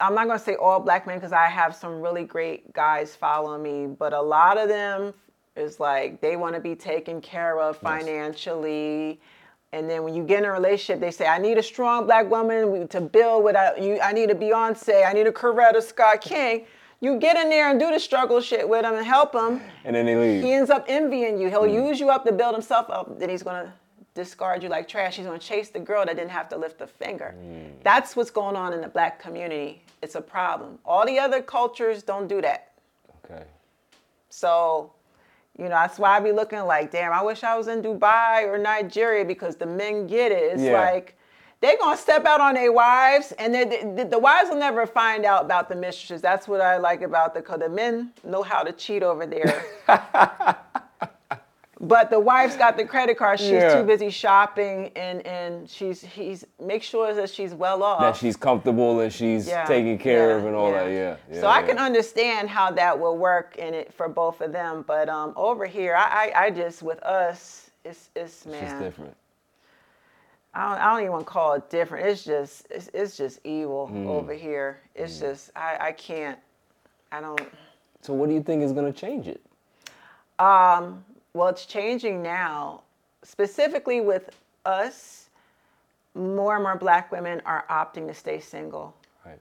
I'm 0.00 0.14
not 0.14 0.26
going 0.26 0.38
to 0.38 0.44
say 0.44 0.54
all 0.54 0.80
black 0.80 1.06
men 1.06 1.18
because 1.18 1.32
i 1.32 1.46
have 1.46 1.74
some 1.76 2.00
really 2.00 2.24
great 2.24 2.72
guys 2.72 3.14
following 3.14 3.62
me 3.62 3.94
but 3.98 4.12
a 4.14 4.20
lot 4.22 4.56
of 4.56 4.68
them 4.68 5.12
is 5.56 5.78
like 5.78 6.20
they 6.22 6.36
want 6.36 6.54
to 6.54 6.60
be 6.60 6.74
taken 6.74 7.20
care 7.20 7.60
of 7.60 7.76
financially 7.76 9.20
And 9.72 9.88
then 9.88 10.02
when 10.02 10.14
you 10.14 10.24
get 10.24 10.38
in 10.40 10.44
a 10.46 10.50
relationship, 10.52 10.98
they 11.00 11.12
say, 11.12 11.26
"I 11.28 11.38
need 11.38 11.56
a 11.56 11.62
strong 11.62 12.04
black 12.06 12.28
woman 12.28 12.88
to 12.88 13.00
build 13.00 13.44
without 13.44 13.80
you. 13.80 14.00
I 14.00 14.12
need 14.12 14.28
a 14.30 14.34
Beyonce. 14.34 15.06
I 15.06 15.12
need 15.12 15.28
a 15.28 15.32
Coretta 15.32 15.80
Scott 15.80 16.20
King." 16.20 16.66
You 17.00 17.18
get 17.18 17.36
in 17.36 17.48
there 17.48 17.70
and 17.70 17.80
do 17.80 17.90
the 17.90 17.98
struggle 17.98 18.40
shit 18.42 18.68
with 18.68 18.84
him 18.84 18.94
and 18.94 19.06
help 19.06 19.34
him. 19.34 19.62
And 19.84 19.96
then 19.96 20.04
they 20.04 20.16
leave. 20.16 20.42
He 20.42 20.52
ends 20.52 20.68
up 20.68 20.84
envying 20.86 21.38
you. 21.38 21.48
He'll 21.48 21.62
mm. 21.62 21.88
use 21.88 21.98
you 21.98 22.10
up 22.10 22.24
to 22.26 22.32
build 22.32 22.54
himself 22.54 22.90
up. 22.90 23.18
Then 23.18 23.30
he's 23.30 23.42
gonna 23.42 23.72
discard 24.14 24.62
you 24.62 24.68
like 24.68 24.86
trash. 24.86 25.16
He's 25.16 25.24
gonna 25.24 25.38
chase 25.38 25.70
the 25.70 25.80
girl 25.80 26.04
that 26.04 26.16
didn't 26.16 26.30
have 26.30 26.50
to 26.50 26.58
lift 26.58 26.82
a 26.82 26.86
finger. 26.86 27.34
Mm. 27.38 27.82
That's 27.82 28.16
what's 28.16 28.30
going 28.30 28.54
on 28.54 28.74
in 28.74 28.82
the 28.82 28.88
black 28.88 29.18
community. 29.18 29.82
It's 30.02 30.14
a 30.14 30.20
problem. 30.20 30.78
All 30.84 31.06
the 31.06 31.18
other 31.18 31.40
cultures 31.40 32.02
don't 32.02 32.28
do 32.28 32.42
that. 32.42 32.72
Okay. 33.24 33.44
So, 34.28 34.92
you 35.58 35.64
know, 35.64 35.70
that's 35.70 35.98
why 35.98 36.16
I 36.16 36.20
be 36.20 36.32
looking 36.32 36.60
like, 36.60 36.90
damn, 36.90 37.12
I 37.12 37.22
wish 37.22 37.42
I 37.44 37.56
was 37.56 37.68
in 37.68 37.80
Dubai 37.80 38.46
or 38.46 38.58
Nigeria 38.58 39.24
because 39.24 39.56
the 39.56 39.66
men 39.66 40.06
get 40.06 40.32
it. 40.32 40.52
It's 40.52 40.62
Yeah. 40.62 40.80
like 40.80 41.16
they 41.60 41.76
gonna 41.76 41.96
step 41.96 42.24
out 42.24 42.40
on 42.40 42.54
their 42.54 42.72
wives, 42.72 43.32
and 43.38 43.54
the, 43.54 44.06
the 44.10 44.18
wives 44.18 44.48
will 44.48 44.56
never 44.58 44.86
find 44.86 45.24
out 45.26 45.44
about 45.44 45.68
the 45.68 45.76
mistresses. 45.76 46.22
That's 46.22 46.48
what 46.48 46.60
I 46.62 46.78
like 46.78 47.02
about 47.02 47.34
the, 47.34 47.42
cause 47.42 47.58
the 47.60 47.68
men 47.68 48.12
know 48.24 48.42
how 48.42 48.62
to 48.62 48.72
cheat 48.72 49.02
over 49.02 49.26
there. 49.26 49.64
but 51.80 52.10
the 52.10 52.18
wife's 52.20 52.56
got 52.56 52.76
the 52.78 52.84
credit 52.84 53.16
card. 53.18 53.38
She's 53.40 53.50
Yeah. 53.52 53.74
too 53.80 53.84
busy 53.86 54.08
shopping, 54.10 54.90
and 54.96 55.26
and 55.26 55.68
she's 55.68 56.00
he's 56.02 56.46
make 56.58 56.82
sure 56.82 57.12
that 57.12 57.28
she's 57.28 57.54
well 57.54 57.82
off. 57.82 58.00
That 58.00 58.16
she's 58.16 58.36
comfortable 58.36 59.00
and 59.00 59.12
she's 59.12 59.46
Yeah, 59.46 59.64
taken 59.66 59.98
care 59.98 60.30
yeah, 60.30 60.36
of 60.36 60.46
and 60.46 60.54
all 60.54 60.72
that. 60.72 60.90
Yeah. 60.90 61.16
so 61.40 61.46
I 61.46 61.62
can 61.62 61.78
understand 61.78 62.48
how 62.48 62.70
that 62.72 62.98
will 62.98 63.16
work 63.18 63.56
in 63.56 63.74
it 63.74 63.92
for 63.92 64.08
both 64.08 64.40
of 64.40 64.52
them, 64.52 64.82
but 64.86 65.10
um, 65.10 65.34
over 65.36 65.66
here, 65.66 65.94
I, 65.94 66.32
I, 66.34 66.44
I 66.46 66.50
just 66.50 66.82
with 66.82 67.02
us, 67.02 67.70
it's 67.84 68.08
it's 68.16 68.36
It's 68.38 68.46
man, 68.46 68.62
just 68.62 68.78
different. 68.80 69.14
I 70.54 70.68
don't, 70.68 70.78
I 70.80 70.90
don't 70.92 71.00
even 71.00 71.12
want 71.12 71.26
to 71.26 71.30
call 71.32 71.52
it 71.54 71.70
different. 71.70 72.06
It's 72.06 72.24
just 72.24 72.66
it's, 72.70 72.90
it's 72.92 73.16
just 73.16 73.40
evil 73.44 73.88
Mm. 73.92 74.06
over 74.08 74.32
here. 74.34 74.80
It's 74.94 75.18
just 75.20 75.50
I, 75.56 75.78
I 75.80 75.92
can't. 75.92 76.38
I 77.12 77.20
don't. 77.20 77.40
So 78.02 78.12
what 78.14 78.28
do 78.28 78.34
you 78.34 78.42
think 78.42 78.62
is 78.62 78.72
gonna 78.72 78.92
change 78.92 79.28
it? 79.28 79.40
Well, 81.32 81.48
it's 81.48 81.66
changing 81.66 82.22
now, 82.22 82.82
specifically 83.22 84.00
with 84.00 84.30
us. 84.64 85.28
More 86.14 86.56
and 86.56 86.64
more 86.64 86.76
Black 86.76 87.12
women 87.12 87.40
are 87.46 87.64
opting 87.70 88.08
to 88.08 88.14
stay 88.14 88.40
single. 88.40 88.94
Right. 89.24 89.38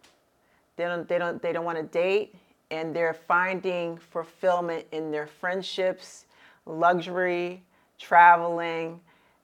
They 0.76 0.84
don't 0.86 1.08
they 1.08 1.18
don't 1.18 1.42
they 1.42 1.52
don't 1.52 1.66
want 1.66 1.78
to 1.80 1.84
date 1.84 2.36
and 2.72 2.96
they're 2.96 3.16
finding 3.16 3.98
fulfillment 3.98 4.86
in 4.92 5.10
their 5.12 5.26
friendships, 5.26 6.26
luxury, 6.68 7.64
traveling, 7.98 9.00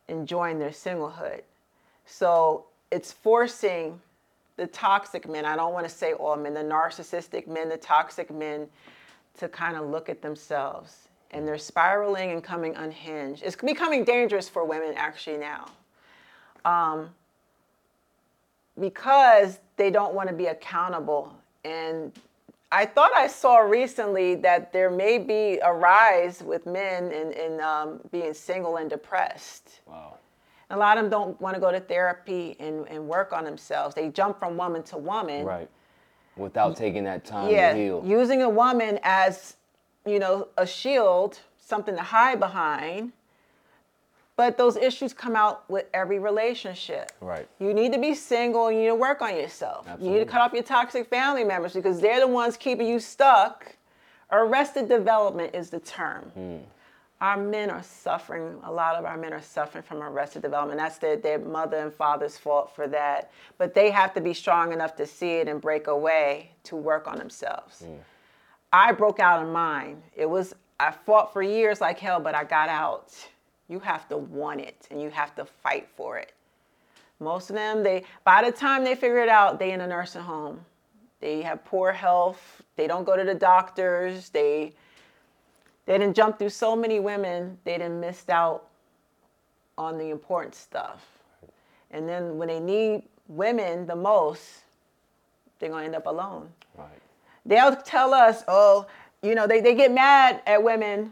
enjoying 0.07 0.59
their 0.59 0.69
singlehood. 0.69 1.41
So 2.05 2.65
it's 2.91 3.11
forcing 3.11 3.99
the 4.57 4.67
toxic 4.67 5.27
men, 5.27 5.45
I 5.45 5.55
don't 5.55 5.73
want 5.73 5.87
to 5.87 5.93
say 5.93 6.13
all 6.13 6.35
men, 6.37 6.53
the 6.53 6.61
narcissistic 6.61 7.47
men, 7.47 7.67
the 7.67 7.77
toxic 7.77 8.31
men, 8.31 8.67
to 9.39 9.49
kind 9.49 9.75
of 9.75 9.89
look 9.89 10.07
at 10.07 10.21
themselves. 10.21 11.09
And 11.31 11.45
they're 11.45 11.57
spiraling 11.57 12.31
and 12.31 12.43
coming 12.43 12.75
unhinged. 12.75 13.43
It's 13.43 13.55
becoming 13.55 14.05
dangerous 14.05 14.47
for 14.47 14.63
women 14.63 14.93
actually 14.95 15.37
now 15.37 15.65
because 18.79 19.59
they 19.77 19.89
don't 19.89 20.13
want 20.13 20.29
to 20.29 20.35
be 20.35 20.47
accountable. 20.47 21.33
And 21.63 22.11
I 22.71 22.85
thought 22.85 23.11
I 23.15 23.27
saw 23.27 23.57
recently 23.57 24.35
that 24.35 24.73
there 24.73 24.89
may 24.89 25.17
be 25.17 25.59
a 25.63 25.73
rise 25.73 26.43
with 26.43 26.65
men 26.65 27.11
in, 27.11 27.31
in 27.31 27.61
um, 27.61 28.01
being 28.11 28.33
single 28.33 28.77
and 28.77 28.89
depressed. 28.89 29.81
Wow. 29.87 30.17
A 30.69 30.77
lot 30.77 30.97
of 30.97 31.03
them 31.03 31.11
don't 31.11 31.39
want 31.39 31.55
to 31.55 31.61
go 31.61 31.71
to 31.71 31.79
therapy 31.79 32.55
and, 32.59 32.87
and 32.89 33.07
work 33.07 33.33
on 33.33 33.43
themselves. 33.43 33.93
They 33.95 34.09
jump 34.09 34.39
from 34.39 34.57
woman 34.57 34.83
to 34.83 34.97
woman. 34.97 35.45
Right. 35.45 35.69
Without 36.37 36.75
taking 36.75 37.03
that 37.05 37.23
time 37.23 37.49
Yeah, 37.49 37.71
to 37.73 37.77
heal. 37.77 38.03
using 38.05 38.41
a 38.41 38.49
woman 38.49 38.99
as, 39.03 39.55
you 40.05 40.19
know, 40.19 40.49
a 40.57 40.65
shield, 40.65 41.39
something 41.57 41.95
to 41.95 42.01
hide 42.01 42.39
behind. 42.39 43.13
But 44.37 44.57
those 44.57 44.75
issues 44.75 45.13
come 45.13 45.35
out 45.37 45.69
with 45.69 45.85
every 45.93 46.19
relationship. 46.19 47.13
Right. 47.21 47.47
You 47.59 47.73
need 47.73 47.93
to 47.93 47.99
be 47.99 48.13
single 48.13 48.67
and 48.67 48.75
you 48.75 48.81
need 48.83 48.89
to 48.89 48.95
work 48.95 49.21
on 49.21 49.33
yourself. 49.35 49.85
Absolutely. 49.87 50.07
You 50.07 50.13
need 50.19 50.25
to 50.25 50.31
cut 50.31 50.41
off 50.41 50.51
your 50.51 50.63
toxic 50.63 51.09
family 51.09 51.45
members 51.45 51.71
because 51.73 52.01
they're 52.01 52.19
the 52.19 52.27
ones 52.27 52.57
keeping 52.57 52.85
you 52.87 52.99
stuck. 52.99 53.73
Arrested 54.31 54.89
development 54.89 55.55
is 55.55 55.69
the 55.69 55.79
term. 55.79 56.23
Hmm. 56.33 56.57
Our 57.25 57.37
men 57.37 57.71
are 57.71 57.81
suffering, 57.81 58.59
a 58.63 58.71
lot 58.71 58.97
of 58.97 59.03
our 59.03 59.17
men 59.17 59.33
are 59.33 59.41
suffering 59.41 59.83
from 59.83 60.03
arrested 60.03 60.43
development. 60.43 60.77
That's 60.77 60.99
their, 60.99 61.17
their 61.17 61.39
mother 61.39 61.77
and 61.77 61.91
father's 61.91 62.37
fault 62.37 62.75
for 62.75 62.87
that. 62.89 63.31
But 63.57 63.73
they 63.73 63.89
have 63.89 64.13
to 64.13 64.21
be 64.21 64.31
strong 64.31 64.71
enough 64.71 64.95
to 64.97 65.07
see 65.07 65.37
it 65.37 65.47
and 65.47 65.59
break 65.59 65.87
away 65.87 66.51
to 66.65 66.75
work 66.75 67.07
on 67.07 67.17
themselves. 67.17 67.79
Hmm. 67.79 67.95
I 68.71 68.91
broke 68.91 69.19
out 69.19 69.41
in 69.43 69.51
mine. 69.51 70.03
It 70.15 70.29
was, 70.29 70.53
I 70.79 70.91
fought 70.91 71.33
for 71.33 71.41
years 71.41 71.81
like 71.81 71.97
hell, 71.97 72.19
but 72.19 72.35
I 72.35 72.43
got 72.43 72.69
out. 72.69 73.11
You 73.69 73.79
have 73.79 74.07
to 74.09 74.17
want 74.17 74.61
it 74.61 74.87
and 74.91 75.01
you 75.01 75.09
have 75.09 75.33
to 75.37 75.45
fight 75.45 75.87
for 75.97 76.19
it. 76.19 76.31
Most 77.19 77.49
of 77.49 77.55
them, 77.55 77.81
they 77.81 78.03
by 78.23 78.43
the 78.43 78.55
time 78.55 78.83
they 78.83 78.93
figure 78.93 79.23
it 79.23 79.29
out, 79.29 79.57
they 79.57 79.71
in 79.71 79.81
a 79.81 79.87
nursing 79.87 80.21
home. 80.21 80.63
They 81.21 81.41
have 81.41 81.65
poor 81.65 81.91
health. 81.91 82.61
They 82.75 82.85
don't 82.85 83.03
go 83.03 83.17
to 83.17 83.23
the 83.23 83.33
doctors. 83.33 84.29
They 84.29 84.75
they 85.85 85.97
didn't 85.97 86.15
jump 86.15 86.39
through 86.39 86.49
so 86.49 86.75
many 86.75 86.99
women. 86.99 87.57
They 87.63 87.77
didn't 87.77 87.99
missed 87.99 88.29
out 88.29 88.67
on 89.77 89.97
the 89.97 90.09
important 90.09 90.55
stuff. 90.55 91.05
And 91.91 92.07
then 92.09 92.37
when 92.37 92.47
they 92.47 92.59
need 92.59 93.03
women 93.27 93.85
the 93.85 93.95
most, 93.95 94.43
they're 95.59 95.69
gonna 95.69 95.85
end 95.85 95.95
up 95.95 96.07
alone. 96.07 96.49
Right. 96.77 96.87
They'll 97.45 97.75
tell 97.75 98.13
us, 98.13 98.43
oh, 98.47 98.87
you 99.21 99.35
know, 99.35 99.47
they, 99.47 99.61
they 99.61 99.75
get 99.75 99.91
mad 99.91 100.41
at 100.45 100.61
women 100.61 101.11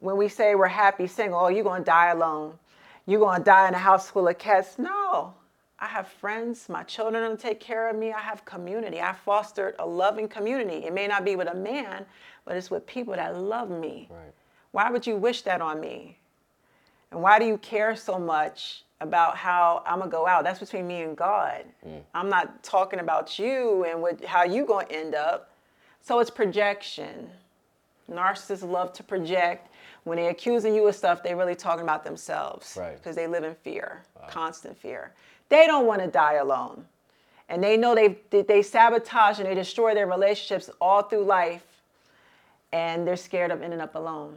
when 0.00 0.16
we 0.16 0.28
say 0.28 0.54
we're 0.54 0.66
happy 0.66 1.06
single. 1.06 1.38
Oh, 1.38 1.48
you're 1.48 1.64
gonna 1.64 1.84
die 1.84 2.10
alone. 2.10 2.58
You're 3.06 3.20
gonna 3.20 3.42
die 3.42 3.68
in 3.68 3.74
a 3.74 3.78
house 3.78 4.10
full 4.10 4.28
of 4.28 4.38
cats. 4.38 4.78
No. 4.78 5.34
I 5.78 5.86
have 5.86 6.08
friends, 6.08 6.68
my 6.68 6.82
children 6.84 7.22
gonna 7.22 7.36
take 7.36 7.60
care 7.60 7.90
of 7.90 7.96
me. 7.96 8.12
I 8.12 8.20
have 8.20 8.44
community. 8.44 9.00
I 9.00 9.12
fostered 9.12 9.74
a 9.78 9.86
loving 9.86 10.26
community. 10.26 10.86
It 10.86 10.94
may 10.94 11.06
not 11.06 11.24
be 11.24 11.36
with 11.36 11.48
a 11.48 11.54
man, 11.54 12.06
but 12.46 12.56
it's 12.56 12.70
with 12.70 12.86
people 12.86 13.14
that 13.14 13.36
love 13.36 13.68
me. 13.68 14.08
Right. 14.10 14.32
Why 14.70 14.90
would 14.90 15.06
you 15.06 15.16
wish 15.16 15.42
that 15.42 15.60
on 15.60 15.80
me? 15.80 16.18
And 17.10 17.22
why 17.22 17.38
do 17.38 17.44
you 17.44 17.58
care 17.58 17.94
so 17.94 18.18
much 18.18 18.84
about 19.00 19.36
how 19.36 19.82
I'm 19.86 19.98
gonna 19.98 20.10
go 20.10 20.26
out? 20.26 20.44
That's 20.44 20.60
between 20.60 20.86
me 20.86 21.02
and 21.02 21.14
God. 21.14 21.64
Mm. 21.86 22.00
I'm 22.14 22.30
not 22.30 22.62
talking 22.62 23.00
about 23.00 23.38
you 23.38 23.84
and 23.84 24.00
what, 24.00 24.24
how 24.24 24.44
you 24.44 24.64
gonna 24.64 24.86
end 24.88 25.14
up. 25.14 25.50
So 26.00 26.20
it's 26.20 26.30
projection. 26.30 27.28
Narcissists 28.10 28.66
love 28.66 28.94
to 28.94 29.02
project. 29.02 29.68
When 30.04 30.16
they're 30.16 30.30
accusing 30.30 30.74
you 30.74 30.86
of 30.86 30.94
stuff, 30.94 31.22
they're 31.22 31.36
really 31.36 31.56
talking 31.56 31.82
about 31.82 32.04
themselves. 32.04 32.76
Right. 32.78 32.96
Because 32.96 33.16
they 33.16 33.26
live 33.26 33.44
in 33.44 33.54
fear, 33.56 34.04
constant 34.28 34.78
fear. 34.78 35.12
They 35.48 35.66
don't 35.66 35.86
want 35.86 36.02
to 36.02 36.08
die 36.08 36.34
alone. 36.34 36.84
And 37.48 37.62
they 37.62 37.76
know 37.76 37.94
they 37.94 38.18
they 38.42 38.62
sabotage 38.62 39.38
and 39.38 39.48
they 39.48 39.54
destroy 39.54 39.94
their 39.94 40.06
relationships 40.06 40.68
all 40.80 41.02
through 41.02 41.24
life. 41.24 41.64
And 42.72 43.06
they're 43.06 43.16
scared 43.16 43.50
of 43.50 43.62
ending 43.62 43.80
up 43.80 43.94
alone. 43.94 44.36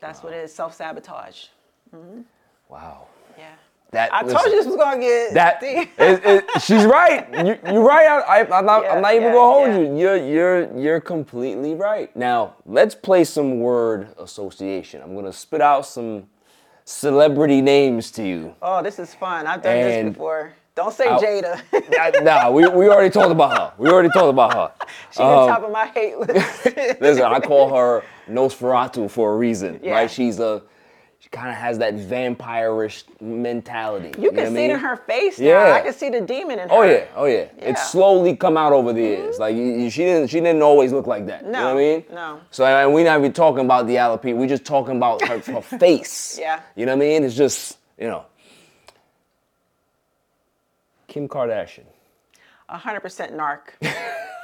That's 0.00 0.22
what 0.22 0.32
it 0.32 0.44
is, 0.44 0.54
self-sabotage. 0.54 1.46
Mm-hmm. 1.94 2.22
Wow. 2.68 3.06
Yeah. 3.36 3.46
That 3.90 4.12
I 4.12 4.22
told 4.22 4.44
you 4.44 4.50
this 4.50 4.66
was 4.66 4.76
gonna 4.76 5.00
get 5.00 5.32
That 5.32 5.62
it, 5.62 5.88
it, 5.98 6.44
she's 6.60 6.84
right. 6.84 7.26
You, 7.32 7.58
you're 7.72 7.82
right. 7.82 8.06
I, 8.06 8.40
I, 8.40 8.58
I'm 8.58 8.66
not. 8.66 8.82
Yeah, 8.82 8.92
I'm 8.92 9.00
not 9.00 9.14
even 9.14 9.28
yeah, 9.28 9.32
gonna 9.32 9.52
hold 9.52 9.68
yeah. 9.68 9.78
you. 9.78 9.96
You're 9.96 10.16
you're 10.16 10.78
you're 10.78 11.00
completely 11.00 11.74
right. 11.74 12.14
Now 12.14 12.56
let's 12.66 12.94
play 12.94 13.24
some 13.24 13.60
word 13.60 14.08
association. 14.18 15.00
I'm 15.00 15.14
gonna 15.14 15.32
spit 15.32 15.62
out 15.62 15.86
some 15.86 16.28
celebrity 16.88 17.60
names 17.60 18.10
to 18.12 18.22
you. 18.26 18.54
Oh, 18.62 18.82
this 18.82 18.98
is 18.98 19.14
fun. 19.14 19.46
I've 19.46 19.62
done 19.62 19.76
And 19.76 20.08
this 20.08 20.12
before. 20.14 20.54
Don't 20.74 20.92
say 20.94 21.06
I'll- 21.06 21.20
Jada. 21.20 21.60
I- 21.98 22.22
nah, 22.22 22.50
we, 22.50 22.66
we 22.68 22.88
already 22.88 23.10
talked 23.10 23.30
about 23.30 23.58
her. 23.58 23.72
We 23.78 23.90
already 23.90 24.08
talked 24.08 24.30
about 24.30 24.54
her. 24.54 24.72
She's 25.10 25.20
on 25.20 25.48
top 25.48 25.58
um, 25.58 25.64
of 25.66 25.72
my 25.72 25.86
hate 25.86 26.18
list. 26.18 26.64
Listen, 27.00 27.24
I 27.24 27.40
call 27.40 27.74
her 27.74 28.04
Nosferatu 28.28 29.10
for 29.10 29.34
a 29.34 29.36
reason, 29.36 29.80
Yeah. 29.82 29.92
right? 29.92 30.10
She's 30.10 30.38
a, 30.40 30.62
she 31.28 31.36
kind 31.36 31.50
of 31.50 31.56
has 31.56 31.76
that 31.78 31.92
vampire-ish 31.94 33.04
mentality. 33.20 34.08
You 34.18 34.30
can 34.30 34.36
know 34.36 34.42
I 34.44 34.54
see 34.54 34.64
it 34.64 34.70
in 34.70 34.78
her 34.78 34.96
face 34.96 35.38
now. 35.38 35.46
Yeah. 35.46 35.74
I 35.74 35.80
can 35.82 35.92
see 35.92 36.08
the 36.08 36.22
demon 36.22 36.58
in 36.58 36.68
her. 36.70 36.74
Oh 36.74 36.82
yeah, 36.82 37.04
oh 37.14 37.26
yeah. 37.26 37.32
Yeah. 37.36 37.44
Mm-hmm. 37.48 37.64
It's 37.70 37.90
slowly 37.90 38.34
come 38.34 38.56
out 38.56 38.72
over 38.72 38.94
the 38.94 39.00
years. 39.02 39.38
Like 39.38 39.54
you, 39.54 39.62
you- 39.62 39.90
she 39.90 40.04
didn't, 40.04 40.28
she 40.28 40.40
didn't 40.40 40.62
always 40.62 40.90
look 40.92 41.06
like 41.06 41.26
that. 41.26 41.44
you 41.44 41.50
know 41.50 41.58
No, 41.60 41.64
what 41.74 41.80
I 41.80 41.84
mean? 41.84 42.04
no. 42.10 42.40
So 42.50 42.64
and 42.64 42.94
we 42.94 43.04
not 43.04 43.18
even 43.18 43.32
talking 43.34 43.64
about 43.66 43.86
the 43.86 43.96
alopecia. 43.96 44.36
We 44.36 44.46
just 44.46 44.64
talking 44.64 44.96
about 44.96 45.22
her, 45.28 45.38
her 45.40 45.60
face. 45.78 46.38
Yeah. 46.40 46.62
You 46.76 46.86
know 46.86 46.96
what 46.96 47.04
I 47.04 47.08
mean? 47.08 47.24
It's 47.24 47.36
just 47.36 47.76
you 47.98 48.06
know. 48.06 48.24
Kim 51.08 51.28
Kardashian. 51.28 51.84
A 52.70 52.78
hundred 52.78 53.00
percent 53.00 53.32
narc. 53.36 53.60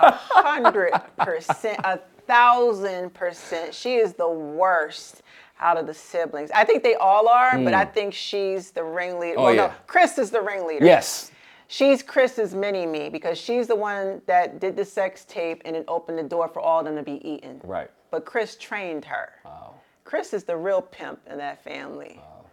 A 0.01 0.11
hundred 0.11 0.93
percent, 1.19 1.79
a 1.85 1.99
thousand 2.27 3.13
percent. 3.15 3.75
She 3.75 3.95
is 3.97 4.15
the 4.15 4.29
worst. 4.29 5.23
Out 5.61 5.77
of 5.77 5.87
the 5.87 5.95
siblings. 5.95 6.51
I 6.53 6.65
think 6.65 6.83
they 6.83 6.95
all 6.97 7.29
are, 7.29 7.53
but 7.59 7.73
Hmm. 7.73 7.81
I 7.81 7.85
think 7.85 8.13
she's 8.13 8.71
the 8.73 8.83
ringleader. 8.85 9.39
Oh, 9.39 9.45
well, 9.45 9.55
yeah. 9.55 9.67
no, 9.69 9.73
Kris 9.87 10.19
is 10.19 10.31
the 10.31 10.41
ringleader. 10.43 10.85
Yes. 10.85 11.31
She's 11.69 12.03
Kris's 12.03 12.55
mini 12.55 12.87
me 12.87 13.09
because 13.09 13.39
she's 13.39 13.67
the 13.67 13.75
one 13.77 14.21
that 14.27 14.61
did 14.61 14.77
the 14.77 14.85
sex 14.85 15.25
tape 15.25 15.63
and 15.65 15.75
it 15.75 15.85
opened 15.89 16.19
the 16.19 16.23
door 16.25 16.49
for 16.49 16.61
all 16.61 16.81
of 16.81 16.85
them 16.85 16.97
to 16.97 17.03
be 17.03 17.27
eaten. 17.27 17.61
Right. 17.65 17.91
But 18.11 18.25
Kris 18.27 18.57
trained 18.57 19.05
her. 19.07 19.31
Wow. 19.45 19.75
Kris 20.05 20.35
is 20.35 20.45
the 20.45 20.57
real 20.57 20.83
pimp 20.83 21.21
in 21.31 21.39
that 21.39 21.65
family. 21.65 22.17
Wow. 22.19 22.45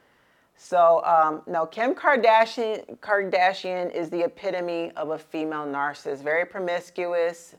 So 0.55 1.03
um, 1.03 1.41
no, 1.47 1.65
Kim 1.65 1.93
Kardashian 1.95 2.97
Kardashian 2.99 3.93
is 3.93 4.09
the 4.09 4.21
epitome 4.23 4.91
of 4.95 5.09
a 5.09 5.17
female 5.17 5.65
narcissist. 5.65 6.21
Very 6.23 6.45
promiscuous, 6.45 7.55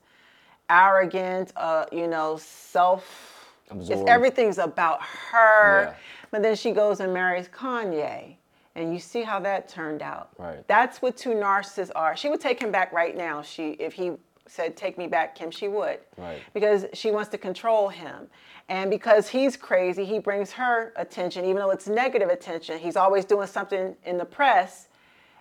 arrogant. 0.71 1.53
Uh, 1.57 1.85
you 1.93 2.07
know, 2.07 2.37
self. 2.41 3.32
It's, 3.81 4.03
everything's 4.09 4.59
about 4.59 5.01
her. 5.03 5.85
Yeah. 5.85 5.95
But 6.31 6.43
then 6.43 6.57
she 6.57 6.71
goes 6.73 7.01
and 7.01 7.13
marries 7.13 7.49
Kanye, 7.49 8.37
and 8.75 8.93
you 8.93 8.99
see 8.99 9.23
how 9.23 9.39
that 9.41 9.69
turned 9.69 10.03
out. 10.03 10.31
Right. 10.39 10.67
That's 10.67 11.03
what 11.03 11.17
two 11.17 11.31
narcissists 11.31 11.91
are. 11.95 12.17
She 12.17 12.29
would 12.29 12.41
take 12.41 12.61
him 12.61 12.71
back 12.73 12.93
right 12.93 13.17
now. 13.17 13.41
if 13.41 13.47
She 13.47 13.71
if 13.73 13.93
he 13.93 14.13
said 14.47 14.77
take 14.77 14.99
me 14.99 15.07
back, 15.07 15.35
Kim, 15.35 15.51
she 15.51 15.69
would. 15.69 15.99
Right. 16.17 16.43
Because 16.55 16.87
she 16.93 17.11
wants 17.11 17.31
to 17.31 17.39
control 17.39 17.89
him. 17.89 18.29
And 18.69 18.91
because 18.91 19.29
he's 19.29 19.57
crazy, 19.57 20.05
he 20.05 20.19
brings 20.19 20.53
her 20.53 20.93
attention, 20.97 21.45
even 21.45 21.57
though 21.57 21.71
it's 21.71 21.89
negative 21.89 22.29
attention. 22.29 22.79
He's 22.79 22.97
always 22.97 23.25
doing 23.25 23.47
something 23.47 23.95
in 24.05 24.19
the 24.19 24.25
press. 24.25 24.89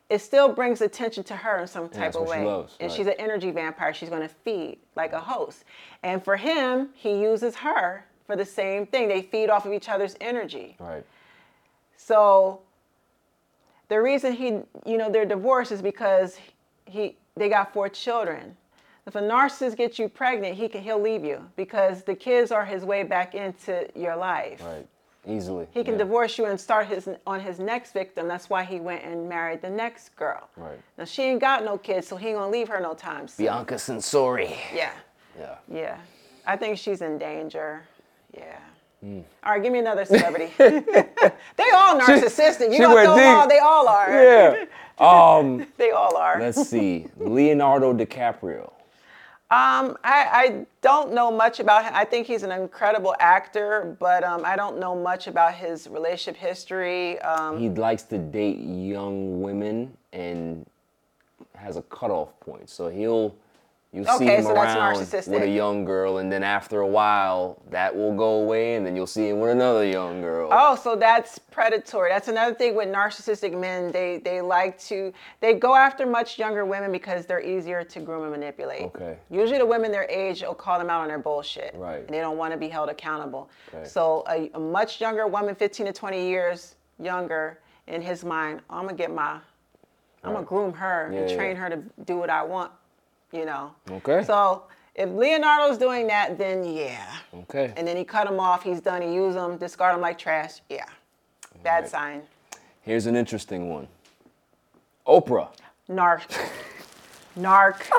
It 0.09 0.19
still 0.19 0.51
brings 0.51 0.81
attention 0.81 1.23
to 1.25 1.35
her 1.37 1.59
in 1.59 1.67
some 1.67 1.87
type 1.87 1.99
that's 2.13 2.17
of 2.17 2.23
what 2.23 2.35
she 2.35 2.39
way. 2.41 2.45
loves, 2.45 2.75
And 2.81 2.89
right. 2.89 2.97
she's 2.97 3.07
an 3.07 3.13
energy 3.17 3.51
vampire. 3.51 3.93
She's 3.93 4.09
going 4.09 4.23
to 4.23 4.27
feed 4.27 4.79
like 4.97 5.13
a 5.13 5.19
host. 5.21 5.63
And 6.03 6.21
for 6.21 6.35
him, 6.35 6.89
he 6.93 7.21
uses 7.21 7.55
her 7.55 8.03
for 8.31 8.37
the 8.37 8.45
same 8.45 8.85
thing. 8.85 9.09
They 9.09 9.21
feed 9.21 9.49
off 9.49 9.65
of 9.65 9.73
each 9.73 9.89
other's 9.89 10.15
energy. 10.21 10.77
Right. 10.79 11.05
So 11.97 12.61
the 13.89 14.01
reason 14.01 14.31
he, 14.31 14.59
you 14.85 14.97
know, 14.97 15.09
they're 15.09 15.25
divorced 15.25 15.73
is 15.73 15.81
because 15.81 16.37
he 16.85 17.17
they 17.35 17.49
got 17.49 17.73
four 17.73 17.89
children. 17.89 18.55
If 19.05 19.15
a 19.15 19.21
narcissist 19.21 19.75
gets 19.75 19.99
you 19.99 20.07
pregnant, 20.07 20.55
he 20.55 20.69
can 20.69 20.81
he'll 20.81 21.01
leave 21.01 21.25
you 21.25 21.45
because 21.57 22.03
the 22.03 22.15
kids 22.15 22.51
are 22.51 22.63
his 22.63 22.85
way 22.85 23.03
back 23.03 23.35
into 23.35 23.85
your 23.95 24.15
life. 24.15 24.63
Right. 24.63 24.87
Easily. 25.27 25.67
He 25.71 25.83
can 25.83 25.95
yeah. 25.95 26.05
divorce 26.05 26.37
you 26.37 26.45
and 26.45 26.59
start 26.59 26.87
his 26.87 27.09
on 27.27 27.41
his 27.41 27.59
next 27.59 27.91
victim. 27.91 28.29
That's 28.29 28.49
why 28.49 28.63
he 28.63 28.79
went 28.79 29.03
and 29.03 29.27
married 29.27 29.61
the 29.61 29.69
next 29.69 30.15
girl. 30.15 30.47
Right. 30.55 30.79
Now 30.97 31.03
she 31.03 31.23
ain't 31.23 31.41
got 31.41 31.65
no 31.65 31.77
kids, 31.77 32.07
so 32.07 32.15
he 32.15 32.29
ain't 32.29 32.37
gonna 32.37 32.49
leave 32.49 32.69
her 32.69 32.79
no 32.79 32.93
time 32.93 33.27
soon. 33.27 33.45
Bianca 33.45 33.75
Censori. 33.75 34.55
Yeah. 34.73 34.93
Yeah. 35.37 35.55
Yeah. 35.69 35.97
I 36.45 36.55
think 36.55 36.77
she's 36.77 37.01
in 37.01 37.17
danger. 37.17 37.83
Yeah. 38.33 38.57
Hmm. 39.01 39.19
All 39.43 39.53
right, 39.53 39.63
give 39.63 39.73
me 39.73 39.79
another 39.79 40.05
celebrity. 40.13 40.51
they 40.57 41.69
all 41.73 41.99
narcissistic. 41.99 42.67
You 42.67 42.73
she 42.73 42.79
gonna 42.79 42.93
went 42.95 43.05
throw 43.07 43.15
them 43.15 43.17
deep. 43.17 43.37
all? 43.37 43.47
They 43.47 43.59
all 43.59 43.87
are. 43.87 44.09
Yeah. 44.23 44.65
Um, 44.99 45.65
They 45.77 45.89
all 45.89 46.15
are. 46.15 46.39
let's 46.39 46.67
see. 46.69 47.07
Leonardo 47.17 47.91
DiCaprio. 47.91 48.71
Um, 49.49 49.97
I, 50.03 50.27
I 50.31 50.65
don't 50.83 51.11
know 51.11 51.31
much 51.31 51.59
about 51.59 51.85
him. 51.85 51.91
I 51.95 52.05
think 52.05 52.27
he's 52.27 52.43
an 52.43 52.51
incredible 52.51 53.15
actor, 53.19 53.97
but 53.99 54.23
um, 54.23 54.43
I 54.45 54.55
don't 54.55 54.77
know 54.79 54.93
much 54.95 55.25
about 55.25 55.55
his 55.55 55.87
relationship 55.87 56.39
history. 56.39 57.19
Um, 57.21 57.57
He 57.57 57.69
likes 57.69 58.03
to 58.03 58.19
date 58.19 58.59
young 58.59 59.41
women 59.41 59.97
and 60.13 60.67
has 61.55 61.77
a 61.77 61.81
cutoff 61.83 62.39
point. 62.39 62.69
So 62.69 62.87
he'll 62.87 63.33
you 63.93 64.05
see 64.05 64.11
Okay, 64.11 64.37
him 64.37 64.43
so 64.45 64.51
around 64.53 64.99
with 64.99 65.43
a 65.43 65.49
young 65.49 65.83
girl, 65.83 66.19
and 66.19 66.31
then 66.31 66.43
after 66.43 66.79
a 66.79 66.87
while, 66.87 67.61
that 67.71 67.93
will 67.93 68.15
go 68.15 68.41
away, 68.41 68.75
and 68.75 68.85
then 68.85 68.95
you'll 68.95 69.05
see 69.05 69.27
him 69.27 69.41
with 69.41 69.51
another 69.51 69.85
young 69.85 70.21
girl. 70.21 70.47
Oh, 70.49 70.77
so 70.77 70.95
that's 70.95 71.37
predatory. 71.37 72.09
That's 72.09 72.29
another 72.29 72.55
thing 72.55 72.73
with 72.73 72.87
narcissistic 72.87 73.59
men. 73.59 73.91
They 73.91 74.19
they 74.19 74.39
like 74.39 74.79
to 74.83 75.11
they 75.41 75.55
go 75.55 75.75
after 75.75 76.05
much 76.05 76.39
younger 76.39 76.63
women 76.63 76.89
because 76.89 77.25
they're 77.25 77.41
easier 77.41 77.83
to 77.83 77.99
groom 77.99 78.23
and 78.23 78.31
manipulate. 78.31 78.83
Okay. 78.83 79.17
Usually 79.29 79.57
the 79.57 79.65
women 79.65 79.91
their 79.91 80.09
age 80.09 80.41
will 80.41 80.53
call 80.53 80.79
them 80.79 80.89
out 80.89 81.01
on 81.01 81.09
their 81.09 81.19
bullshit. 81.19 81.75
Right. 81.75 81.99
And 81.99 82.09
they 82.09 82.19
don't 82.19 82.37
want 82.37 82.53
to 82.53 82.57
be 82.57 82.69
held 82.69 82.87
accountable. 82.89 83.49
Okay. 83.73 83.85
So 83.85 84.23
a, 84.29 84.49
a 84.53 84.59
much 84.59 85.01
younger 85.01 85.27
woman, 85.27 85.53
15 85.53 85.87
to 85.87 85.91
20 85.91 86.29
years 86.29 86.75
younger, 86.97 87.59
in 87.87 88.01
his 88.01 88.23
mind, 88.23 88.61
I'm 88.69 88.85
gonna 88.85 88.97
get 88.97 89.13
my 89.13 89.39
I'm 90.23 90.33
gonna 90.33 90.45
groom 90.45 90.73
her 90.73 91.07
and 91.07 91.29
train 91.35 91.55
yeah. 91.55 91.63
her 91.63 91.69
to 91.71 91.83
do 92.05 92.17
what 92.17 92.29
I 92.29 92.43
want, 92.43 92.71
you 93.31 93.45
know. 93.45 93.73
Okay. 93.89 94.23
So 94.23 94.63
if 94.95 95.09
Leonardo's 95.09 95.77
doing 95.77 96.07
that, 96.07 96.37
then 96.37 96.63
yeah. 96.63 97.05
Okay. 97.33 97.73
And 97.77 97.87
then 97.87 97.95
he 97.97 98.03
cut 98.03 98.27
him 98.27 98.39
off. 98.39 98.63
He's 98.63 98.81
done. 98.81 99.01
He 99.01 99.13
used 99.13 99.37
them, 99.37 99.57
discard 99.57 99.93
them 99.95 100.01
like 100.01 100.17
trash. 100.17 100.61
Yeah, 100.69 100.85
bad 101.63 101.81
Right. 101.81 101.89
sign. 101.89 102.21
Here's 102.81 103.05
an 103.05 103.15
interesting 103.15 103.69
one. 103.69 103.87
Oprah. 105.07 105.49
Narc. 105.89 106.21
Narc. 107.37 107.89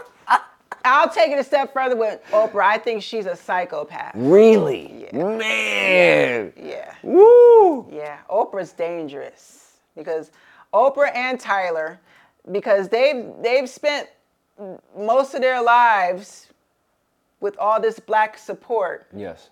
I'll 0.85 1.09
take 1.09 1.31
it 1.31 1.39
a 1.39 1.45
step 1.45 1.73
further 1.73 1.95
with 1.95 2.21
Oprah. 2.33 2.65
I 2.65 2.79
think 2.79 3.03
she's 3.05 3.27
a 3.27 3.37
psychopath. 3.37 4.13
Really? 4.17 5.09
Yeah. 5.13 5.37
Man. 5.37 6.53
Yeah. 6.61 6.93
Woo. 7.05 7.89
Yeah. 7.93 8.19
Oprah's 8.29 8.73
dangerous 8.73 9.77
because 9.97 10.33
Oprah 10.75 11.15
and 11.15 11.39
Tyler, 11.39 12.01
because 12.51 12.89
they've 12.89 13.27
they've 13.41 13.69
spent 13.69 14.09
most 14.97 15.35
of 15.35 15.41
their 15.41 15.63
lives 15.63 16.49
with 17.41 17.57
all 17.59 17.81
this 17.81 17.99
black 17.99 18.39
support. 18.39 19.07
Yes. 19.15 19.51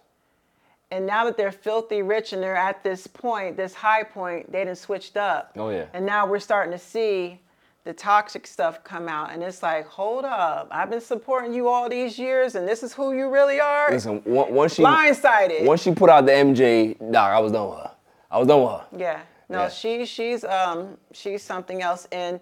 And 0.93 1.07
now 1.07 1.25
that 1.25 1.37
they're 1.37 1.53
filthy 1.53 2.03
rich 2.03 2.33
and 2.33 2.43
they're 2.43 2.57
at 2.57 2.83
this 2.83 3.07
point, 3.07 3.57
this 3.57 3.75
high 3.75 4.03
point, 4.03 4.51
they 4.51 4.65
done 4.65 4.75
switched 4.75 5.17
up. 5.17 5.53
Oh, 5.57 5.71
yeah. 5.71 5.87
And 5.93 6.05
now 6.05 6.27
we're 6.27 6.41
starting 6.41 6.73
to 6.73 6.79
see 6.79 7.41
the 7.85 7.93
toxic 7.93 8.47
stuff 8.47 8.83
come 8.85 9.09
out. 9.09 9.33
And 9.33 9.43
it's 9.43 9.63
like, 9.63 9.87
hold 9.87 10.25
up, 10.25 10.69
I've 10.71 10.91
been 10.91 11.01
supporting 11.01 11.55
you 11.55 11.69
all 11.69 11.89
these 11.89 12.19
years 12.19 12.55
and 12.57 12.67
this 12.67 12.83
is 12.83 12.93
who 12.93 13.13
you 13.15 13.31
really 13.33 13.61
are? 13.61 13.91
Listen, 13.91 14.21
on- 14.27 14.53
once 14.55 14.75
she 14.75 14.83
Blindsided. 14.83 15.65
once 15.65 15.83
she 15.83 15.93
put 15.95 16.11
out 16.11 16.27
the 16.27 16.33
MJ 16.33 16.97
doc, 17.13 17.31
I 17.33 17.39
was 17.39 17.53
done 17.53 17.71
with 17.71 17.79
her. 17.79 17.91
I 18.31 18.39
was 18.39 18.49
done 18.49 18.63
with 18.63 18.71
her. 18.73 18.87
yeah. 18.97 19.21
No, 19.49 19.63
Yeah. 19.63 19.69
she 19.69 20.05
she's 20.07 20.45
um 20.45 20.97
she's 21.13 21.43
something 21.43 21.83
else. 21.83 22.07
And 22.13 22.39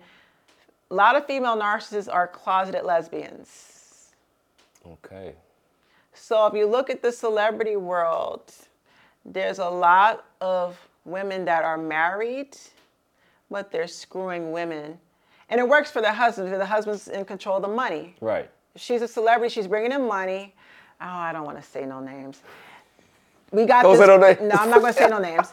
a 0.90 0.94
lot 0.94 1.16
of 1.16 1.26
female 1.26 1.56
narcissists 1.56 2.12
are 2.12 2.26
closeted 2.26 2.84
lesbians. 2.84 4.10
Okay. 4.86 5.34
So 6.14 6.46
if 6.46 6.54
you 6.54 6.66
look 6.66 6.90
at 6.90 7.02
the 7.02 7.12
celebrity 7.12 7.76
world, 7.76 8.52
there's 9.24 9.58
a 9.58 9.68
lot 9.68 10.24
of 10.40 10.78
women 11.04 11.44
that 11.44 11.64
are 11.64 11.78
married, 11.78 12.56
but 13.50 13.70
they're 13.70 13.86
screwing 13.86 14.50
women. 14.52 14.98
And 15.50 15.60
it 15.60 15.68
works 15.68 15.90
for 15.90 16.02
the 16.02 16.12
husband 16.12 16.48
because 16.48 16.60
the 16.60 16.66
husband's 16.66 17.08
in 17.08 17.24
control 17.24 17.56
of 17.56 17.62
the 17.62 17.68
money. 17.68 18.14
Right. 18.20 18.50
She's 18.76 19.02
a 19.02 19.08
celebrity, 19.08 19.52
she's 19.52 19.66
bringing 19.66 19.92
in 19.92 20.06
money. 20.06 20.54
Oh, 21.00 21.06
I 21.06 21.32
don't 21.32 21.44
want 21.44 21.56
to 21.58 21.62
say 21.62 21.84
no 21.86 22.00
names. 22.00 22.40
We 23.52 23.64
got 23.64 23.82
Don't 23.82 23.92
this. 23.96 24.00
say 24.00 24.06
no 24.06 24.16
names. 24.26 24.38
No, 24.40 24.56
I'm 24.60 24.70
not 24.70 24.80
going 24.80 24.92
to 24.92 24.98
say 24.98 25.08
no 25.08 25.18
names. 25.18 25.52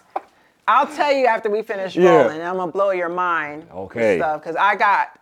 I'll 0.68 0.88
tell 0.88 1.12
you 1.14 1.28
after 1.28 1.50
we 1.50 1.62
finish 1.62 1.96
Yeah. 1.96 2.10
rolling. 2.24 2.42
I'm 2.42 2.56
going 2.56 2.70
to 2.70 2.74
blow 2.74 2.92
your 2.92 3.10
mind. 3.10 3.68
Okay. 3.72 4.18
Stuff 4.18 4.42
because 4.42 4.56
I 4.56 4.76
got 4.76 5.20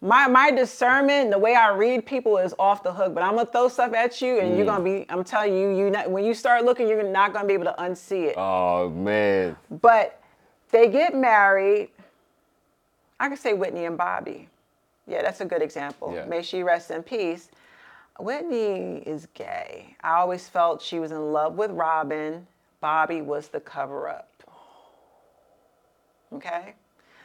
my 0.00 0.26
my 0.28 0.50
discernment, 0.50 1.30
the 1.30 1.38
way 1.38 1.54
I 1.54 1.74
read 1.74 2.06
people 2.06 2.38
is 2.38 2.54
off 2.58 2.82
the 2.82 2.92
hook. 2.92 3.14
But 3.14 3.22
I'm 3.22 3.34
gonna 3.36 3.46
throw 3.46 3.68
stuff 3.68 3.92
at 3.92 4.20
you, 4.22 4.38
and 4.38 4.56
you're 4.56 4.64
Mm. 4.64 4.68
gonna 4.68 4.84
be. 4.84 5.06
I'm 5.08 5.24
telling 5.24 5.54
you, 5.54 5.70
you 5.76 5.90
not, 5.90 6.10
when 6.10 6.24
you 6.24 6.32
start 6.34 6.64
looking, 6.64 6.88
you're 6.88 7.02
not 7.02 7.32
gonna 7.32 7.46
be 7.46 7.54
able 7.54 7.66
to 7.66 7.74
unsee 7.78 8.26
it. 8.28 8.34
Oh 8.38 8.88
man. 8.88 9.56
But 9.70 10.18
they 10.70 10.88
get 10.88 11.14
married. 11.14 11.90
I 13.18 13.28
could 13.28 13.38
say 13.38 13.52
Whitney 13.52 13.84
and 13.84 13.98
Bobby. 13.98 14.48
Yeah, 15.06 15.20
that's 15.22 15.40
a 15.40 15.44
good 15.44 15.60
example. 15.60 16.12
Yeah. 16.14 16.24
May 16.24 16.42
she 16.42 16.62
rest 16.62 16.90
in 16.90 17.02
peace. 17.02 17.50
Whitney 18.18 18.98
is 19.06 19.26
gay. 19.34 19.96
I 20.02 20.14
always 20.20 20.48
felt 20.48 20.80
she 20.80 20.98
was 20.98 21.10
in 21.10 21.32
love 21.32 21.56
with 21.56 21.70
Robyn. 21.70 22.46
Bobby 22.80 23.20
was 23.20 23.48
the 23.48 23.60
cover 23.60 24.08
up. 24.08 24.28
Okay? 26.32 26.74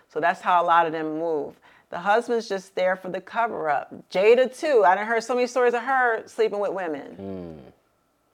So 0.10 0.20
that's 0.20 0.42
how 0.42 0.64
a 0.64 0.66
lot 0.66 0.86
of 0.86 0.92
them 0.92 1.20
move. 1.20 1.56
The 1.96 2.02
husband's 2.02 2.50
just 2.50 2.76
there 2.76 2.98
for 2.98 3.08
the 3.08 3.22
cover 3.22 3.70
up. 3.70 3.90
Jada, 4.12 4.54
too. 4.54 4.84
I 4.86 4.96
done 4.96 5.08
heard 5.08 5.24
so 5.24 5.34
many 5.34 5.48
stories 5.48 5.74
of 5.74 5.82
her 5.84 6.24
sleeping 6.28 6.60
with 6.60 6.74
women. 6.74 7.62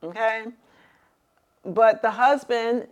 Hmm. 0.02 0.08
Okay? 0.08 0.46
But 1.64 2.02
the 2.02 2.10
husband, 2.10 2.88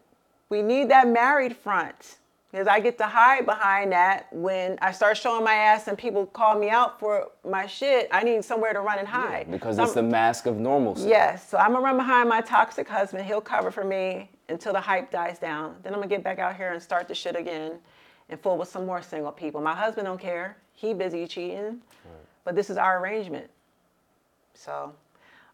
we 0.50 0.62
need 0.62 0.92
that 0.92 1.08
married 1.08 1.58
front. 1.58 2.18
Because 2.52 2.68
I 2.68 2.82
get 2.82 3.00
to 3.00 3.08
hide 3.08 3.48
behind 3.48 3.94
that 3.94 4.28
when 4.32 4.78
I 4.80 4.92
start 4.92 5.18
showing 5.18 5.44
my 5.44 5.56
ass 5.56 5.88
and 5.88 5.98
people 5.98 6.28
call 6.28 6.60
me 6.60 6.70
out 6.70 7.00
for 7.00 7.30
my 7.44 7.66
shit. 7.66 8.08
I 8.12 8.22
need 8.22 8.46
somewhere 8.46 8.74
to 8.74 8.82
run 8.82 9.00
and 9.00 9.08
hide. 9.08 9.50
Because 9.50 9.78
So 9.78 9.84
it's 9.86 9.94
the 9.94 10.02
I'm- 10.02 10.12
mask 10.12 10.46
of 10.46 10.58
normalcy. 10.58 11.10
Yes, 11.10 11.50
so 11.50 11.58
I'm 11.58 11.72
gonna 11.72 11.84
run 11.84 11.98
behind 11.98 12.30
my 12.30 12.42
toxic 12.42 12.88
husband. 12.88 13.26
He'll 13.26 13.42
cover 13.42 13.72
for 13.72 13.84
me 13.84 14.30
until 14.50 14.74
the 14.74 14.82
hype 14.82 15.10
dies 15.10 15.40
down. 15.40 15.78
Then 15.82 15.94
I'm 15.96 16.00
gonna 16.00 16.10
get 16.10 16.24
back 16.24 16.38
out 16.38 16.56
here 16.56 16.74
and 16.74 16.82
start 16.82 17.08
the 17.08 17.16
shit 17.16 17.36
again 17.36 17.80
and 18.30 18.40
full 18.40 18.58
with 18.58 18.70
some 18.70 18.86
more 18.86 19.02
single 19.02 19.32
people. 19.32 19.62
My 19.62 19.76
husband 19.76 20.06
don't 20.06 20.20
care. 20.20 20.58
He 20.74 20.94
busy 20.94 21.28
cheating, 21.28 21.82
but 22.44 22.56
this 22.56 22.70
is 22.70 22.78
our 22.78 23.00
arrangement. 23.04 23.50
So, 24.54 24.94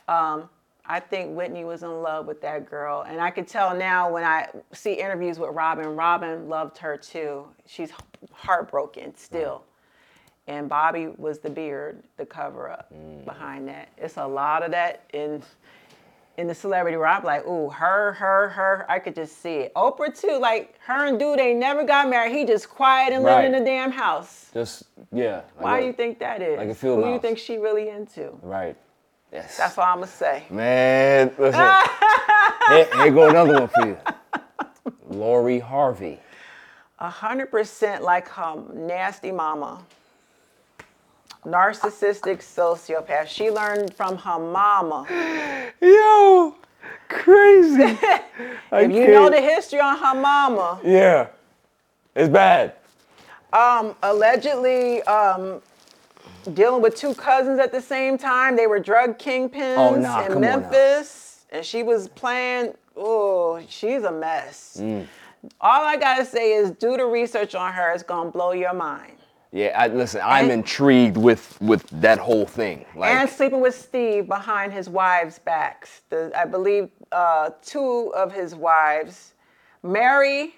um, 0.08 0.50
I 0.88 1.00
think 1.00 1.36
Whitney 1.36 1.66
was 1.66 1.82
in 1.84 2.02
love 2.04 2.28
with 2.28 2.42
that 2.42 2.70
girl. 2.70 3.06
And 3.08 3.20
I 3.20 3.32
could 3.32 3.48
tell 3.48 3.76
now 3.76 4.12
when 4.12 4.24
I 4.24 4.48
see 4.72 4.94
interviews 4.94 5.40
with 5.40 5.50
Robyn, 5.52 5.96
Robyn 5.96 6.48
loved 6.48 6.78
her 6.78 6.96
too. 6.96 7.48
She's 7.66 7.92
heartbroken 8.32 9.16
still. 9.16 9.64
And 10.48 10.70
Bobby 10.70 11.08
was 11.18 11.40
the 11.40 11.50
beard, 11.50 12.04
the 12.18 12.26
cover 12.26 12.70
up 12.70 12.92
behind 13.26 13.68
that. 13.68 13.90
It's 13.98 14.18
a 14.18 14.28
lot 14.28 14.64
of 14.64 14.70
that 14.72 15.06
in 15.14 15.42
in 16.38 16.48
the 16.48 16.56
celebrity 16.56 16.98
where 16.98 17.08
I'm 17.08 17.24
like, 17.24 17.46
ooh, 17.46 17.70
her, 17.70 18.14
her, 18.14 18.50
her. 18.50 18.86
I 18.90 19.00
could 19.00 19.16
just 19.16 19.42
see 19.42 19.56
it. 19.56 19.74
Oprah 19.76 20.18
too, 20.20 20.38
like 20.40 20.78
her 20.86 21.06
and 21.06 21.18
dude, 21.18 21.40
they 21.40 21.54
never 21.54 21.84
got 21.84 22.10
married. 22.10 22.34
He 22.34 22.46
just 22.46 22.70
quiet 22.70 23.14
and 23.14 23.24
living 23.24 23.54
in 23.54 23.60
the 23.64 23.66
damn 23.66 23.92
house. 23.92 24.50
Just 24.54 24.84
yeah. 25.12 25.42
like 25.56 25.64
Why 25.64 25.80
do 25.80 25.86
you 25.88 25.94
think 25.94 26.20
that 26.20 26.42
is? 26.42 26.58
like 26.58 26.70
a 26.70 26.76
field 26.76 27.00
Who 27.00 27.06
do 27.06 27.14
you 27.14 27.20
think 27.20 27.38
she 27.38 27.58
really 27.58 27.90
into? 27.90 28.32
Right. 28.42 28.76
Yes. 29.32 29.58
That's 29.58 29.78
all 29.78 29.86
I'm 29.86 29.96
gonna 29.98 30.08
say. 30.08 30.44
Man, 30.50 31.32
listen. 31.38 31.60
here, 32.70 32.88
here 32.96 33.12
go 33.12 33.30
another 33.30 33.60
one 33.60 33.68
for 33.68 33.88
you. 33.88 33.98
Lori 35.10 35.60
Harvey. 35.60 36.20
A 37.00 37.10
hundred 37.10 37.52
percent 37.52 38.04
like 38.04 38.28
her 38.30 38.64
nasty 38.74 39.32
mama. 39.32 39.84
Narcissistic 41.46 42.40
sociopath. 42.40 43.28
She 43.28 43.52
learned 43.52 43.94
from 43.94 44.18
her 44.18 44.40
mama. 44.40 45.06
Yo, 45.82 46.56
crazy. 47.10 47.98
If 48.72 48.92
you 48.92 49.08
know 49.08 49.30
the 49.30 49.40
history 49.40 49.80
on 49.80 49.98
her 49.98 50.14
mama, 50.20 50.80
Yeah. 50.84 51.28
It's 52.16 52.28
bad. 52.30 52.74
um, 53.54 53.96
allegedly 54.04 55.02
um, 55.04 55.62
dealing 56.54 56.82
with 56.82 56.96
two 56.96 57.14
cousins 57.16 57.60
at 57.60 57.72
the 57.72 57.82
same 57.82 58.18
time. 58.18 58.56
They 58.58 58.68
were 58.68 58.80
drug 58.80 59.18
kingpins 59.18 59.78
Oh, 59.78 59.96
nah, 59.96 60.22
in 60.22 60.28
come 60.28 60.36
on 60.38 60.42
now. 60.42 60.60
Memphis, 60.60 61.46
and 61.52 61.64
she 61.66 61.84
was 61.84 62.08
playing. 62.10 62.74
Oh, 62.98 63.62
she's 63.70 64.04
a 64.04 64.12
mess. 64.12 64.78
Mm. 64.82 65.06
All 65.62 65.84
I 65.86 65.96
gotta 65.98 66.26
say 66.26 66.54
is 66.54 66.72
do 66.72 66.98
the 66.98 67.06
research 67.06 67.56
on 67.56 67.72
her. 67.74 67.92
It's 67.94 68.04
gonna 68.04 68.32
blow 68.32 68.52
your 68.52 68.74
mind. 68.74 69.18
Yeah, 69.56 69.72
I, 69.74 69.88
listen, 69.88 70.20
I'm 70.22 70.46
And- 70.46 70.52
intrigued 70.52 71.16
with 71.16 71.58
with 71.62 71.88
that 72.02 72.18
whole 72.18 72.46
thing. 72.46 72.86
Like, 72.94 73.12
and 73.16 73.30
sleeping 73.30 73.62
with 73.62 73.74
Steve 73.74 74.28
behind 74.28 74.74
his 74.74 74.90
wives' 74.90 75.40
backs. 75.40 76.02
The, 76.10 76.30
I 76.36 76.44
believe 76.44 76.90
uh, 77.14 77.52
two 77.62 78.14
of 78.14 78.34
his 78.34 78.54
wives, 78.54 79.34
Mary, 79.82 80.56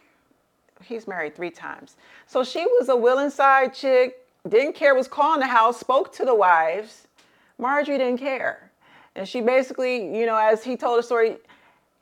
he's 0.83 1.07
married 1.07 1.35
three 1.35 1.51
times. 1.51 1.95
So 2.25 2.43
she 2.43 2.65
was 2.65 2.89
a 2.89 2.95
willing 2.95 3.29
side 3.29 3.71
chick, 3.71 4.25
didn't 4.49 4.73
care, 4.73 4.95
was 4.95 5.07
calling 5.07 5.41
the 5.41 5.45
house, 5.45 5.79
spoke 5.79 6.11
to 6.13 6.25
the 6.25 6.33
wives. 6.33 7.05
Marjorie 7.59 7.99
didn't 7.99 8.17
care. 8.17 8.71
And 9.15 9.27
she 9.27 9.41
basically, 9.41 10.17
you 10.17 10.25
know, 10.25 10.37
as 10.37 10.63
he 10.63 10.75
told 10.75 10.97
the 10.97 11.03
story, 11.03 11.37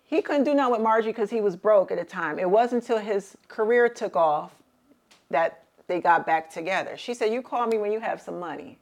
he 0.06 0.22
couldn't 0.22 0.46
do 0.46 0.54
nothing 0.54 0.72
with 0.72 0.82
Marjorie 0.82 1.12
because 1.12 1.30
he 1.30 1.42
was 1.42 1.58
broke 1.58 1.92
at 1.92 1.98
the 1.98 2.06
time. 2.06 2.40
It 2.40 2.50
wasn't 2.50 2.84
until 2.84 3.00
his 3.00 3.36
career 3.50 3.90
took 3.90 4.16
off 4.16 4.56
that 5.30 5.65
they 5.88 6.02
got 6.02 6.26
back 6.26 6.50
together. 6.50 6.98
She 6.98 7.14
said, 7.14 7.32
"You 7.32 7.42
call 7.42 7.68
me 7.68 7.78
when 7.78 7.92
you 7.92 8.00
have 8.00 8.22
some 8.22 8.40
money." 8.40 8.78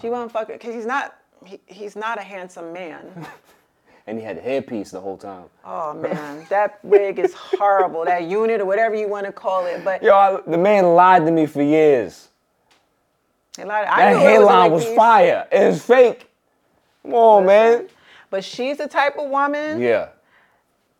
She 0.00 0.08
wasn't 0.08 0.32
fucking 0.32 0.56
because 0.56 0.74
he's 0.74 0.86
not. 0.86 1.16
He, 1.44 1.60
he's 1.66 1.96
not 1.96 2.18
a 2.18 2.22
handsome 2.22 2.72
man. 2.72 3.26
and 4.06 4.18
he 4.18 4.24
had 4.24 4.38
a 4.38 4.40
headpiece 4.40 4.90
the 4.90 5.00
whole 5.00 5.16
time. 5.16 5.44
Oh 5.64 5.94
man, 5.94 6.46
that 6.48 6.78
wig 6.84 7.18
is 7.18 7.34
horrible. 7.34 8.04
That 8.04 8.24
unit 8.24 8.60
or 8.60 8.64
whatever 8.64 8.94
you 8.94 9.08
want 9.08 9.26
to 9.26 9.32
call 9.32 9.66
it. 9.66 9.84
But 9.84 10.02
Yo, 10.02 10.14
I, 10.14 10.40
the 10.46 10.58
man 10.58 10.94
lied 10.94 11.24
to 11.26 11.32
me 11.32 11.46
for 11.46 11.62
years. 11.62 12.28
lot 13.58 13.70
I 13.70 13.84
That 13.84 14.12
it 14.12 14.14
was 14.14 14.22
hairline 14.22 14.70
was 14.70 14.84
fire. 14.94 15.46
It's 15.50 15.84
fake. 15.84 16.28
Come 17.02 17.14
on, 17.14 17.46
man. 17.46 17.88
But 18.30 18.44
she's 18.44 18.78
the 18.78 18.88
type 18.88 19.16
of 19.18 19.28
woman. 19.28 19.80
Yeah. 19.80 20.08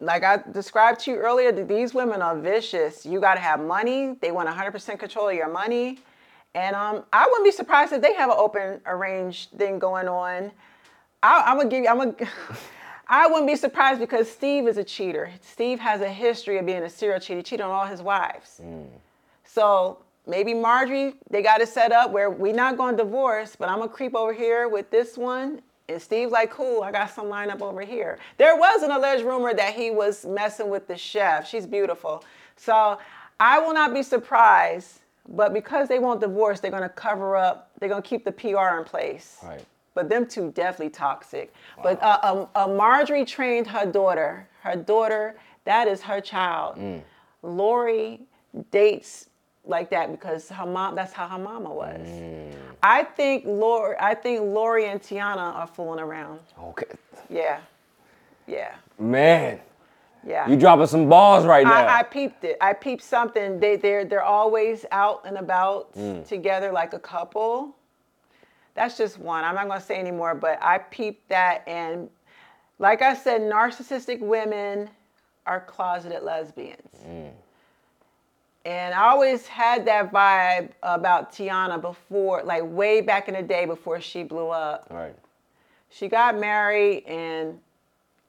Like 0.03 0.25
I 0.25 0.43
described 0.51 1.01
to 1.01 1.13
you 1.13 1.17
earlier, 1.17 1.53
that 1.53 1.69
these 1.69 1.95
women 1.95 2.21
are 2.21 2.37
vicious. 2.37 3.07
You 3.07 3.21
got 3.21 3.35
to 3.35 3.41
have 3.41 3.61
money. 3.61 4.17
They 4.21 4.33
want 4.33 4.49
100% 4.49 4.99
control 4.99 5.29
of 5.29 5.35
your 5.35 5.49
money. 5.49 6.01
And 6.55 6.75
um, 6.77 7.05
I 7.13 7.27
wouldn't 7.27 7.45
be 7.45 7.53
surprised 7.53 7.93
if 7.93 8.03
they 8.03 8.13
have 8.15 8.29
an 8.29 8.37
open 8.37 8.81
arranged 8.85 9.51
thing 9.53 9.79
going 9.79 10.09
on. 10.09 10.51
I, 11.23 11.45
I'm 11.47 11.57
gonna 11.57 11.69
give 11.69 11.85
you. 11.85 11.89
I'm 11.89 11.99
gonna. 11.99 12.15
I 13.09 13.27
wouldn't 13.27 13.47
be 13.47 13.57
surprised 13.57 14.01
because 14.01 14.31
Steve 14.31 14.67
is 14.67 14.77
a 14.77 14.85
cheater. 14.85 15.31
Steve 15.41 15.79
has 15.81 16.01
a 16.01 16.09
history 16.09 16.59
of 16.59 16.67
being 16.67 16.83
a 16.83 16.91
serial 16.91 17.21
cheater. 17.21 17.39
He 17.39 17.43
cheated 17.43 17.65
on 17.65 17.71
all 17.71 17.87
his 17.87 18.01
wives. 18.01 18.61
So 19.45 19.99
maybe 20.27 20.55
Marjorie, 20.55 21.15
they 21.29 21.43
got 21.43 21.61
it 21.61 21.69
set 21.69 21.93
up 21.93 22.11
where 22.11 22.31
we're 22.31 22.55
not 22.55 22.77
going 22.79 22.97
to 22.97 23.03
divorce, 23.03 23.55
but 23.55 23.69
I'm 23.69 23.79
gonna 23.79 23.91
creep 23.91 24.15
over 24.15 24.33
here 24.33 24.69
with 24.69 24.91
this 24.91 25.19
one. 25.19 25.63
And 25.89 26.01
Steve's 26.01 26.33
like, 26.33 26.51
cool, 26.51 26.83
I 26.83 26.93
got 26.93 27.11
some 27.11 27.29
lined 27.29 27.51
up 27.51 27.63
over 27.63 27.83
here. 27.83 28.19
There 28.39 28.57
was 28.57 28.83
an 28.83 28.91
alleged 28.91 29.25
rumor 29.25 29.53
that 29.55 29.75
he 29.75 29.91
was 29.91 30.25
messing 30.25 30.71
with 30.71 30.87
the 30.87 30.97
chef. 30.97 31.49
She's 31.49 31.67
beautiful. 31.67 32.25
So 32.57 32.99
I 33.41 33.59
will 33.59 33.75
not 33.75 33.93
be 33.93 34.03
surprised, 34.03 35.01
but 35.29 35.53
because 35.53 35.89
they 35.89 35.99
won't 35.99 36.21
divorce, 36.21 36.61
they're 36.61 36.71
gonna 36.71 36.89
cover 36.89 37.37
up, 37.37 37.71
they're 37.79 37.89
gonna 37.89 38.03
keep 38.03 38.25
the 38.25 38.33
PR 38.33 38.79
in 38.79 38.85
place. 38.85 39.39
Right. 39.43 39.65
But 39.95 40.09
them 40.09 40.27
two 40.27 40.53
definitely 40.53 40.91
toxic. 40.91 41.53
But 41.83 42.03
uh, 42.03 42.19
um, 42.23 42.49
uh, 42.55 42.67
Marjorie 42.73 43.27
trained 43.27 43.67
her 43.67 43.85
daughter. 43.85 44.49
Her 44.63 44.77
daughter, 44.77 45.37
that 45.65 45.87
is 45.87 46.01
her 46.03 46.21
child. 46.21 46.79
Lori 47.43 48.21
dates 48.71 49.29
like 49.65 49.91
that 49.91 50.11
because 50.11 50.49
her 50.49 50.67
mom. 50.67 50.95
That's 50.95 51.13
how 51.13 51.29
her 51.29 51.39
mama 51.39 51.73
was. 51.73 52.07
Mm. 52.07 52.53
I 52.83 53.05
think 53.05 53.45
Lori. 53.47 53.97
I 53.99 54.15
think 54.15 54.41
Lori 54.41 54.87
and 54.87 55.01
Tiana 55.01 55.55
are 55.55 55.67
fooling 55.67 56.01
around. 56.01 56.41
Okay. 56.59 56.87
Yeah, 57.31 57.61
yeah, 58.47 58.75
Man, 58.99 59.61
yeah. 60.27 60.49
you 60.49 60.57
dropping 60.57 60.87
some 60.87 61.09
balls 61.09 61.47
right 61.47 61.65
now. 61.65 61.87
I, 61.87 62.01
I 62.01 62.03
peeped 62.03 62.45
it. 62.45 62.57
I 62.61 62.73
peeped 62.73 63.03
something. 63.03 63.61
They 63.61 63.77
they're 63.77 64.05
they're 64.05 64.23
always 64.23 64.85
out 64.91 65.23
and 65.25 65.39
about 65.39 65.95
mm. 65.95 66.27
together 66.27 66.73
like 66.73 66.93
a 66.93 66.99
couple. 66.99 67.77
That's 68.75 68.97
just 68.97 69.19
one. 69.19 69.45
I'm 69.45 69.55
not 69.55 69.69
gonna 69.69 69.81
say 69.81 69.99
anymore, 69.99 70.35
but 70.35 70.59
I 70.63 70.79
peeped 70.79 71.29
that 71.29 71.63
and 71.67 72.09
like 72.79 73.01
I 73.01 73.15
said, 73.15 73.43
narcissistic 73.43 74.21
women 74.21 74.91
are 75.47 75.61
closeted 75.61 76.23
lesbians. 76.23 76.91
Mm. 77.07 77.31
And 78.65 78.95
I 78.95 79.09
always 79.09 79.47
had 79.47 79.85
that 79.87 80.13
vibe 80.13 80.71
about 80.85 81.33
Tiana 81.33 81.81
before, 81.81 82.43
like 82.45 82.63
way 82.65 83.01
back 83.01 83.29
in 83.29 83.35
the 83.35 83.43
day 83.43 83.65
before 83.67 84.01
she 84.01 84.23
blew 84.23 84.49
up 84.49 84.87
right. 84.91 85.17
she 85.91 86.07
got 86.09 86.39
married 86.39 87.05
and 87.07 87.59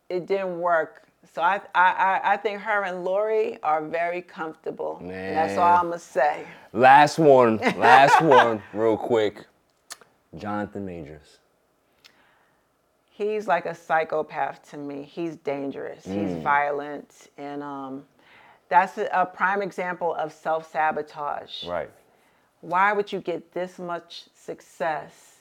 it 0.10 0.26
didn't 0.26 0.60
work. 0.60 1.03
So 1.34 1.41
I 1.41 1.61
I, 1.76 2.22
I- 2.34 2.38
think 2.38 2.61
her 2.61 2.84
and 2.84 3.03
Lori 3.05 3.57
are 3.64 3.81
very 3.85 4.22
comfortable. 4.22 4.97
And 5.01 5.10
that's 5.11 5.57
all 5.57 5.77
I'm 5.77 5.85
gonna 5.89 5.99
say. 5.99 6.45
Last 6.73 7.19
one. 7.19 7.57
Last 7.77 8.22
one, 8.22 8.61
real 8.73 8.97
quick. 8.97 9.45
Jonathan 10.35 10.84
Majors. 10.85 11.38
He's 13.11 13.47
like 13.47 13.68
a 13.68 13.76
psychopath 13.76 14.68
to 14.72 14.77
me. 14.77 15.03
He's 15.03 15.35
dangerous. 15.35 16.03
He's 16.03 16.34
violent, 16.38 17.30
and 17.38 17.61
um, 17.61 18.03
that's 18.74 18.98
a, 18.98 19.30
prime 19.32 19.62
example 19.62 20.16
of 20.16 20.34
self-sabotage. 20.34 21.64
Right. 21.66 21.91
Why 22.62 22.91
would 22.91 23.14
you 23.14 23.20
get 23.20 23.54
this 23.54 23.78
much 23.78 24.24
success 24.34 25.36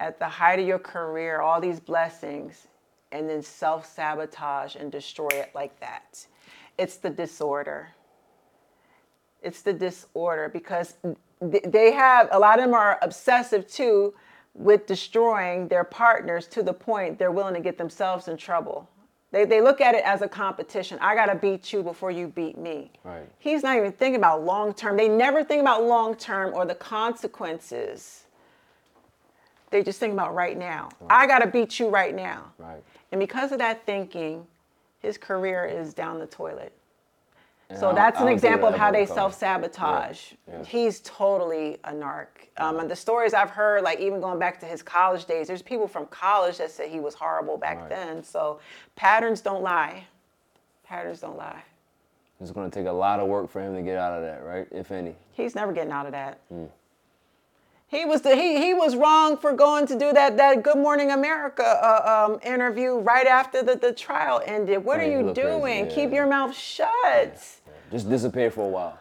at 0.00 0.18
the 0.18 0.26
height 0.26 0.58
of 0.58 0.66
your 0.66 0.80
career, 0.80 1.40
all 1.40 1.60
these 1.60 1.78
blessings, 1.78 2.66
and 3.12 3.30
then 3.30 3.42
self 3.42 3.86
sabotage 3.86 4.74
and 4.74 4.90
destroy 4.90 5.28
it 5.28 5.52
like 5.54 5.78
that? 5.78 6.26
It's 6.76 6.96
the 6.96 7.10
disorder. 7.10 7.90
It's 9.40 9.62
the 9.62 9.72
disorder 9.72 10.50
because 10.52 10.96
they 11.40 11.92
have, 11.92 12.28
a 12.32 12.38
lot 12.40 12.58
of 12.58 12.64
them 12.64 12.74
are 12.74 12.98
obsessive 13.02 13.68
too 13.68 14.14
with 14.54 14.86
destroying 14.86 15.68
their 15.68 15.84
partners 15.84 16.48
to 16.48 16.62
the 16.64 16.72
point 16.72 17.20
they're 17.20 17.30
willing 17.30 17.54
to 17.54 17.60
get 17.60 17.78
themselves 17.78 18.26
in 18.26 18.36
trouble. 18.36 18.90
They, 19.34 19.44
they 19.44 19.60
look 19.60 19.80
at 19.80 19.96
it 19.96 20.04
as 20.04 20.22
a 20.22 20.28
competition. 20.28 20.96
I 21.00 21.16
got 21.16 21.26
to 21.26 21.34
beat 21.34 21.72
you 21.72 21.82
before 21.82 22.12
you 22.12 22.28
beat 22.28 22.56
me. 22.56 22.92
Right. 23.02 23.28
He's 23.40 23.64
not 23.64 23.76
even 23.76 23.90
thinking 23.90 24.20
about 24.20 24.44
long 24.44 24.72
term. 24.72 24.96
They 24.96 25.08
never 25.08 25.42
think 25.42 25.60
about 25.60 25.82
long 25.82 26.14
term 26.14 26.54
or 26.54 26.64
the 26.64 26.76
consequences. 26.76 28.26
They 29.70 29.82
just 29.82 29.98
think 29.98 30.12
about 30.12 30.36
right 30.36 30.56
now. 30.56 30.88
I 31.10 31.26
got 31.26 31.40
to 31.40 31.48
beat 31.48 31.80
you 31.80 31.88
right 31.88 32.14
now. 32.14 32.52
Right. 32.58 32.80
And 33.10 33.18
because 33.18 33.50
of 33.50 33.58
that 33.58 33.84
thinking, 33.84 34.46
his 35.00 35.18
career 35.18 35.64
is 35.64 35.94
down 35.94 36.20
the 36.20 36.26
toilet. 36.26 36.72
So 37.78 37.92
that's 37.94 38.20
an 38.20 38.28
example 38.28 38.68
of 38.68 38.74
how 38.74 38.92
they 38.92 39.06
self 39.06 39.34
sabotage. 39.34 40.32
Yeah, 40.46 40.58
yeah. 40.58 40.64
He's 40.64 41.00
totally 41.00 41.78
a 41.84 41.92
narc. 41.92 42.26
Um, 42.58 42.78
and 42.78 42.90
the 42.90 42.94
stories 42.96 43.34
I've 43.34 43.50
heard, 43.50 43.82
like 43.82 43.98
even 44.00 44.20
going 44.20 44.38
back 44.38 44.60
to 44.60 44.66
his 44.66 44.82
college 44.82 45.24
days, 45.24 45.48
there's 45.48 45.62
people 45.62 45.88
from 45.88 46.06
college 46.06 46.58
that 46.58 46.70
said 46.70 46.88
he 46.88 47.00
was 47.00 47.14
horrible 47.14 47.56
back 47.56 47.80
Right. 47.80 47.88
then. 47.88 48.22
So 48.22 48.60
patterns 48.96 49.40
don't 49.40 49.62
lie. 49.62 50.04
Patterns 50.84 51.20
don't 51.20 51.36
lie. 51.36 51.62
It's 52.40 52.50
going 52.50 52.70
to 52.70 52.78
take 52.78 52.86
a 52.86 52.92
lot 52.92 53.20
of 53.20 53.28
work 53.28 53.48
for 53.50 53.60
him 53.60 53.74
to 53.74 53.82
get 53.82 53.96
out 53.96 54.12
of 54.12 54.22
that, 54.22 54.44
right? 54.44 54.66
If 54.70 54.92
any. 54.92 55.16
He's 55.32 55.54
never 55.54 55.72
getting 55.72 55.92
out 55.92 56.06
of 56.06 56.12
that. 56.12 56.38
He 57.94 58.04
was 58.04 58.22
the 58.22 58.34
he 58.34 58.58
he 58.64 58.74
was 58.74 58.96
wrong 58.96 59.36
for 59.36 59.52
going 59.52 59.86
to 59.86 59.98
do 59.98 60.12
that 60.12 60.36
that 60.36 60.62
Good 60.62 60.76
Morning 60.76 61.12
America 61.12 61.62
uh, 61.64 62.26
um, 62.26 62.40
interview 62.42 62.94
right 62.98 63.26
after 63.26 63.62
the, 63.62 63.76
the 63.76 63.92
trial 63.92 64.42
ended. 64.44 64.84
What 64.84 64.98
Yeah, 64.98 65.04
are 65.06 65.10
you 65.28 65.32
doing? 65.34 65.86
yeah. 65.86 65.94
Keep 65.94 66.12
your 66.12 66.26
mouth 66.26 66.54
shut. 66.56 67.38
Just 67.92 68.08
disappear 68.10 68.50
for 68.50 68.64
a 68.64 68.68
while. 68.68 68.98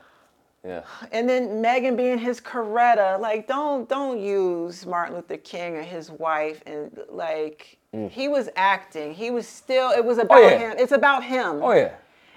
Yeah. 0.65 0.84
And 1.11 1.28
then 1.28 1.60
Meagan 1.60 1.95
being 1.95 2.18
his 2.20 2.40
Coretta, 2.40 3.20
like 3.20 3.48
don't 3.48 3.90
don't 3.90 4.20
use 4.20 4.86
Martin 4.86 5.15
Luther 5.15 5.38
King 5.38 5.76
or 5.76 5.82
his 5.82 6.11
wife 6.11 6.61
and 6.65 6.98
like 7.10 7.78
he 8.10 8.28
was 8.28 8.48
acting. 8.56 9.14
He 9.14 9.32
was 9.32 9.48
still 9.48 9.90
it 9.91 10.06
was 10.06 10.20
about 10.20 10.38
Mm. 10.40 10.52
yeah. 10.52 10.57
him. 10.60 10.76
It's 10.78 10.91
about 10.91 11.24
him. 11.24 11.61
Oh 11.64 11.74
yeah. 11.74 11.94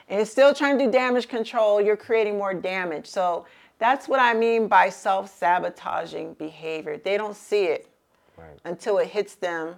and 0.09 0.21
it's 0.21 0.31
still 0.31 0.55
trying 0.55 0.79
to 0.79 0.85
do 0.87 0.91
damage 0.91 1.29
control, 1.29 1.81
you're 1.81 1.97
creating 1.97 2.39
more 2.39 2.55
damage. 2.55 3.07
So 3.07 3.45
that's 3.79 4.09
what 4.09 4.21
I 4.21 4.35
mean 4.35 4.69
by 4.69 4.89
self 4.91 5.37
sabotaging 5.37 6.35
behavior. 6.35 6.99
They 6.99 7.17
don't 7.17 7.37
see 7.37 7.65
it 7.65 7.89
Right. 8.37 8.59
until 8.65 8.99
it 8.99 9.09
hits 9.09 9.35
them, 9.35 9.77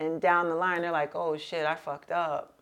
and 0.00 0.18
down 0.20 0.48
the 0.48 0.54
line, 0.54 0.80
they're 0.80 0.90
like, 0.92 1.14
oh 1.14 1.36
shit, 1.36 1.66
I 1.66 1.74
fucked 1.74 2.10
up. 2.10 2.52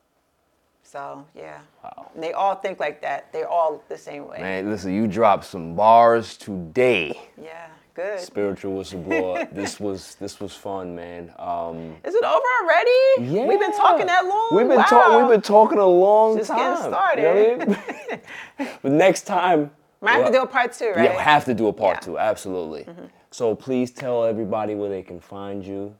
So, 0.82 1.24
yeah. 1.34 1.58
Wow. 1.82 2.10
And 2.14 2.22
they 2.22 2.32
all 2.32 2.54
think 2.56 2.78
like 2.78 3.00
that. 3.02 3.32
They 3.32 3.42
all 3.44 3.82
the 3.88 3.96
same 3.96 4.28
way. 4.28 4.38
Man, 4.40 4.70
listen, 4.70 4.92
you 4.92 5.06
dropped 5.06 5.44
some 5.44 5.74
bars 5.74 6.36
today. 6.36 7.18
Yeah, 7.40 7.68
good. 7.94 8.20
Spiritual 8.20 8.78
whistleblower. 8.78 9.48
this 9.52 9.80
was 9.80 10.14
this 10.16 10.40
was 10.40 10.54
fun, 10.54 10.94
man. 10.94 11.32
Um, 11.38 11.96
Is 12.04 12.14
it 12.14 12.22
over 12.24 12.42
already? 12.62 13.32
yeah. 13.34 13.46
We've 13.46 13.58
been 13.58 13.72
talking 13.76 14.06
that 14.06 14.26
long? 14.26 14.50
We've 14.52 14.68
been 14.68 14.76
wow. 14.76 14.84
talking. 14.84 15.18
We've 15.18 15.30
been 15.30 15.42
talking 15.42 15.78
a 15.78 15.86
long 15.86 16.36
Just 16.36 16.50
time. 16.50 16.58
getting 16.58 16.92
started. 16.92 17.22
You 17.22 17.56
know 17.66 17.74
I 17.74 18.16
mean? 18.58 18.68
but 18.82 18.92
next 18.92 19.22
time, 19.22 19.70
Might 20.04 20.12
have 20.18 20.26
to 20.26 20.32
do 20.32 20.42
a 20.42 20.46
part 20.46 20.72
two, 20.72 20.92
right? 20.94 21.04
Yeah, 21.04 21.20
have 21.20 21.44
to 21.46 21.54
do 21.54 21.68
a 21.68 21.72
part 21.72 22.06
Yeah. 22.06 22.12
Mm-hmm. 22.12 22.18
Absolutely. 22.18 22.86
So 23.30 23.54
please 23.54 23.90
tell 23.90 24.24
everybody 24.24 24.74
where 24.74 24.88
they 24.88 25.02
can 25.02 25.18
find 25.20 25.64
you. 25.64 25.94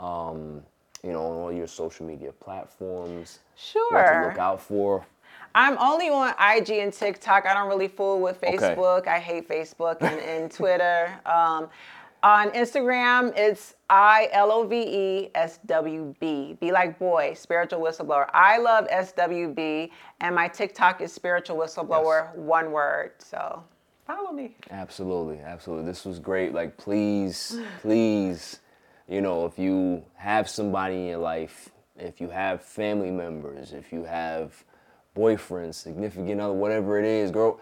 Um, 0.00 0.62
you 1.02 1.12
know, 1.12 1.20
on 1.26 1.36
all 1.36 1.52
your 1.52 1.66
social 1.66 2.06
media 2.06 2.32
platforms. 2.32 3.40
Sure. 3.56 3.92
What 3.92 4.10
to 4.22 4.28
look 4.28 4.38
out 4.38 4.60
for. 4.60 5.04
I'm 5.54 5.76
only 5.78 6.08
on 6.08 6.30
IG 6.40 6.70
and 6.70 6.92
TikTok. 6.92 7.46
I 7.46 7.54
don't 7.54 7.68
really 7.68 7.88
fool 7.88 8.20
with 8.20 8.42
Okay. 8.42 8.56
Facebook. 8.56 9.06
I 9.06 9.20
hate 9.20 9.48
Facebook 9.48 10.00
and, 10.00 10.18
and 10.20 10.50
Twitter. 10.50 11.12
Um, 11.26 11.68
on 12.24 12.50
Instagram, 12.52 13.34
it's 13.36 13.74
I 13.90 14.30
L 14.32 14.50
O 14.50 14.66
V 14.66 14.76
E 14.76 15.30
S 15.34 15.60
W 15.66 16.14
B. 16.18 16.56
Be 16.58 16.72
like 16.72 16.98
boy, 16.98 17.34
spiritual 17.34 17.80
whistleblower. 17.80 18.28
I 18.32 18.56
love 18.56 18.88
SWB, 18.88 19.90
and 20.20 20.34
my 20.34 20.48
TikTok 20.48 21.02
is 21.02 21.12
spiritual 21.12 21.58
whistleblower, 21.58 22.34
one 22.34 22.72
word. 22.72 23.12
So 23.18 23.62
follow 24.06 24.32
me. 24.32 24.56
Absolutely, 24.70 25.38
absolutely. 25.40 25.84
This 25.84 26.06
was 26.06 26.18
great. 26.18 26.54
Like, 26.54 26.78
please, 26.78 27.60
please, 27.82 28.60
you 29.06 29.20
know, 29.20 29.44
if 29.44 29.58
you 29.58 30.02
have 30.14 30.48
somebody 30.48 30.94
in 30.94 31.06
your 31.06 31.18
life, 31.18 31.68
if 31.96 32.22
you 32.22 32.30
have 32.30 32.62
family 32.62 33.10
members, 33.10 33.74
if 33.74 33.92
you 33.92 34.04
have 34.04 34.64
boyfriends, 35.14 35.74
significant 35.74 36.40
other, 36.40 36.54
whatever 36.54 36.98
it 36.98 37.04
is, 37.04 37.30
girl, 37.30 37.60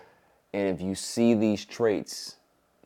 and 0.53 0.69
if 0.69 0.81
you 0.81 0.95
see 0.95 1.35
these 1.35 1.65
traits, 1.65 2.37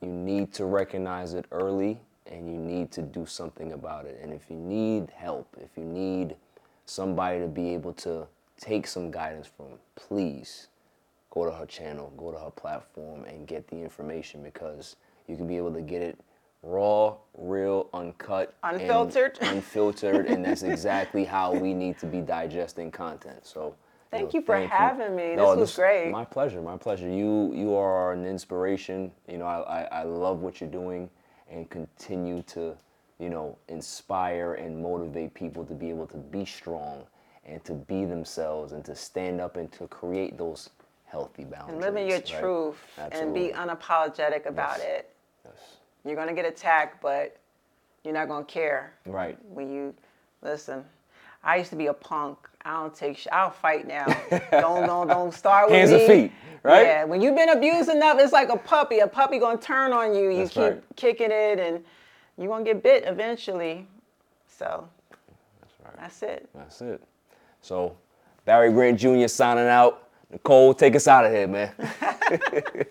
you 0.00 0.08
need 0.08 0.52
to 0.54 0.64
recognize 0.66 1.34
it 1.34 1.46
early 1.52 2.00
and 2.26 2.48
you 2.50 2.58
need 2.58 2.90
to 2.92 3.02
do 3.02 3.24
something 3.24 3.72
about 3.72 4.04
it. 4.06 4.18
And 4.22 4.32
if 4.32 4.50
you 4.50 4.56
need 4.56 5.10
help, 5.14 5.56
if 5.60 5.70
you 5.76 5.84
need 5.84 6.36
somebody 6.84 7.40
to 7.40 7.46
be 7.46 7.70
able 7.70 7.92
to 7.94 8.26
take 8.60 8.86
some 8.86 9.10
guidance 9.10 9.46
from, 9.46 9.66
please 9.94 10.68
go 11.30 11.44
to 11.44 11.52
her 11.52 11.66
channel, 11.66 12.12
go 12.16 12.32
to 12.32 12.38
her 12.38 12.50
platform, 12.50 13.24
and 13.24 13.46
get 13.46 13.68
the 13.68 13.76
information 13.76 14.42
because 14.42 14.96
you 15.28 15.36
can 15.36 15.46
be 15.46 15.56
able 15.56 15.72
to 15.72 15.82
get 15.82 16.02
it 16.02 16.18
raw, 16.62 17.14
real, 17.36 17.88
uncut, 17.94 18.54
and 18.64 18.80
Unfiltered. 18.80 19.38
unfiltered, 19.42 20.26
and 20.26 20.44
that's 20.44 20.62
exactly 20.62 21.24
how 21.24 21.52
we 21.52 21.72
need 21.72 21.98
to 21.98 22.06
be 22.06 22.20
digesting 22.20 22.90
content. 22.90 23.46
So. 23.46 23.74
Thank 24.10 24.24
know, 24.24 24.30
you 24.38 24.42
for 24.42 24.56
thank 24.56 24.70
having 24.70 25.16
me. 25.16 25.36
This 25.36 25.56
was 25.56 25.74
great. 25.74 26.10
My 26.10 26.24
pleasure. 26.24 26.62
My 26.62 26.76
pleasure. 26.76 27.08
You 27.08 27.52
you 27.54 27.74
are 27.74 28.12
an 28.12 28.24
inspiration. 28.24 29.10
You 29.28 29.38
know, 29.38 29.46
I, 29.46 29.82
I, 29.82 29.82
I 29.82 30.02
love 30.04 30.40
what 30.40 30.60
you're 30.60 30.70
doing, 30.70 31.10
and 31.50 31.68
continue 31.70 32.42
to, 32.42 32.76
you 33.18 33.28
know, 33.30 33.58
inspire 33.68 34.54
and 34.54 34.80
motivate 34.80 35.34
people 35.34 35.64
to 35.64 35.74
be 35.74 35.90
able 35.90 36.06
to 36.08 36.16
be 36.16 36.44
strong 36.44 37.04
and 37.44 37.64
to 37.64 37.74
be 37.74 38.04
themselves 38.04 38.72
and 38.72 38.84
to 38.84 38.94
stand 38.94 39.40
up 39.40 39.56
and 39.56 39.70
to 39.72 39.86
create 39.88 40.36
those 40.36 40.70
healthy 41.04 41.44
boundaries. 41.44 41.72
And 41.74 41.80
living 41.80 42.08
your 42.08 42.18
right? 42.18 42.40
truth 42.40 42.76
and 43.12 43.32
be 43.32 43.50
unapologetic 43.54 44.46
about 44.46 44.78
Yes. 44.78 44.86
it. 44.86 45.14
Yes. 45.44 45.76
You're 46.04 46.16
gonna 46.16 46.34
get 46.34 46.44
attacked, 46.44 47.00
but 47.00 47.36
you're 48.04 48.14
not 48.14 48.28
gonna 48.28 48.44
care. 48.44 48.94
Right. 49.06 49.38
when 49.48 49.70
you 49.72 49.94
listen. 50.42 50.84
I 51.46 51.56
used 51.56 51.70
to 51.70 51.76
be 51.76 51.86
a 51.86 51.94
punk. 51.94 52.36
I 52.64 52.72
don't 52.82 52.94
take. 52.94 53.16
Sh- 53.16 53.28
I'll 53.30 53.50
fight 53.50 53.86
now. 53.86 54.06
don't 54.50 54.86
don't 54.86 55.06
don't 55.06 55.32
start 55.32 55.70
with 55.70 55.76
Hands 55.78 55.90
me. 55.92 55.98
and 56.00 56.06
feet, 56.06 56.32
right? 56.64 56.82
Yeah. 56.82 57.04
When 57.04 57.20
you've 57.20 57.36
been 57.36 57.50
abused 57.50 57.88
enough, 57.88 58.18
it's 58.18 58.32
like 58.32 58.48
a 58.48 58.56
puppy. 58.56 58.98
A 58.98 59.06
puppy 59.06 59.38
gonna 59.38 59.56
turn 59.56 59.92
on 59.92 60.14
you. 60.14 60.30
You 60.30 60.38
That's 60.38 60.50
keep 60.52 60.62
right. 60.62 60.82
kicking 60.96 61.30
it, 61.30 61.60
and 61.60 61.84
you're 62.36 62.48
gonna 62.48 62.64
get 62.64 62.82
bit 62.82 63.04
eventually. 63.06 63.86
So 64.48 64.88
That's 65.60 65.74
right. 65.84 65.96
that's 66.00 66.22
it. 66.22 66.48
That's 66.54 66.80
it. 66.80 67.00
So, 67.60 67.96
Barry 68.44 68.72
Grant 68.72 68.98
Jr. 68.98 69.28
signing 69.28 69.68
out. 69.68 70.08
Nicole, 70.30 70.74
take 70.74 70.96
us 70.96 71.06
out 71.06 71.24
of 71.24 71.30
here, 71.32 71.46
man. 71.46 71.72